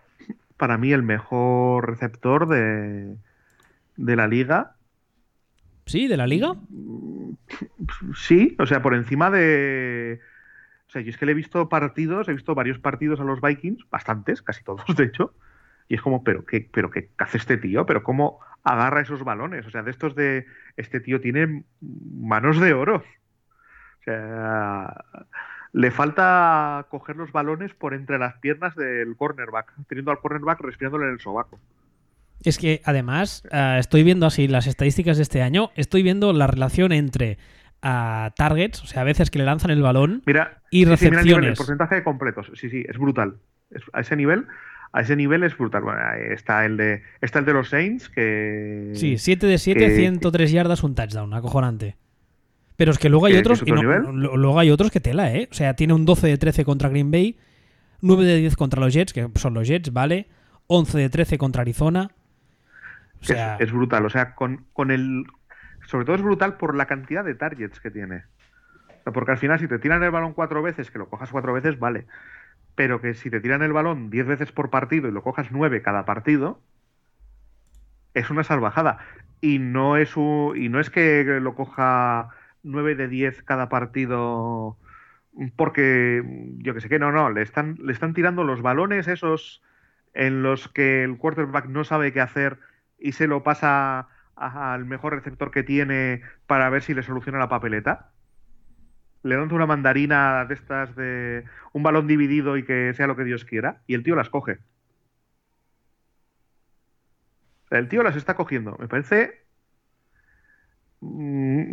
para 0.59 0.77
mí 0.77 0.93
el 0.93 1.03
mejor 1.03 1.89
receptor 1.89 2.47
de, 2.47 3.17
de 4.05 4.17
la 4.17 4.27
liga 4.27 4.77
¿Sí? 5.91 6.07
¿De 6.07 6.17
la 6.17 6.29
liga? 6.29 6.55
Sí, 8.15 8.57
o 8.61 8.67
sea, 8.67 8.81
por 8.81 8.95
encima 8.95 9.29
de. 9.29 10.21
O 10.87 10.91
sea, 10.93 11.03
yo 11.03 11.11
es 11.11 11.19
que 11.19 11.27
le 11.27 11.33
he 11.33 11.35
visto 11.35 11.69
partidos, 11.69 12.29
he 12.29 12.33
visto 12.33 12.55
varios 12.55 12.79
partidos 12.79 13.19
a 13.19 13.25
los 13.25 13.41
Vikings, 13.41 13.91
bastantes, 13.91 14.41
casi 14.41 14.63
todos, 14.63 14.85
de 14.97 15.05
hecho. 15.05 15.35
Y 15.89 15.97
es 15.97 16.01
como, 16.01 16.23
¿pero 16.23 16.47
qué, 16.47 16.69
pero 16.73 16.93
qué 16.93 17.11
hace 17.19 17.39
este 17.39 17.57
tío? 17.57 17.87
¿Pero 17.87 18.05
cómo 18.05 18.39
agarra 18.63 19.01
esos 19.01 19.25
balones? 19.25 19.67
O 19.67 19.71
sea, 19.71 19.83
de 19.83 19.91
estos 19.91 20.15
de. 20.15 20.47
Este 20.77 21.01
tío 21.01 21.21
tiene 21.21 21.65
manos 21.81 22.61
de 22.61 22.73
oro. 22.73 22.99
O 22.99 24.03
sea. 24.05 24.95
Le 25.73 25.91
falta 25.91 26.87
coger 26.89 27.17
los 27.17 27.33
balones 27.33 27.75
por 27.75 27.95
entre 27.95 28.19
las 28.19 28.39
piernas 28.39 28.77
del 28.77 29.17
cornerback, 29.17 29.73
teniendo 29.89 30.13
al 30.13 30.21
cornerback 30.21 30.61
respirándole 30.61 31.07
en 31.07 31.13
el 31.13 31.21
sobaco. 31.21 31.59
Es 32.43 32.59
que 32.59 32.81
además 32.85 33.43
eh, 33.51 33.77
estoy 33.79 34.03
viendo 34.03 34.27
así 34.27 34.49
las 34.49 34.67
estadísticas 34.67 35.17
de 35.17 35.23
este 35.23 35.43
año, 35.43 35.71
estoy 35.75 36.03
viendo 36.03 36.33
la 36.33 36.47
relación 36.47 36.93
entre 36.93 37.39
uh, 37.83 38.31
targets, 38.35 38.83
o 38.83 38.87
sea, 38.87 39.03
a 39.03 39.05
veces 39.05 39.31
que 39.31 39.39
le 39.39 39.45
lanzan 39.45 39.71
el 39.71 39.83
balón 39.83 40.23
y 40.71 40.85
recepciones. 40.85 41.51
el, 41.51 41.55
porcentaje 41.57 41.97
de 41.97 42.05
completos, 42.05 42.51
sí, 42.55 42.71
sí, 42.71 42.85
es 42.89 42.97
brutal. 42.99 43.37
a 43.93 44.01
ese 44.01 44.17
nivel, 44.17 44.47
a 44.93 45.03
ese 45.03 45.17
nivel 45.17 45.43
es 45.45 45.57
brutal. 45.57 45.83
Bueno, 45.83 46.01
está 46.33 46.65
el 46.65 46.77
de 46.77 47.03
está 47.21 47.41
el 47.41 47.45
de 47.45 47.53
los 47.53 47.69
Saints 47.69 48.09
que 48.09 48.93
Sí, 48.95 49.19
7 49.19 49.47
de 49.47 49.59
7, 49.59 49.97
103 49.97 50.51
yardas, 50.51 50.83
un 50.83 50.95
touchdown, 50.95 51.35
acojonante. 51.35 51.97
Pero 52.77 52.93
es 52.93 52.99
que 52.99 53.11
luego 53.11 53.27
hay 53.27 53.37
otros 53.37 53.63
luego 53.63 54.59
hay 54.59 54.71
otros 54.71 54.91
que 54.91 55.01
tela, 55.01 55.35
¿eh? 55.35 55.49
O 55.51 55.55
sea, 55.55 55.75
tiene 55.75 55.93
un 55.93 56.07
12 56.07 56.27
de 56.27 56.39
13 56.39 56.65
contra 56.65 56.89
Green 56.89 57.11
Bay, 57.11 57.37
9 58.01 58.25
de 58.25 58.37
10 58.39 58.57
contra 58.57 58.81
los 58.81 58.95
Jets, 58.95 59.13
que 59.13 59.29
son 59.35 59.53
los 59.53 59.69
Jets, 59.69 59.93
¿vale? 59.93 60.29
11 60.67 60.97
de 60.97 61.11
13 61.11 61.37
contra 61.37 61.61
Arizona, 61.61 62.11
es, 63.21 63.73
brutal, 63.73 64.07
o 64.07 64.11
sea, 64.11 64.35
con, 64.35 64.67
con, 64.73 64.91
el... 64.91 65.25
Sobre 65.87 66.05
todo 66.05 66.17
es 66.17 66.23
brutal 66.23 66.57
por 66.57 66.75
la 66.75 66.87
cantidad 66.87 67.25
de 67.25 67.35
targets 67.35 67.81
que 67.81 67.91
tiene. 67.91 68.25
porque 69.05 69.33
al 69.33 69.39
final 69.39 69.59
si 69.59 69.69
te 69.69 69.79
tiran 69.79 70.03
el 70.03 70.11
balón 70.11 70.35
cuatro 70.35 70.63
veces, 70.63 70.91
que 70.91 70.99
lo 70.99 71.09
cojas 71.09 71.31
cuatro 71.31 71.53
veces, 71.53 71.79
vale. 71.79 72.07
Pero 72.75 73.01
que 73.01 73.15
si 73.15 73.31
te 73.31 73.41
tiran 73.41 73.63
el 73.63 73.73
balón 73.73 74.11
diez 74.11 74.27
veces 74.27 74.53
por 74.53 74.71
partido 74.71 75.09
y 75.09 75.13
lo 75.13 75.23
cojas 75.23 75.51
nueve 75.51 75.83
cada 75.83 76.05
partido, 76.05 76.61
es 78.15 78.31
una 78.31 78.45
salvajada. 78.45 78.99
Y 79.41 79.59
no 79.59 79.97
es, 79.97 80.17
y 80.17 80.69
no 80.69 80.81
es 80.81 80.91
que 80.91 81.25
lo 81.41 81.55
coja 81.55 82.29
nueve 82.63 82.95
de 82.95 83.09
diez 83.09 83.43
cada 83.43 83.69
partido 83.69 84.77
porque 85.57 86.23
yo 86.59 86.75
que 86.75 86.81
sé 86.81 86.89
que 86.89 86.99
no, 86.99 87.13
no, 87.13 87.31
le 87.31 87.43
están, 87.43 87.77
le 87.81 87.93
están 87.93 88.15
tirando 88.15 88.45
los 88.45 88.63
balones 88.63 89.09
esos 89.09 89.63
en 90.13 90.43
los 90.43 90.69
que 90.69 91.05
el 91.05 91.17
quarterback 91.19 91.67
no 91.67 91.85
sabe 91.85 92.13
qué 92.13 92.21
hacer 92.21 92.59
y 93.01 93.13
se 93.13 93.27
lo 93.27 93.43
pasa 93.43 94.09
al 94.37 94.85
mejor 94.85 95.15
receptor 95.15 95.51
que 95.51 95.63
tiene 95.63 96.23
para 96.47 96.71
ver 96.71 96.83
si 96.83 96.95
le 96.95 97.03
soluciona 97.03 97.39
la 97.39 97.49
papeleta. 97.49 98.13
Le 99.23 99.37
dan 99.37 99.53
una 99.53 99.67
mandarina 99.67 100.45
de 100.47 100.55
estas 100.55 100.95
de 100.97 101.45
un 101.73 101.83
balón 101.83 102.07
dividido 102.07 102.57
y 102.57 102.65
que 102.65 102.95
sea 102.95 103.07
lo 103.07 103.17
que 103.17 103.25
Dios 103.25 103.45
quiera, 103.45 103.83
y 103.87 103.95
el 103.95 104.03
tío 104.03 104.17
las 104.17 104.31
coge. 104.31 104.59
el 107.71 107.89
tío 107.89 108.03
las 108.03 108.17
está 108.17 108.35
cogiendo. 108.35 108.77
Me 108.79 108.89
parece. 108.89 109.45
Mm, 111.01 111.73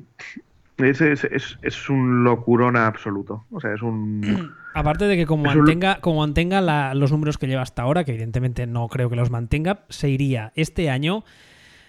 es, 0.77 1.89
un 1.89 2.23
locurón 2.23 2.77
absoluto. 2.77 3.45
O 3.51 3.59
sea, 3.59 3.73
es 3.73 3.81
un. 3.81 4.53
Aparte 4.73 5.05
de 5.05 5.17
que, 5.17 5.25
como 5.25 5.43
mantenga, 5.43 5.99
como 6.01 6.19
mantenga 6.19 6.93
los 6.93 7.11
números 7.11 7.37
que 7.37 7.47
lleva 7.47 7.63
hasta 7.63 7.81
ahora, 7.81 8.03
que 8.03 8.11
evidentemente 8.11 8.67
no 8.67 8.87
creo 8.87 9.09
que 9.09 9.15
los 9.15 9.31
mantenga, 9.31 9.85
se 9.89 10.09
iría 10.09 10.51
este 10.55 10.89
año. 10.89 11.23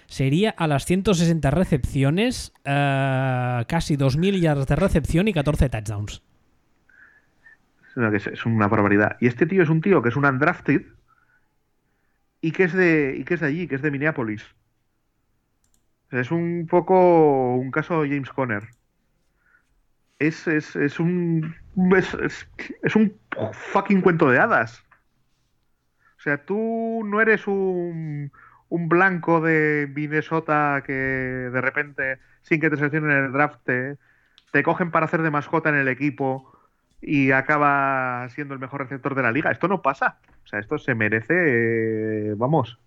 Se 0.07 0.25
iría 0.25 0.55
a 0.57 0.67
las 0.67 0.87
160 0.87 1.51
recepciones, 1.51 2.55
uh, 2.61 3.69
casi 3.69 3.99
2.000 3.99 4.41
yardas 4.41 4.67
de 4.67 4.75
recepción 4.75 5.29
y 5.29 5.35
14 5.35 5.69
touchdowns. 5.69 6.23
Es 8.15 8.47
una 8.47 8.69
barbaridad. 8.69 9.19
Y 9.21 9.27
este 9.27 9.45
tío 9.45 9.63
es 9.63 9.69
un 9.69 9.83
tío 9.83 10.01
que 10.01 10.09
es 10.09 10.17
un 10.17 10.25
undrafted 10.25 10.81
y 12.41 12.53
que 12.53 12.65
es 12.65 12.73
de, 12.73 13.17
y 13.19 13.25
que 13.25 13.35
es 13.35 13.41
de 13.41 13.49
allí, 13.49 13.69
que 13.69 13.75
es 13.75 13.83
de 13.83 13.91
Minneapolis. 13.91 14.47
Es 16.11 16.31
un 16.31 16.67
poco 16.71 17.57
un 17.57 17.71
caso 17.71 18.01
James 18.05 18.31
Conner 18.31 18.78
es, 20.19 20.47
es, 20.47 20.77
es 20.77 21.01
un. 21.01 21.55
Es, 22.83 22.97
un 22.97 23.17
fucking 23.73 24.01
cuento 24.01 24.31
de 24.31 24.39
hadas. 24.39 24.85
sea, 26.19 26.45
tú 26.45 27.03
no 27.05 27.21
eres 27.21 27.47
un, 27.47 28.33
un 28.69 28.89
blanco 28.89 29.41
de 29.41 29.89
Minnesota 29.95 30.83
que 30.85 30.93
de 30.93 31.61
repente, 31.61 32.19
sin 32.43 32.61
que 32.61 32.71
te 32.71 32.77
seleccionen 32.77 33.11
en 33.11 33.25
el 33.27 33.33
draft, 33.33 33.61
te, 33.65 33.97
te 34.53 34.63
cogen 34.63 34.91
para 34.91 35.07
hacer 35.07 35.23
de 35.23 35.31
mascota 35.31 35.69
en 35.69 35.77
el 35.77 35.89
equipo 35.89 36.53
y 37.01 37.31
acaba 37.31 38.29
siendo 38.31 38.55
el 38.55 38.61
mejor 38.61 38.83
receptor 38.83 39.15
de 39.15 39.23
la 39.23 39.33
liga. 39.33 39.53
Esto 39.53 39.69
no 39.69 39.83
pasa. 39.83 40.19
O 40.45 40.47
sea, 40.49 40.59
esto 40.59 40.79
se 40.79 40.95
merece, 40.95 41.35
eh, 41.35 42.35
vamos, 42.37 42.79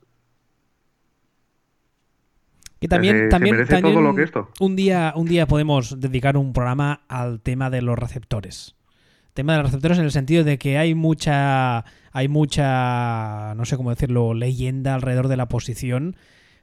Que 2.82 2.88
también, 2.88 3.16
se- 3.16 3.28
también, 3.30 3.56
también 3.68 3.94
todo 3.94 4.02
lo 4.02 4.16
que 4.16 4.24
esto. 4.24 4.50
Un 4.60 4.76
día, 4.76 5.14
un 5.16 5.28
día 5.28 5.46
podemos 5.48 6.00
dedicar 6.00 6.36
un 6.36 6.52
programa 6.52 7.04
al 7.08 7.40
tema 7.40 7.70
de 7.70 7.82
los 7.82 7.98
receptores. 7.98 8.76
Tema 9.34 9.54
de 9.54 9.60
los 9.60 9.68
receptores 9.68 9.98
en 10.00 10.04
el 10.04 10.12
sentido 10.12 10.44
de 10.44 10.58
que 10.58 10.78
hay 10.78 10.94
mucha, 10.96 11.86
hay 12.12 12.28
mucha, 12.28 13.54
no 13.56 13.64
sé 13.66 13.78
cómo 13.78 13.92
decirlo, 13.92 14.34
leyenda 14.34 14.94
alrededor 14.96 15.28
de 15.30 15.38
la 15.38 15.48
posición, 15.48 16.16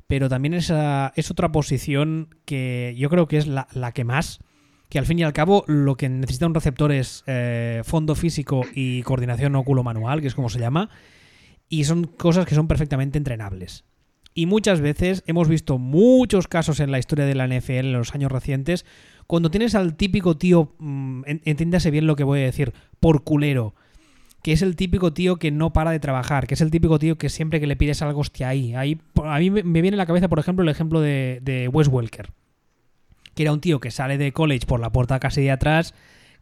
pero 0.06 0.28
también 0.28 0.54
esa 0.54 1.12
es 1.16 1.30
otra 1.30 1.50
posición 1.52 2.34
que 2.44 2.94
yo 2.98 3.08
creo 3.10 3.26
que 3.28 3.38
es 3.38 3.46
la, 3.46 3.68
la 3.72 3.92
que 3.92 4.04
más, 4.04 4.40
que 4.88 4.98
al 4.98 5.06
fin 5.06 5.18
y 5.18 5.22
al 5.22 5.32
cabo 5.32 5.64
lo 5.66 5.96
que 5.96 6.08
necesita 6.08 6.46
un 6.46 6.54
receptor 6.54 6.92
es 6.92 7.22
eh, 7.26 7.82
fondo 7.84 8.14
físico 8.14 8.62
y 8.74 9.02
coordinación 9.02 9.54
óculo-manual, 9.54 10.20
que 10.20 10.26
es 10.26 10.34
como 10.34 10.48
se 10.48 10.58
llama, 10.58 10.90
y 11.68 11.84
son 11.84 12.04
cosas 12.04 12.44
que 12.46 12.54
son 12.54 12.68
perfectamente 12.68 13.18
entrenables. 13.18 13.84
Y 14.38 14.46
muchas 14.46 14.80
veces 14.80 15.24
hemos 15.26 15.48
visto 15.48 15.78
muchos 15.78 16.46
casos 16.46 16.78
en 16.78 16.92
la 16.92 17.00
historia 17.00 17.26
de 17.26 17.34
la 17.34 17.48
NFL 17.48 17.72
en 17.88 17.92
los 17.94 18.14
años 18.14 18.30
recientes, 18.30 18.86
cuando 19.26 19.50
tienes 19.50 19.74
al 19.74 19.96
típico 19.96 20.36
tío, 20.36 20.74
mm, 20.78 21.22
en- 21.26 21.42
entiéndase 21.44 21.90
bien 21.90 22.06
lo 22.06 22.14
que 22.14 22.22
voy 22.22 22.38
a 22.38 22.44
decir, 22.44 22.72
por 23.00 23.24
culero, 23.24 23.74
que 24.44 24.52
es 24.52 24.62
el 24.62 24.76
típico 24.76 25.12
tío 25.12 25.38
que 25.38 25.50
no 25.50 25.72
para 25.72 25.90
de 25.90 25.98
trabajar, 25.98 26.46
que 26.46 26.54
es 26.54 26.60
el 26.60 26.70
típico 26.70 27.00
tío 27.00 27.18
que 27.18 27.30
siempre 27.30 27.58
que 27.58 27.66
le 27.66 27.74
pides 27.74 28.00
algo, 28.00 28.20
hostia, 28.20 28.48
ahí, 28.50 28.74
ahí. 28.76 29.00
A 29.24 29.40
mí 29.40 29.50
me 29.50 29.64
me 29.64 29.82
viene 29.82 29.96
a 29.96 29.98
la 29.98 30.06
cabeza, 30.06 30.28
por 30.28 30.38
ejemplo, 30.38 30.62
el 30.62 30.68
ejemplo 30.68 31.00
de, 31.00 31.40
de 31.42 31.66
Wes 31.66 31.88
Welker, 31.88 32.30
que 33.34 33.42
era 33.42 33.52
un 33.52 33.60
tío 33.60 33.80
que 33.80 33.90
sale 33.90 34.18
de 34.18 34.30
college 34.32 34.66
por 34.68 34.78
la 34.78 34.92
puerta 34.92 35.18
casi 35.18 35.42
de 35.42 35.50
atrás, 35.50 35.94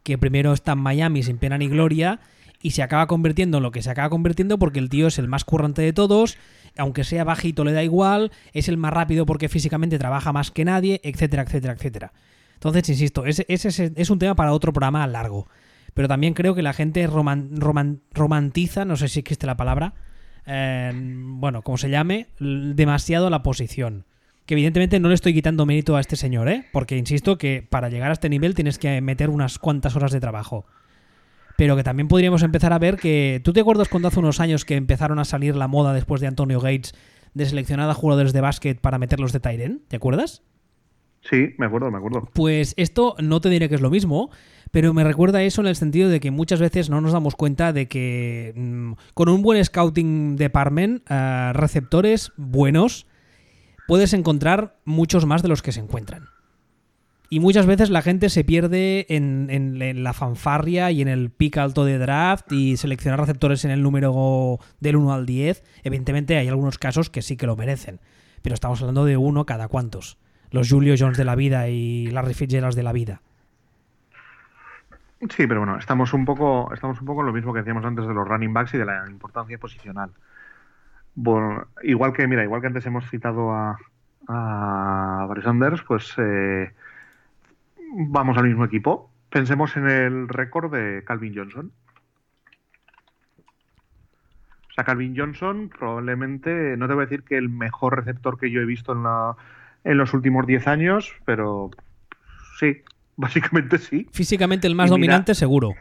que 0.03 0.19
primero 0.19 0.53
está 0.53 0.73
en 0.73 0.79
Miami 0.81 1.23
sin 1.23 1.39
pena 1.39 1.57
ni 1.57 1.67
gloria, 1.67 2.19
y 2.61 2.71
se 2.71 2.83
acaba 2.83 3.07
convirtiendo 3.07 3.57
en 3.57 3.63
lo 3.63 3.71
que 3.71 3.81
se 3.81 3.89
acaba 3.89 4.09
convirtiendo 4.11 4.59
porque 4.59 4.77
el 4.79 4.89
tío 4.89 5.07
es 5.07 5.17
el 5.17 5.27
más 5.27 5.45
currante 5.45 5.81
de 5.81 5.93
todos, 5.93 6.37
aunque 6.77 7.03
sea 7.03 7.23
bajito 7.23 7.63
le 7.63 7.73
da 7.73 7.83
igual, 7.83 8.31
es 8.53 8.69
el 8.69 8.77
más 8.77 8.93
rápido 8.93 9.25
porque 9.25 9.49
físicamente 9.49 9.97
trabaja 9.99 10.33
más 10.33 10.51
que 10.51 10.65
nadie, 10.65 11.01
etcétera, 11.03 11.43
etcétera, 11.43 11.73
etcétera. 11.73 12.13
Entonces, 12.55 12.89
insisto, 12.89 13.25
ese, 13.25 13.45
es, 13.47 14.09
un 14.09 14.19
tema 14.19 14.35
para 14.35 14.51
otro 14.53 14.73
programa 14.73 15.05
largo. 15.07 15.47
Pero 15.93 16.07
también 16.07 16.33
creo 16.33 16.55
que 16.55 16.61
la 16.61 16.73
gente 16.73 17.07
roman- 17.07 17.49
roman- 17.57 18.01
romantiza, 18.13 18.85
no 18.85 18.97
sé 18.97 19.07
si 19.07 19.19
existe 19.19 19.45
la 19.47 19.57
palabra, 19.57 19.93
eh, 20.45 20.91
bueno, 20.93 21.61
como 21.61 21.77
se 21.77 21.89
llame, 21.89 22.27
demasiado 22.39 23.29
la 23.29 23.43
posición. 23.43 24.05
Que 24.45 24.53
evidentemente 24.53 24.99
no 24.99 25.09
le 25.09 25.15
estoy 25.15 25.33
quitando 25.33 25.65
mérito 25.65 25.97
a 25.97 25.99
este 25.99 26.15
señor, 26.15 26.47
¿eh? 26.47 26.65
Porque 26.71 26.97
insisto 26.97 27.37
que 27.37 27.67
para 27.69 27.89
llegar 27.89 28.09
a 28.11 28.13
este 28.13 28.29
nivel 28.29 28.55
tienes 28.55 28.79
que 28.79 29.01
meter 29.01 29.29
unas 29.29 29.59
cuantas 29.59 29.95
horas 29.95 30.11
de 30.11 30.19
trabajo. 30.21 30.65
Pero 31.57 31.75
que 31.75 31.83
también 31.83 32.07
podríamos 32.07 32.43
empezar 32.43 32.71
a 32.71 32.79
ver 32.79 32.95
que. 32.97 33.41
¿Tú 33.43 33.51
te 33.51 33.59
acuerdas 33.59 33.89
cuando 33.89 34.07
hace 34.07 34.19
unos 34.19 34.39
años 34.39 34.63
que 34.63 34.75
empezaron 34.75 35.19
a 35.19 35.25
salir 35.25 35.55
la 35.55 35.67
moda 35.67 35.91
después 35.93 36.21
de 36.21 36.27
Antonio 36.27 36.61
Gates 36.61 36.93
de 37.33 37.45
seleccionar 37.45 37.89
a 37.89 37.93
jugadores 37.93 38.31
de 38.31 38.41
básquet 38.41 38.79
para 38.79 38.99
meterlos 38.99 39.33
de 39.33 39.39
Tyren? 39.39 39.81
¿Te 39.87 39.97
acuerdas? 39.97 40.43
Sí, 41.21 41.55
me 41.57 41.65
acuerdo, 41.65 41.91
me 41.91 41.97
acuerdo. 41.97 42.29
Pues 42.33 42.73
esto 42.77 43.15
no 43.19 43.41
te 43.41 43.49
diré 43.49 43.69
que 43.69 43.75
es 43.75 43.81
lo 43.81 43.89
mismo, 43.89 44.29
pero 44.71 44.93
me 44.93 45.03
recuerda 45.03 45.41
eso 45.43 45.61
en 45.61 45.67
el 45.67 45.75
sentido 45.75 46.09
de 46.09 46.19
que 46.19 46.31
muchas 46.31 46.59
veces 46.59 46.89
no 46.89 47.01
nos 47.01 47.11
damos 47.11 47.35
cuenta 47.35 47.73
de 47.73 47.87
que 47.87 48.53
mm, 48.55 48.93
con 49.13 49.29
un 49.29 49.41
buen 49.41 49.63
scouting 49.63 50.35
department, 50.35 51.03
eh, 51.09 51.51
receptores 51.53 52.31
buenos, 52.37 53.07
puedes 53.87 54.13
encontrar 54.13 54.77
muchos 54.85 55.25
más 55.25 55.41
de 55.41 55.49
los 55.49 55.61
que 55.61 55.71
se 55.71 55.79
encuentran. 55.79 56.29
Y 57.29 57.39
muchas 57.41 57.65
veces 57.65 57.89
la 57.89 58.01
gente 58.01 58.29
se 58.29 58.43
pierde 58.45 59.05
en, 59.09 59.47
en- 59.49 60.03
la 60.03 60.13
fanfarria 60.13 60.91
y 60.91 61.01
en 61.01 61.07
el 61.09 61.29
pick 61.29 61.57
alto 61.57 61.83
de 61.83 61.97
draft 61.97 62.51
y 62.53 62.77
seleccionar 62.77 63.19
receptores 63.19 63.65
en 63.65 63.71
el 63.71 63.83
número 63.83 64.59
del 64.79 64.95
1 64.95 65.13
al 65.13 65.25
10. 65.25 65.61
Evidentemente 65.83 66.37
hay 66.37 66.47
algunos 66.47 66.77
casos 66.77 67.09
que 67.09 67.21
sí 67.21 67.35
que 67.35 67.45
lo 67.45 67.57
merecen, 67.57 67.99
pero 68.41 68.53
estamos 68.53 68.79
hablando 68.81 69.03
de 69.03 69.17
uno 69.17 69.45
cada 69.45 69.67
cuantos. 69.67 70.17
Los 70.51 70.69
Julio 70.69 70.95
Jones 70.97 71.17
de 71.17 71.25
la 71.25 71.35
vida 71.35 71.67
y 71.67 72.07
Larry 72.07 72.33
Fitzgerald 72.33 72.75
de 72.75 72.83
la 72.83 72.93
vida. 72.93 73.21
Sí, 75.29 75.47
pero 75.47 75.61
bueno, 75.61 75.77
estamos 75.77 76.13
un 76.13 76.23
poco, 76.25 76.71
estamos 76.73 76.99
un 77.01 77.07
poco 77.07 77.21
en 77.21 77.27
lo 77.27 77.33
mismo 77.33 77.51
que 77.51 77.59
decíamos 77.59 77.83
antes 77.83 78.07
de 78.07 78.13
los 78.13 78.25
running 78.27 78.53
backs 78.53 78.73
y 78.75 78.77
de 78.77 78.85
la 78.85 79.03
importancia 79.09 79.57
posicional. 79.57 80.11
Bueno, 81.15 81.65
igual 81.83 82.13
que, 82.13 82.27
mira, 82.27 82.43
igual 82.43 82.61
que 82.61 82.67
antes 82.67 82.85
hemos 82.85 83.09
citado 83.09 83.51
a, 83.51 83.77
a 84.27 85.25
Barry 85.27 85.41
Sanders, 85.41 85.81
pues 85.81 86.13
eh, 86.19 86.71
vamos 87.93 88.37
al 88.37 88.45
mismo 88.47 88.65
equipo. 88.65 89.11
Pensemos 89.29 89.75
en 89.77 89.89
el 89.89 90.27
récord 90.29 90.71
de 90.73 91.03
Calvin 91.05 91.35
Johnson. 91.35 91.71
O 94.69 94.73
sea, 94.73 94.83
Calvin 94.83 95.15
Johnson 95.17 95.69
probablemente, 95.69 96.77
no 96.77 96.87
te 96.87 96.93
voy 96.93 97.03
a 97.03 97.05
decir 97.07 97.23
que 97.23 97.37
el 97.37 97.49
mejor 97.49 97.95
receptor 97.97 98.37
que 98.39 98.51
yo 98.51 98.61
he 98.61 98.65
visto 98.65 98.93
en, 98.93 99.03
la, 99.03 99.35
en 99.83 99.97
los 99.97 100.13
últimos 100.13 100.45
10 100.45 100.67
años, 100.67 101.13
pero 101.25 101.71
sí, 102.59 102.81
básicamente 103.17 103.79
sí. 103.79 104.07
Físicamente 104.13 104.67
el 104.67 104.75
más 104.75 104.89
Y 104.89 104.93
mira- 104.93 104.99
dominante, 104.99 105.35
seguro. 105.35 105.73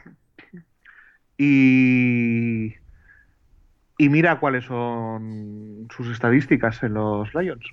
Y, 1.39 2.75
y 3.99 4.09
mira 4.09 4.41
cuáles 4.41 4.65
son 4.65 5.87
sus 5.95 6.09
estadísticas 6.09 6.83
en 6.83 6.95
los 6.95 7.35
Lions. 7.35 7.65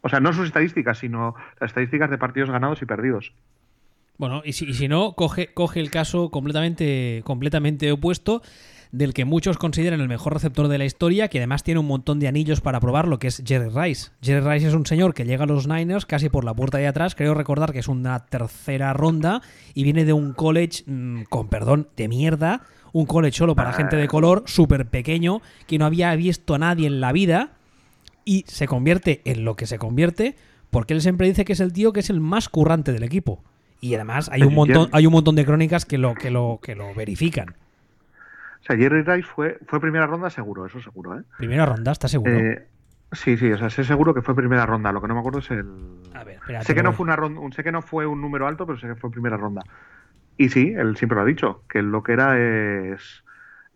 O 0.00 0.08
sea, 0.08 0.18
no 0.18 0.32
sus 0.32 0.46
estadísticas, 0.46 0.98
sino 0.98 1.36
las 1.60 1.70
estadísticas 1.70 2.10
de 2.10 2.18
partidos 2.18 2.50
ganados 2.50 2.82
y 2.82 2.86
perdidos. 2.86 3.32
Bueno, 4.18 4.42
y 4.44 4.52
si, 4.52 4.88
no, 4.88 5.14
coge, 5.14 5.52
coge 5.52 5.80
el 5.80 5.90
caso 5.90 6.30
completamente, 6.30 7.22
completamente 7.24 7.90
opuesto 7.90 8.42
del 8.92 9.14
que 9.14 9.24
muchos 9.24 9.56
consideran 9.56 10.02
el 10.02 10.08
mejor 10.08 10.34
receptor 10.34 10.68
de 10.68 10.76
la 10.76 10.84
historia, 10.84 11.28
que 11.28 11.38
además 11.38 11.64
tiene 11.64 11.80
un 11.80 11.86
montón 11.86 12.20
de 12.20 12.28
anillos 12.28 12.60
para 12.60 12.78
probarlo, 12.78 13.18
que 13.18 13.28
es 13.28 13.42
Jerry 13.44 13.70
Rice. 13.70 14.10
Jerry 14.20 14.46
Rice 14.46 14.68
es 14.68 14.74
un 14.74 14.84
señor 14.84 15.14
que 15.14 15.24
llega 15.24 15.44
a 15.44 15.46
los 15.46 15.66
Niners 15.66 16.04
casi 16.04 16.28
por 16.28 16.44
la 16.44 16.54
puerta 16.54 16.76
de 16.76 16.86
atrás, 16.86 17.14
creo 17.14 17.32
recordar 17.32 17.72
que 17.72 17.78
es 17.78 17.88
una 17.88 18.26
tercera 18.26 18.92
ronda 18.92 19.40
y 19.72 19.82
viene 19.82 20.04
de 20.04 20.12
un 20.12 20.34
college, 20.34 20.84
mm, 20.86 21.22
con 21.30 21.48
perdón, 21.48 21.88
de 21.96 22.08
mierda, 22.08 22.62
un 22.92 23.06
college 23.06 23.38
solo 23.38 23.56
para 23.56 23.72
gente 23.72 23.96
de 23.96 24.08
color, 24.08 24.44
súper 24.46 24.86
pequeño, 24.86 25.40
que 25.66 25.78
no 25.78 25.86
había 25.86 26.14
visto 26.14 26.54
a 26.54 26.58
nadie 26.58 26.86
en 26.86 27.00
la 27.00 27.12
vida 27.12 27.54
y 28.26 28.44
se 28.46 28.68
convierte 28.68 29.22
en 29.24 29.46
lo 29.46 29.56
que 29.56 29.66
se 29.66 29.78
convierte 29.78 30.36
porque 30.68 30.94
él 30.94 31.02
siempre 31.02 31.26
dice 31.26 31.44
que 31.44 31.54
es 31.54 31.60
el 31.60 31.72
tío 31.72 31.92
que 31.92 32.00
es 32.00 32.10
el 32.10 32.20
más 32.20 32.48
currante 32.48 32.92
del 32.92 33.02
equipo. 33.02 33.42
Y 33.82 33.96
además 33.96 34.30
hay 34.32 34.44
un 34.44 34.54
montón, 34.54 34.88
hay 34.92 35.06
un 35.06 35.12
montón 35.12 35.34
de 35.34 35.44
crónicas 35.44 35.84
que 35.84 35.98
lo, 35.98 36.14
que 36.14 36.30
lo, 36.30 36.60
que 36.62 36.76
lo 36.76 36.94
verifican. 36.94 37.48
O 37.48 38.64
sea, 38.64 38.76
Jerry 38.76 39.02
Rice 39.02 39.28
fue, 39.28 39.58
fue 39.66 39.80
primera 39.80 40.06
ronda 40.06 40.30
seguro, 40.30 40.64
eso 40.64 40.80
seguro, 40.80 41.18
¿eh? 41.18 41.24
Primera 41.36 41.66
ronda, 41.66 41.90
¿estás 41.90 42.12
seguro? 42.12 42.32
Eh, 42.32 42.64
sí, 43.10 43.36
sí, 43.36 43.50
o 43.50 43.58
sea, 43.58 43.70
sé 43.70 43.82
seguro 43.82 44.14
que 44.14 44.22
fue 44.22 44.36
primera 44.36 44.64
ronda. 44.66 44.92
Lo 44.92 45.02
que 45.02 45.08
no 45.08 45.14
me 45.14 45.20
acuerdo 45.20 45.40
es 45.40 45.50
el. 45.50 45.66
A 46.14 46.22
ver, 46.22 46.36
espérate, 46.36 46.64
sé 46.64 46.74
que 46.76 46.82
no 46.84 46.92
fue 46.92 47.02
una 47.02 47.16
ronda, 47.16 47.40
sé 47.56 47.64
que 47.64 47.72
no 47.72 47.82
fue 47.82 48.06
un 48.06 48.20
número 48.20 48.46
alto, 48.46 48.66
pero 48.66 48.78
sé 48.78 48.86
que 48.86 48.94
fue 48.94 49.10
primera 49.10 49.36
ronda. 49.36 49.64
Y 50.36 50.48
sí, 50.48 50.72
él 50.76 50.96
siempre 50.96 51.16
lo 51.16 51.22
ha 51.22 51.26
dicho, 51.26 51.64
que 51.68 51.82
lo 51.82 52.04
que 52.04 52.12
era 52.12 52.38
es. 52.38 53.24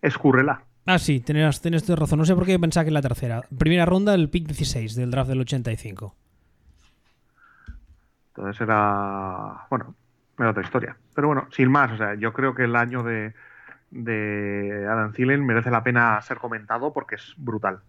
es 0.03 0.17
Currela. 0.17 0.63
Ah, 0.87 1.01
sí, 1.01 1.19
tienes, 1.19 1.61
tienes 1.61 1.89
razón. 1.89 2.21
No 2.21 2.25
sé 2.25 2.37
por 2.37 2.47
qué 2.47 2.57
pensaba 2.61 2.85
que 2.85 2.91
es 2.91 2.95
la 2.95 3.03
tercera. 3.03 3.43
Primera 3.59 3.87
ronda, 3.87 4.15
el 4.15 4.31
pick 4.31 4.47
16 4.47 4.95
del 4.95 5.11
draft 5.11 5.29
del 5.29 5.41
85. 5.41 6.15
Entonces 8.37 8.61
era, 8.61 9.67
bueno, 9.71 9.95
era 10.39 10.51
otra 10.51 10.63
historia. 10.63 10.97
Pero 11.15 11.29
bueno, 11.29 11.49
sin 11.51 11.71
más, 11.71 11.91
o 11.93 11.97
sea, 11.97 12.15
yo 12.15 12.33
creo 12.33 12.55
que 12.55 12.65
el 12.65 12.77
año 12.77 13.03
de, 13.03 13.35
Adam 14.91 15.13
Thielen 15.13 15.47
merece 15.47 15.71
la 15.71 15.83
pena 15.83 16.21
ser 16.21 16.37
comentado 16.37 16.93
porque 16.93 17.15
es 17.15 17.35
brutal. 17.39 17.81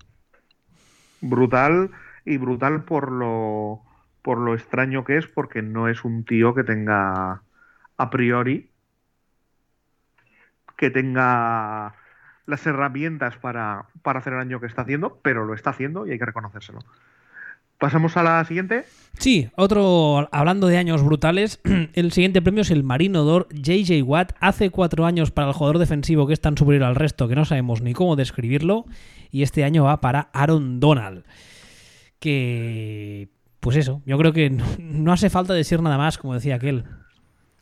Brutal 1.19 1.91
y 2.23 2.37
brutal 2.37 2.83
por 2.83 3.11
lo, 3.11 3.81
por 4.21 4.37
lo 4.37 4.53
extraño 4.53 5.03
que 5.03 5.17
es, 5.17 5.27
porque 5.27 5.61
no 5.61 5.89
es 5.89 6.05
un 6.05 6.23
tío 6.23 6.53
que 6.53 6.63
tenga 6.63 7.41
a 7.97 8.09
priori 8.09 8.71
que 10.77 10.91
tenga 10.91 11.95
las 12.45 12.65
herramientas 12.67 13.35
para, 13.37 13.87
para 14.03 14.19
hacer 14.19 14.33
el 14.33 14.39
año 14.39 14.59
que 14.59 14.67
está 14.67 14.83
haciendo, 14.83 15.19
pero 15.23 15.43
lo 15.43 15.55
está 15.55 15.71
haciendo 15.71 16.05
y 16.05 16.11
hay 16.11 16.19
que 16.19 16.25
reconocérselo. 16.25 16.79
Pasamos 17.79 18.17
a 18.17 18.23
la 18.23 18.43
siguiente. 18.43 18.85
Sí, 19.19 19.49
otro, 19.55 20.27
hablando 20.31 20.65
de 20.67 20.77
años 20.77 21.03
brutales, 21.03 21.59
el 21.93 22.11
siguiente 22.11 22.41
premio 22.41 22.61
es 22.61 22.71
el 22.71 22.83
Marino 22.83 23.23
d'Or 23.23 23.47
JJ 23.53 24.01
Watt. 24.03 24.33
Hace 24.39 24.71
cuatro 24.71 25.05
años 25.05 25.29
para 25.29 25.49
el 25.49 25.53
jugador 25.53 25.77
defensivo 25.77 26.25
que 26.25 26.33
es 26.33 26.41
tan 26.41 26.57
superior 26.57 26.85
al 26.85 26.95
resto 26.95 27.27
que 27.27 27.35
no 27.35 27.45
sabemos 27.45 27.81
ni 27.81 27.93
cómo 27.93 28.15
describirlo. 28.15 28.85
Y 29.29 29.43
este 29.43 29.63
año 29.63 29.83
va 29.83 30.01
para 30.01 30.29
Aaron 30.33 30.79
Donald. 30.79 31.23
Que, 32.19 33.29
pues 33.59 33.77
eso, 33.77 34.01
yo 34.07 34.17
creo 34.17 34.33
que 34.33 34.49
no, 34.49 35.11
hace 35.13 35.29
falta 35.29 35.53
decir 35.53 35.81
nada 35.81 35.99
más, 35.99 36.17
como 36.17 36.33
decía 36.33 36.55
aquel. 36.55 36.85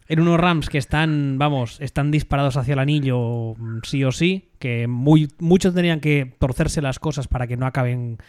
En 0.08 0.22
unos 0.22 0.40
Rams 0.40 0.70
que 0.70 0.78
están, 0.78 1.38
vamos, 1.38 1.82
están 1.82 2.12
disparados 2.12 2.56
hacia 2.56 2.74
el 2.74 2.80
anillo 2.80 3.56
mm, 3.58 3.80
sí 3.84 4.04
o 4.06 4.14
sí, 4.14 4.52
que 4.60 4.88
muy, 4.88 5.30
muchos 5.40 5.74
tenían 5.74 6.00
que 6.00 6.36
torcerse 6.40 6.82
las 6.82 7.00
cosas 7.00 7.28
para 7.28 7.48
que 7.48 7.58
no 7.58 7.66
acaben 7.66 8.20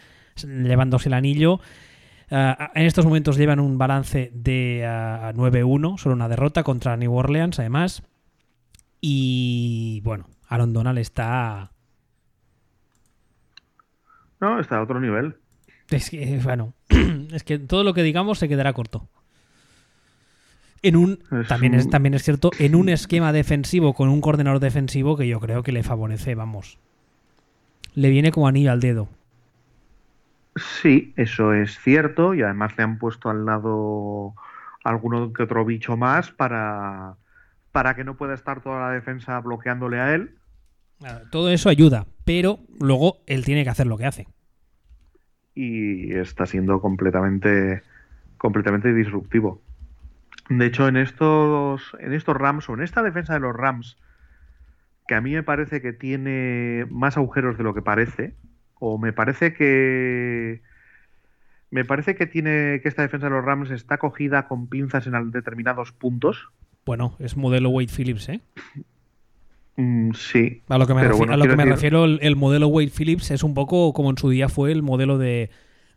llevándose 0.43 1.09
el 1.09 1.13
anillo. 1.13 1.59
Uh, 2.29 2.53
en 2.75 2.85
estos 2.85 3.05
momentos 3.05 3.37
llevan 3.37 3.59
un 3.59 3.77
balance 3.77 4.31
de 4.33 4.81
uh, 4.83 5.37
9-1, 5.37 5.97
solo 5.97 6.15
una 6.15 6.27
derrota 6.27 6.63
contra 6.63 6.97
New 6.97 7.13
Orleans, 7.13 7.59
además. 7.59 8.03
Y 8.99 10.01
bueno, 10.03 10.27
Aaron 10.47 10.73
Donald 10.73 10.99
está. 10.99 11.71
No, 14.39 14.59
está 14.59 14.77
a 14.77 14.83
otro 14.83 14.99
nivel. 14.99 15.35
Es 15.89 16.09
que, 16.09 16.39
bueno, 16.43 16.73
es 17.31 17.43
que 17.43 17.59
todo 17.59 17.83
lo 17.83 17.93
que 17.93 18.03
digamos 18.03 18.39
se 18.39 18.49
quedará 18.49 18.73
corto. 18.73 19.07
En 20.83 20.95
un, 20.95 21.19
Es 21.31 21.47
también, 21.47 21.73
es, 21.73 21.89
también 21.89 22.13
es 22.13 22.23
cierto, 22.23 22.51
en 22.59 22.75
un 22.75 22.89
esquema 22.89 23.33
defensivo 23.33 23.93
con 23.93 24.09
un 24.09 24.21
coordinador 24.21 24.59
defensivo 24.59 25.17
que 25.17 25.27
yo 25.27 25.39
creo 25.39 25.63
que 25.63 25.71
le 25.71 25.83
favorece, 25.83 26.35
vamos. 26.35 26.77
Le 27.93 28.09
viene 28.09 28.31
como 28.31 28.47
anillo 28.47 28.71
al 28.71 28.79
dedo. 28.79 29.09
Sí, 30.57 31.13
eso 31.17 31.53
es 31.53 31.79
cierto. 31.79 32.33
Y 32.33 32.41
además 32.41 32.77
le 32.77 32.83
han 32.83 32.97
puesto 32.99 33.29
al 33.29 33.45
lado 33.45 34.35
alguno 34.83 35.33
que 35.33 35.43
otro 35.43 35.65
bicho 35.65 35.97
más 35.97 36.31
para, 36.31 37.17
para 37.71 37.95
que 37.95 38.03
no 38.03 38.17
pueda 38.17 38.33
estar 38.33 38.61
toda 38.61 38.79
la 38.81 38.91
defensa 38.91 39.39
bloqueándole 39.39 39.99
a 39.99 40.13
él. 40.15 40.39
Todo 41.31 41.49
eso 41.51 41.69
ayuda, 41.69 42.07
pero 42.23 42.59
luego 42.79 43.23
él 43.27 43.45
tiene 43.45 43.63
que 43.63 43.69
hacer 43.69 43.87
lo 43.87 43.97
que 43.97 44.05
hace. 44.05 44.27
y 45.55 46.13
está 46.13 46.45
siendo 46.45 46.81
completamente 46.81 47.83
completamente 48.37 48.93
disruptivo. 48.93 49.63
De 50.49 50.65
hecho, 50.67 50.87
en 50.87 50.97
estos 50.97 51.95
en 51.99 52.13
estos 52.13 52.35
Rams 52.37 52.69
o 52.69 52.73
en 52.75 52.81
esta 52.81 53.03
defensa 53.03 53.33
de 53.33 53.39
los 53.41 53.55
Rams 53.55 53.97
que 55.07 55.15
a 55.15 55.21
mí 55.21 55.33
me 55.33 55.43
parece 55.43 55.81
que 55.81 55.93
tiene 55.93 56.85
más 56.89 57.17
agujeros 57.17 57.57
de 57.57 57.63
lo 57.63 57.73
que 57.73 57.81
parece 57.81 58.35
o 58.79 58.97
me 58.97 59.13
parece 59.13 59.53
que 59.53 60.61
me 61.69 61.83
parece 61.83 62.15
que 62.15 62.27
tiene 62.27 62.79
que 62.81 62.87
esta 62.89 63.01
defensa 63.01 63.27
de 63.27 63.31
los 63.35 63.43
Rams 63.43 63.71
está 63.71 63.97
cogida 63.97 64.47
con 64.47 64.67
pinzas 64.67 65.05
en 65.07 65.31
determinados 65.31 65.91
puntos. 65.91 66.49
Bueno, 66.85 67.15
es 67.19 67.35
modelo 67.35 67.69
Wade 67.69 67.89
Phillips, 67.95 68.29
¿eh? 68.29 68.41
Mm, 69.75 70.11
sí, 70.13 70.63
A 70.69 70.77
lo 70.77 70.87
que 70.87 70.93
me, 70.95 71.01
Pero 71.01 71.13
refi- 71.15 71.17
bueno, 71.19 71.33
a 71.33 71.37
lo 71.37 71.43
que 71.43 71.55
me 71.55 71.63
decir- 71.63 71.71
refiero, 71.73 72.05
el, 72.05 72.19
el 72.21 72.35
modelo 72.35 72.67
Wade 72.67 72.89
Phillips 72.95 73.29
es 73.31 73.43
un 73.43 73.53
poco 73.53 73.93
como 73.93 74.09
en 74.09 74.17
su 74.17 74.29
día 74.29 74.49
fue 74.49 74.71
el 74.71 74.81
modelo 74.81 75.17
de, 75.17 75.49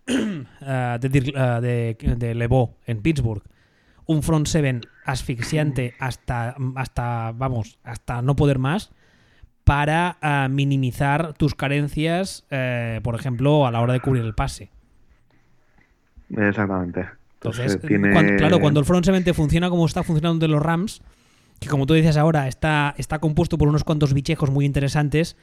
ah, 0.60 0.98
de, 1.00 1.32
ah, 1.36 1.60
de, 1.62 1.96
de 2.16 2.34
LeBeau 2.34 2.74
en 2.86 3.00
Pittsburgh. 3.00 3.42
Un 4.06 4.22
front 4.22 4.46
seven 4.48 4.80
asfixiante 5.04 5.94
hasta, 6.00 6.56
hasta, 6.74 7.32
vamos, 7.32 7.78
hasta 7.84 8.20
no 8.22 8.34
poder 8.36 8.58
más 8.58 8.90
para 9.70 10.16
ah, 10.20 10.48
minimizar 10.50 11.32
tus 11.34 11.54
carencias, 11.54 12.44
eh, 12.50 12.98
por 13.04 13.14
ejemplo, 13.14 13.68
a 13.68 13.70
la 13.70 13.80
hora 13.80 13.92
de 13.92 14.00
cubrir 14.00 14.24
el 14.24 14.34
pase. 14.34 14.68
exactamente. 16.36 17.06
Entonces, 17.34 17.74
Entonces, 17.74 17.80
tiene- 17.88 18.10
cuan- 18.12 18.36
claro, 18.36 18.58
cuando 18.58 18.80
el 18.80 18.86
front 18.86 19.04
seven 19.04 19.22
te 19.22 19.32
funciona 19.32 19.70
como 19.70 19.86
está 19.86 20.02
funcionando 20.02 20.44
de 20.44 20.48
los 20.52 20.60
Rams, 20.60 21.02
que 21.60 21.68
como 21.68 21.86
tú 21.86 21.94
dices 21.94 22.16
ahora, 22.16 22.48
está, 22.48 22.96
está 22.98 23.20
compuesto 23.20 23.58
por 23.58 23.68
unos 23.68 23.84
cuantos 23.84 24.12
bichejos 24.12 24.50
muy 24.50 24.64
interesantes, 24.64 25.36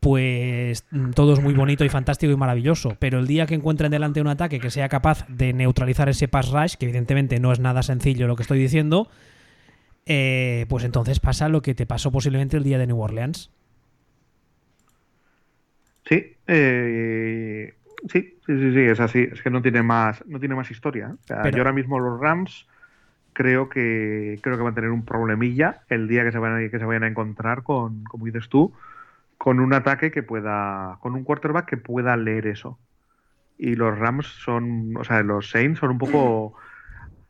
pues 0.00 0.86
mm, 0.90 1.10
todo 1.10 1.34
es 1.34 1.40
muy 1.42 1.52
bonito 1.52 1.84
y 1.84 1.90
fantástico 1.90 2.32
y 2.32 2.36
maravilloso. 2.36 2.96
Pero 2.98 3.18
el 3.18 3.26
día 3.26 3.44
que 3.44 3.56
encuentren 3.56 3.90
delante 3.90 4.22
un 4.22 4.28
ataque 4.28 4.58
que 4.58 4.70
sea 4.70 4.88
capaz 4.88 5.26
de 5.28 5.52
neutralizar 5.52 6.08
ese 6.08 6.28
pass 6.28 6.48
rush, 6.50 6.76
que 6.76 6.86
evidentemente 6.86 7.38
no 7.40 7.52
es 7.52 7.60
nada 7.60 7.82
sencillo 7.82 8.26
lo 8.26 8.36
que 8.36 8.42
estoy 8.42 8.58
diciendo, 8.58 9.10
eh, 10.06 10.66
pues 10.68 10.84
entonces 10.84 11.20
pasa 11.20 11.48
lo 11.48 11.62
que 11.62 11.74
te 11.74 11.86
pasó 11.86 12.10
posiblemente 12.12 12.56
el 12.56 12.64
día 12.64 12.78
de 12.78 12.86
New 12.86 13.00
Orleans. 13.00 13.50
Sí, 16.06 16.36
eh, 16.46 17.74
sí, 18.12 18.36
sí, 18.46 18.58
sí, 18.58 18.72
sí, 18.74 18.80
es 18.80 19.00
así. 19.00 19.28
Es 19.32 19.42
que 19.42 19.50
no 19.50 19.62
tiene 19.62 19.82
más, 19.82 20.24
no 20.26 20.38
tiene 20.38 20.54
más 20.54 20.70
historia. 20.70 21.16
O 21.22 21.26
sea, 21.26 21.42
Pero- 21.42 21.56
yo 21.56 21.62
ahora 21.62 21.72
mismo 21.72 21.98
los 21.98 22.20
Rams 22.20 22.66
creo 23.32 23.68
que 23.68 24.38
creo 24.42 24.56
que 24.56 24.62
van 24.62 24.72
a 24.72 24.74
tener 24.76 24.90
un 24.90 25.04
problemilla 25.04 25.82
el 25.88 26.06
día 26.06 26.22
que 26.24 26.30
se 26.32 26.38
van 26.38 26.56
a, 26.64 26.70
que 26.70 26.78
se 26.78 26.84
vayan 26.84 27.02
a 27.04 27.08
encontrar 27.08 27.62
con, 27.62 28.04
como 28.04 28.26
dices 28.26 28.48
tú, 28.48 28.72
con 29.38 29.58
un 29.60 29.72
ataque 29.74 30.10
que 30.12 30.22
pueda, 30.22 30.98
con 31.00 31.14
un 31.14 31.24
quarterback 31.24 31.66
que 31.68 31.76
pueda 31.76 32.16
leer 32.16 32.46
eso. 32.46 32.78
Y 33.58 33.74
los 33.76 33.98
Rams 33.98 34.26
son, 34.26 34.96
o 34.96 35.04
sea, 35.04 35.22
los 35.22 35.50
Saints 35.50 35.78
son 35.80 35.90
un 35.90 35.98
poco, 35.98 36.54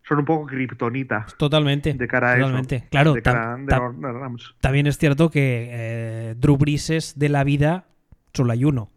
son 0.07 0.19
un 0.19 0.25
poco 0.25 0.47
kriptonita 0.47 1.27
Totalmente. 1.39 1.95
de 1.95 2.07
cara 2.09 2.33
a 2.33 2.37
totalmente. 2.37 2.77
eso. 2.77 2.87
Claro, 2.91 3.13
de 3.15 3.23
cara 3.23 3.57
tam- 3.57 4.01
Rams. 4.21 4.55
también 4.61 4.87
es 4.87 4.99
cierto 4.99 5.31
que 5.31 5.69
eh, 5.71 6.35
Drew 6.37 6.57
Brees 6.57 7.15
de 7.17 7.29
la 7.29 7.43
vida 7.45 7.87
solo 8.33 8.53
hay 8.53 8.65
uno. 8.65 8.91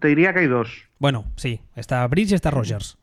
Te 0.00 0.08
diría 0.08 0.32
que 0.32 0.40
hay 0.40 0.46
dos. 0.46 0.84
Bueno, 0.98 1.24
sí, 1.36 1.60
está 1.74 2.06
Brees 2.06 2.30
y 2.30 2.34
está 2.36 2.50
Rogers. 2.50 2.96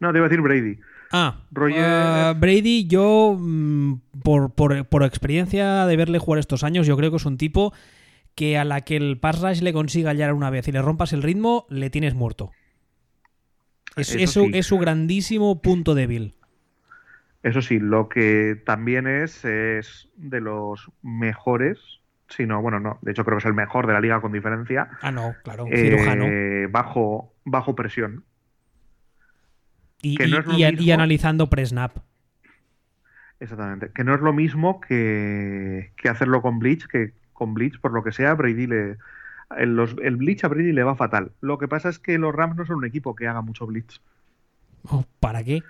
No, 0.00 0.10
te 0.12 0.18
iba 0.18 0.26
a 0.26 0.28
decir 0.28 0.42
Brady. 0.42 0.78
Ah, 1.12 1.42
Rogers- 1.52 1.74
eh, 1.76 2.34
Brady, 2.38 2.86
yo, 2.86 3.36
mm, 3.38 4.00
por, 4.22 4.54
por- 4.54 4.86
por 4.86 5.02
experiencia 5.04 5.84
de 5.86 5.96
verle 5.96 6.18
jugar 6.18 6.38
estos 6.40 6.64
años, 6.64 6.86
yo 6.86 6.96
creo 6.96 7.10
que 7.10 7.18
es 7.18 7.26
un 7.26 7.36
tipo 7.36 7.72
que 8.34 8.58
a 8.58 8.64
la 8.64 8.80
que 8.82 8.96
el 8.96 9.18
pass 9.18 9.40
rush 9.40 9.60
le 9.62 9.72
consiga 9.72 10.10
hallar 10.10 10.32
una 10.32 10.50
vez 10.50 10.66
y 10.68 10.72
le 10.72 10.82
rompas 10.82 11.12
el 11.12 11.22
ritmo, 11.22 11.66
le 11.70 11.90
tienes 11.90 12.14
muerto. 12.14 12.50
Es, 13.96 14.10
Eso 14.10 14.18
es 14.18 14.30
su, 14.30 14.40
sí. 14.46 14.50
es 14.54 14.66
su 14.66 14.78
grandísimo 14.78 15.60
punto 15.62 15.94
débil. 15.94 16.34
Eso 17.42 17.62
sí, 17.62 17.78
lo 17.78 18.08
que 18.08 18.60
también 18.66 19.06
es, 19.06 19.44
es 19.44 20.08
de 20.16 20.40
los 20.40 20.90
mejores, 21.02 21.78
si 22.28 22.44
no, 22.44 22.60
bueno, 22.60 22.80
no, 22.80 22.98
de 23.02 23.12
hecho 23.12 23.24
creo 23.24 23.36
que 23.38 23.42
es 23.42 23.46
el 23.46 23.54
mejor 23.54 23.86
de 23.86 23.92
la 23.92 24.00
liga 24.00 24.20
con 24.20 24.32
diferencia, 24.32 24.88
Ah, 25.00 25.12
no, 25.12 25.34
claro, 25.44 25.66
eh, 25.70 25.76
cirujano. 25.76 26.26
bajo, 26.70 27.32
bajo 27.44 27.74
presión. 27.76 28.24
Y, 30.02 30.16
no 30.16 30.58
y- 30.58 30.90
analizando 30.90 31.48
pre-snap. 31.48 31.96
Exactamente. 33.40 33.90
Que 33.94 34.04
no 34.04 34.14
es 34.14 34.20
lo 34.20 34.32
mismo 34.32 34.80
que, 34.80 35.92
que 35.96 36.08
hacerlo 36.08 36.42
con 36.42 36.58
Bleach, 36.58 36.86
que 36.86 37.12
con 37.32 37.54
Bleach, 37.54 37.80
por 37.80 37.92
lo 37.92 38.02
que 38.02 38.12
sea, 38.12 38.34
Brady 38.34 38.66
le. 38.66 38.96
El, 39.56 39.76
los- 39.76 39.96
el 40.02 40.16
Bleach 40.16 40.44
a 40.44 40.48
Brady 40.48 40.72
le 40.72 40.82
va 40.82 40.96
fatal. 40.96 41.32
Lo 41.40 41.58
que 41.58 41.68
pasa 41.68 41.88
es 41.88 41.98
que 41.98 42.18
los 42.18 42.34
Rams 42.34 42.56
no 42.56 42.66
son 42.66 42.76
un 42.76 42.84
equipo 42.84 43.14
que 43.14 43.28
haga 43.28 43.42
mucho 43.42 43.66
Bleach. 43.66 44.00
Oh, 44.84 45.04
¿Para 45.20 45.42
qué? 45.44 45.62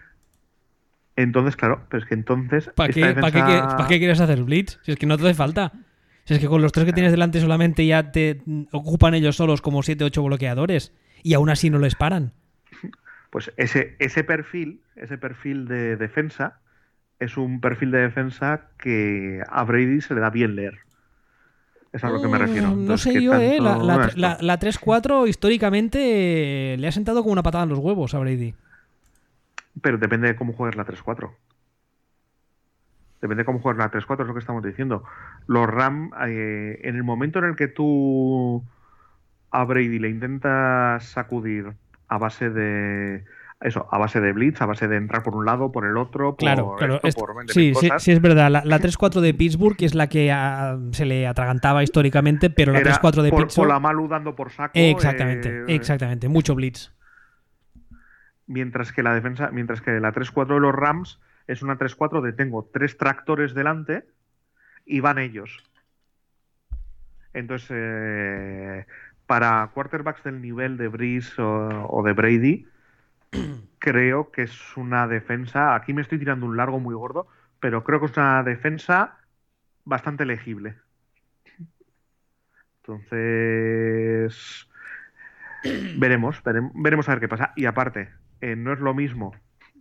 Entonces, 1.17 1.57
claro, 1.57 1.83
pero 1.89 2.03
es 2.03 2.09
que 2.09 2.15
entonces. 2.15 2.69
¿Para 2.75 2.93
qué, 2.93 3.01
¿para 3.01 3.15
qué, 3.15 3.39
defensa- 3.39 3.47
quie- 3.69 3.77
para 3.77 3.89
qué 3.89 3.99
quieres 3.99 4.21
hacer 4.21 4.43
blitz? 4.43 4.79
Si 4.83 4.93
es 4.93 4.99
que 4.99 5.07
no 5.07 5.17
te 5.17 5.25
hace 5.25 5.35
falta. 5.35 5.73
Si 6.25 6.35
es 6.35 6.41
que 6.41 6.49
con 6.49 6.61
los 6.61 6.73
tres 6.73 6.85
que 6.87 6.93
tienes 6.93 7.13
delante 7.13 7.41
solamente 7.41 7.87
ya 7.87 8.11
te 8.13 8.43
ocupan 8.73 9.15
ellos 9.15 9.37
solos 9.37 9.63
como 9.63 9.83
7 9.83 10.05
8 10.05 10.23
bloqueadores. 10.25 10.93
Y 11.23 11.35
aún 11.35 11.49
así 11.51 11.71
no 11.71 11.79
les 11.79 11.95
paran. 11.95 12.33
Pues 13.31 13.53
ese, 13.57 13.97
ese 13.99 14.25
perfil, 14.25 14.81
ese 14.97 15.19
perfil 15.19 15.67
de 15.69 15.97
defensa, 15.97 16.61
es 17.21 17.37
un 17.37 17.61
perfil 17.61 17.91
de 17.93 17.99
defensa 17.99 18.69
que 18.79 19.41
a 19.49 19.65
Brady 19.65 20.01
se 20.01 20.15
le 20.15 20.21
da 20.21 20.31
bien 20.31 20.57
leer. 20.57 20.81
Es 21.97 22.05
a 22.05 22.11
lo 22.11 22.21
que 22.21 22.29
me 22.29 22.39
refiero. 22.39 22.69
Mm, 22.69 22.75
No 22.75 22.81
Entonces, 22.83 23.13
sé 23.13 23.19
¿qué 23.19 23.23
yo, 23.25 23.35
¿eh? 23.41 23.59
La, 23.61 23.77
la, 23.79 24.11
la- 24.17 24.39
la 24.41 24.59
3-4 24.59 25.27
históricamente 25.29 26.75
eh, 26.75 26.77
le 26.77 26.89
ha 26.89 26.93
sentado 26.93 27.23
como 27.23 27.33
una 27.33 27.43
patada 27.43 27.65
en 27.65 27.71
los 27.71 27.79
huevos 27.79 28.15
a 28.15 28.19
Brady. 28.19 28.55
Pero 29.81 29.99
depende 29.99 30.29
de 30.29 30.37
cómo 30.37 30.53
juegues 30.53 30.77
la 30.77 30.85
3-4. 30.85 31.31
Depende 33.21 33.43
de 33.43 33.45
cómo 33.47 33.61
juegues 33.61 33.79
la 33.79 33.91
3-4, 33.91 34.23
es 34.23 34.27
lo 34.29 34.35
que 34.35 34.41
estamos 34.41 34.63
diciendo. 34.63 35.05
Los 35.47 35.67
Ram, 35.69 36.11
eh, 36.27 36.81
en 36.83 36.97
el 36.97 37.03
momento 37.03 37.39
en 37.39 37.47
el 37.47 37.57
que 37.57 37.69
tú 37.69 38.63
a 39.51 39.65
Brady 39.65 39.99
le 39.99 40.11
intentas 40.11 41.05
sacudir 41.07 41.73
a 42.09 42.19
base 42.19 42.51
de. 42.51 43.25
Eso, 43.59 43.89
a 43.91 43.97
base 43.97 44.21
de 44.21 44.33
blitz, 44.35 44.61
a 44.61 44.67
base 44.67 44.87
de 44.87 44.97
entrar 44.97 45.23
por 45.23 45.35
un 45.35 45.47
lado, 45.47 45.73
por 45.73 45.87
el 45.87 45.97
otro, 45.97 46.33
por 46.33 46.37
Claro, 46.37 46.75
claro. 46.77 46.97
esto, 46.97 47.09
es- 47.09 47.15
por 47.15 47.35
20.000 47.35 47.53
sí, 47.55 47.75
sí, 47.75 47.89
sí, 47.99 48.13
es 48.13 48.21
verdad. 48.21 48.51
La, 48.51 48.63
la 48.65 48.79
3-4 48.79 49.21
de 49.23 49.33
Pittsburgh 49.33 49.77
es 49.81 49.95
la 49.95 50.09
que 50.09 50.31
ah, 50.31 50.79
se 50.93 51.07
le 51.07 51.27
atragantaba 51.27 51.83
históricamente, 51.83 52.51
pero 52.51 52.73
la 52.73 52.81
Era 52.81 52.93
3-4 53.01 53.23
de 53.23 53.31
por, 53.31 53.45
Pittsburgh. 53.45 53.67
por 53.67 53.75
la 53.75 53.81
Malu 53.81 54.09
dando 54.09 54.37
por 54.37 54.51
saco. 54.53 54.73
Exactamente, 54.75 55.49
eh, 55.49 55.75
exactamente. 55.75 56.29
Mucho 56.29 56.55
blitz. 56.55 56.93
Mientras 58.47 58.93
que 58.93 59.03
la 59.03 59.15
defensa, 59.15 59.51
mientras 59.51 59.81
que 59.81 59.93
la 60.01 60.13
3-4 60.13 60.55
de 60.55 60.61
los 60.61 60.75
Rams 60.75 61.19
es 61.47 61.63
una 61.63 61.79
3-4 61.79 62.21
de 62.21 62.33
tengo 62.35 62.69
tres 62.73 62.99
tractores 62.99 63.55
delante 63.55 64.05
y 64.85 65.01
van 65.01 65.19
ellos. 65.19 65.65
Entonces, 67.33 67.69
eh, 67.73 68.87
para 69.27 69.71
quarterbacks 69.75 70.23
del 70.25 70.41
nivel 70.41 70.77
de 70.77 70.89
Breeze 70.89 71.41
o, 71.41 71.87
o 71.89 72.03
de 72.03 72.13
Brady, 72.13 72.67
creo 73.79 74.31
que 74.31 74.43
es 74.43 74.77
una 74.77 75.07
defensa. 75.09 75.75
Aquí 75.75 75.93
me 75.93 76.03
estoy 76.03 76.19
tirando 76.19 76.47
un 76.47 76.57
largo 76.57 76.81
muy 76.81 76.95
gordo, 76.95 77.27
pero 77.61 77.85
creo 77.85 78.01
que 78.01 78.07
es 78.07 78.17
una 78.17 78.43
defensa 78.43 79.19
bastante 79.85 80.27
legible. 80.27 80.77
Entonces, 82.83 84.69
veremos, 85.65 86.43
verem- 86.45 86.73
veremos 86.75 87.09
a 87.09 87.13
ver 87.13 87.21
qué 87.21 87.29
pasa. 87.29 87.53
Y 87.57 87.67
aparte, 87.67 88.11
eh, 88.41 88.57
no 88.57 88.73
es 88.73 88.81
lo 88.81 88.95
mismo 88.95 89.35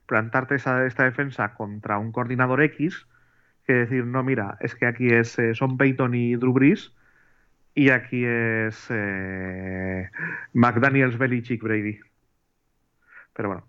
plantarte 0.05 0.55
esta 0.55 1.03
defensa 1.05 1.53
contra 1.55 1.97
un 1.99 2.11
coordinador 2.11 2.61
X 2.63 3.07
que 3.65 3.73
decir, 3.73 4.05
no, 4.05 4.23
mira, 4.23 4.57
es 4.61 4.75
que 4.75 4.87
aquí 4.87 5.07
es 5.09 5.39
eh, 5.39 5.55
Son 5.55 5.77
Payton 5.77 6.15
y 6.15 6.35
Drew 6.35 6.53
Brees 6.53 6.93
y 7.75 7.89
aquí 7.91 8.25
es 8.25 8.87
eh, 8.91 10.09
McDaniels, 10.53 11.17
Belichick, 11.17 11.63
Brady. 11.63 11.99
Pero 13.35 13.49
bueno, 13.49 13.67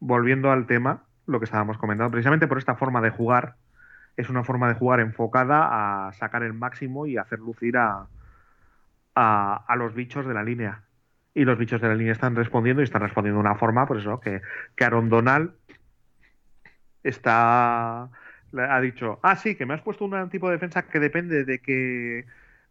volviendo 0.00 0.50
al 0.50 0.66
tema, 0.66 1.04
lo 1.26 1.38
que 1.38 1.44
estábamos 1.44 1.78
comentando, 1.78 2.10
precisamente 2.10 2.46
por 2.46 2.58
esta 2.58 2.76
forma 2.76 3.00
de 3.00 3.10
jugar, 3.10 3.54
es 4.16 4.28
una 4.28 4.44
forma 4.44 4.68
de 4.68 4.74
jugar 4.74 5.00
enfocada 5.00 6.08
a 6.08 6.12
sacar 6.12 6.42
el 6.42 6.52
máximo 6.52 7.06
y 7.06 7.16
hacer 7.16 7.38
lucir 7.38 7.76
a, 7.76 8.06
a, 9.14 9.76
los 9.76 9.94
bichos 9.94 10.26
de 10.26 10.34
la 10.34 10.42
línea. 10.42 10.82
Y 11.34 11.44
los 11.44 11.58
bichos 11.58 11.80
de 11.80 11.88
la 11.88 11.94
línea 11.94 12.12
están 12.12 12.34
respondiendo 12.34 12.82
y 12.82 12.84
están 12.84 13.02
respondiendo 13.02 13.40
de 13.42 13.48
una 13.48 13.58
forma, 13.58 13.86
por 13.86 13.98
eso, 13.98 14.20
que, 14.20 14.40
que 14.74 14.84
Aaron 14.84 15.08
Donald 15.08 15.52
está 17.02 18.08
ha 18.58 18.80
dicho, 18.80 19.18
ah, 19.22 19.36
sí, 19.36 19.54
que 19.54 19.66
me 19.66 19.74
has 19.74 19.82
puesto 19.82 20.04
un 20.04 20.30
tipo 20.30 20.48
de 20.48 20.54
defensa 20.54 20.82
que 20.82 20.98
depende 20.98 21.44
de 21.44 21.58
que 21.58 22.24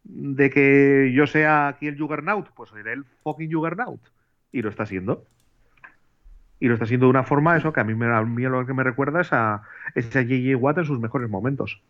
de 0.04 0.50
que 0.50 1.12
yo 1.12 1.26
sea 1.26 1.68
aquí 1.68 1.88
el 1.88 1.98
Juggernaut, 1.98 2.50
pues 2.54 2.70
seré 2.70 2.92
el 2.92 3.04
fucking 3.22 3.52
Juggernaut. 3.52 4.00
Y 4.52 4.62
lo 4.62 4.70
está 4.70 4.84
haciendo. 4.84 5.26
Y 6.60 6.68
lo 6.68 6.74
está 6.74 6.84
haciendo 6.84 7.06
de 7.06 7.10
una 7.10 7.24
forma, 7.24 7.56
eso, 7.56 7.72
que 7.72 7.80
a 7.80 7.84
mí, 7.84 7.94
me, 7.94 8.06
a 8.06 8.22
mí 8.22 8.42
lo 8.42 8.64
que 8.66 8.74
me 8.74 8.82
recuerda 8.82 9.20
es 9.20 9.32
a 9.32 9.62
ese 9.94 10.24
J.J. 10.24 10.56
Watt 10.56 10.78
en 10.78 10.84
sus 10.86 10.98
mejores 10.98 11.28
momentos. 11.28 11.80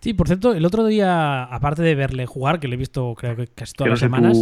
Sí, 0.00 0.14
por 0.14 0.28
cierto, 0.28 0.54
el 0.54 0.64
otro 0.64 0.86
día, 0.86 1.42
aparte 1.44 1.82
de 1.82 1.94
verle 1.94 2.26
jugar, 2.26 2.60
que 2.60 2.68
le 2.68 2.74
he 2.74 2.78
visto 2.78 3.14
creo 3.16 3.34
que 3.34 3.48
casi 3.48 3.72
todas 3.72 3.90
las 3.90 3.98
semanas. 3.98 4.38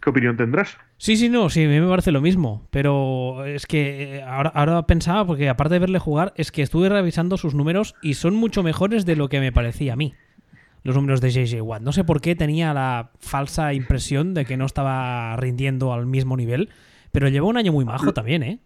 ¿Qué 0.00 0.10
opinión 0.10 0.36
tendrás? 0.36 0.76
Sí, 0.98 1.16
sí, 1.16 1.28
no, 1.28 1.50
sí, 1.50 1.64
a 1.64 1.68
mí 1.68 1.80
me 1.80 1.88
parece 1.88 2.12
lo 2.12 2.20
mismo. 2.20 2.68
Pero 2.70 3.44
es 3.44 3.66
que 3.66 4.18
eh, 4.18 4.22
ahora, 4.22 4.50
ahora 4.50 4.86
pensaba, 4.86 5.26
porque 5.26 5.48
aparte 5.48 5.74
de 5.74 5.80
verle 5.80 5.98
jugar, 5.98 6.32
es 6.36 6.52
que 6.52 6.62
estuve 6.62 6.88
revisando 6.88 7.38
sus 7.38 7.54
números 7.54 7.96
y 8.02 8.14
son 8.14 8.36
mucho 8.36 8.62
mejores 8.62 9.04
de 9.06 9.16
lo 9.16 9.28
que 9.28 9.40
me 9.40 9.52
parecía 9.52 9.94
a 9.94 9.96
mí. 9.96 10.14
Los 10.82 10.94
números 10.94 11.20
de 11.20 11.30
JJ 11.30 11.60
Watt. 11.62 11.82
No 11.82 11.92
sé 11.92 12.04
por 12.04 12.20
qué 12.20 12.36
tenía 12.36 12.72
la 12.72 13.10
falsa 13.18 13.74
impresión 13.74 14.32
de 14.32 14.44
que 14.44 14.56
no 14.56 14.64
estaba 14.64 15.34
rindiendo 15.36 15.92
al 15.92 16.06
mismo 16.06 16.36
nivel, 16.36 16.70
pero 17.12 17.28
lleva 17.28 17.46
un 17.46 17.56
año 17.56 17.72
muy 17.72 17.84
majo 17.84 18.12
también, 18.12 18.42
¿eh? 18.42 18.58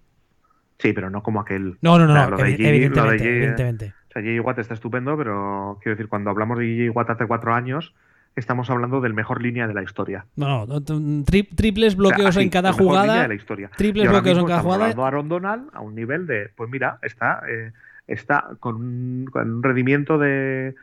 Sí, 0.79 0.93
pero 0.93 1.11
no 1.11 1.23
como 1.23 1.41
aquel. 1.41 1.79
No, 1.81 1.99
no, 1.99 2.07
no, 2.07 2.39
evidentemente, 2.39 3.29
evidentemente. 3.29 3.95
O 4.09 4.13
sea, 4.13 4.23
J.J. 4.23 4.43
Watt 4.43 4.59
está 4.59 4.75
estupendo, 4.75 5.17
pero 5.17 5.79
quiero 5.83 5.97
decir, 5.97 6.09
cuando 6.09 6.31
hablamos 6.31 6.59
de 6.59 6.67
J.J. 6.67 6.93
Watt 6.93 7.11
hace 7.11 7.27
cuatro 7.27 7.55
años, 7.55 7.95
estamos 8.37 8.71
hablando 8.71 9.01
del 9.01 9.15
mejor 9.15 9.43
línea 9.43 9.67
de 9.67 9.75
la 9.75 9.83
historia. 9.83 10.27
No, 10.37 10.67
no, 10.67 10.83
triples 10.83 11.97
bloqueos 11.97 12.37
en 12.37 12.51
cada 12.51 12.73
jugada. 12.73 13.23
De 13.23 13.29
la 13.29 13.35
historia. 13.35 13.71
Triples 13.77 14.09
bloqueos 14.09 14.39
en 14.39 14.47
cada 14.47 14.61
jugada. 14.61 14.87
a 14.87 15.07
Aaron 15.07 15.29
Donald 15.29 15.71
a 15.73 15.81
un 15.81 15.95
nivel 15.95 16.27
de, 16.27 16.51
pues 16.57 16.71
mira, 16.71 16.99
está, 17.03 17.43
eh, 17.49 17.73
está 18.07 18.51
con, 18.61 18.77
un, 18.77 19.63
rendimiento 19.63 20.19
de, 20.19 20.75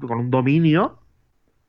con 0.00 0.18
un 0.18 0.30
dominio 0.30 0.98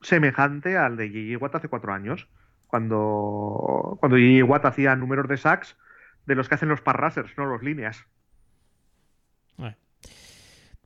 semejante 0.02 0.76
al 0.76 0.96
de 0.96 1.08
J.J. 1.08 1.38
Watt 1.38 1.54
hace 1.56 1.68
cuatro 1.68 1.92
años, 1.92 2.28
cuando 2.72 3.98
cuando 4.00 4.16
J.J. 4.16 4.44
Watt 4.46 4.64
hacía 4.64 4.96
números 4.96 5.28
de 5.28 5.36
sacks 5.36 5.76
de 6.24 6.34
los 6.34 6.48
que 6.48 6.54
hacen 6.54 6.70
los 6.70 6.80
parrasers, 6.80 7.36
no 7.36 7.44
los 7.44 7.62
líneas. 7.62 8.06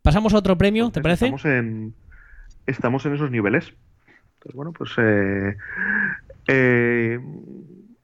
Pasamos 0.03 0.35
a 0.35 0.39
otro 0.39 0.59
premio, 0.59 0.91
¿te 0.91 1.01
parece? 1.01 1.27
Estamos 1.27 1.45
en, 1.45 1.95
estamos 2.67 3.07
en 3.07 3.15
esos 3.15 3.31
niveles. 3.31 3.73
Entonces, 4.35 4.55
bueno, 4.55 4.73
pues 4.73 4.91
eh, 4.99 5.57
eh, 6.49 7.21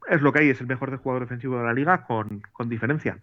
es 0.08 0.20
lo 0.20 0.32
que 0.32 0.40
hay, 0.40 0.50
es 0.50 0.60
el 0.60 0.66
mejor 0.68 0.96
jugador 0.98 1.24
defensivo 1.24 1.58
de 1.58 1.64
la 1.64 1.74
liga 1.74 2.04
con, 2.04 2.42
diferencia. 2.66 3.18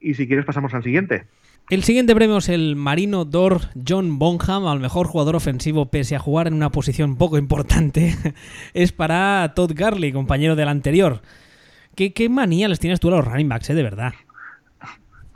Y 0.00 0.14
si 0.14 0.26
quieres 0.26 0.44
pasamos 0.44 0.74
al 0.74 0.82
siguiente. 0.82 1.26
El 1.70 1.82
siguiente 1.82 2.14
premio 2.14 2.36
es 2.38 2.50
el 2.50 2.76
Marino 2.76 3.24
Dor 3.24 3.60
John 3.88 4.18
Bonham 4.18 4.66
al 4.66 4.80
mejor 4.80 5.06
jugador 5.06 5.34
ofensivo 5.34 5.90
pese 5.90 6.14
a 6.14 6.18
jugar 6.18 6.46
en 6.46 6.54
una 6.54 6.70
posición 6.70 7.16
poco 7.16 7.38
importante. 7.38 8.14
es 8.74 8.92
para 8.92 9.52
Todd 9.54 9.72
Garley, 9.74 10.12
compañero 10.12 10.56
del 10.56 10.68
anterior. 10.68 11.22
¿Qué, 11.96 12.12
¿Qué, 12.12 12.28
manía 12.28 12.68
les 12.68 12.80
tienes 12.80 13.00
tú 13.00 13.08
a 13.08 13.12
los 13.12 13.24
running 13.24 13.48
backs, 13.48 13.70
eh, 13.70 13.74
de 13.74 13.82
verdad? 13.82 14.12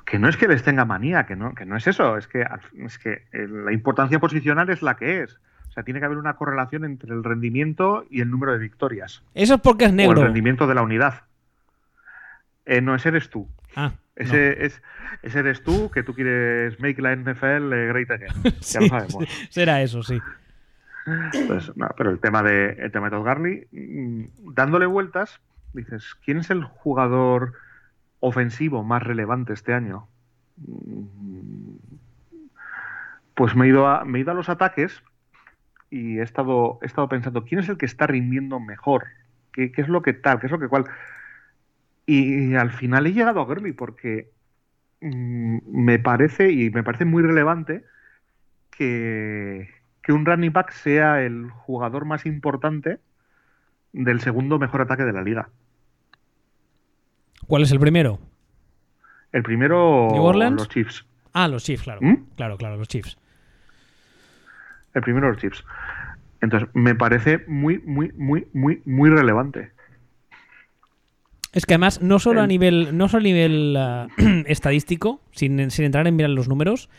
que 0.04 0.18
no 0.18 0.28
es 0.28 0.36
que 0.36 0.48
les 0.48 0.62
tenga 0.62 0.86
manía, 0.86 1.26
que 1.26 1.36
no, 1.36 1.54
que 1.54 1.66
no 1.66 1.76
es 1.76 1.86
eso, 1.86 2.16
es 2.16 2.26
que, 2.26 2.46
es 2.78 2.98
que 2.98 3.24
la 3.32 3.72
importancia 3.72 4.18
posicional 4.18 4.70
es 4.70 4.80
la 4.80 4.96
que 4.96 5.22
es. 5.22 5.38
O 5.68 5.72
sea, 5.72 5.82
tiene 5.82 6.00
que 6.00 6.06
haber 6.06 6.16
una 6.16 6.34
correlación 6.34 6.86
entre 6.86 7.12
el 7.12 7.22
rendimiento 7.22 8.06
y 8.10 8.22
el 8.22 8.30
número 8.30 8.52
de 8.52 8.58
victorias. 8.58 9.22
Eso 9.34 9.54
es 9.56 9.60
porque 9.60 9.84
es 9.84 9.92
negro. 9.92 10.18
O 10.18 10.20
el 10.20 10.26
rendimiento 10.28 10.66
de 10.66 10.74
la 10.74 10.82
unidad. 10.82 11.24
Eh, 12.64 12.80
no, 12.80 12.94
ese 12.94 13.10
eres 13.10 13.28
tú. 13.28 13.48
Ah, 13.76 13.92
ese, 14.18 14.66
es, 14.66 14.82
ese 15.22 15.38
eres 15.38 15.62
tú 15.62 15.90
que 15.90 16.02
tú 16.02 16.12
quieres 16.14 16.78
make 16.80 17.00
la 17.00 17.14
NFL 17.14 17.70
great 17.88 18.10
again. 18.10 18.32
ya 18.60 18.80
lo 18.80 18.88
sabemos. 18.88 19.24
Será 19.50 19.80
eso, 19.80 20.02
sí. 20.02 20.20
Pues, 21.46 21.74
no, 21.76 21.88
pero 21.96 22.10
el 22.10 22.18
tema 22.18 22.42
de, 22.42 22.70
el 22.72 22.92
tema 22.92 23.06
de 23.06 23.16
Todd 23.16 23.24
Garley, 23.24 23.66
mm, 23.72 24.52
dándole 24.54 24.86
vueltas, 24.86 25.40
dices, 25.72 26.16
¿quién 26.24 26.38
es 26.38 26.50
el 26.50 26.64
jugador 26.64 27.54
ofensivo 28.20 28.82
más 28.82 29.02
relevante 29.02 29.52
este 29.52 29.72
año? 29.72 30.08
Pues 33.34 33.54
me 33.54 33.66
he 33.66 33.68
ido 33.68 33.86
a, 33.86 34.04
me 34.04 34.18
he 34.18 34.22
ido 34.22 34.32
a 34.32 34.34
los 34.34 34.48
ataques 34.48 35.02
y 35.90 36.18
he 36.18 36.22
estado, 36.22 36.78
he 36.82 36.86
estado 36.86 37.08
pensando, 37.08 37.44
¿quién 37.44 37.60
es 37.60 37.68
el 37.68 37.78
que 37.78 37.86
está 37.86 38.06
rindiendo 38.06 38.60
mejor? 38.60 39.06
¿Qué, 39.52 39.72
es 39.76 39.88
lo 39.88 40.02
que 40.02 40.12
tal? 40.12 40.40
¿Qué 40.40 40.46
es 40.46 40.52
lo 40.52 40.58
que 40.58 40.68
cual? 40.68 40.84
Y, 42.08 42.54
al 42.54 42.70
final 42.70 43.06
he 43.06 43.12
llegado 43.12 43.42
a 43.42 43.44
Gurley 43.44 43.72
porque 43.72 44.30
mm, 45.02 45.58
me 45.66 45.98
parece, 45.98 46.50
y 46.50 46.70
me 46.70 46.82
parece 46.82 47.04
muy 47.04 47.22
relevante, 47.22 47.84
que, 48.70 49.68
que 50.02 50.12
un 50.12 50.24
running 50.24 50.54
back 50.54 50.72
sea 50.72 51.22
el 51.22 51.50
jugador 51.50 52.06
más 52.06 52.24
importante 52.24 52.98
del 53.92 54.22
segundo 54.22 54.58
mejor 54.58 54.80
ataque 54.80 55.04
de 55.04 55.12
la 55.12 55.22
liga. 55.22 55.50
¿Cuál 57.46 57.62
es 57.62 57.72
el 57.72 57.78
primero? 57.78 58.18
El 59.32 59.42
primero, 59.42 60.08
¿New 60.10 60.22
Orleans? 60.22 60.56
los 60.56 60.68
Chiefs. 60.70 61.04
Ah, 61.34 61.46
los 61.46 61.62
Chiefs, 61.62 61.82
claro. 61.82 62.00
¿Mm? 62.00 62.24
Claro, 62.36 62.56
claro, 62.56 62.78
los 62.78 62.88
Chiefs. 62.88 63.18
El 64.94 65.02
primero, 65.02 65.28
los 65.28 65.36
Chiefs. 65.36 65.62
Entonces, 66.40 66.70
me 66.72 66.94
parece 66.94 67.44
muy, 67.48 67.80
muy, 67.80 68.12
muy, 68.12 68.46
muy, 68.54 68.80
muy 68.86 69.10
relevante. 69.10 69.72
Es 71.52 71.64
que 71.64 71.74
además, 71.74 72.02
no 72.02 72.18
solo 72.18 72.42
a 72.42 72.46
nivel, 72.46 72.96
no 72.96 73.08
solo 73.08 73.22
a 73.22 73.24
nivel 73.24 73.76
ah, 73.76 74.06
estadístico, 74.46 75.20
sin, 75.32 75.58
entrar 75.60 76.06
en 76.06 76.16
mirar 76.16 76.30
los 76.30 76.48
números, 76.48 76.90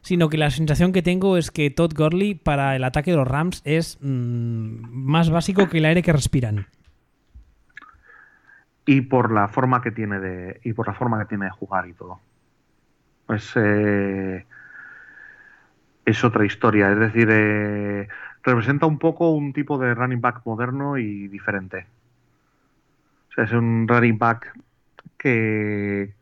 sino 0.00 0.30
que 0.30 0.38
la 0.38 0.50
sensación 0.50 0.92
que 0.92 1.02
tengo 1.02 1.36
es 1.36 1.50
que 1.50 1.70
Todd 1.70 1.92
Gurley 1.94 2.34
para 2.34 2.76
el 2.76 2.84
ataque 2.84 3.10
de 3.10 3.18
los 3.18 3.28
Rams 3.28 3.60
es 3.64 3.98
mm, 4.00 4.88
más 4.90 5.28
básico 5.28 5.68
que 5.68 5.78
el 5.78 5.84
aire 5.84 6.02
que 6.02 6.12
respiran. 6.12 6.66
Y 8.86 9.02
por 9.02 9.30
la 9.30 9.48
forma 9.48 9.82
que 9.82 9.90
tiene 9.90 10.18
de 10.18 10.60
y 10.64 10.72
por 10.72 10.88
la 10.88 10.94
forma 10.94 11.18
que 11.18 11.26
tiene 11.26 11.44
de 11.44 11.50
jugar 11.50 11.86
y 11.86 11.92
todo. 11.92 12.18
Pues 13.26 13.52
eh, 13.56 14.46
es 16.06 16.24
otra 16.24 16.46
historia. 16.46 16.90
Es 16.90 16.98
decir 16.98 17.28
eh, 17.30 18.08
representa 18.42 18.86
un 18.86 18.98
poco 18.98 19.30
un 19.30 19.52
tipo 19.52 19.78
de 19.78 19.94
running 19.94 20.22
back 20.22 20.40
moderno 20.46 20.96
y 20.96 21.28
diferente 21.28 21.86
o 23.30 23.32
sea 23.34 23.44
es 23.44 23.52
un 23.52 23.86
running 23.88 24.18
back 24.18 24.52
que, 25.18 26.14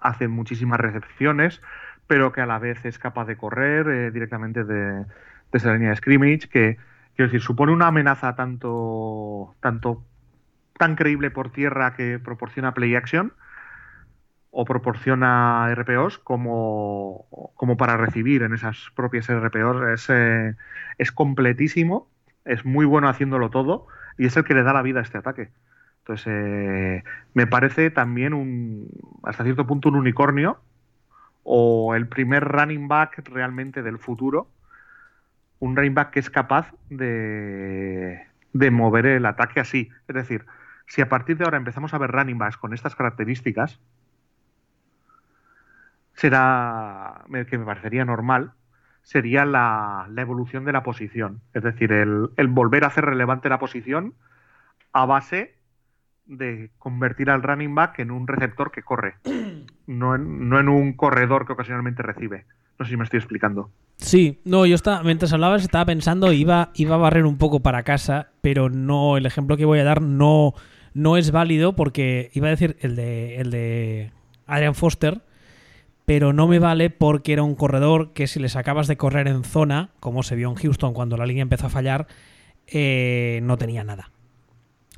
hace 0.00 0.28
muchísimas 0.28 0.78
recepciones 0.78 1.60
pero 2.06 2.30
que 2.32 2.40
a 2.40 2.46
la 2.46 2.60
vez 2.60 2.84
es 2.84 2.98
capaz 2.98 3.26
de 3.26 3.36
correr 3.36 3.88
eh, 3.88 4.10
directamente 4.12 4.62
de, 4.62 5.04
desde 5.50 5.68
la 5.68 5.74
línea 5.74 5.90
de 5.90 5.96
scrimmage 5.96 6.48
que 6.48 6.76
quiero 7.16 7.28
decir 7.28 7.40
supone 7.40 7.72
una 7.72 7.88
amenaza 7.88 8.36
tanto 8.36 9.56
tanto 9.60 10.04
tan 10.78 10.94
creíble 10.94 11.30
por 11.30 11.50
tierra 11.50 11.94
que 11.94 12.18
proporciona 12.20 12.72
play 12.72 12.94
action 12.94 13.32
o 14.50 14.64
proporciona 14.64 15.72
RPOs 15.74 16.18
como, 16.18 17.26
como 17.54 17.76
para 17.76 17.96
recibir 17.96 18.42
en 18.42 18.54
esas 18.54 18.90
propias 18.94 19.28
RPOs. 19.28 20.08
Eh, 20.08 20.54
es 20.96 21.12
completísimo, 21.12 22.08
es 22.44 22.64
muy 22.64 22.86
bueno 22.86 23.08
haciéndolo 23.08 23.50
todo 23.50 23.86
y 24.16 24.26
es 24.26 24.36
el 24.36 24.44
que 24.44 24.54
le 24.54 24.62
da 24.62 24.72
la 24.72 24.82
vida 24.82 25.00
a 25.00 25.02
este 25.02 25.18
ataque. 25.18 25.50
Entonces, 26.08 26.32
eh, 26.34 27.04
me 27.34 27.46
parece 27.46 27.90
también 27.90 28.32
un, 28.32 28.88
hasta 29.24 29.44
cierto 29.44 29.66
punto 29.66 29.90
un 29.90 29.96
unicornio 29.96 30.58
o 31.42 31.94
el 31.94 32.08
primer 32.08 32.44
running 32.44 32.88
back 32.88 33.28
realmente 33.28 33.82
del 33.82 33.98
futuro. 33.98 34.48
Un 35.58 35.76
running 35.76 35.94
back 35.94 36.10
que 36.10 36.20
es 36.20 36.30
capaz 36.30 36.72
de, 36.88 38.26
de 38.54 38.70
mover 38.70 39.04
el 39.04 39.26
ataque 39.26 39.60
así. 39.60 39.90
Es 40.08 40.14
decir, 40.14 40.46
si 40.86 41.02
a 41.02 41.10
partir 41.10 41.36
de 41.36 41.44
ahora 41.44 41.58
empezamos 41.58 41.92
a 41.92 41.98
ver 41.98 42.10
running 42.10 42.38
backs 42.38 42.56
con 42.56 42.72
estas 42.72 42.96
características, 42.96 43.78
será, 46.14 47.26
que 47.50 47.58
me 47.58 47.66
parecería 47.66 48.06
normal, 48.06 48.52
sería 49.02 49.44
la, 49.44 50.08
evolución 50.16 50.64
de 50.64 50.72
la 50.72 50.82
posición. 50.82 51.42
Es 51.52 51.62
decir, 51.62 51.92
el, 51.92 52.30
volver 52.48 52.84
a 52.84 52.86
hacer 52.86 53.04
relevante 53.04 53.50
la 53.50 53.58
posición 53.58 54.14
a 54.94 55.04
base 55.04 55.57
de 56.28 56.70
convertir 56.78 57.30
al 57.30 57.42
running 57.42 57.74
back 57.74 57.98
en 57.98 58.10
un 58.10 58.28
receptor 58.28 58.70
que 58.70 58.82
corre, 58.82 59.14
no 59.86 60.14
en, 60.14 60.48
no 60.48 60.60
en 60.60 60.68
un 60.68 60.92
corredor 60.92 61.46
que 61.46 61.54
ocasionalmente 61.54 62.02
recibe. 62.02 62.44
No 62.78 62.84
sé 62.84 62.92
si 62.92 62.96
me 62.96 63.04
estoy 63.04 63.18
explicando. 63.18 63.70
Sí, 63.96 64.40
no, 64.44 64.64
yo 64.64 64.76
estaba, 64.76 65.02
mientras 65.02 65.32
hablabas 65.32 65.62
estaba 65.62 65.86
pensando, 65.86 66.32
iba, 66.32 66.70
iba 66.74 66.94
a 66.94 66.98
barrer 66.98 67.24
un 67.24 67.38
poco 67.38 67.60
para 67.60 67.82
casa, 67.82 68.28
pero 68.40 68.70
no, 68.70 69.16
el 69.16 69.26
ejemplo 69.26 69.56
que 69.56 69.64
voy 69.64 69.80
a 69.80 69.84
dar 69.84 70.00
no, 70.00 70.54
no 70.94 71.16
es 71.16 71.32
válido 71.32 71.74
porque 71.74 72.30
iba 72.34 72.46
a 72.46 72.50
decir 72.50 72.76
el 72.80 72.94
de, 72.94 73.36
el 73.40 73.50
de 73.50 74.12
Adrian 74.46 74.76
Foster, 74.76 75.22
pero 76.04 76.32
no 76.32 76.46
me 76.46 76.60
vale 76.60 76.90
porque 76.90 77.32
era 77.32 77.42
un 77.42 77.56
corredor 77.56 78.12
que 78.12 78.28
si 78.28 78.38
les 78.38 78.54
acabas 78.54 78.86
de 78.86 78.96
correr 78.96 79.26
en 79.26 79.42
zona, 79.42 79.90
como 79.98 80.22
se 80.22 80.36
vio 80.36 80.48
en 80.48 80.54
Houston 80.54 80.94
cuando 80.94 81.16
la 81.16 81.26
línea 81.26 81.42
empezó 81.42 81.66
a 81.66 81.70
fallar, 81.70 82.06
eh, 82.66 83.40
no 83.42 83.58
tenía 83.58 83.82
nada. 83.82 84.10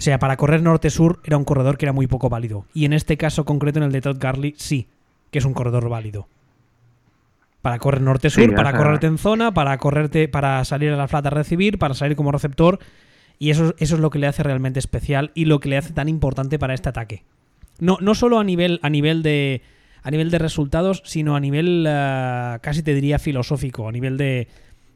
O 0.00 0.02
sea, 0.02 0.18
para 0.18 0.38
correr 0.38 0.62
norte-sur 0.62 1.20
era 1.24 1.36
un 1.36 1.44
corredor 1.44 1.76
que 1.76 1.84
era 1.84 1.92
muy 1.92 2.06
poco 2.06 2.30
válido. 2.30 2.64
Y 2.72 2.86
en 2.86 2.94
este 2.94 3.18
caso 3.18 3.44
concreto, 3.44 3.80
en 3.80 3.84
el 3.84 3.92
de 3.92 4.00
Todd 4.00 4.16
Garley, 4.18 4.54
sí, 4.56 4.88
que 5.30 5.40
es 5.40 5.44
un 5.44 5.52
corredor 5.52 5.90
válido. 5.90 6.26
Para 7.60 7.78
correr 7.78 8.00
norte-sur, 8.00 8.42
Sí, 8.42 8.48
para 8.48 8.74
correrte 8.74 9.06
en 9.06 9.18
zona, 9.18 9.52
para 9.52 9.76
correrte, 9.76 10.26
para 10.26 10.64
salir 10.64 10.90
a 10.90 10.96
la 10.96 11.06
flata 11.06 11.28
a 11.28 11.32
recibir, 11.32 11.78
para 11.78 11.92
salir 11.92 12.16
como 12.16 12.32
receptor. 12.32 12.78
Y 13.38 13.50
eso, 13.50 13.74
eso 13.76 13.96
es 13.96 14.00
lo 14.00 14.08
que 14.08 14.18
le 14.18 14.26
hace 14.26 14.42
realmente 14.42 14.78
especial 14.78 15.32
y 15.34 15.44
lo 15.44 15.60
que 15.60 15.68
le 15.68 15.76
hace 15.76 15.92
tan 15.92 16.08
importante 16.08 16.58
para 16.58 16.72
este 16.72 16.88
ataque. 16.88 17.24
No, 17.78 17.98
no 18.00 18.14
solo 18.14 18.38
a 18.38 18.44
nivel, 18.44 18.80
a 18.82 18.88
nivel 18.88 19.22
de. 19.22 19.60
A 20.02 20.10
nivel 20.10 20.30
de 20.30 20.38
resultados, 20.38 21.02
sino 21.04 21.36
a 21.36 21.40
nivel 21.40 21.86
ah, 21.86 22.58
casi 22.62 22.82
te 22.82 22.94
diría 22.94 23.18
filosófico, 23.18 23.86
a 23.86 23.92
nivel 23.92 24.16
de, 24.16 24.48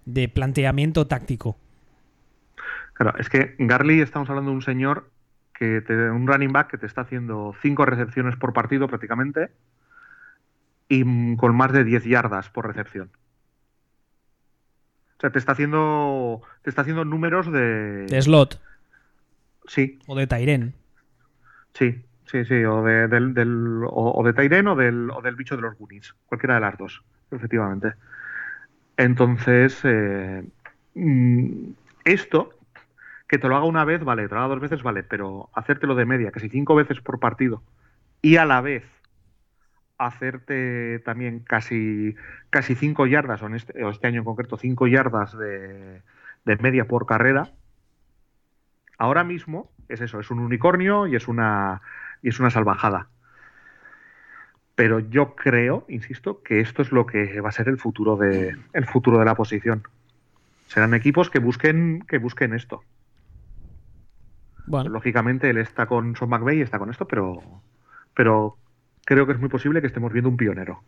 de 0.06 0.30
planteamiento 0.30 1.06
táctico. 1.06 1.58
Claro, 2.94 3.18
es 3.18 3.28
que 3.28 3.54
Garley 3.58 4.00
estamos 4.00 4.28
hablando 4.30 4.50
de 4.50 4.56
un 4.56 4.62
señor 4.62 5.10
que 5.52 5.80
te, 5.80 6.10
un 6.10 6.26
running 6.26 6.52
back 6.52 6.70
que 6.70 6.78
te 6.78 6.86
está 6.86 7.02
haciendo 7.02 7.54
cinco 7.60 7.84
recepciones 7.84 8.36
por 8.36 8.52
partido 8.52 8.88
prácticamente 8.88 9.50
y 10.88 11.36
con 11.36 11.54
más 11.56 11.72
de 11.72 11.84
10 11.84 12.04
yardas 12.04 12.50
por 12.50 12.66
recepción. 12.66 13.10
O 15.16 15.20
sea, 15.20 15.30
te 15.30 15.38
está 15.38 15.52
haciendo 15.52 16.42
te 16.62 16.70
está 16.70 16.82
haciendo 16.82 17.04
números 17.04 17.50
de, 17.50 18.06
De 18.06 18.22
slot 18.22 18.60
sí, 19.66 19.98
o 20.06 20.14
de 20.16 20.26
Tyren. 20.26 20.74
sí, 21.72 22.04
sí, 22.26 22.44
sí, 22.44 22.64
o 22.64 22.82
de 22.82 23.08
del, 23.08 23.32
del- 23.32 23.82
o, 23.86 24.12
o 24.20 24.24
de 24.24 24.32
Tyren 24.34 24.66
o 24.68 24.76
del 24.76 25.10
o 25.10 25.22
del 25.22 25.36
bicho 25.36 25.56
de 25.56 25.62
los 25.62 25.76
Goonies, 25.78 26.14
cualquiera 26.26 26.56
de 26.56 26.60
las 26.60 26.76
dos, 26.76 27.02
efectivamente. 27.30 27.94
Entonces, 28.96 29.80
eh, 29.84 30.44
mm, 30.94 31.70
esto 32.04 32.50
que 33.28 33.38
te 33.38 33.48
lo 33.48 33.56
haga 33.56 33.64
una 33.64 33.84
vez, 33.84 34.04
vale, 34.04 34.28
te 34.28 34.34
lo 34.34 34.40
haga 34.40 34.54
dos 34.54 34.60
veces, 34.60 34.82
vale, 34.82 35.02
pero 35.02 35.48
hacértelo 35.54 35.94
de 35.94 36.04
media, 36.04 36.30
casi 36.30 36.48
cinco 36.48 36.74
veces 36.74 37.00
por 37.00 37.18
partido, 37.18 37.62
y 38.22 38.36
a 38.36 38.44
la 38.44 38.60
vez 38.60 38.84
hacerte 39.98 40.98
también 41.00 41.40
casi, 41.40 42.16
cinco 42.76 43.06
yardas, 43.06 43.42
o, 43.42 43.46
en 43.46 43.54
este, 43.54 43.84
o 43.84 43.90
este 43.90 44.06
año 44.06 44.18
en 44.18 44.24
concreto, 44.24 44.56
cinco 44.56 44.86
yardas 44.86 45.36
de, 45.36 46.02
de 46.44 46.56
media 46.56 46.86
por 46.86 47.06
carrera, 47.06 47.50
ahora 48.98 49.24
mismo 49.24 49.70
es 49.88 50.00
eso, 50.00 50.20
es 50.20 50.30
un 50.30 50.38
unicornio 50.40 51.06
y 51.06 51.16
es 51.16 51.28
una, 51.28 51.82
y 52.22 52.28
es 52.28 52.40
una 52.40 52.50
salvajada. 52.50 53.08
Pero 54.74 54.98
yo 54.98 55.36
creo, 55.36 55.84
insisto, 55.88 56.42
que 56.42 56.60
esto 56.60 56.82
es 56.82 56.90
lo 56.90 57.06
que 57.06 57.40
va 57.40 57.50
a 57.50 57.52
ser 57.52 57.68
el 57.68 57.78
futuro 57.78 58.16
de, 58.16 58.56
el 58.72 58.86
futuro 58.86 59.18
de 59.18 59.24
la 59.24 59.36
posición. 59.36 59.84
Serán 60.66 60.94
equipos 60.94 61.30
que 61.30 61.38
busquen, 61.38 62.04
que 62.08 62.18
busquen 62.18 62.54
esto. 62.54 62.82
Bueno, 64.66 64.90
Lógicamente 64.90 65.50
él 65.50 65.58
está 65.58 65.86
con 65.86 66.14
McVay 66.26 66.58
y 66.58 66.62
está 66.62 66.78
con 66.78 66.90
esto, 66.90 67.06
pero, 67.06 67.42
pero 68.14 68.56
creo 69.04 69.26
que 69.26 69.32
es 69.32 69.40
muy 69.40 69.48
posible 69.48 69.80
que 69.80 69.86
estemos 69.88 70.12
viendo 70.12 70.28
un 70.30 70.36
pionero. 70.36 70.82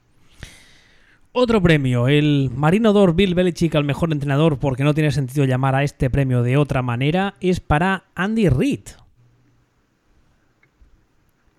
otro 1.32 1.60
premio, 1.60 2.08
el 2.08 2.50
Marino 2.54 2.92
d'Or 2.94 3.14
Bill 3.14 3.34
Belichick 3.34 3.74
al 3.74 3.84
mejor 3.84 4.10
entrenador, 4.12 4.58
porque 4.58 4.84
no 4.84 4.94
tiene 4.94 5.10
sentido 5.10 5.44
llamar 5.44 5.74
a 5.74 5.82
este 5.82 6.08
premio 6.08 6.42
de 6.42 6.56
otra 6.56 6.80
manera, 6.80 7.34
es 7.40 7.60
para 7.60 8.04
Andy 8.14 8.48
Reid. 8.48 8.80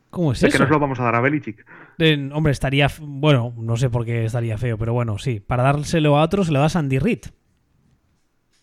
¿Cómo 0.09 0.31
es 0.31 0.41
Es 0.41 0.49
que 0.51 0.55
eso? 0.55 0.63
nos 0.63 0.71
lo 0.71 0.79
vamos 0.79 0.99
a 0.99 1.03
dar 1.03 1.15
a 1.15 1.21
Belichick. 1.21 1.63
Eh, 1.99 2.29
hombre, 2.33 2.51
estaría. 2.51 2.87
Bueno, 3.01 3.53
no 3.57 3.77
sé 3.77 3.89
por 3.89 4.05
qué 4.05 4.25
estaría 4.25 4.57
feo, 4.57 4.77
pero 4.77 4.93
bueno, 4.93 5.17
sí. 5.19 5.39
Para 5.39 5.63
dárselo 5.63 6.17
a 6.17 6.23
otro 6.23 6.43
se 6.43 6.51
lo 6.51 6.59
das 6.59 6.75
a 6.75 6.79
Andy 6.79 6.97
Reid. 6.97 7.25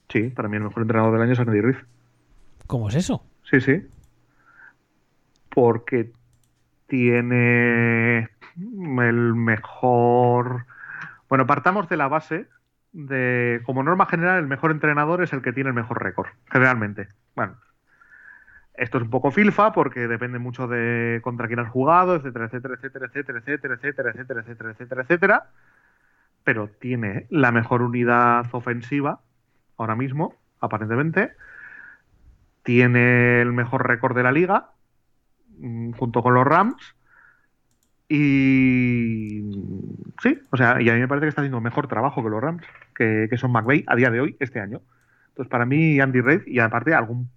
Sí, 0.08 0.22
para 0.30 0.48
mí 0.48 0.56
el 0.56 0.64
mejor 0.64 0.82
entrenador 0.82 1.12
del 1.12 1.22
año 1.22 1.32
es 1.32 1.38
Andy 1.38 1.60
Reid. 1.60 1.76
¿Cómo 2.66 2.88
es 2.88 2.94
eso? 2.96 3.24
Sí, 3.50 3.60
sí. 3.60 3.86
Porque 5.50 6.12
tiene 6.86 8.30
el 8.56 9.34
mejor. 9.34 10.66
Bueno, 11.28 11.46
partamos 11.46 11.88
de 11.88 11.96
la 11.96 12.08
base 12.08 12.46
de, 12.92 13.60
como 13.66 13.82
norma 13.82 14.06
general, 14.06 14.38
el 14.38 14.46
mejor 14.46 14.70
entrenador 14.70 15.22
es 15.22 15.32
el 15.32 15.42
que 15.42 15.52
tiene 15.52 15.68
el 15.70 15.74
mejor 15.74 16.02
récord, 16.02 16.28
generalmente. 16.50 17.08
Bueno, 17.34 17.56
esto 18.74 18.98
es 18.98 19.04
un 19.04 19.10
poco 19.10 19.30
filfa 19.30 19.72
porque 19.72 20.06
depende 20.08 20.38
mucho 20.38 20.68
de 20.68 21.20
contra 21.22 21.48
quién 21.48 21.58
has 21.60 21.68
jugado, 21.68 22.16
etcétera, 22.16 22.46
etcétera, 22.46 22.74
etcétera, 22.74 23.06
etcétera, 23.06 23.38
etcétera, 23.38 23.74
etcétera, 23.74 24.10
etcétera, 24.10 24.40
etcétera, 24.40 24.70
etcétera, 24.70 25.02
etcétera. 25.02 25.46
Pero 26.44 26.68
tiene 26.68 27.26
la 27.30 27.52
mejor 27.52 27.82
unidad 27.82 28.46
ofensiva 28.52 29.20
ahora 29.76 29.96
mismo, 29.96 30.36
aparentemente 30.60 31.32
tiene 32.64 33.40
el 33.40 33.52
mejor 33.52 33.86
récord 33.86 34.16
de 34.16 34.22
la 34.24 34.32
liga, 34.32 34.70
mm, 35.58 35.92
junto 35.92 36.22
con 36.22 36.34
los 36.34 36.44
Rams. 36.44 36.96
Y 38.08 39.42
sí, 40.22 40.38
o 40.50 40.56
sea, 40.56 40.80
y 40.82 40.88
a 40.88 40.94
mí 40.94 41.00
me 41.00 41.08
parece 41.08 41.26
que 41.26 41.28
está 41.28 41.42
haciendo 41.42 41.60
mejor 41.60 41.86
trabajo 41.86 42.22
que 42.22 42.30
los 42.30 42.42
Rams, 42.42 42.64
que, 42.94 43.28
que 43.30 43.38
son 43.38 43.52
McVay 43.52 43.84
a 43.86 43.94
día 43.94 44.10
de 44.10 44.20
hoy, 44.20 44.36
este 44.40 44.60
año. 44.60 44.80
Entonces, 45.28 45.50
para 45.50 45.66
mí, 45.66 46.00
Andy 46.00 46.20
Reid, 46.20 46.42
y 46.46 46.58
aparte, 46.58 46.94
algún 46.94 47.30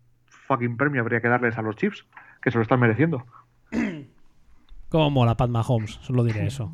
fucking 0.48 0.78
premio 0.78 1.02
habría 1.02 1.22
que 1.22 1.28
darles 1.28 1.58
a 1.58 1.62
los 1.62 1.76
Chiefs, 1.76 2.06
que 2.42 2.52
se 2.52 2.58
lo 2.58 2.62
están 2.62 2.80
mereciendo. 2.80 3.26
¿Cómo 4.90 5.10
mola 5.10 5.36
Pat 5.36 5.50
Mahomes? 5.50 6.00
Solo 6.02 6.24
diré 6.24 6.48
eso. 6.48 6.74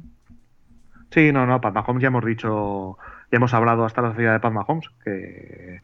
Sí, 1.09 1.31
no, 1.31 1.45
no, 1.45 1.61
Pat 1.61 1.73
Mahomes 1.73 2.01
ya 2.01 2.07
hemos 2.07 2.25
dicho, 2.25 2.97
ya 3.31 3.37
hemos 3.37 3.53
hablado 3.53 3.85
hasta 3.85 4.01
la 4.01 4.09
saciedad 4.09 4.33
de 4.33 4.39
Pat 4.39 4.53
Mahomes, 4.53 4.89
que, 5.03 5.81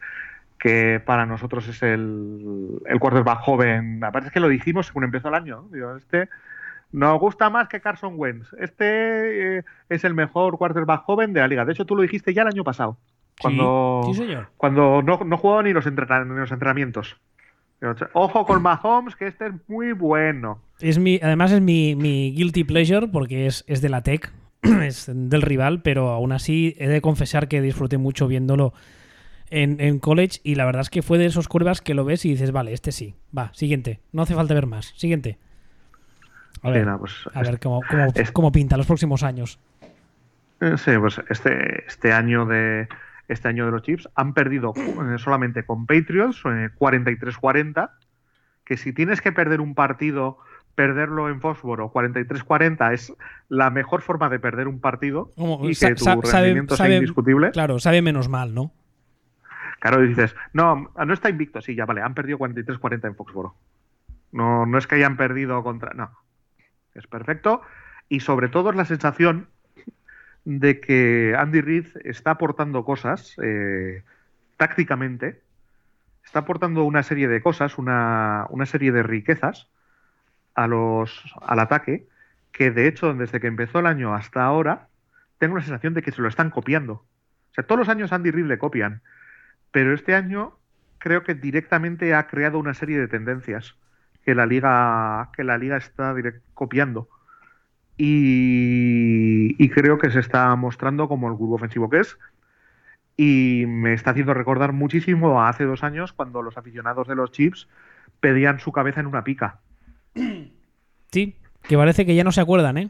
que 0.60 1.00
para 1.04 1.26
nosotros 1.26 1.66
es 1.68 1.82
el, 1.82 2.78
el 2.86 2.98
quarterback 3.00 3.40
joven. 3.40 4.04
Aparte 4.04 4.28
es 4.28 4.32
que 4.32 4.40
lo 4.40 4.48
dijimos 4.48 4.86
según 4.86 5.04
empezó 5.04 5.28
el 5.28 5.34
año. 5.34 5.62
¿no? 5.62 5.68
Digo, 5.74 5.96
este 5.96 6.28
nos 6.92 7.18
gusta 7.18 7.48
más 7.50 7.68
que 7.68 7.80
Carson 7.80 8.14
Wentz. 8.16 8.52
Este 8.60 9.58
eh, 9.58 9.64
es 9.88 10.04
el 10.04 10.12
mejor 10.14 10.58
quarterback 10.58 11.02
joven 11.02 11.32
de 11.32 11.40
la 11.40 11.48
liga. 11.48 11.64
De 11.64 11.72
hecho, 11.72 11.86
tú 11.86 11.96
lo 11.96 12.02
dijiste 12.02 12.34
ya 12.34 12.42
el 12.42 12.48
año 12.48 12.62
pasado. 12.64 12.98
Cuando, 13.40 14.02
Sí, 14.06 14.14
sí, 14.14 14.20
señor. 14.26 14.48
cuando 14.58 15.00
no, 15.02 15.20
no 15.24 15.36
jugaba 15.38 15.62
ni 15.62 15.72
los, 15.72 15.86
entrena- 15.86 16.24
ni 16.26 16.36
los 16.38 16.52
entrenamientos. 16.52 17.16
Ojo 18.12 18.44
con 18.44 18.60
Mahomes, 18.60 19.16
que 19.16 19.26
este 19.26 19.46
es 19.46 19.52
muy 19.66 19.92
bueno. 19.92 20.60
Es 20.80 20.98
mi, 20.98 21.18
además 21.22 21.50
es 21.52 21.62
mi, 21.62 21.96
mi 21.96 22.32
guilty 22.34 22.64
pleasure 22.64 23.08
porque 23.08 23.46
es, 23.46 23.64
es 23.66 23.80
de 23.80 23.88
la 23.88 24.02
tech, 24.02 24.30
es 24.62 25.10
del 25.10 25.40
rival, 25.40 25.80
pero 25.80 26.10
aún 26.10 26.32
así 26.32 26.74
he 26.78 26.88
de 26.88 27.00
confesar 27.00 27.48
que 27.48 27.62
disfruté 27.62 27.96
mucho 27.96 28.28
viéndolo 28.28 28.74
en, 29.50 29.80
en 29.80 29.98
college 29.98 30.40
y 30.44 30.54
la 30.54 30.64
verdad 30.64 30.82
es 30.82 30.90
que 30.90 31.02
fue 31.02 31.18
de 31.18 31.26
esos 31.26 31.48
curvas 31.48 31.80
que 31.80 31.94
lo 31.94 32.04
ves 32.04 32.24
y 32.24 32.30
dices, 32.30 32.52
vale, 32.52 32.72
este 32.72 32.92
sí, 32.92 33.14
va, 33.36 33.52
siguiente, 33.54 34.00
no 34.12 34.22
hace 34.22 34.34
falta 34.34 34.54
ver 34.54 34.66
más, 34.66 34.94
siguiente. 34.96 35.38
A 36.62 36.68
Sí, 36.68 36.72
ver, 36.74 36.86
no, 36.86 36.98
pues, 36.98 37.12
a 37.32 37.42
ver 37.42 37.58
cómo, 37.58 37.80
cómo, 38.32 38.52
pinta 38.52 38.76
los 38.76 38.86
próximos 38.86 39.22
años. 39.22 39.58
Eh, 40.60 40.76
Sí, 40.76 40.90
pues 40.98 41.20
este, 41.30 41.84
este 41.86 42.12
año 42.12 42.44
de 42.46 42.86
este 43.28 43.48
año 43.48 43.64
de 43.64 43.70
los 43.72 43.82
Chiefs 43.82 44.08
han 44.16 44.34
perdido 44.34 44.72
eh, 44.76 45.18
solamente 45.18 45.64
con 45.64 45.86
Patriots 45.86 46.42
eh, 46.46 46.68
43-40, 46.78 47.90
que 48.64 48.76
si 48.76 48.92
tienes 48.92 49.20
que 49.20 49.30
perder 49.32 49.60
un 49.60 49.74
partido, 49.76 50.38
perderlo 50.74 51.28
en 51.28 51.40
Fósforo 51.40 51.92
43-40 51.92 52.92
es 52.92 53.12
la 53.48 53.70
mejor 53.70 54.02
forma 54.02 54.28
de 54.28 54.38
perder 54.40 54.66
un 54.68 54.80
partido 54.80 55.30
Como- 55.36 55.64
y 55.68 55.74
que 55.76 55.94
tu 55.94 56.04
sabe- 56.04 56.22
rendimiento 56.30 56.76
sea 56.76 56.88
indiscutible. 56.94 57.52
Claro, 57.52 57.78
sabe 57.78 58.02
menos 58.02 58.28
mal, 58.28 58.52
¿no? 58.52 58.72
Claro, 59.80 60.02
dices, 60.02 60.36
no, 60.52 60.92
no 60.94 61.12
está 61.12 61.30
invicto, 61.30 61.60
sí, 61.62 61.74
ya 61.74 61.86
vale, 61.86 62.02
han 62.02 62.14
perdido 62.14 62.38
43-40 62.38 63.06
en 63.06 63.16
Foxboro. 63.16 63.56
No, 64.30 64.66
no 64.66 64.78
es 64.78 64.86
que 64.86 64.94
hayan 64.96 65.16
perdido 65.16 65.62
contra. 65.62 65.92
No. 65.94 66.10
Es 66.94 67.06
perfecto. 67.06 67.62
Y 68.08 68.20
sobre 68.20 68.48
todo 68.48 68.70
es 68.70 68.76
la 68.76 68.84
sensación 68.84 69.48
de 70.44 70.80
que 70.80 71.34
Andy 71.36 71.60
Reid 71.62 71.86
está 72.04 72.32
aportando 72.32 72.84
cosas 72.84 73.36
eh, 73.42 74.02
tácticamente. 74.56 75.40
Está 76.24 76.40
aportando 76.40 76.84
una 76.84 77.02
serie 77.02 77.28
de 77.28 77.42
cosas, 77.42 77.78
una, 77.78 78.46
una 78.50 78.66
serie 78.66 78.92
de 78.92 79.02
riquezas 79.02 79.68
a 80.54 80.66
los, 80.66 81.34
al 81.40 81.58
ataque, 81.58 82.06
que 82.52 82.70
de 82.70 82.86
hecho, 82.86 83.14
desde 83.14 83.40
que 83.40 83.46
empezó 83.46 83.78
el 83.78 83.86
año 83.86 84.14
hasta 84.14 84.44
ahora, 84.44 84.88
tengo 85.38 85.56
la 85.56 85.62
sensación 85.62 85.94
de 85.94 86.02
que 86.02 86.12
se 86.12 86.20
lo 86.20 86.28
están 86.28 86.50
copiando. 86.50 86.92
O 86.92 87.54
sea, 87.54 87.64
todos 87.64 87.78
los 87.78 87.88
años 87.88 88.12
Andy 88.12 88.30
Reid 88.30 88.44
le 88.44 88.58
copian 88.58 89.00
pero 89.70 89.94
este 89.94 90.14
año 90.14 90.56
creo 90.98 91.22
que 91.22 91.34
directamente 91.34 92.14
ha 92.14 92.26
creado 92.26 92.58
una 92.58 92.74
serie 92.74 92.98
de 92.98 93.08
tendencias 93.08 93.76
que 94.24 94.34
la 94.34 94.46
liga, 94.46 95.30
que 95.34 95.44
la 95.44 95.58
liga 95.58 95.76
está 95.76 96.14
copiando. 96.54 97.08
Y, 97.96 99.56
y, 99.62 99.68
creo 99.68 99.98
que 99.98 100.10
se 100.10 100.20
está 100.20 100.54
mostrando 100.56 101.06
como 101.06 101.28
el 101.28 101.34
grupo 101.34 101.54
ofensivo 101.54 101.90
que 101.90 102.00
es. 102.00 102.18
Y 103.16 103.64
me 103.66 103.92
está 103.92 104.12
haciendo 104.12 104.32
recordar 104.32 104.72
muchísimo 104.72 105.42
a 105.42 105.50
hace 105.50 105.64
dos 105.64 105.84
años 105.84 106.14
cuando 106.14 106.40
los 106.40 106.56
aficionados 106.56 107.08
de 107.08 107.14
los 107.14 107.30
Chips 107.32 107.68
pedían 108.20 108.58
su 108.58 108.72
cabeza 108.72 109.00
en 109.00 109.06
una 109.06 109.24
pica. 109.24 109.60
Sí, 111.12 111.36
que 111.64 111.76
parece 111.76 112.06
que 112.06 112.14
ya 112.14 112.22
no 112.22 112.30
se 112.30 112.40
acuerdan, 112.40 112.78
¿eh? 112.78 112.88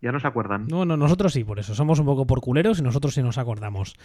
Ya 0.00 0.12
no 0.12 0.20
se 0.20 0.26
acuerdan. 0.28 0.68
No, 0.68 0.84
no, 0.84 0.96
nosotros 0.96 1.32
sí, 1.32 1.42
por 1.42 1.58
eso. 1.58 1.74
Somos 1.74 1.98
un 1.98 2.06
poco 2.06 2.28
por 2.28 2.40
culeros 2.40 2.78
y 2.78 2.82
nosotros 2.82 3.14
sí 3.14 3.24
nos 3.24 3.38
acordamos. 3.38 3.96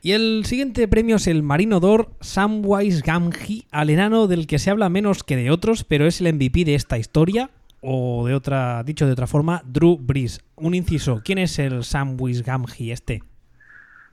Y 0.00 0.12
el 0.12 0.44
siguiente 0.44 0.86
premio 0.86 1.16
es 1.16 1.26
el 1.26 1.42
Marino 1.42 1.80
d'Or 1.80 2.10
Samwise 2.20 3.02
Gamgee, 3.02 3.66
al 3.72 3.90
enano 3.90 4.28
del 4.28 4.46
que 4.46 4.58
se 4.58 4.70
habla 4.70 4.88
menos 4.88 5.24
que 5.24 5.36
de 5.36 5.50
otros, 5.50 5.82
pero 5.82 6.06
es 6.06 6.20
el 6.20 6.32
MVP 6.32 6.64
de 6.64 6.76
esta 6.76 6.98
historia, 6.98 7.50
o 7.80 8.26
de 8.26 8.34
otra, 8.34 8.82
dicho 8.84 9.06
de 9.06 9.12
otra 9.12 9.26
forma, 9.26 9.62
Drew 9.64 9.98
Brees. 9.98 10.44
Un 10.54 10.74
inciso, 10.74 11.22
¿quién 11.24 11.38
es 11.38 11.58
el 11.58 11.82
Samwise 11.82 12.42
Gamgee 12.42 12.92
este? 12.92 13.22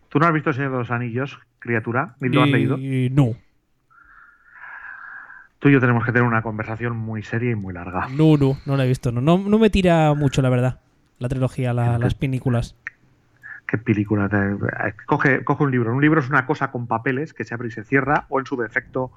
¿Tú 0.09 0.19
no 0.19 0.25
has 0.25 0.33
visto 0.33 0.53
Señor 0.53 0.71
de 0.71 0.77
los 0.79 0.91
Anillos, 0.91 1.37
criatura? 1.59 2.15
¿Ni 2.19 2.29
lo 2.29 2.41
has 2.41 2.49
leído? 2.49 2.77
No. 3.11 3.35
Tú 5.59 5.69
y 5.69 5.73
yo 5.73 5.79
tenemos 5.79 6.03
que 6.03 6.11
tener 6.11 6.27
una 6.27 6.41
conversación 6.41 6.95
muy 6.95 7.21
seria 7.21 7.51
y 7.51 7.55
muy 7.55 7.73
larga. 7.73 8.07
No, 8.09 8.37
no, 8.37 8.57
no 8.65 8.77
la 8.77 8.85
he 8.85 8.87
visto. 8.87 9.11
No, 9.11 9.21
no, 9.21 9.37
no 9.37 9.59
me 9.59 9.69
tira 9.69 10.13
mucho, 10.13 10.41
la 10.41 10.49
verdad, 10.49 10.79
la 11.19 11.29
trilogía, 11.29 11.73
la, 11.73 11.99
las 11.99 12.15
películas. 12.15 12.75
¿Qué 13.75 13.83
película? 13.83 14.29
Coge, 15.05 15.43
coge 15.43 15.63
un 15.65 15.71
libro. 15.71 15.93
Un 15.93 16.01
libro 16.01 16.21
es 16.21 16.29
una 16.29 16.45
cosa 16.45 16.71
con 16.71 16.87
papeles 16.87 17.33
que 17.33 17.43
se 17.43 17.53
abre 17.53 17.67
y 17.67 17.71
se 17.71 17.83
cierra, 17.83 18.25
o 18.29 18.39
en 18.39 18.45
su 18.45 18.55
defecto 18.55 19.11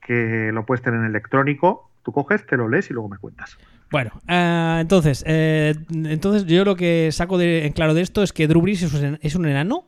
que 0.00 0.52
lo 0.52 0.64
puedes 0.64 0.80
tener 0.80 1.00
en 1.00 1.06
electrónico. 1.06 1.90
Tú 2.04 2.12
coges, 2.12 2.46
te 2.46 2.56
lo 2.56 2.68
lees 2.68 2.88
y 2.88 2.92
luego 2.92 3.08
me 3.08 3.18
cuentas. 3.18 3.58
Bueno, 3.90 4.12
uh, 4.28 4.78
entonces, 4.78 5.24
eh, 5.26 5.74
entonces 5.92 6.46
yo 6.46 6.64
lo 6.64 6.76
que 6.76 7.10
saco 7.10 7.36
de, 7.36 7.66
en 7.66 7.72
claro 7.72 7.94
de 7.94 8.02
esto 8.02 8.22
es 8.22 8.32
que 8.32 8.46
Drew 8.46 8.62
Brees 8.62 8.82
es 8.84 9.34
un, 9.34 9.46
enano. 9.46 9.84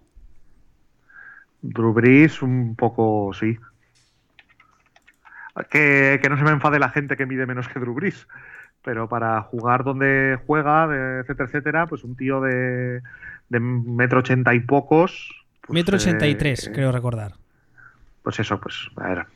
Drew 1.62 1.92
Brees, 1.92 2.42
un 2.42 2.74
poco, 2.74 3.32
sí. 3.34 3.56
Que, 5.70 6.18
que, 6.20 6.28
no 6.28 6.36
se 6.36 6.42
me 6.42 6.50
enfade 6.50 6.80
la 6.80 6.90
gente 6.90 7.16
que 7.16 7.24
mide 7.24 7.46
menos 7.46 7.68
que 7.68 7.78
Drew 7.78 7.94
Brees. 7.94 8.26
Pero 8.89 9.06
para 9.06 9.43
jugar 9.43 9.85
donde 9.85 10.39
juega, 10.47 10.89
etcétera, 11.20 11.47
etcétera, 11.47 11.86
pues 11.89 12.05
un 12.05 12.16
tío 12.16 12.40
de, 12.40 13.02
de 13.51 13.60
metro 13.60 14.20
ochenta 14.20 14.55
y 14.55 14.60
pocos. 14.60 15.28
Pues, 15.60 15.74
metro 15.74 15.97
ochenta 15.97 16.27
y 16.27 16.35
tres, 16.36 16.70
creo 16.73 16.90
recordar. 16.90 17.35
Pues 18.23 18.40
eso, 18.40 18.59
pues, 18.59 18.89
a 18.97 19.09
ver. 19.09 19.27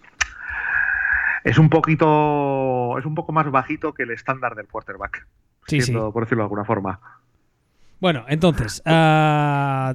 Es 1.44 1.58
un 1.58 1.68
poquito. 1.68 2.98
Es 2.98 3.04
un 3.04 3.14
poco 3.14 3.32
más 3.32 3.50
bajito 3.50 3.92
que 3.92 4.04
el 4.04 4.12
estándar 4.12 4.54
del 4.54 4.68
quarterback. 4.68 5.26
Sí, 5.66 5.82
siendo, 5.82 6.06
sí. 6.06 6.12
Por 6.14 6.22
decirlo 6.24 6.44
de 6.44 6.46
alguna 6.46 6.64
forma. 6.64 6.98
Bueno, 8.00 8.24
entonces, 8.28 8.82
uh, 8.86 9.94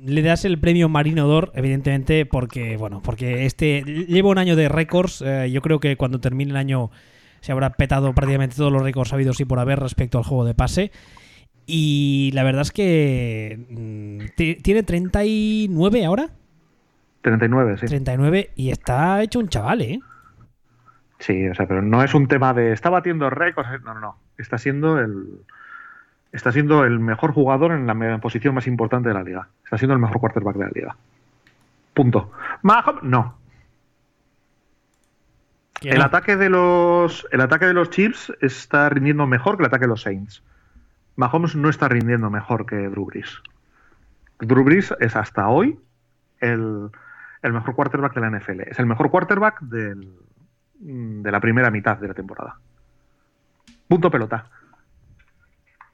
le 0.04 0.22
das 0.22 0.44
el 0.44 0.60
premio 0.60 0.88
Marino 0.88 1.26
d'Or, 1.26 1.50
evidentemente, 1.56 2.24
porque, 2.24 2.76
bueno, 2.76 3.02
porque 3.04 3.46
este 3.46 3.82
lleva 3.82 4.28
un 4.28 4.38
año 4.38 4.54
de 4.54 4.68
récords. 4.68 5.22
Uh, 5.22 5.46
yo 5.46 5.60
creo 5.60 5.80
que 5.80 5.96
cuando 5.96 6.20
termine 6.20 6.52
el 6.52 6.56
año 6.56 6.92
se 7.42 7.52
habrá 7.52 7.70
petado 7.70 8.14
prácticamente 8.14 8.56
todos 8.56 8.72
los 8.72 8.82
récords 8.82 9.12
habidos 9.12 9.40
y 9.40 9.44
por 9.44 9.58
haber 9.58 9.80
respecto 9.80 10.16
al 10.16 10.24
juego 10.24 10.44
de 10.44 10.54
pase. 10.54 10.92
Y 11.66 12.30
la 12.34 12.44
verdad 12.44 12.62
es 12.62 12.70
que 12.70 13.66
mm, 13.68 14.62
tiene 14.62 14.82
39 14.84 16.04
ahora. 16.04 16.30
39, 17.22 17.78
sí. 17.78 17.86
39 17.86 18.50
y 18.54 18.70
está 18.70 19.22
hecho 19.22 19.40
un 19.40 19.48
chaval, 19.48 19.82
¿eh? 19.82 20.00
Sí, 21.18 21.48
o 21.48 21.54
sea, 21.54 21.66
pero 21.66 21.82
no 21.82 22.02
es 22.02 22.14
un 22.14 22.26
tema 22.26 22.54
de 22.54 22.72
está 22.72 22.90
batiendo 22.90 23.28
récords, 23.28 23.68
no, 23.84 23.94
no, 23.94 24.00
no. 24.00 24.16
Está 24.38 24.58
siendo 24.58 24.98
el 24.98 25.40
está 26.32 26.52
siendo 26.52 26.84
el 26.84 26.98
mejor 27.00 27.32
jugador 27.32 27.72
en 27.72 27.86
la 27.86 28.18
posición 28.18 28.54
más 28.54 28.66
importante 28.66 29.08
de 29.08 29.14
la 29.14 29.22
liga. 29.22 29.48
Está 29.64 29.78
siendo 29.78 29.94
el 29.94 30.00
mejor 30.00 30.20
quarterback 30.20 30.56
de 30.56 30.64
la 30.64 30.70
liga. 30.70 30.96
Punto. 31.92 32.30
Mahomes, 32.62 33.02
no. 33.02 33.41
El 35.84 35.98
no? 35.98 36.04
ataque 36.04 36.36
de 36.36 36.48
los 36.48 37.26
el 37.30 37.40
ataque 37.40 37.66
de 37.66 37.74
los 37.74 37.90
Chiefs 37.90 38.32
está 38.40 38.88
rindiendo 38.88 39.26
mejor 39.26 39.56
que 39.56 39.62
el 39.62 39.66
ataque 39.66 39.84
de 39.84 39.88
los 39.88 40.02
Saints. 40.02 40.42
Mahomes 41.16 41.54
no 41.56 41.68
está 41.68 41.88
rindiendo 41.88 42.30
mejor 42.30 42.66
que 42.66 42.76
Drew 42.76 43.06
Brees. 43.06 43.42
Drew 44.38 44.64
Brees 44.64 44.94
es 45.00 45.14
hasta 45.16 45.48
hoy 45.48 45.78
el, 46.40 46.90
el 47.42 47.52
mejor 47.52 47.74
quarterback 47.74 48.14
de 48.14 48.20
la 48.20 48.30
NFL. 48.30 48.60
Es 48.62 48.78
el 48.78 48.86
mejor 48.86 49.10
quarterback 49.10 49.60
del, 49.60 50.12
de 50.78 51.30
la 51.30 51.40
primera 51.40 51.70
mitad 51.70 51.96
de 51.98 52.08
la 52.08 52.14
temporada. 52.14 52.58
Punto 53.88 54.10
pelota. 54.10 54.46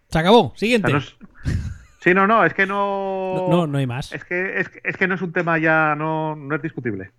Se 0.09 0.19
acabó. 0.19 0.53
Siguiente. 0.57 0.95
O 0.95 1.01
sea, 1.01 1.15
no 1.17 1.27
es... 1.27 1.59
Sí, 2.01 2.15
no, 2.15 2.27
no, 2.27 2.45
es 2.45 2.55
que 2.55 2.65
no. 2.65 3.49
No, 3.51 3.67
no 3.67 3.79
hay 3.79 3.87
más. 3.87 4.13
Es 4.13 4.25
que, 4.25 4.61
es, 4.61 4.71
es 4.85 4.97
que 4.97 5.09
no 5.09 5.17
es 5.17 5.23
un 5.23 5.33
tema 5.33 5.59
ya, 5.59 5.97
no, 5.97 6.37
no 6.37 6.55
es 6.55 6.63
discutible. 6.63 7.11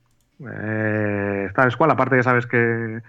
Eh, 0.48 1.46
esta 1.48 1.68
escuela, 1.68 1.94
aparte 1.94 2.18
ya 2.18 2.24
sabes 2.24 2.48
que 2.48 3.02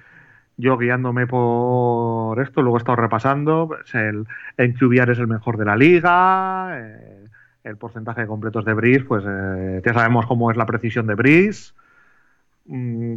yo 0.56 0.76
guiándome 0.76 1.26
por 1.26 2.40
esto, 2.40 2.62
luego 2.62 2.76
he 2.76 2.80
estado 2.80 2.96
repasando, 2.96 3.68
pues 3.68 3.94
el, 3.94 4.26
en 4.56 4.72
QBR 4.74 5.12
es 5.12 5.18
el 5.18 5.26
mejor 5.26 5.56
de 5.56 5.64
la 5.64 5.76
liga, 5.76 6.70
eh, 6.78 7.24
el 7.64 7.76
porcentaje 7.76 8.22
de 8.22 8.26
completos 8.26 8.64
de 8.64 8.74
Breeze, 8.74 9.04
pues 9.04 9.24
eh, 9.26 9.82
ya 9.84 9.94
sabemos 9.94 10.26
cómo 10.26 10.50
es 10.50 10.56
la 10.56 10.66
precisión 10.66 11.06
de 11.06 11.14
Breeze, 11.14 11.72
mm, 12.66 13.14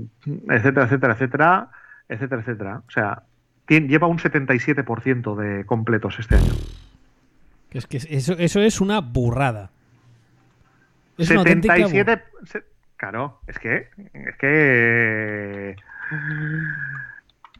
etcétera, 0.49 0.85
etcétera, 0.85 1.13
etcétera, 1.13 1.69
etcétera, 2.07 2.41
etcétera. 2.41 2.81
O 2.87 2.91
sea, 2.91 3.23
tiene, 3.65 3.87
lleva 3.87 4.07
un 4.07 4.19
77% 4.19 5.35
de 5.35 5.65
completos 5.65 6.19
este 6.19 6.35
año. 6.35 6.53
Es 7.71 7.87
que 7.87 7.97
eso, 7.97 8.33
eso 8.33 8.59
es 8.61 8.81
una 8.81 9.01
burrada. 9.01 9.71
Es 11.17 11.27
77... 11.27 12.11
Una 12.11 12.63
claro, 13.03 13.41
es 13.47 13.59
que... 13.59 13.89
Es 14.13 14.37
que... 14.37 15.75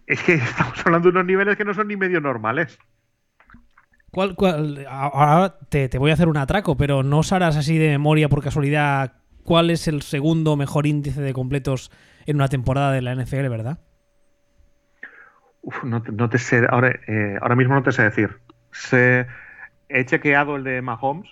Es 0.08 0.24
que 0.24 0.34
estamos 0.36 0.86
hablando 0.86 1.12
de 1.12 1.18
unos 1.18 1.26
niveles 1.26 1.58
que 1.58 1.66
no 1.66 1.74
son 1.74 1.90
ni 1.90 1.98
medio 1.98 2.22
normales. 2.22 2.80
¿Cuál, 4.12 4.36
cuál? 4.36 4.86
Ahora 4.88 5.58
te, 5.70 5.90
te, 5.90 5.98
voy 5.98 6.12
a 6.12 6.14
hacer 6.14 6.30
un 6.30 6.38
atraco, 6.38 6.78
pero 6.78 7.04
no 7.04 7.24
sabrás 7.24 7.58
así 7.58 7.78
de 7.78 7.90
memoria 7.90 8.30
por 8.30 8.44
casualidad 8.44 9.16
cuál 9.44 9.70
es 9.70 9.88
el 9.88 10.02
segundo 10.02 10.56
mejor 10.56 10.86
índice 10.88 11.22
de 11.22 11.34
completos 11.34 11.92
en 12.26 12.38
una 12.38 12.48
temporada 12.48 12.92
de 12.94 13.02
la 13.02 13.14
NFL, 13.14 13.50
¿verdad? 13.50 13.80
Uf, 15.62 15.84
no, 15.84 16.00
no, 16.00 16.30
te 16.30 16.38
sé, 16.38 16.66
ahora, 16.70 17.00
eh, 17.08 17.38
ahora 17.42 17.56
mismo 17.56 17.74
no 17.74 17.84
te 17.84 17.92
sé 17.92 18.04
decir. 18.04 18.40
Se, 18.72 19.26
he 19.90 20.06
chequeado 20.06 20.56
el 20.56 20.64
de 20.64 20.82
Mahomes, 20.82 21.30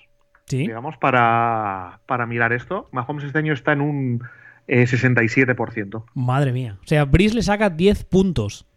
¿Sí? 0.51 0.67
digamos, 0.67 0.97
para, 0.97 1.99
para 2.05 2.25
mirar 2.25 2.51
esto. 2.51 2.89
Mahomes 2.91 3.23
este 3.23 3.39
año 3.39 3.53
está 3.53 3.71
en 3.71 3.81
un 3.81 4.23
eh, 4.67 4.83
67%. 4.83 6.03
Madre 6.13 6.51
mía. 6.51 6.77
O 6.83 6.87
sea, 6.87 7.05
Brice 7.05 7.35
le 7.35 7.41
saca 7.41 7.69
10 7.69 8.03
puntos. 8.05 8.67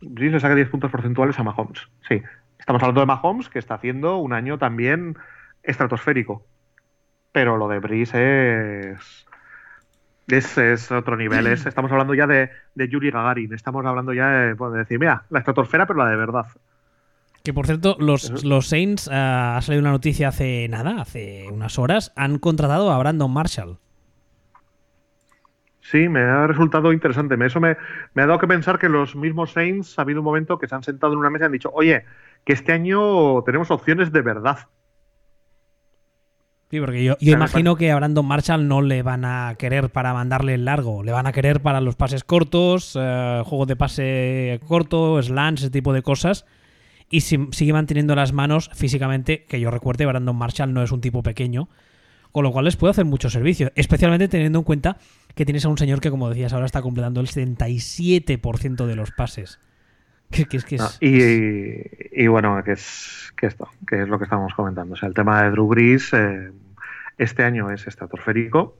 Brice 0.00 0.32
le 0.32 0.40
saca 0.40 0.54
10 0.54 0.68
puntos 0.70 0.90
porcentuales 0.90 1.38
a 1.38 1.42
Mahomes. 1.42 1.80
Sí. 2.08 2.22
Estamos 2.58 2.82
hablando 2.82 3.00
de 3.00 3.06
Mahomes, 3.06 3.48
que 3.48 3.58
está 3.58 3.74
haciendo 3.74 4.16
un 4.16 4.32
año 4.32 4.58
también 4.58 5.16
estratosférico. 5.62 6.44
Pero 7.32 7.56
lo 7.56 7.68
de 7.68 7.78
Brice 7.78 8.92
es. 8.92 9.26
Es, 10.28 10.58
es 10.58 10.90
otro 10.90 11.16
nivel. 11.16 11.46
Es, 11.46 11.66
estamos 11.66 11.92
hablando 11.92 12.14
ya 12.14 12.26
de, 12.26 12.50
de, 12.74 12.88
Yuri 12.88 13.10
Gagarin. 13.10 13.52
Estamos 13.52 13.84
hablando 13.84 14.12
ya 14.12 14.28
de, 14.30 14.54
de, 14.54 14.78
decir, 14.78 14.98
mira, 14.98 15.24
la 15.30 15.40
estratosfera, 15.40 15.86
pero 15.86 15.98
la 15.98 16.10
de 16.10 16.16
verdad. 16.16 16.46
Que 17.46 17.54
por 17.54 17.66
cierto, 17.66 17.96
los, 18.00 18.42
los 18.42 18.66
Saints, 18.66 19.06
uh, 19.06 19.12
ha 19.12 19.60
salido 19.62 19.80
una 19.80 19.92
noticia 19.92 20.26
hace 20.26 20.66
nada, 20.66 21.00
hace 21.00 21.46
unas 21.48 21.78
horas, 21.78 22.12
han 22.16 22.40
contratado 22.40 22.90
a 22.90 22.98
Brandon 22.98 23.30
Marshall. 23.30 23.78
Sí, 25.80 26.08
me 26.08 26.22
ha 26.22 26.48
resultado 26.48 26.92
interesante. 26.92 27.36
Eso 27.46 27.60
me, 27.60 27.76
me, 28.14 28.22
ha 28.22 28.26
dado 28.26 28.40
que 28.40 28.48
pensar 28.48 28.80
que 28.80 28.88
los 28.88 29.14
mismos 29.14 29.52
Saints 29.52 29.96
ha 29.96 30.02
habido 30.02 30.22
un 30.22 30.24
momento 30.24 30.58
que 30.58 30.66
se 30.66 30.74
han 30.74 30.82
sentado 30.82 31.12
en 31.12 31.20
una 31.20 31.30
mesa 31.30 31.44
y 31.44 31.46
han 31.46 31.52
dicho, 31.52 31.70
oye, 31.72 32.02
que 32.44 32.52
este 32.52 32.72
año 32.72 33.40
tenemos 33.44 33.70
opciones 33.70 34.10
de 34.10 34.22
verdad. 34.22 34.58
Sí, 36.68 36.80
porque 36.80 37.04
yo, 37.04 37.16
yo 37.20 37.32
imagino 37.32 37.76
que 37.76 37.92
a 37.92 37.96
Brandon 37.96 38.26
Marshall 38.26 38.66
no 38.66 38.82
le 38.82 39.04
van 39.04 39.24
a 39.24 39.54
querer 39.56 39.90
para 39.90 40.12
mandarle 40.12 40.54
el 40.54 40.64
largo, 40.64 41.04
le 41.04 41.12
van 41.12 41.28
a 41.28 41.32
querer 41.32 41.62
para 41.62 41.80
los 41.80 41.94
pases 41.94 42.24
cortos, 42.24 42.98
eh, 43.00 43.42
juegos 43.44 43.68
de 43.68 43.76
pase 43.76 44.60
corto, 44.66 45.22
slants, 45.22 45.62
ese 45.62 45.70
tipo 45.70 45.92
de 45.92 46.02
cosas. 46.02 46.44
Y 47.08 47.20
si, 47.20 47.48
sigue 47.52 47.72
manteniendo 47.72 48.14
las 48.14 48.32
manos 48.32 48.70
físicamente, 48.74 49.44
que 49.44 49.60
yo 49.60 49.70
recuerde, 49.70 50.06
Brandon 50.06 50.36
Marshall 50.36 50.72
no 50.72 50.82
es 50.82 50.90
un 50.90 51.00
tipo 51.00 51.22
pequeño, 51.22 51.68
con 52.32 52.42
lo 52.42 52.52
cual 52.52 52.64
les 52.64 52.76
puede 52.76 52.90
hacer 52.90 53.04
mucho 53.04 53.30
servicio, 53.30 53.70
especialmente 53.76 54.28
teniendo 54.28 54.58
en 54.58 54.64
cuenta 54.64 54.98
que 55.34 55.44
tienes 55.44 55.64
a 55.64 55.68
un 55.68 55.78
señor 55.78 56.00
que, 56.00 56.10
como 56.10 56.28
decías, 56.28 56.52
ahora 56.52 56.66
está 56.66 56.82
completando 56.82 57.20
el 57.20 57.28
77% 57.28 58.86
de 58.86 58.96
los 58.96 59.12
pases. 59.12 59.60
Que, 60.30 60.46
que, 60.46 60.58
que 60.58 60.74
es... 60.74 60.80
ah, 60.82 60.90
y, 61.00 62.24
y, 62.24 62.26
bueno, 62.26 62.60
que 62.64 62.72
es, 62.72 63.32
que 63.36 63.46
esto, 63.46 63.68
que 63.86 64.02
es 64.02 64.08
lo 64.08 64.18
que 64.18 64.24
estamos 64.24 64.52
comentando. 64.54 64.94
O 64.94 64.96
sea, 64.96 65.08
el 65.08 65.14
tema 65.14 65.44
de 65.44 65.50
Drew 65.52 65.68
Brees 65.68 66.12
eh, 66.12 66.50
este 67.16 67.44
año 67.44 67.70
es 67.70 67.86
estratosférico. 67.86 68.76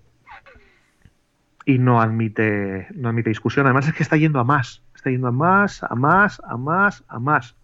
y 1.65 1.79
no 1.79 2.01
admite, 2.01 2.89
no 2.95 3.09
admite 3.09 3.31
discusión. 3.31 3.67
Además 3.67 3.89
es 3.89 3.95
que 3.95 4.03
está 4.03 4.17
yendo 4.17 4.39
a 4.41 4.45
más, 4.45 4.83
está 4.95 5.11
yendo 5.11 5.29
a 5.29 5.33
más, 5.33 5.83
a 5.83 5.95
más, 5.95 6.41
a 6.45 6.57
más, 6.57 7.05
a 7.09 7.19
más. 7.19 7.55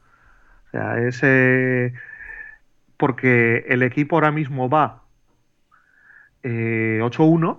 O 0.72 0.74
sea, 0.74 0.98
es 1.06 1.20
eh, 1.22 1.92
porque 2.96 3.66
el 3.68 3.82
equipo 3.82 4.16
ahora 4.16 4.30
mismo 4.30 4.70
va 4.70 5.02
eh, 6.42 6.98
8-1, 7.02 7.58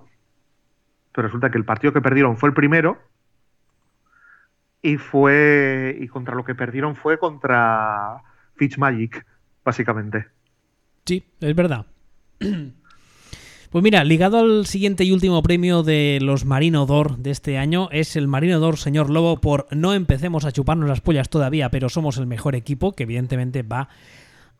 pero 1.12 1.28
resulta 1.28 1.48
que 1.50 1.58
el 1.58 1.64
partido 1.64 1.92
que 1.92 2.00
perdieron 2.00 2.36
fue 2.36 2.48
el 2.48 2.54
primero 2.56 2.98
y 4.82 4.96
fue 4.96 5.96
y 6.00 6.08
contra 6.08 6.34
lo 6.34 6.44
que 6.44 6.56
perdieron 6.56 6.96
fue 6.96 7.18
contra 7.18 8.20
Fitzmagic, 8.56 9.24
básicamente. 9.64 10.26
Sí, 11.04 11.24
es 11.38 11.54
verdad. 11.54 11.86
Pues 13.74 13.82
mira, 13.82 14.04
ligado 14.04 14.38
al 14.38 14.66
siguiente 14.66 15.02
y 15.02 15.10
último 15.10 15.42
premio 15.42 15.82
de 15.82 16.20
los 16.22 16.44
Marino 16.44 16.86
Dor 16.86 17.18
de 17.18 17.32
este 17.32 17.58
año, 17.58 17.88
es 17.90 18.14
el 18.14 18.28
Marino 18.28 18.60
Dor 18.60 18.76
Señor 18.76 19.10
Lobo 19.10 19.40
por 19.40 19.66
no 19.72 19.94
empecemos 19.94 20.44
a 20.44 20.52
chuparnos 20.52 20.88
las 20.88 21.00
pollas 21.00 21.28
todavía, 21.28 21.70
pero 21.70 21.88
somos 21.88 22.16
el 22.18 22.28
mejor 22.28 22.54
equipo, 22.54 22.92
que 22.92 23.02
evidentemente 23.02 23.64
va 23.64 23.88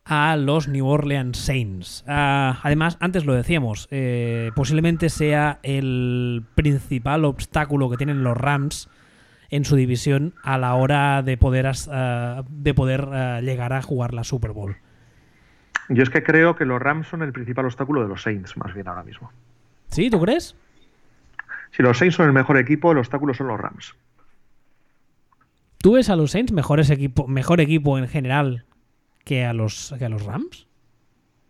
a 0.03 0.35
los 0.35 0.67
New 0.67 0.85
Orleans 0.85 1.37
Saints. 1.37 2.03
Ah, 2.09 2.59
además, 2.61 2.97
antes 2.99 3.23
lo 3.23 3.33
decíamos, 3.33 3.87
eh, 3.89 4.51
posiblemente 4.53 5.07
sea 5.07 5.61
el 5.63 6.43
principal 6.53 7.23
obstáculo 7.23 7.89
que 7.89 7.95
tienen 7.95 8.21
los 8.21 8.35
Rams 8.35 8.89
en 9.49 9.63
su 9.63 9.77
división 9.77 10.33
a 10.43 10.57
la 10.57 10.75
hora 10.75 11.23
de 11.23 11.37
poder, 11.37 11.71
ah, 11.89 12.43
de 12.49 12.73
poder 12.73 13.07
ah, 13.13 13.39
llegar 13.39 13.71
a 13.71 13.81
jugar 13.81 14.13
la 14.13 14.25
Super 14.25 14.51
Bowl. 14.51 14.75
Yo 15.89 16.03
es 16.03 16.09
que 16.09 16.23
creo 16.23 16.55
que 16.55 16.65
los 16.65 16.81
Rams 16.81 17.07
son 17.07 17.21
el 17.21 17.31
principal 17.31 17.65
obstáculo 17.65 18.01
de 18.01 18.07
los 18.07 18.21
Saints, 18.23 18.57
más 18.57 18.73
bien 18.73 18.87
ahora 18.87 19.03
mismo. 19.03 19.31
¿Sí? 19.89 20.09
¿Tú 20.09 20.19
crees? 20.19 20.55
Si 21.71 21.83
los 21.83 21.97
Saints 21.97 22.15
son 22.15 22.25
el 22.27 22.33
mejor 22.33 22.57
equipo, 22.57 22.91
el 22.91 22.97
obstáculo 22.97 23.33
son 23.33 23.47
los 23.47 23.59
Rams. 23.59 23.95
¿Tú 25.79 25.93
ves 25.93 26.09
a 26.09 26.15
los 26.15 26.31
Saints 26.31 26.51
mejores 26.51 26.89
equipo, 26.89 27.27
mejor 27.27 27.61
equipo 27.61 27.97
en 27.97 28.07
general 28.07 28.65
que 29.23 29.45
a 29.45 29.53
los, 29.53 29.93
que 29.99 30.05
a 30.05 30.09
los 30.09 30.23
Rams? 30.25 30.67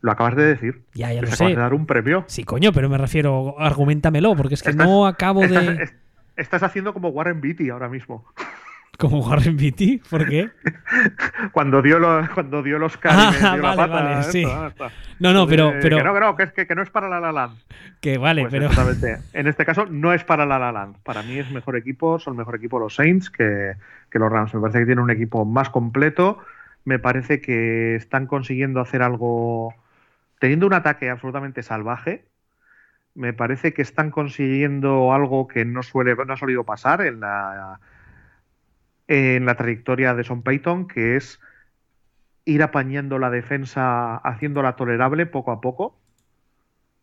Lo 0.01 0.11
acabas 0.11 0.35
de 0.35 0.43
decir. 0.43 0.81
Ya, 0.93 1.13
ya 1.13 1.21
lo 1.21 1.27
sé. 1.27 1.45
de 1.45 1.55
dar 1.55 1.73
un 1.73 1.85
premio. 1.85 2.25
Sí, 2.27 2.43
coño, 2.43 2.71
pero 2.73 2.89
me 2.89 2.97
refiero, 2.97 3.55
argumentamelo, 3.59 4.35
porque 4.35 4.55
es 4.55 4.61
que 4.63 4.71
Estás- 4.71 4.85
no 4.85 5.07
acabo 5.07 5.43
Estás, 5.43 5.65
de... 5.77 5.83
es- 5.83 5.93
estás 6.35 6.63
haciendo 6.63 6.93
como 6.93 7.09
Warren 7.09 7.39
Beatty 7.41 7.69
ahora 7.69 7.87
mismo. 7.89 8.25
Como 8.97 9.19
Warren 9.19 9.57
Beatty, 9.57 10.01
¿por 10.09 10.25
qué? 10.27 10.49
Cuando 11.51 11.81
dio, 11.81 11.99
lo- 11.99 12.27
cuando 12.33 12.63
dio 12.63 12.79
los 12.79 12.97
Ah, 13.03 13.31
dio 13.55 13.61
la 13.61 13.75
vale, 13.75 13.77
pata. 13.77 13.87
vale, 14.03 14.19
esto, 14.19 14.31
sí. 14.31 14.43
esto. 14.43 14.87
No, 15.19 15.33
no, 15.33 15.47
pero, 15.47 15.69
Eh, 15.71 15.79
pero 15.81 15.97
Que 15.97 16.03
no, 16.03 16.13
que 16.13 16.19
no, 16.19 16.35
que, 16.35 16.43
es 16.43 16.51
que, 16.53 16.67
que 16.67 16.75
no 16.75 16.81
es 16.81 16.89
para 16.89 17.09
la 17.09 17.19
La 17.19 17.31
Land. 17.31 17.57
que 18.01 18.17
vale, 18.17 18.41
Pues 18.43 18.51
pero 18.51 18.67
exactamente. 18.67 19.21
En 19.33 19.47
este 19.47 19.65
caso 19.65 19.85
no 19.85 20.13
es 20.13 20.23
para 20.23 20.45
la 20.45 20.59
La 20.59 20.71
Land. 20.71 20.97
Para 21.03 21.23
mí 21.23 21.37
es 21.37 21.49
mejor 21.51 21.75
equipo, 21.75 22.19
son 22.19 22.37
mejor 22.37 22.55
equipo 22.55 22.79
los 22.79 22.95
Saints 22.95 23.29
que, 23.29 23.73
que 24.09 24.19
los 24.19 24.31
Rams. 24.31 24.53
Me 24.53 24.61
parece 24.61 24.79
que 24.79 24.85
tienen 24.85 25.03
un 25.03 25.11
equipo 25.11 25.43
más 25.45 25.69
completo. 25.69 26.39
Me 26.85 26.99
parece 26.99 27.41
que 27.41 27.95
están 27.95 28.27
consiguiendo 28.27 28.79
hacer 28.79 29.01
algo. 29.01 29.73
Teniendo 30.39 30.67
un 30.67 30.73
ataque 30.73 31.09
absolutamente 31.09 31.63
salvaje. 31.63 32.25
Me 33.13 33.31
parece 33.33 33.73
que 33.73 33.81
están 33.81 34.11
consiguiendo 34.11 35.13
algo 35.13 35.47
que 35.47 35.63
no 35.63 35.81
suele, 35.83 36.15
no 36.15 36.33
ha 36.33 36.37
solido 36.37 36.65
pasar 36.65 37.01
en 37.01 37.21
la 37.21 37.79
en 39.07 39.45
la 39.45 39.55
trayectoria 39.55 40.13
de 40.15 40.23
Son 40.23 40.41
Payton, 40.41 40.87
que 40.87 41.15
es 41.15 41.39
ir 42.45 42.63
apañando 42.63 43.19
la 43.19 43.29
defensa, 43.29 44.17
haciéndola 44.17 44.75
tolerable 44.75 45.25
poco 45.25 45.51
a 45.51 45.61
poco 45.61 45.97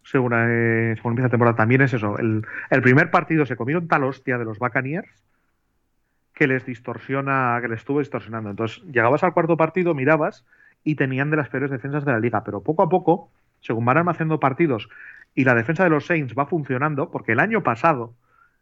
según, 0.04 0.32
eh, 0.34 0.94
según 0.96 1.12
empieza 1.12 1.28
la 1.28 1.30
temporada, 1.30 1.56
también 1.56 1.80
es 1.80 1.92
eso. 1.94 2.18
El, 2.18 2.44
el 2.70 2.82
primer 2.82 3.10
partido 3.10 3.46
se 3.46 3.56
comieron 3.56 3.88
tal 3.88 4.04
hostia 4.04 4.38
de 4.38 4.44
los 4.44 4.58
Buccaneers 4.58 5.08
que 6.34 6.46
les 6.46 6.64
distorsiona, 6.64 7.58
que 7.60 7.68
les 7.68 7.80
estuvo 7.80 8.00
distorsionando. 8.00 8.50
Entonces, 8.50 8.82
llegabas 8.84 9.22
al 9.22 9.32
cuarto 9.32 9.56
partido, 9.56 9.94
mirabas 9.94 10.44
y 10.82 10.96
tenían 10.96 11.30
de 11.30 11.36
las 11.36 11.48
peores 11.48 11.70
defensas 11.70 12.04
de 12.04 12.12
la 12.12 12.20
liga. 12.20 12.42
Pero 12.42 12.62
poco 12.62 12.82
a 12.82 12.88
poco, 12.88 13.30
según 13.60 13.84
van 13.84 14.08
haciendo 14.08 14.40
partidos 14.40 14.88
y 15.34 15.44
la 15.44 15.54
defensa 15.54 15.84
de 15.84 15.90
los 15.90 16.06
Saints 16.06 16.34
va 16.36 16.46
funcionando, 16.46 17.10
porque 17.10 17.32
el 17.32 17.40
año 17.40 17.62
pasado 17.62 18.14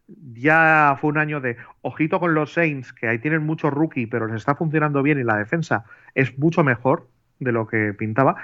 ya 0.07 0.97
fue 0.99 1.09
un 1.09 1.17
año 1.17 1.39
de 1.41 1.57
ojito 1.81 2.19
con 2.19 2.33
los 2.33 2.53
Saints, 2.53 2.93
que 2.93 3.07
ahí 3.07 3.19
tienen 3.19 3.45
mucho 3.45 3.69
rookie, 3.69 4.07
pero 4.07 4.27
les 4.27 4.37
está 4.37 4.55
funcionando 4.55 5.01
bien 5.03 5.19
y 5.19 5.23
la 5.23 5.37
defensa 5.37 5.85
es 6.15 6.37
mucho 6.37 6.63
mejor 6.63 7.07
de 7.39 7.51
lo 7.51 7.67
que 7.67 7.93
pintaba. 7.93 8.35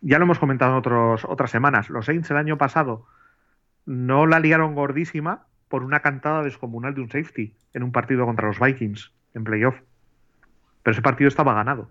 Ya 0.00 0.18
lo 0.18 0.24
hemos 0.24 0.38
comentado 0.38 0.72
en 0.72 0.78
otros, 0.78 1.24
otras 1.24 1.50
semanas. 1.50 1.90
Los 1.90 2.06
Saints 2.06 2.30
el 2.30 2.36
año 2.36 2.58
pasado 2.58 3.06
no 3.86 4.26
la 4.26 4.40
liaron 4.40 4.74
gordísima 4.74 5.46
por 5.68 5.84
una 5.84 6.00
cantada 6.00 6.42
descomunal 6.42 6.94
de 6.94 7.02
un 7.02 7.08
safety 7.10 7.54
en 7.72 7.82
un 7.82 7.92
partido 7.92 8.26
contra 8.26 8.48
los 8.48 8.58
Vikings 8.60 9.12
en 9.34 9.44
playoff. 9.44 9.76
Pero 10.82 10.92
ese 10.92 11.02
partido 11.02 11.28
estaba 11.28 11.54
ganado. 11.54 11.90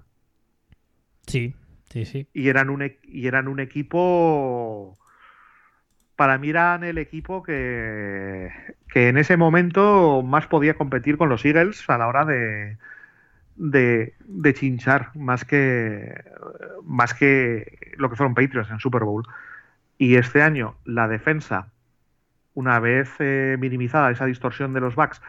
sí, 1.27 1.55
sí, 1.89 2.05
sí. 2.05 2.27
Y 2.33 2.49
eran 2.49 2.69
un, 2.69 2.81
e- 2.81 2.99
y 3.03 3.27
eran 3.27 3.47
un 3.47 3.59
equipo. 3.59 4.97
Para 6.21 6.37
mí 6.37 6.51
eran 6.51 6.83
el 6.83 6.99
equipo 6.99 7.41
que, 7.41 8.51
que 8.89 9.09
en 9.09 9.17
ese 9.17 9.37
momento 9.37 10.21
más 10.21 10.45
podía 10.45 10.75
competir 10.75 11.17
con 11.17 11.29
los 11.29 11.43
Eagles 11.43 11.83
a 11.89 11.97
la 11.97 12.07
hora 12.07 12.25
de, 12.25 12.77
de, 13.55 14.53
chinchar, 14.53 15.09
más 15.15 15.45
que, 15.45 16.23
más 16.83 17.15
que 17.15 17.95
lo 17.97 18.11
que 18.11 18.17
fueron 18.17 18.35
Patriots 18.35 18.69
en 18.69 18.77
Super 18.77 19.03
Bowl. 19.03 19.27
Y 19.97 20.15
este 20.15 20.43
año 20.43 20.75
la 20.85 21.07
defensa, 21.07 21.69
una 22.53 22.79
vez 22.79 23.09
eh, 23.17 23.57
minimizada 23.59 24.11
esa 24.11 24.27
distorsión 24.27 24.73
de 24.73 24.81
los 24.81 24.93
backs, 24.93 25.23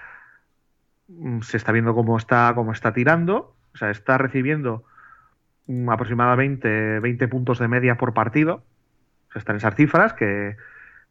mm, 1.09 1.41
se 1.41 1.57
está 1.57 1.73
viendo 1.73 1.95
cómo 1.95 2.19
está, 2.19 2.53
cómo 2.55 2.71
está 2.71 2.93
tirando. 2.93 3.57
O 3.73 3.79
sea, 3.79 3.89
está 3.89 4.19
recibiendo 4.19 4.85
mm, 5.69 5.89
aproximadamente 5.89 7.01
20 7.01 7.29
puntos 7.29 7.59
de 7.61 7.69
media 7.69 7.97
por 7.97 8.13
partido. 8.13 8.63
O 9.31 9.33
sea, 9.33 9.39
están 9.41 9.57
esas 9.57 9.75
cifras 9.75 10.13
que, 10.13 10.55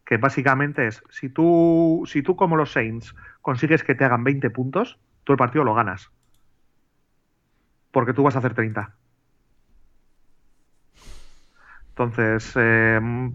que 0.05 0.17
básicamente 0.17 0.87
es, 0.87 1.03
si 1.09 1.29
tú, 1.29 2.03
si 2.05 2.21
tú 2.21 2.35
como 2.35 2.55
los 2.55 2.71
Saints 2.71 3.15
consigues 3.41 3.83
que 3.83 3.95
te 3.95 4.05
hagan 4.05 4.23
20 4.23 4.49
puntos, 4.49 4.99
tú 5.23 5.33
el 5.33 5.37
partido 5.37 5.63
lo 5.63 5.73
ganas. 5.73 6.11
Porque 7.91 8.13
tú 8.13 8.23
vas 8.23 8.35
a 8.35 8.39
hacer 8.39 8.53
30. 8.53 8.95
Entonces, 11.89 12.55
mm, 12.55 13.29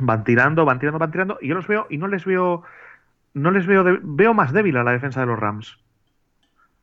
van 0.00 0.24
tirando, 0.24 0.64
van 0.64 0.78
tirando, 0.78 0.98
van 0.98 1.10
tirando, 1.10 1.38
y 1.40 1.48
yo 1.48 1.54
los 1.54 1.66
veo, 1.66 1.86
y 1.88 1.98
no 1.98 2.08
les 2.08 2.24
veo, 2.24 2.62
no 3.34 3.50
les 3.50 3.66
veo, 3.66 3.84
veo 4.02 4.34
más 4.34 4.52
débil 4.52 4.76
a 4.76 4.84
la 4.84 4.92
defensa 4.92 5.20
de 5.20 5.26
los 5.26 5.38
Rams. 5.38 5.78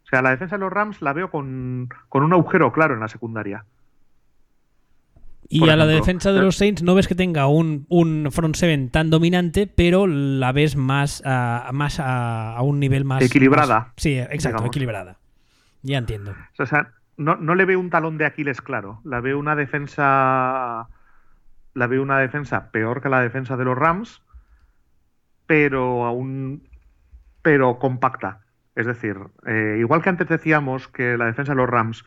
O 0.06 0.08
sea, 0.08 0.22
la 0.22 0.30
defensa 0.30 0.56
de 0.56 0.62
los 0.62 0.72
Rams 0.72 1.02
la 1.02 1.14
veo 1.14 1.30
con, 1.30 1.90
con 2.10 2.24
un 2.24 2.34
agujero 2.34 2.72
claro 2.72 2.94
en 2.94 3.00
la 3.00 3.08
secundaria. 3.08 3.66
Y 5.48 5.70
a 5.70 5.76
la 5.76 5.86
defensa 5.86 6.32
de 6.34 6.42
los 6.42 6.58
Saints 6.58 6.82
no 6.82 6.96
ves 6.96 7.08
que 7.08 7.16
tenga 7.16 7.48
un, 7.48 7.86
un 7.90 8.30
front 8.32 8.56
seven 8.56 8.90
tan 8.90 9.10
dominante, 9.10 9.68
pero 9.68 10.08
la 10.08 10.52
ves 10.52 10.76
más, 10.76 11.22
a, 11.26 11.70
más 11.72 12.00
a, 12.00 12.56
a 12.56 12.62
un 12.64 12.80
nivel 12.80 13.06
más... 13.06 13.22
Equilibrada, 13.24 13.80
más- 13.80 13.88
sí, 13.98 14.18
exacto, 14.18 14.48
digamos. 14.48 14.68
equilibrada. 14.68 15.18
Ya 15.84 16.00
entiendo. 16.00 16.34
O 16.58 16.66
sea, 16.66 16.90
no, 17.18 17.36
no 17.36 17.54
le 17.54 17.66
veo 17.66 17.80
un 17.80 17.92
talón 17.92 18.18
de 18.18 18.26
Aquiles 18.26 18.60
claro. 18.62 19.02
La 19.04 19.22
veo 19.22 19.38
una 19.38 19.56
defensa. 19.56 20.88
La 21.76 21.88
veo 21.88 22.02
una 22.02 22.18
defensa 22.20 22.72
peor 22.72 23.02
que 23.02 23.10
la 23.10 23.22
defensa 23.22 23.56
de 23.56 23.66
los 23.66 23.78
Rams, 23.78 24.22
pero 25.46 26.06
aún. 26.06 26.64
pero 27.42 27.78
compacta. 27.80 28.40
Es 28.76 28.86
decir, 28.88 29.16
eh, 29.46 29.78
igual 29.80 30.02
que 30.02 30.10
antes 30.10 30.28
decíamos 30.28 30.88
que 30.88 31.18
la 31.18 31.26
defensa 31.26 31.52
de 31.54 31.58
los 31.58 31.70
Rams 31.70 32.04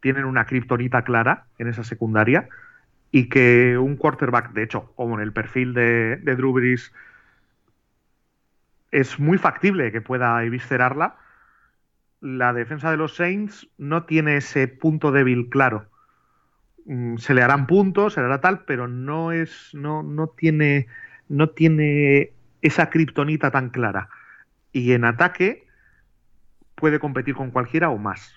tienen 0.00 0.24
una 0.24 0.44
kriptonita 0.44 1.02
clara 1.02 1.44
en 1.58 1.68
esa 1.68 1.84
secundaria 1.84 2.48
y 3.12 3.28
que 3.28 3.76
un 3.78 3.96
quarterback, 3.96 4.52
de 4.52 4.62
hecho, 4.62 4.92
como 4.96 5.16
en 5.16 5.22
el 5.22 5.32
perfil 5.32 5.74
de, 5.74 6.16
de 6.16 6.36
Drew 6.36 6.52
Brees, 6.52 6.92
es 8.90 9.18
muy 9.18 9.38
factible 9.38 9.92
que 9.92 10.00
pueda 10.00 10.42
eviscerarla 10.44 11.16
la 12.20 12.52
defensa 12.52 12.90
de 12.90 12.96
los 12.96 13.16
Saints 13.16 13.68
no 13.78 14.04
tiene 14.04 14.36
ese 14.36 14.68
punto 14.68 15.10
débil 15.10 15.48
claro. 15.48 15.86
Mm, 16.84 17.16
Se 17.16 17.34
le 17.34 17.42
harán 17.42 17.66
puntos, 17.66 18.14
se 18.14 18.20
le 18.20 18.26
hará 18.26 18.40
tal, 18.40 18.64
pero 18.64 18.88
no 18.88 19.32
es, 19.32 19.70
no, 19.72 20.02
no 20.02 20.28
tiene, 20.28 20.86
no 21.28 21.50
tiene 21.50 22.32
esa 22.62 22.90
kriptonita 22.90 23.50
tan 23.50 23.70
clara. 23.70 24.08
Y 24.72 24.92
en 24.92 25.04
ataque 25.04 25.66
puede 26.74 26.98
competir 26.98 27.34
con 27.34 27.50
cualquiera 27.50 27.90
o 27.90 27.98
más. 27.98 28.34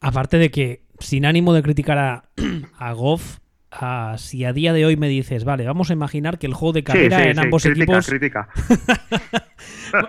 Aparte 0.00 0.38
de 0.38 0.50
que, 0.50 0.82
sin 0.98 1.24
ánimo 1.24 1.52
de 1.54 1.62
criticar 1.62 1.98
a, 1.98 2.24
a 2.78 2.92
Goff, 2.92 3.38
a- 3.70 4.16
si 4.18 4.44
a 4.44 4.52
día 4.52 4.72
de 4.72 4.84
hoy 4.86 4.96
me 4.96 5.08
dices, 5.08 5.44
vale, 5.44 5.64
vamos 5.66 5.90
a 5.90 5.92
imaginar 5.92 6.38
que 6.38 6.46
el 6.46 6.54
juego 6.54 6.72
de 6.72 6.84
carrera 6.84 7.24
en 7.30 7.38
ambos 7.38 7.62
crítica, 7.62 7.82
equipos 7.84 8.06
crítica. 8.08 8.48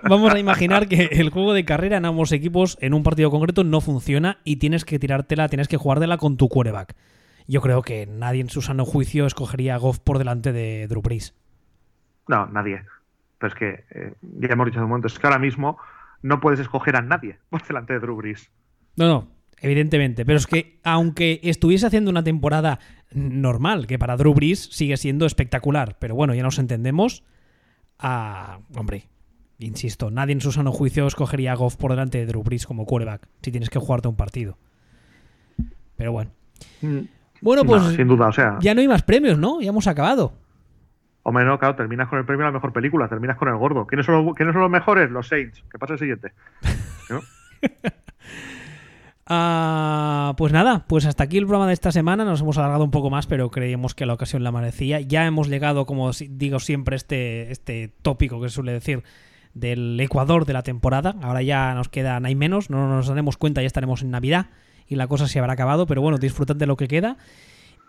Vamos 0.04 0.34
a 0.34 0.40
imaginar 0.40 0.88
que 0.88 1.06
el 1.12 1.30
juego 1.30 1.54
de 1.54 1.66
carrera 1.66 1.98
en 1.98 2.06
ambos 2.06 2.32
equipos 2.32 2.78
en 2.82 2.94
un 2.94 3.02
partido 3.04 3.32
concreto 3.32 3.64
no 3.64 3.82
funciona 3.82 4.40
y 4.44 4.58
tienes 4.58 4.84
que 4.86 5.00
tirártela, 5.00 5.48
tienes 5.50 5.68
que 5.68 5.78
jugártela 5.78 6.18
con 6.18 6.38
tu 6.38 6.50
quarterback. 6.50 6.96
Yo 7.48 7.62
creo 7.62 7.82
que 7.82 8.06
nadie 8.06 8.42
en 8.42 8.50
su 8.50 8.62
sano 8.62 8.86
juicio 8.86 9.26
escogería 9.26 9.76
a 9.76 9.78
Goff 9.78 10.00
por 10.00 10.18
delante 10.18 10.52
de 10.52 10.88
Drew 10.88 11.02
Brees. 11.02 11.34
No, 12.28 12.46
nadie. 12.48 12.82
Pero 13.40 13.54
es 13.54 13.58
que, 13.58 13.86
eh, 13.92 14.14
ya 14.22 14.50
hemos 14.50 14.66
dicho 14.68 14.80
en 14.80 14.84
un 14.84 14.90
momento, 14.90 15.08
es 15.08 15.18
que 15.18 15.26
ahora 15.26 15.40
mismo 15.40 15.78
no 16.22 16.40
puedes 16.42 16.60
escoger 16.60 16.96
a 16.98 17.02
nadie 17.02 17.40
por 17.50 17.66
delante 17.66 17.94
de 17.94 18.00
Drew 18.00 18.16
Brees. 18.18 18.52
No, 18.98 19.08
no, 19.08 19.28
evidentemente. 19.62 20.26
Pero 20.26 20.38
es 20.38 20.48
que, 20.48 20.80
aunque 20.84 21.40
estuviese 21.44 21.88
haciendo 21.88 22.12
una 22.12 22.24
temporada 22.24 22.80
normal, 23.12 23.88
que 23.88 24.00
para 24.00 24.18
Drew 24.18 24.34
Brees 24.34 24.70
sigue 24.72 24.98
siendo 24.98 25.26
espectacular, 25.26 25.98
pero 26.00 26.16
bueno, 26.16 26.34
ya 26.34 26.44
nos 26.44 26.60
entendemos. 26.60 27.24
A, 27.98 28.60
hombre, 28.76 29.10
insisto, 29.58 30.10
nadie 30.10 30.34
en 30.34 30.42
su 30.42 30.52
sano 30.52 30.72
juicio 30.72 31.06
escogería 31.06 31.52
a 31.52 31.56
Goff 31.56 31.76
por 31.76 31.92
delante 31.92 32.18
de 32.18 32.26
Drew 32.26 32.44
Brees 32.44 32.66
como 32.66 32.86
quarterback 32.86 33.28
si 33.42 33.52
tienes 33.52 33.70
que 33.70 33.80
jugarte 33.80 34.08
un 34.08 34.16
partido. 34.16 34.58
Pero 35.98 36.14
bueno. 36.14 36.32
Mm. 36.82 37.00
Bueno, 37.42 37.64
pues 37.66 37.82
No, 37.82 37.90
sin 37.92 38.08
duda, 38.08 38.28
o 38.28 38.32
sea, 38.32 38.58
ya 38.60 38.74
no 38.74 38.82
hay 38.82 38.88
más 38.88 39.04
premios, 39.04 39.38
¿no? 39.38 39.62
Ya 39.62 39.70
hemos 39.70 39.88
acabado. 39.88 40.34
hombre, 41.24 41.46
no, 41.46 41.58
claro, 41.58 41.76
terminas 41.76 42.08
con 42.10 42.20
el 42.20 42.26
premio 42.26 42.46
a 42.46 42.50
la 42.50 42.54
mejor 42.54 42.74
película, 42.74 43.08
terminas 43.08 43.38
con 43.38 43.48
el 43.48 43.56
gordo. 43.56 43.86
¿Quiénes 43.86 44.06
son 44.06 44.26
los, 44.26 44.36
quiénes 44.36 44.54
son 44.54 44.62
los 44.62 44.72
mejores? 44.72 45.10
Los 45.10 45.28
Saints. 45.28 45.64
¿Qué 45.72 45.78
pasa 45.78 45.94
el 45.94 46.00
siguiente? 46.00 46.34
¿No? 47.10 47.22
Ah, 49.32 50.34
pues 50.38 50.52
nada, 50.52 50.86
pues 50.88 51.06
hasta 51.06 51.24
aquí 51.24 51.38
el 51.38 51.46
programa 51.46 51.68
de 51.68 51.74
esta 51.74 51.92
semana. 51.92 52.26
Nos 52.26 52.42
hemos 52.42 52.58
alargado 52.58 52.84
un 52.84 52.90
poco 52.90 53.12
más, 53.12 53.28
pero 53.28 53.52
creíamos 53.52 53.94
que 53.94 54.08
la 54.08 54.14
ocasión 54.14 54.44
la 54.44 54.52
merecía. 54.52 55.02
Ya 55.02 55.28
hemos 55.28 55.50
llegado, 55.50 55.86
como 55.86 56.10
digo 56.30 56.60
siempre, 56.60 56.96
este, 56.96 57.52
este 57.52 57.92
tópico 58.02 58.42
que 58.42 58.50
se 58.50 58.56
suele 58.56 58.72
decir 58.72 59.04
del 59.54 60.00
Ecuador 60.00 60.46
de 60.46 60.54
la 60.54 60.64
temporada. 60.64 61.16
Ahora 61.22 61.44
ya 61.44 61.76
nos 61.76 61.90
quedan, 61.90 62.26
hay 62.26 62.34
menos, 62.34 62.72
no 62.72 62.88
nos 62.88 63.08
daremos 63.08 63.38
cuenta, 63.38 63.62
ya 63.62 63.68
estaremos 63.68 64.02
en 64.02 64.10
Navidad 64.10 64.48
y 64.88 64.96
la 64.96 65.06
cosa 65.06 65.28
se 65.28 65.38
habrá 65.38 65.54
acabado. 65.54 65.86
Pero 65.86 66.02
bueno, 66.02 66.18
disfrutad 66.18 66.56
de 66.56 66.66
lo 66.66 66.76
que 66.76 66.88
queda. 66.88 67.18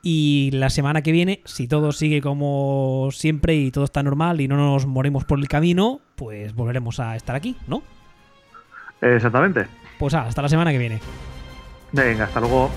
Y 0.03 0.51
la 0.53 0.69
semana 0.69 1.01
que 1.01 1.13
viene, 1.13 1.41
si 1.47 1.69
todo 1.69 1.93
sigue 1.93 2.21
como 2.21 3.09
siempre 3.13 3.55
y 3.55 3.71
todo 3.71 3.85
está 3.85 4.03
normal 4.03 4.43
y 4.43 4.49
no 4.49 4.57
nos 4.57 4.85
morimos 4.85 5.25
por 5.25 5.39
el 5.39 5.49
camino, 5.49 6.03
pues 6.17 6.55
volveremos 6.55 7.01
a 7.01 7.17
estar 7.17 7.35
aquí, 7.35 7.57
¿no? 7.67 7.83
Exactamente. 9.01 9.80
Pues 10.01 10.15
hasta 10.15 10.41
la 10.41 10.49
semana 10.49 10.73
que 10.73 10.79
viene. 10.79 10.99
Venga, 11.93 12.25
hasta 12.25 12.41
luego. 12.41 12.71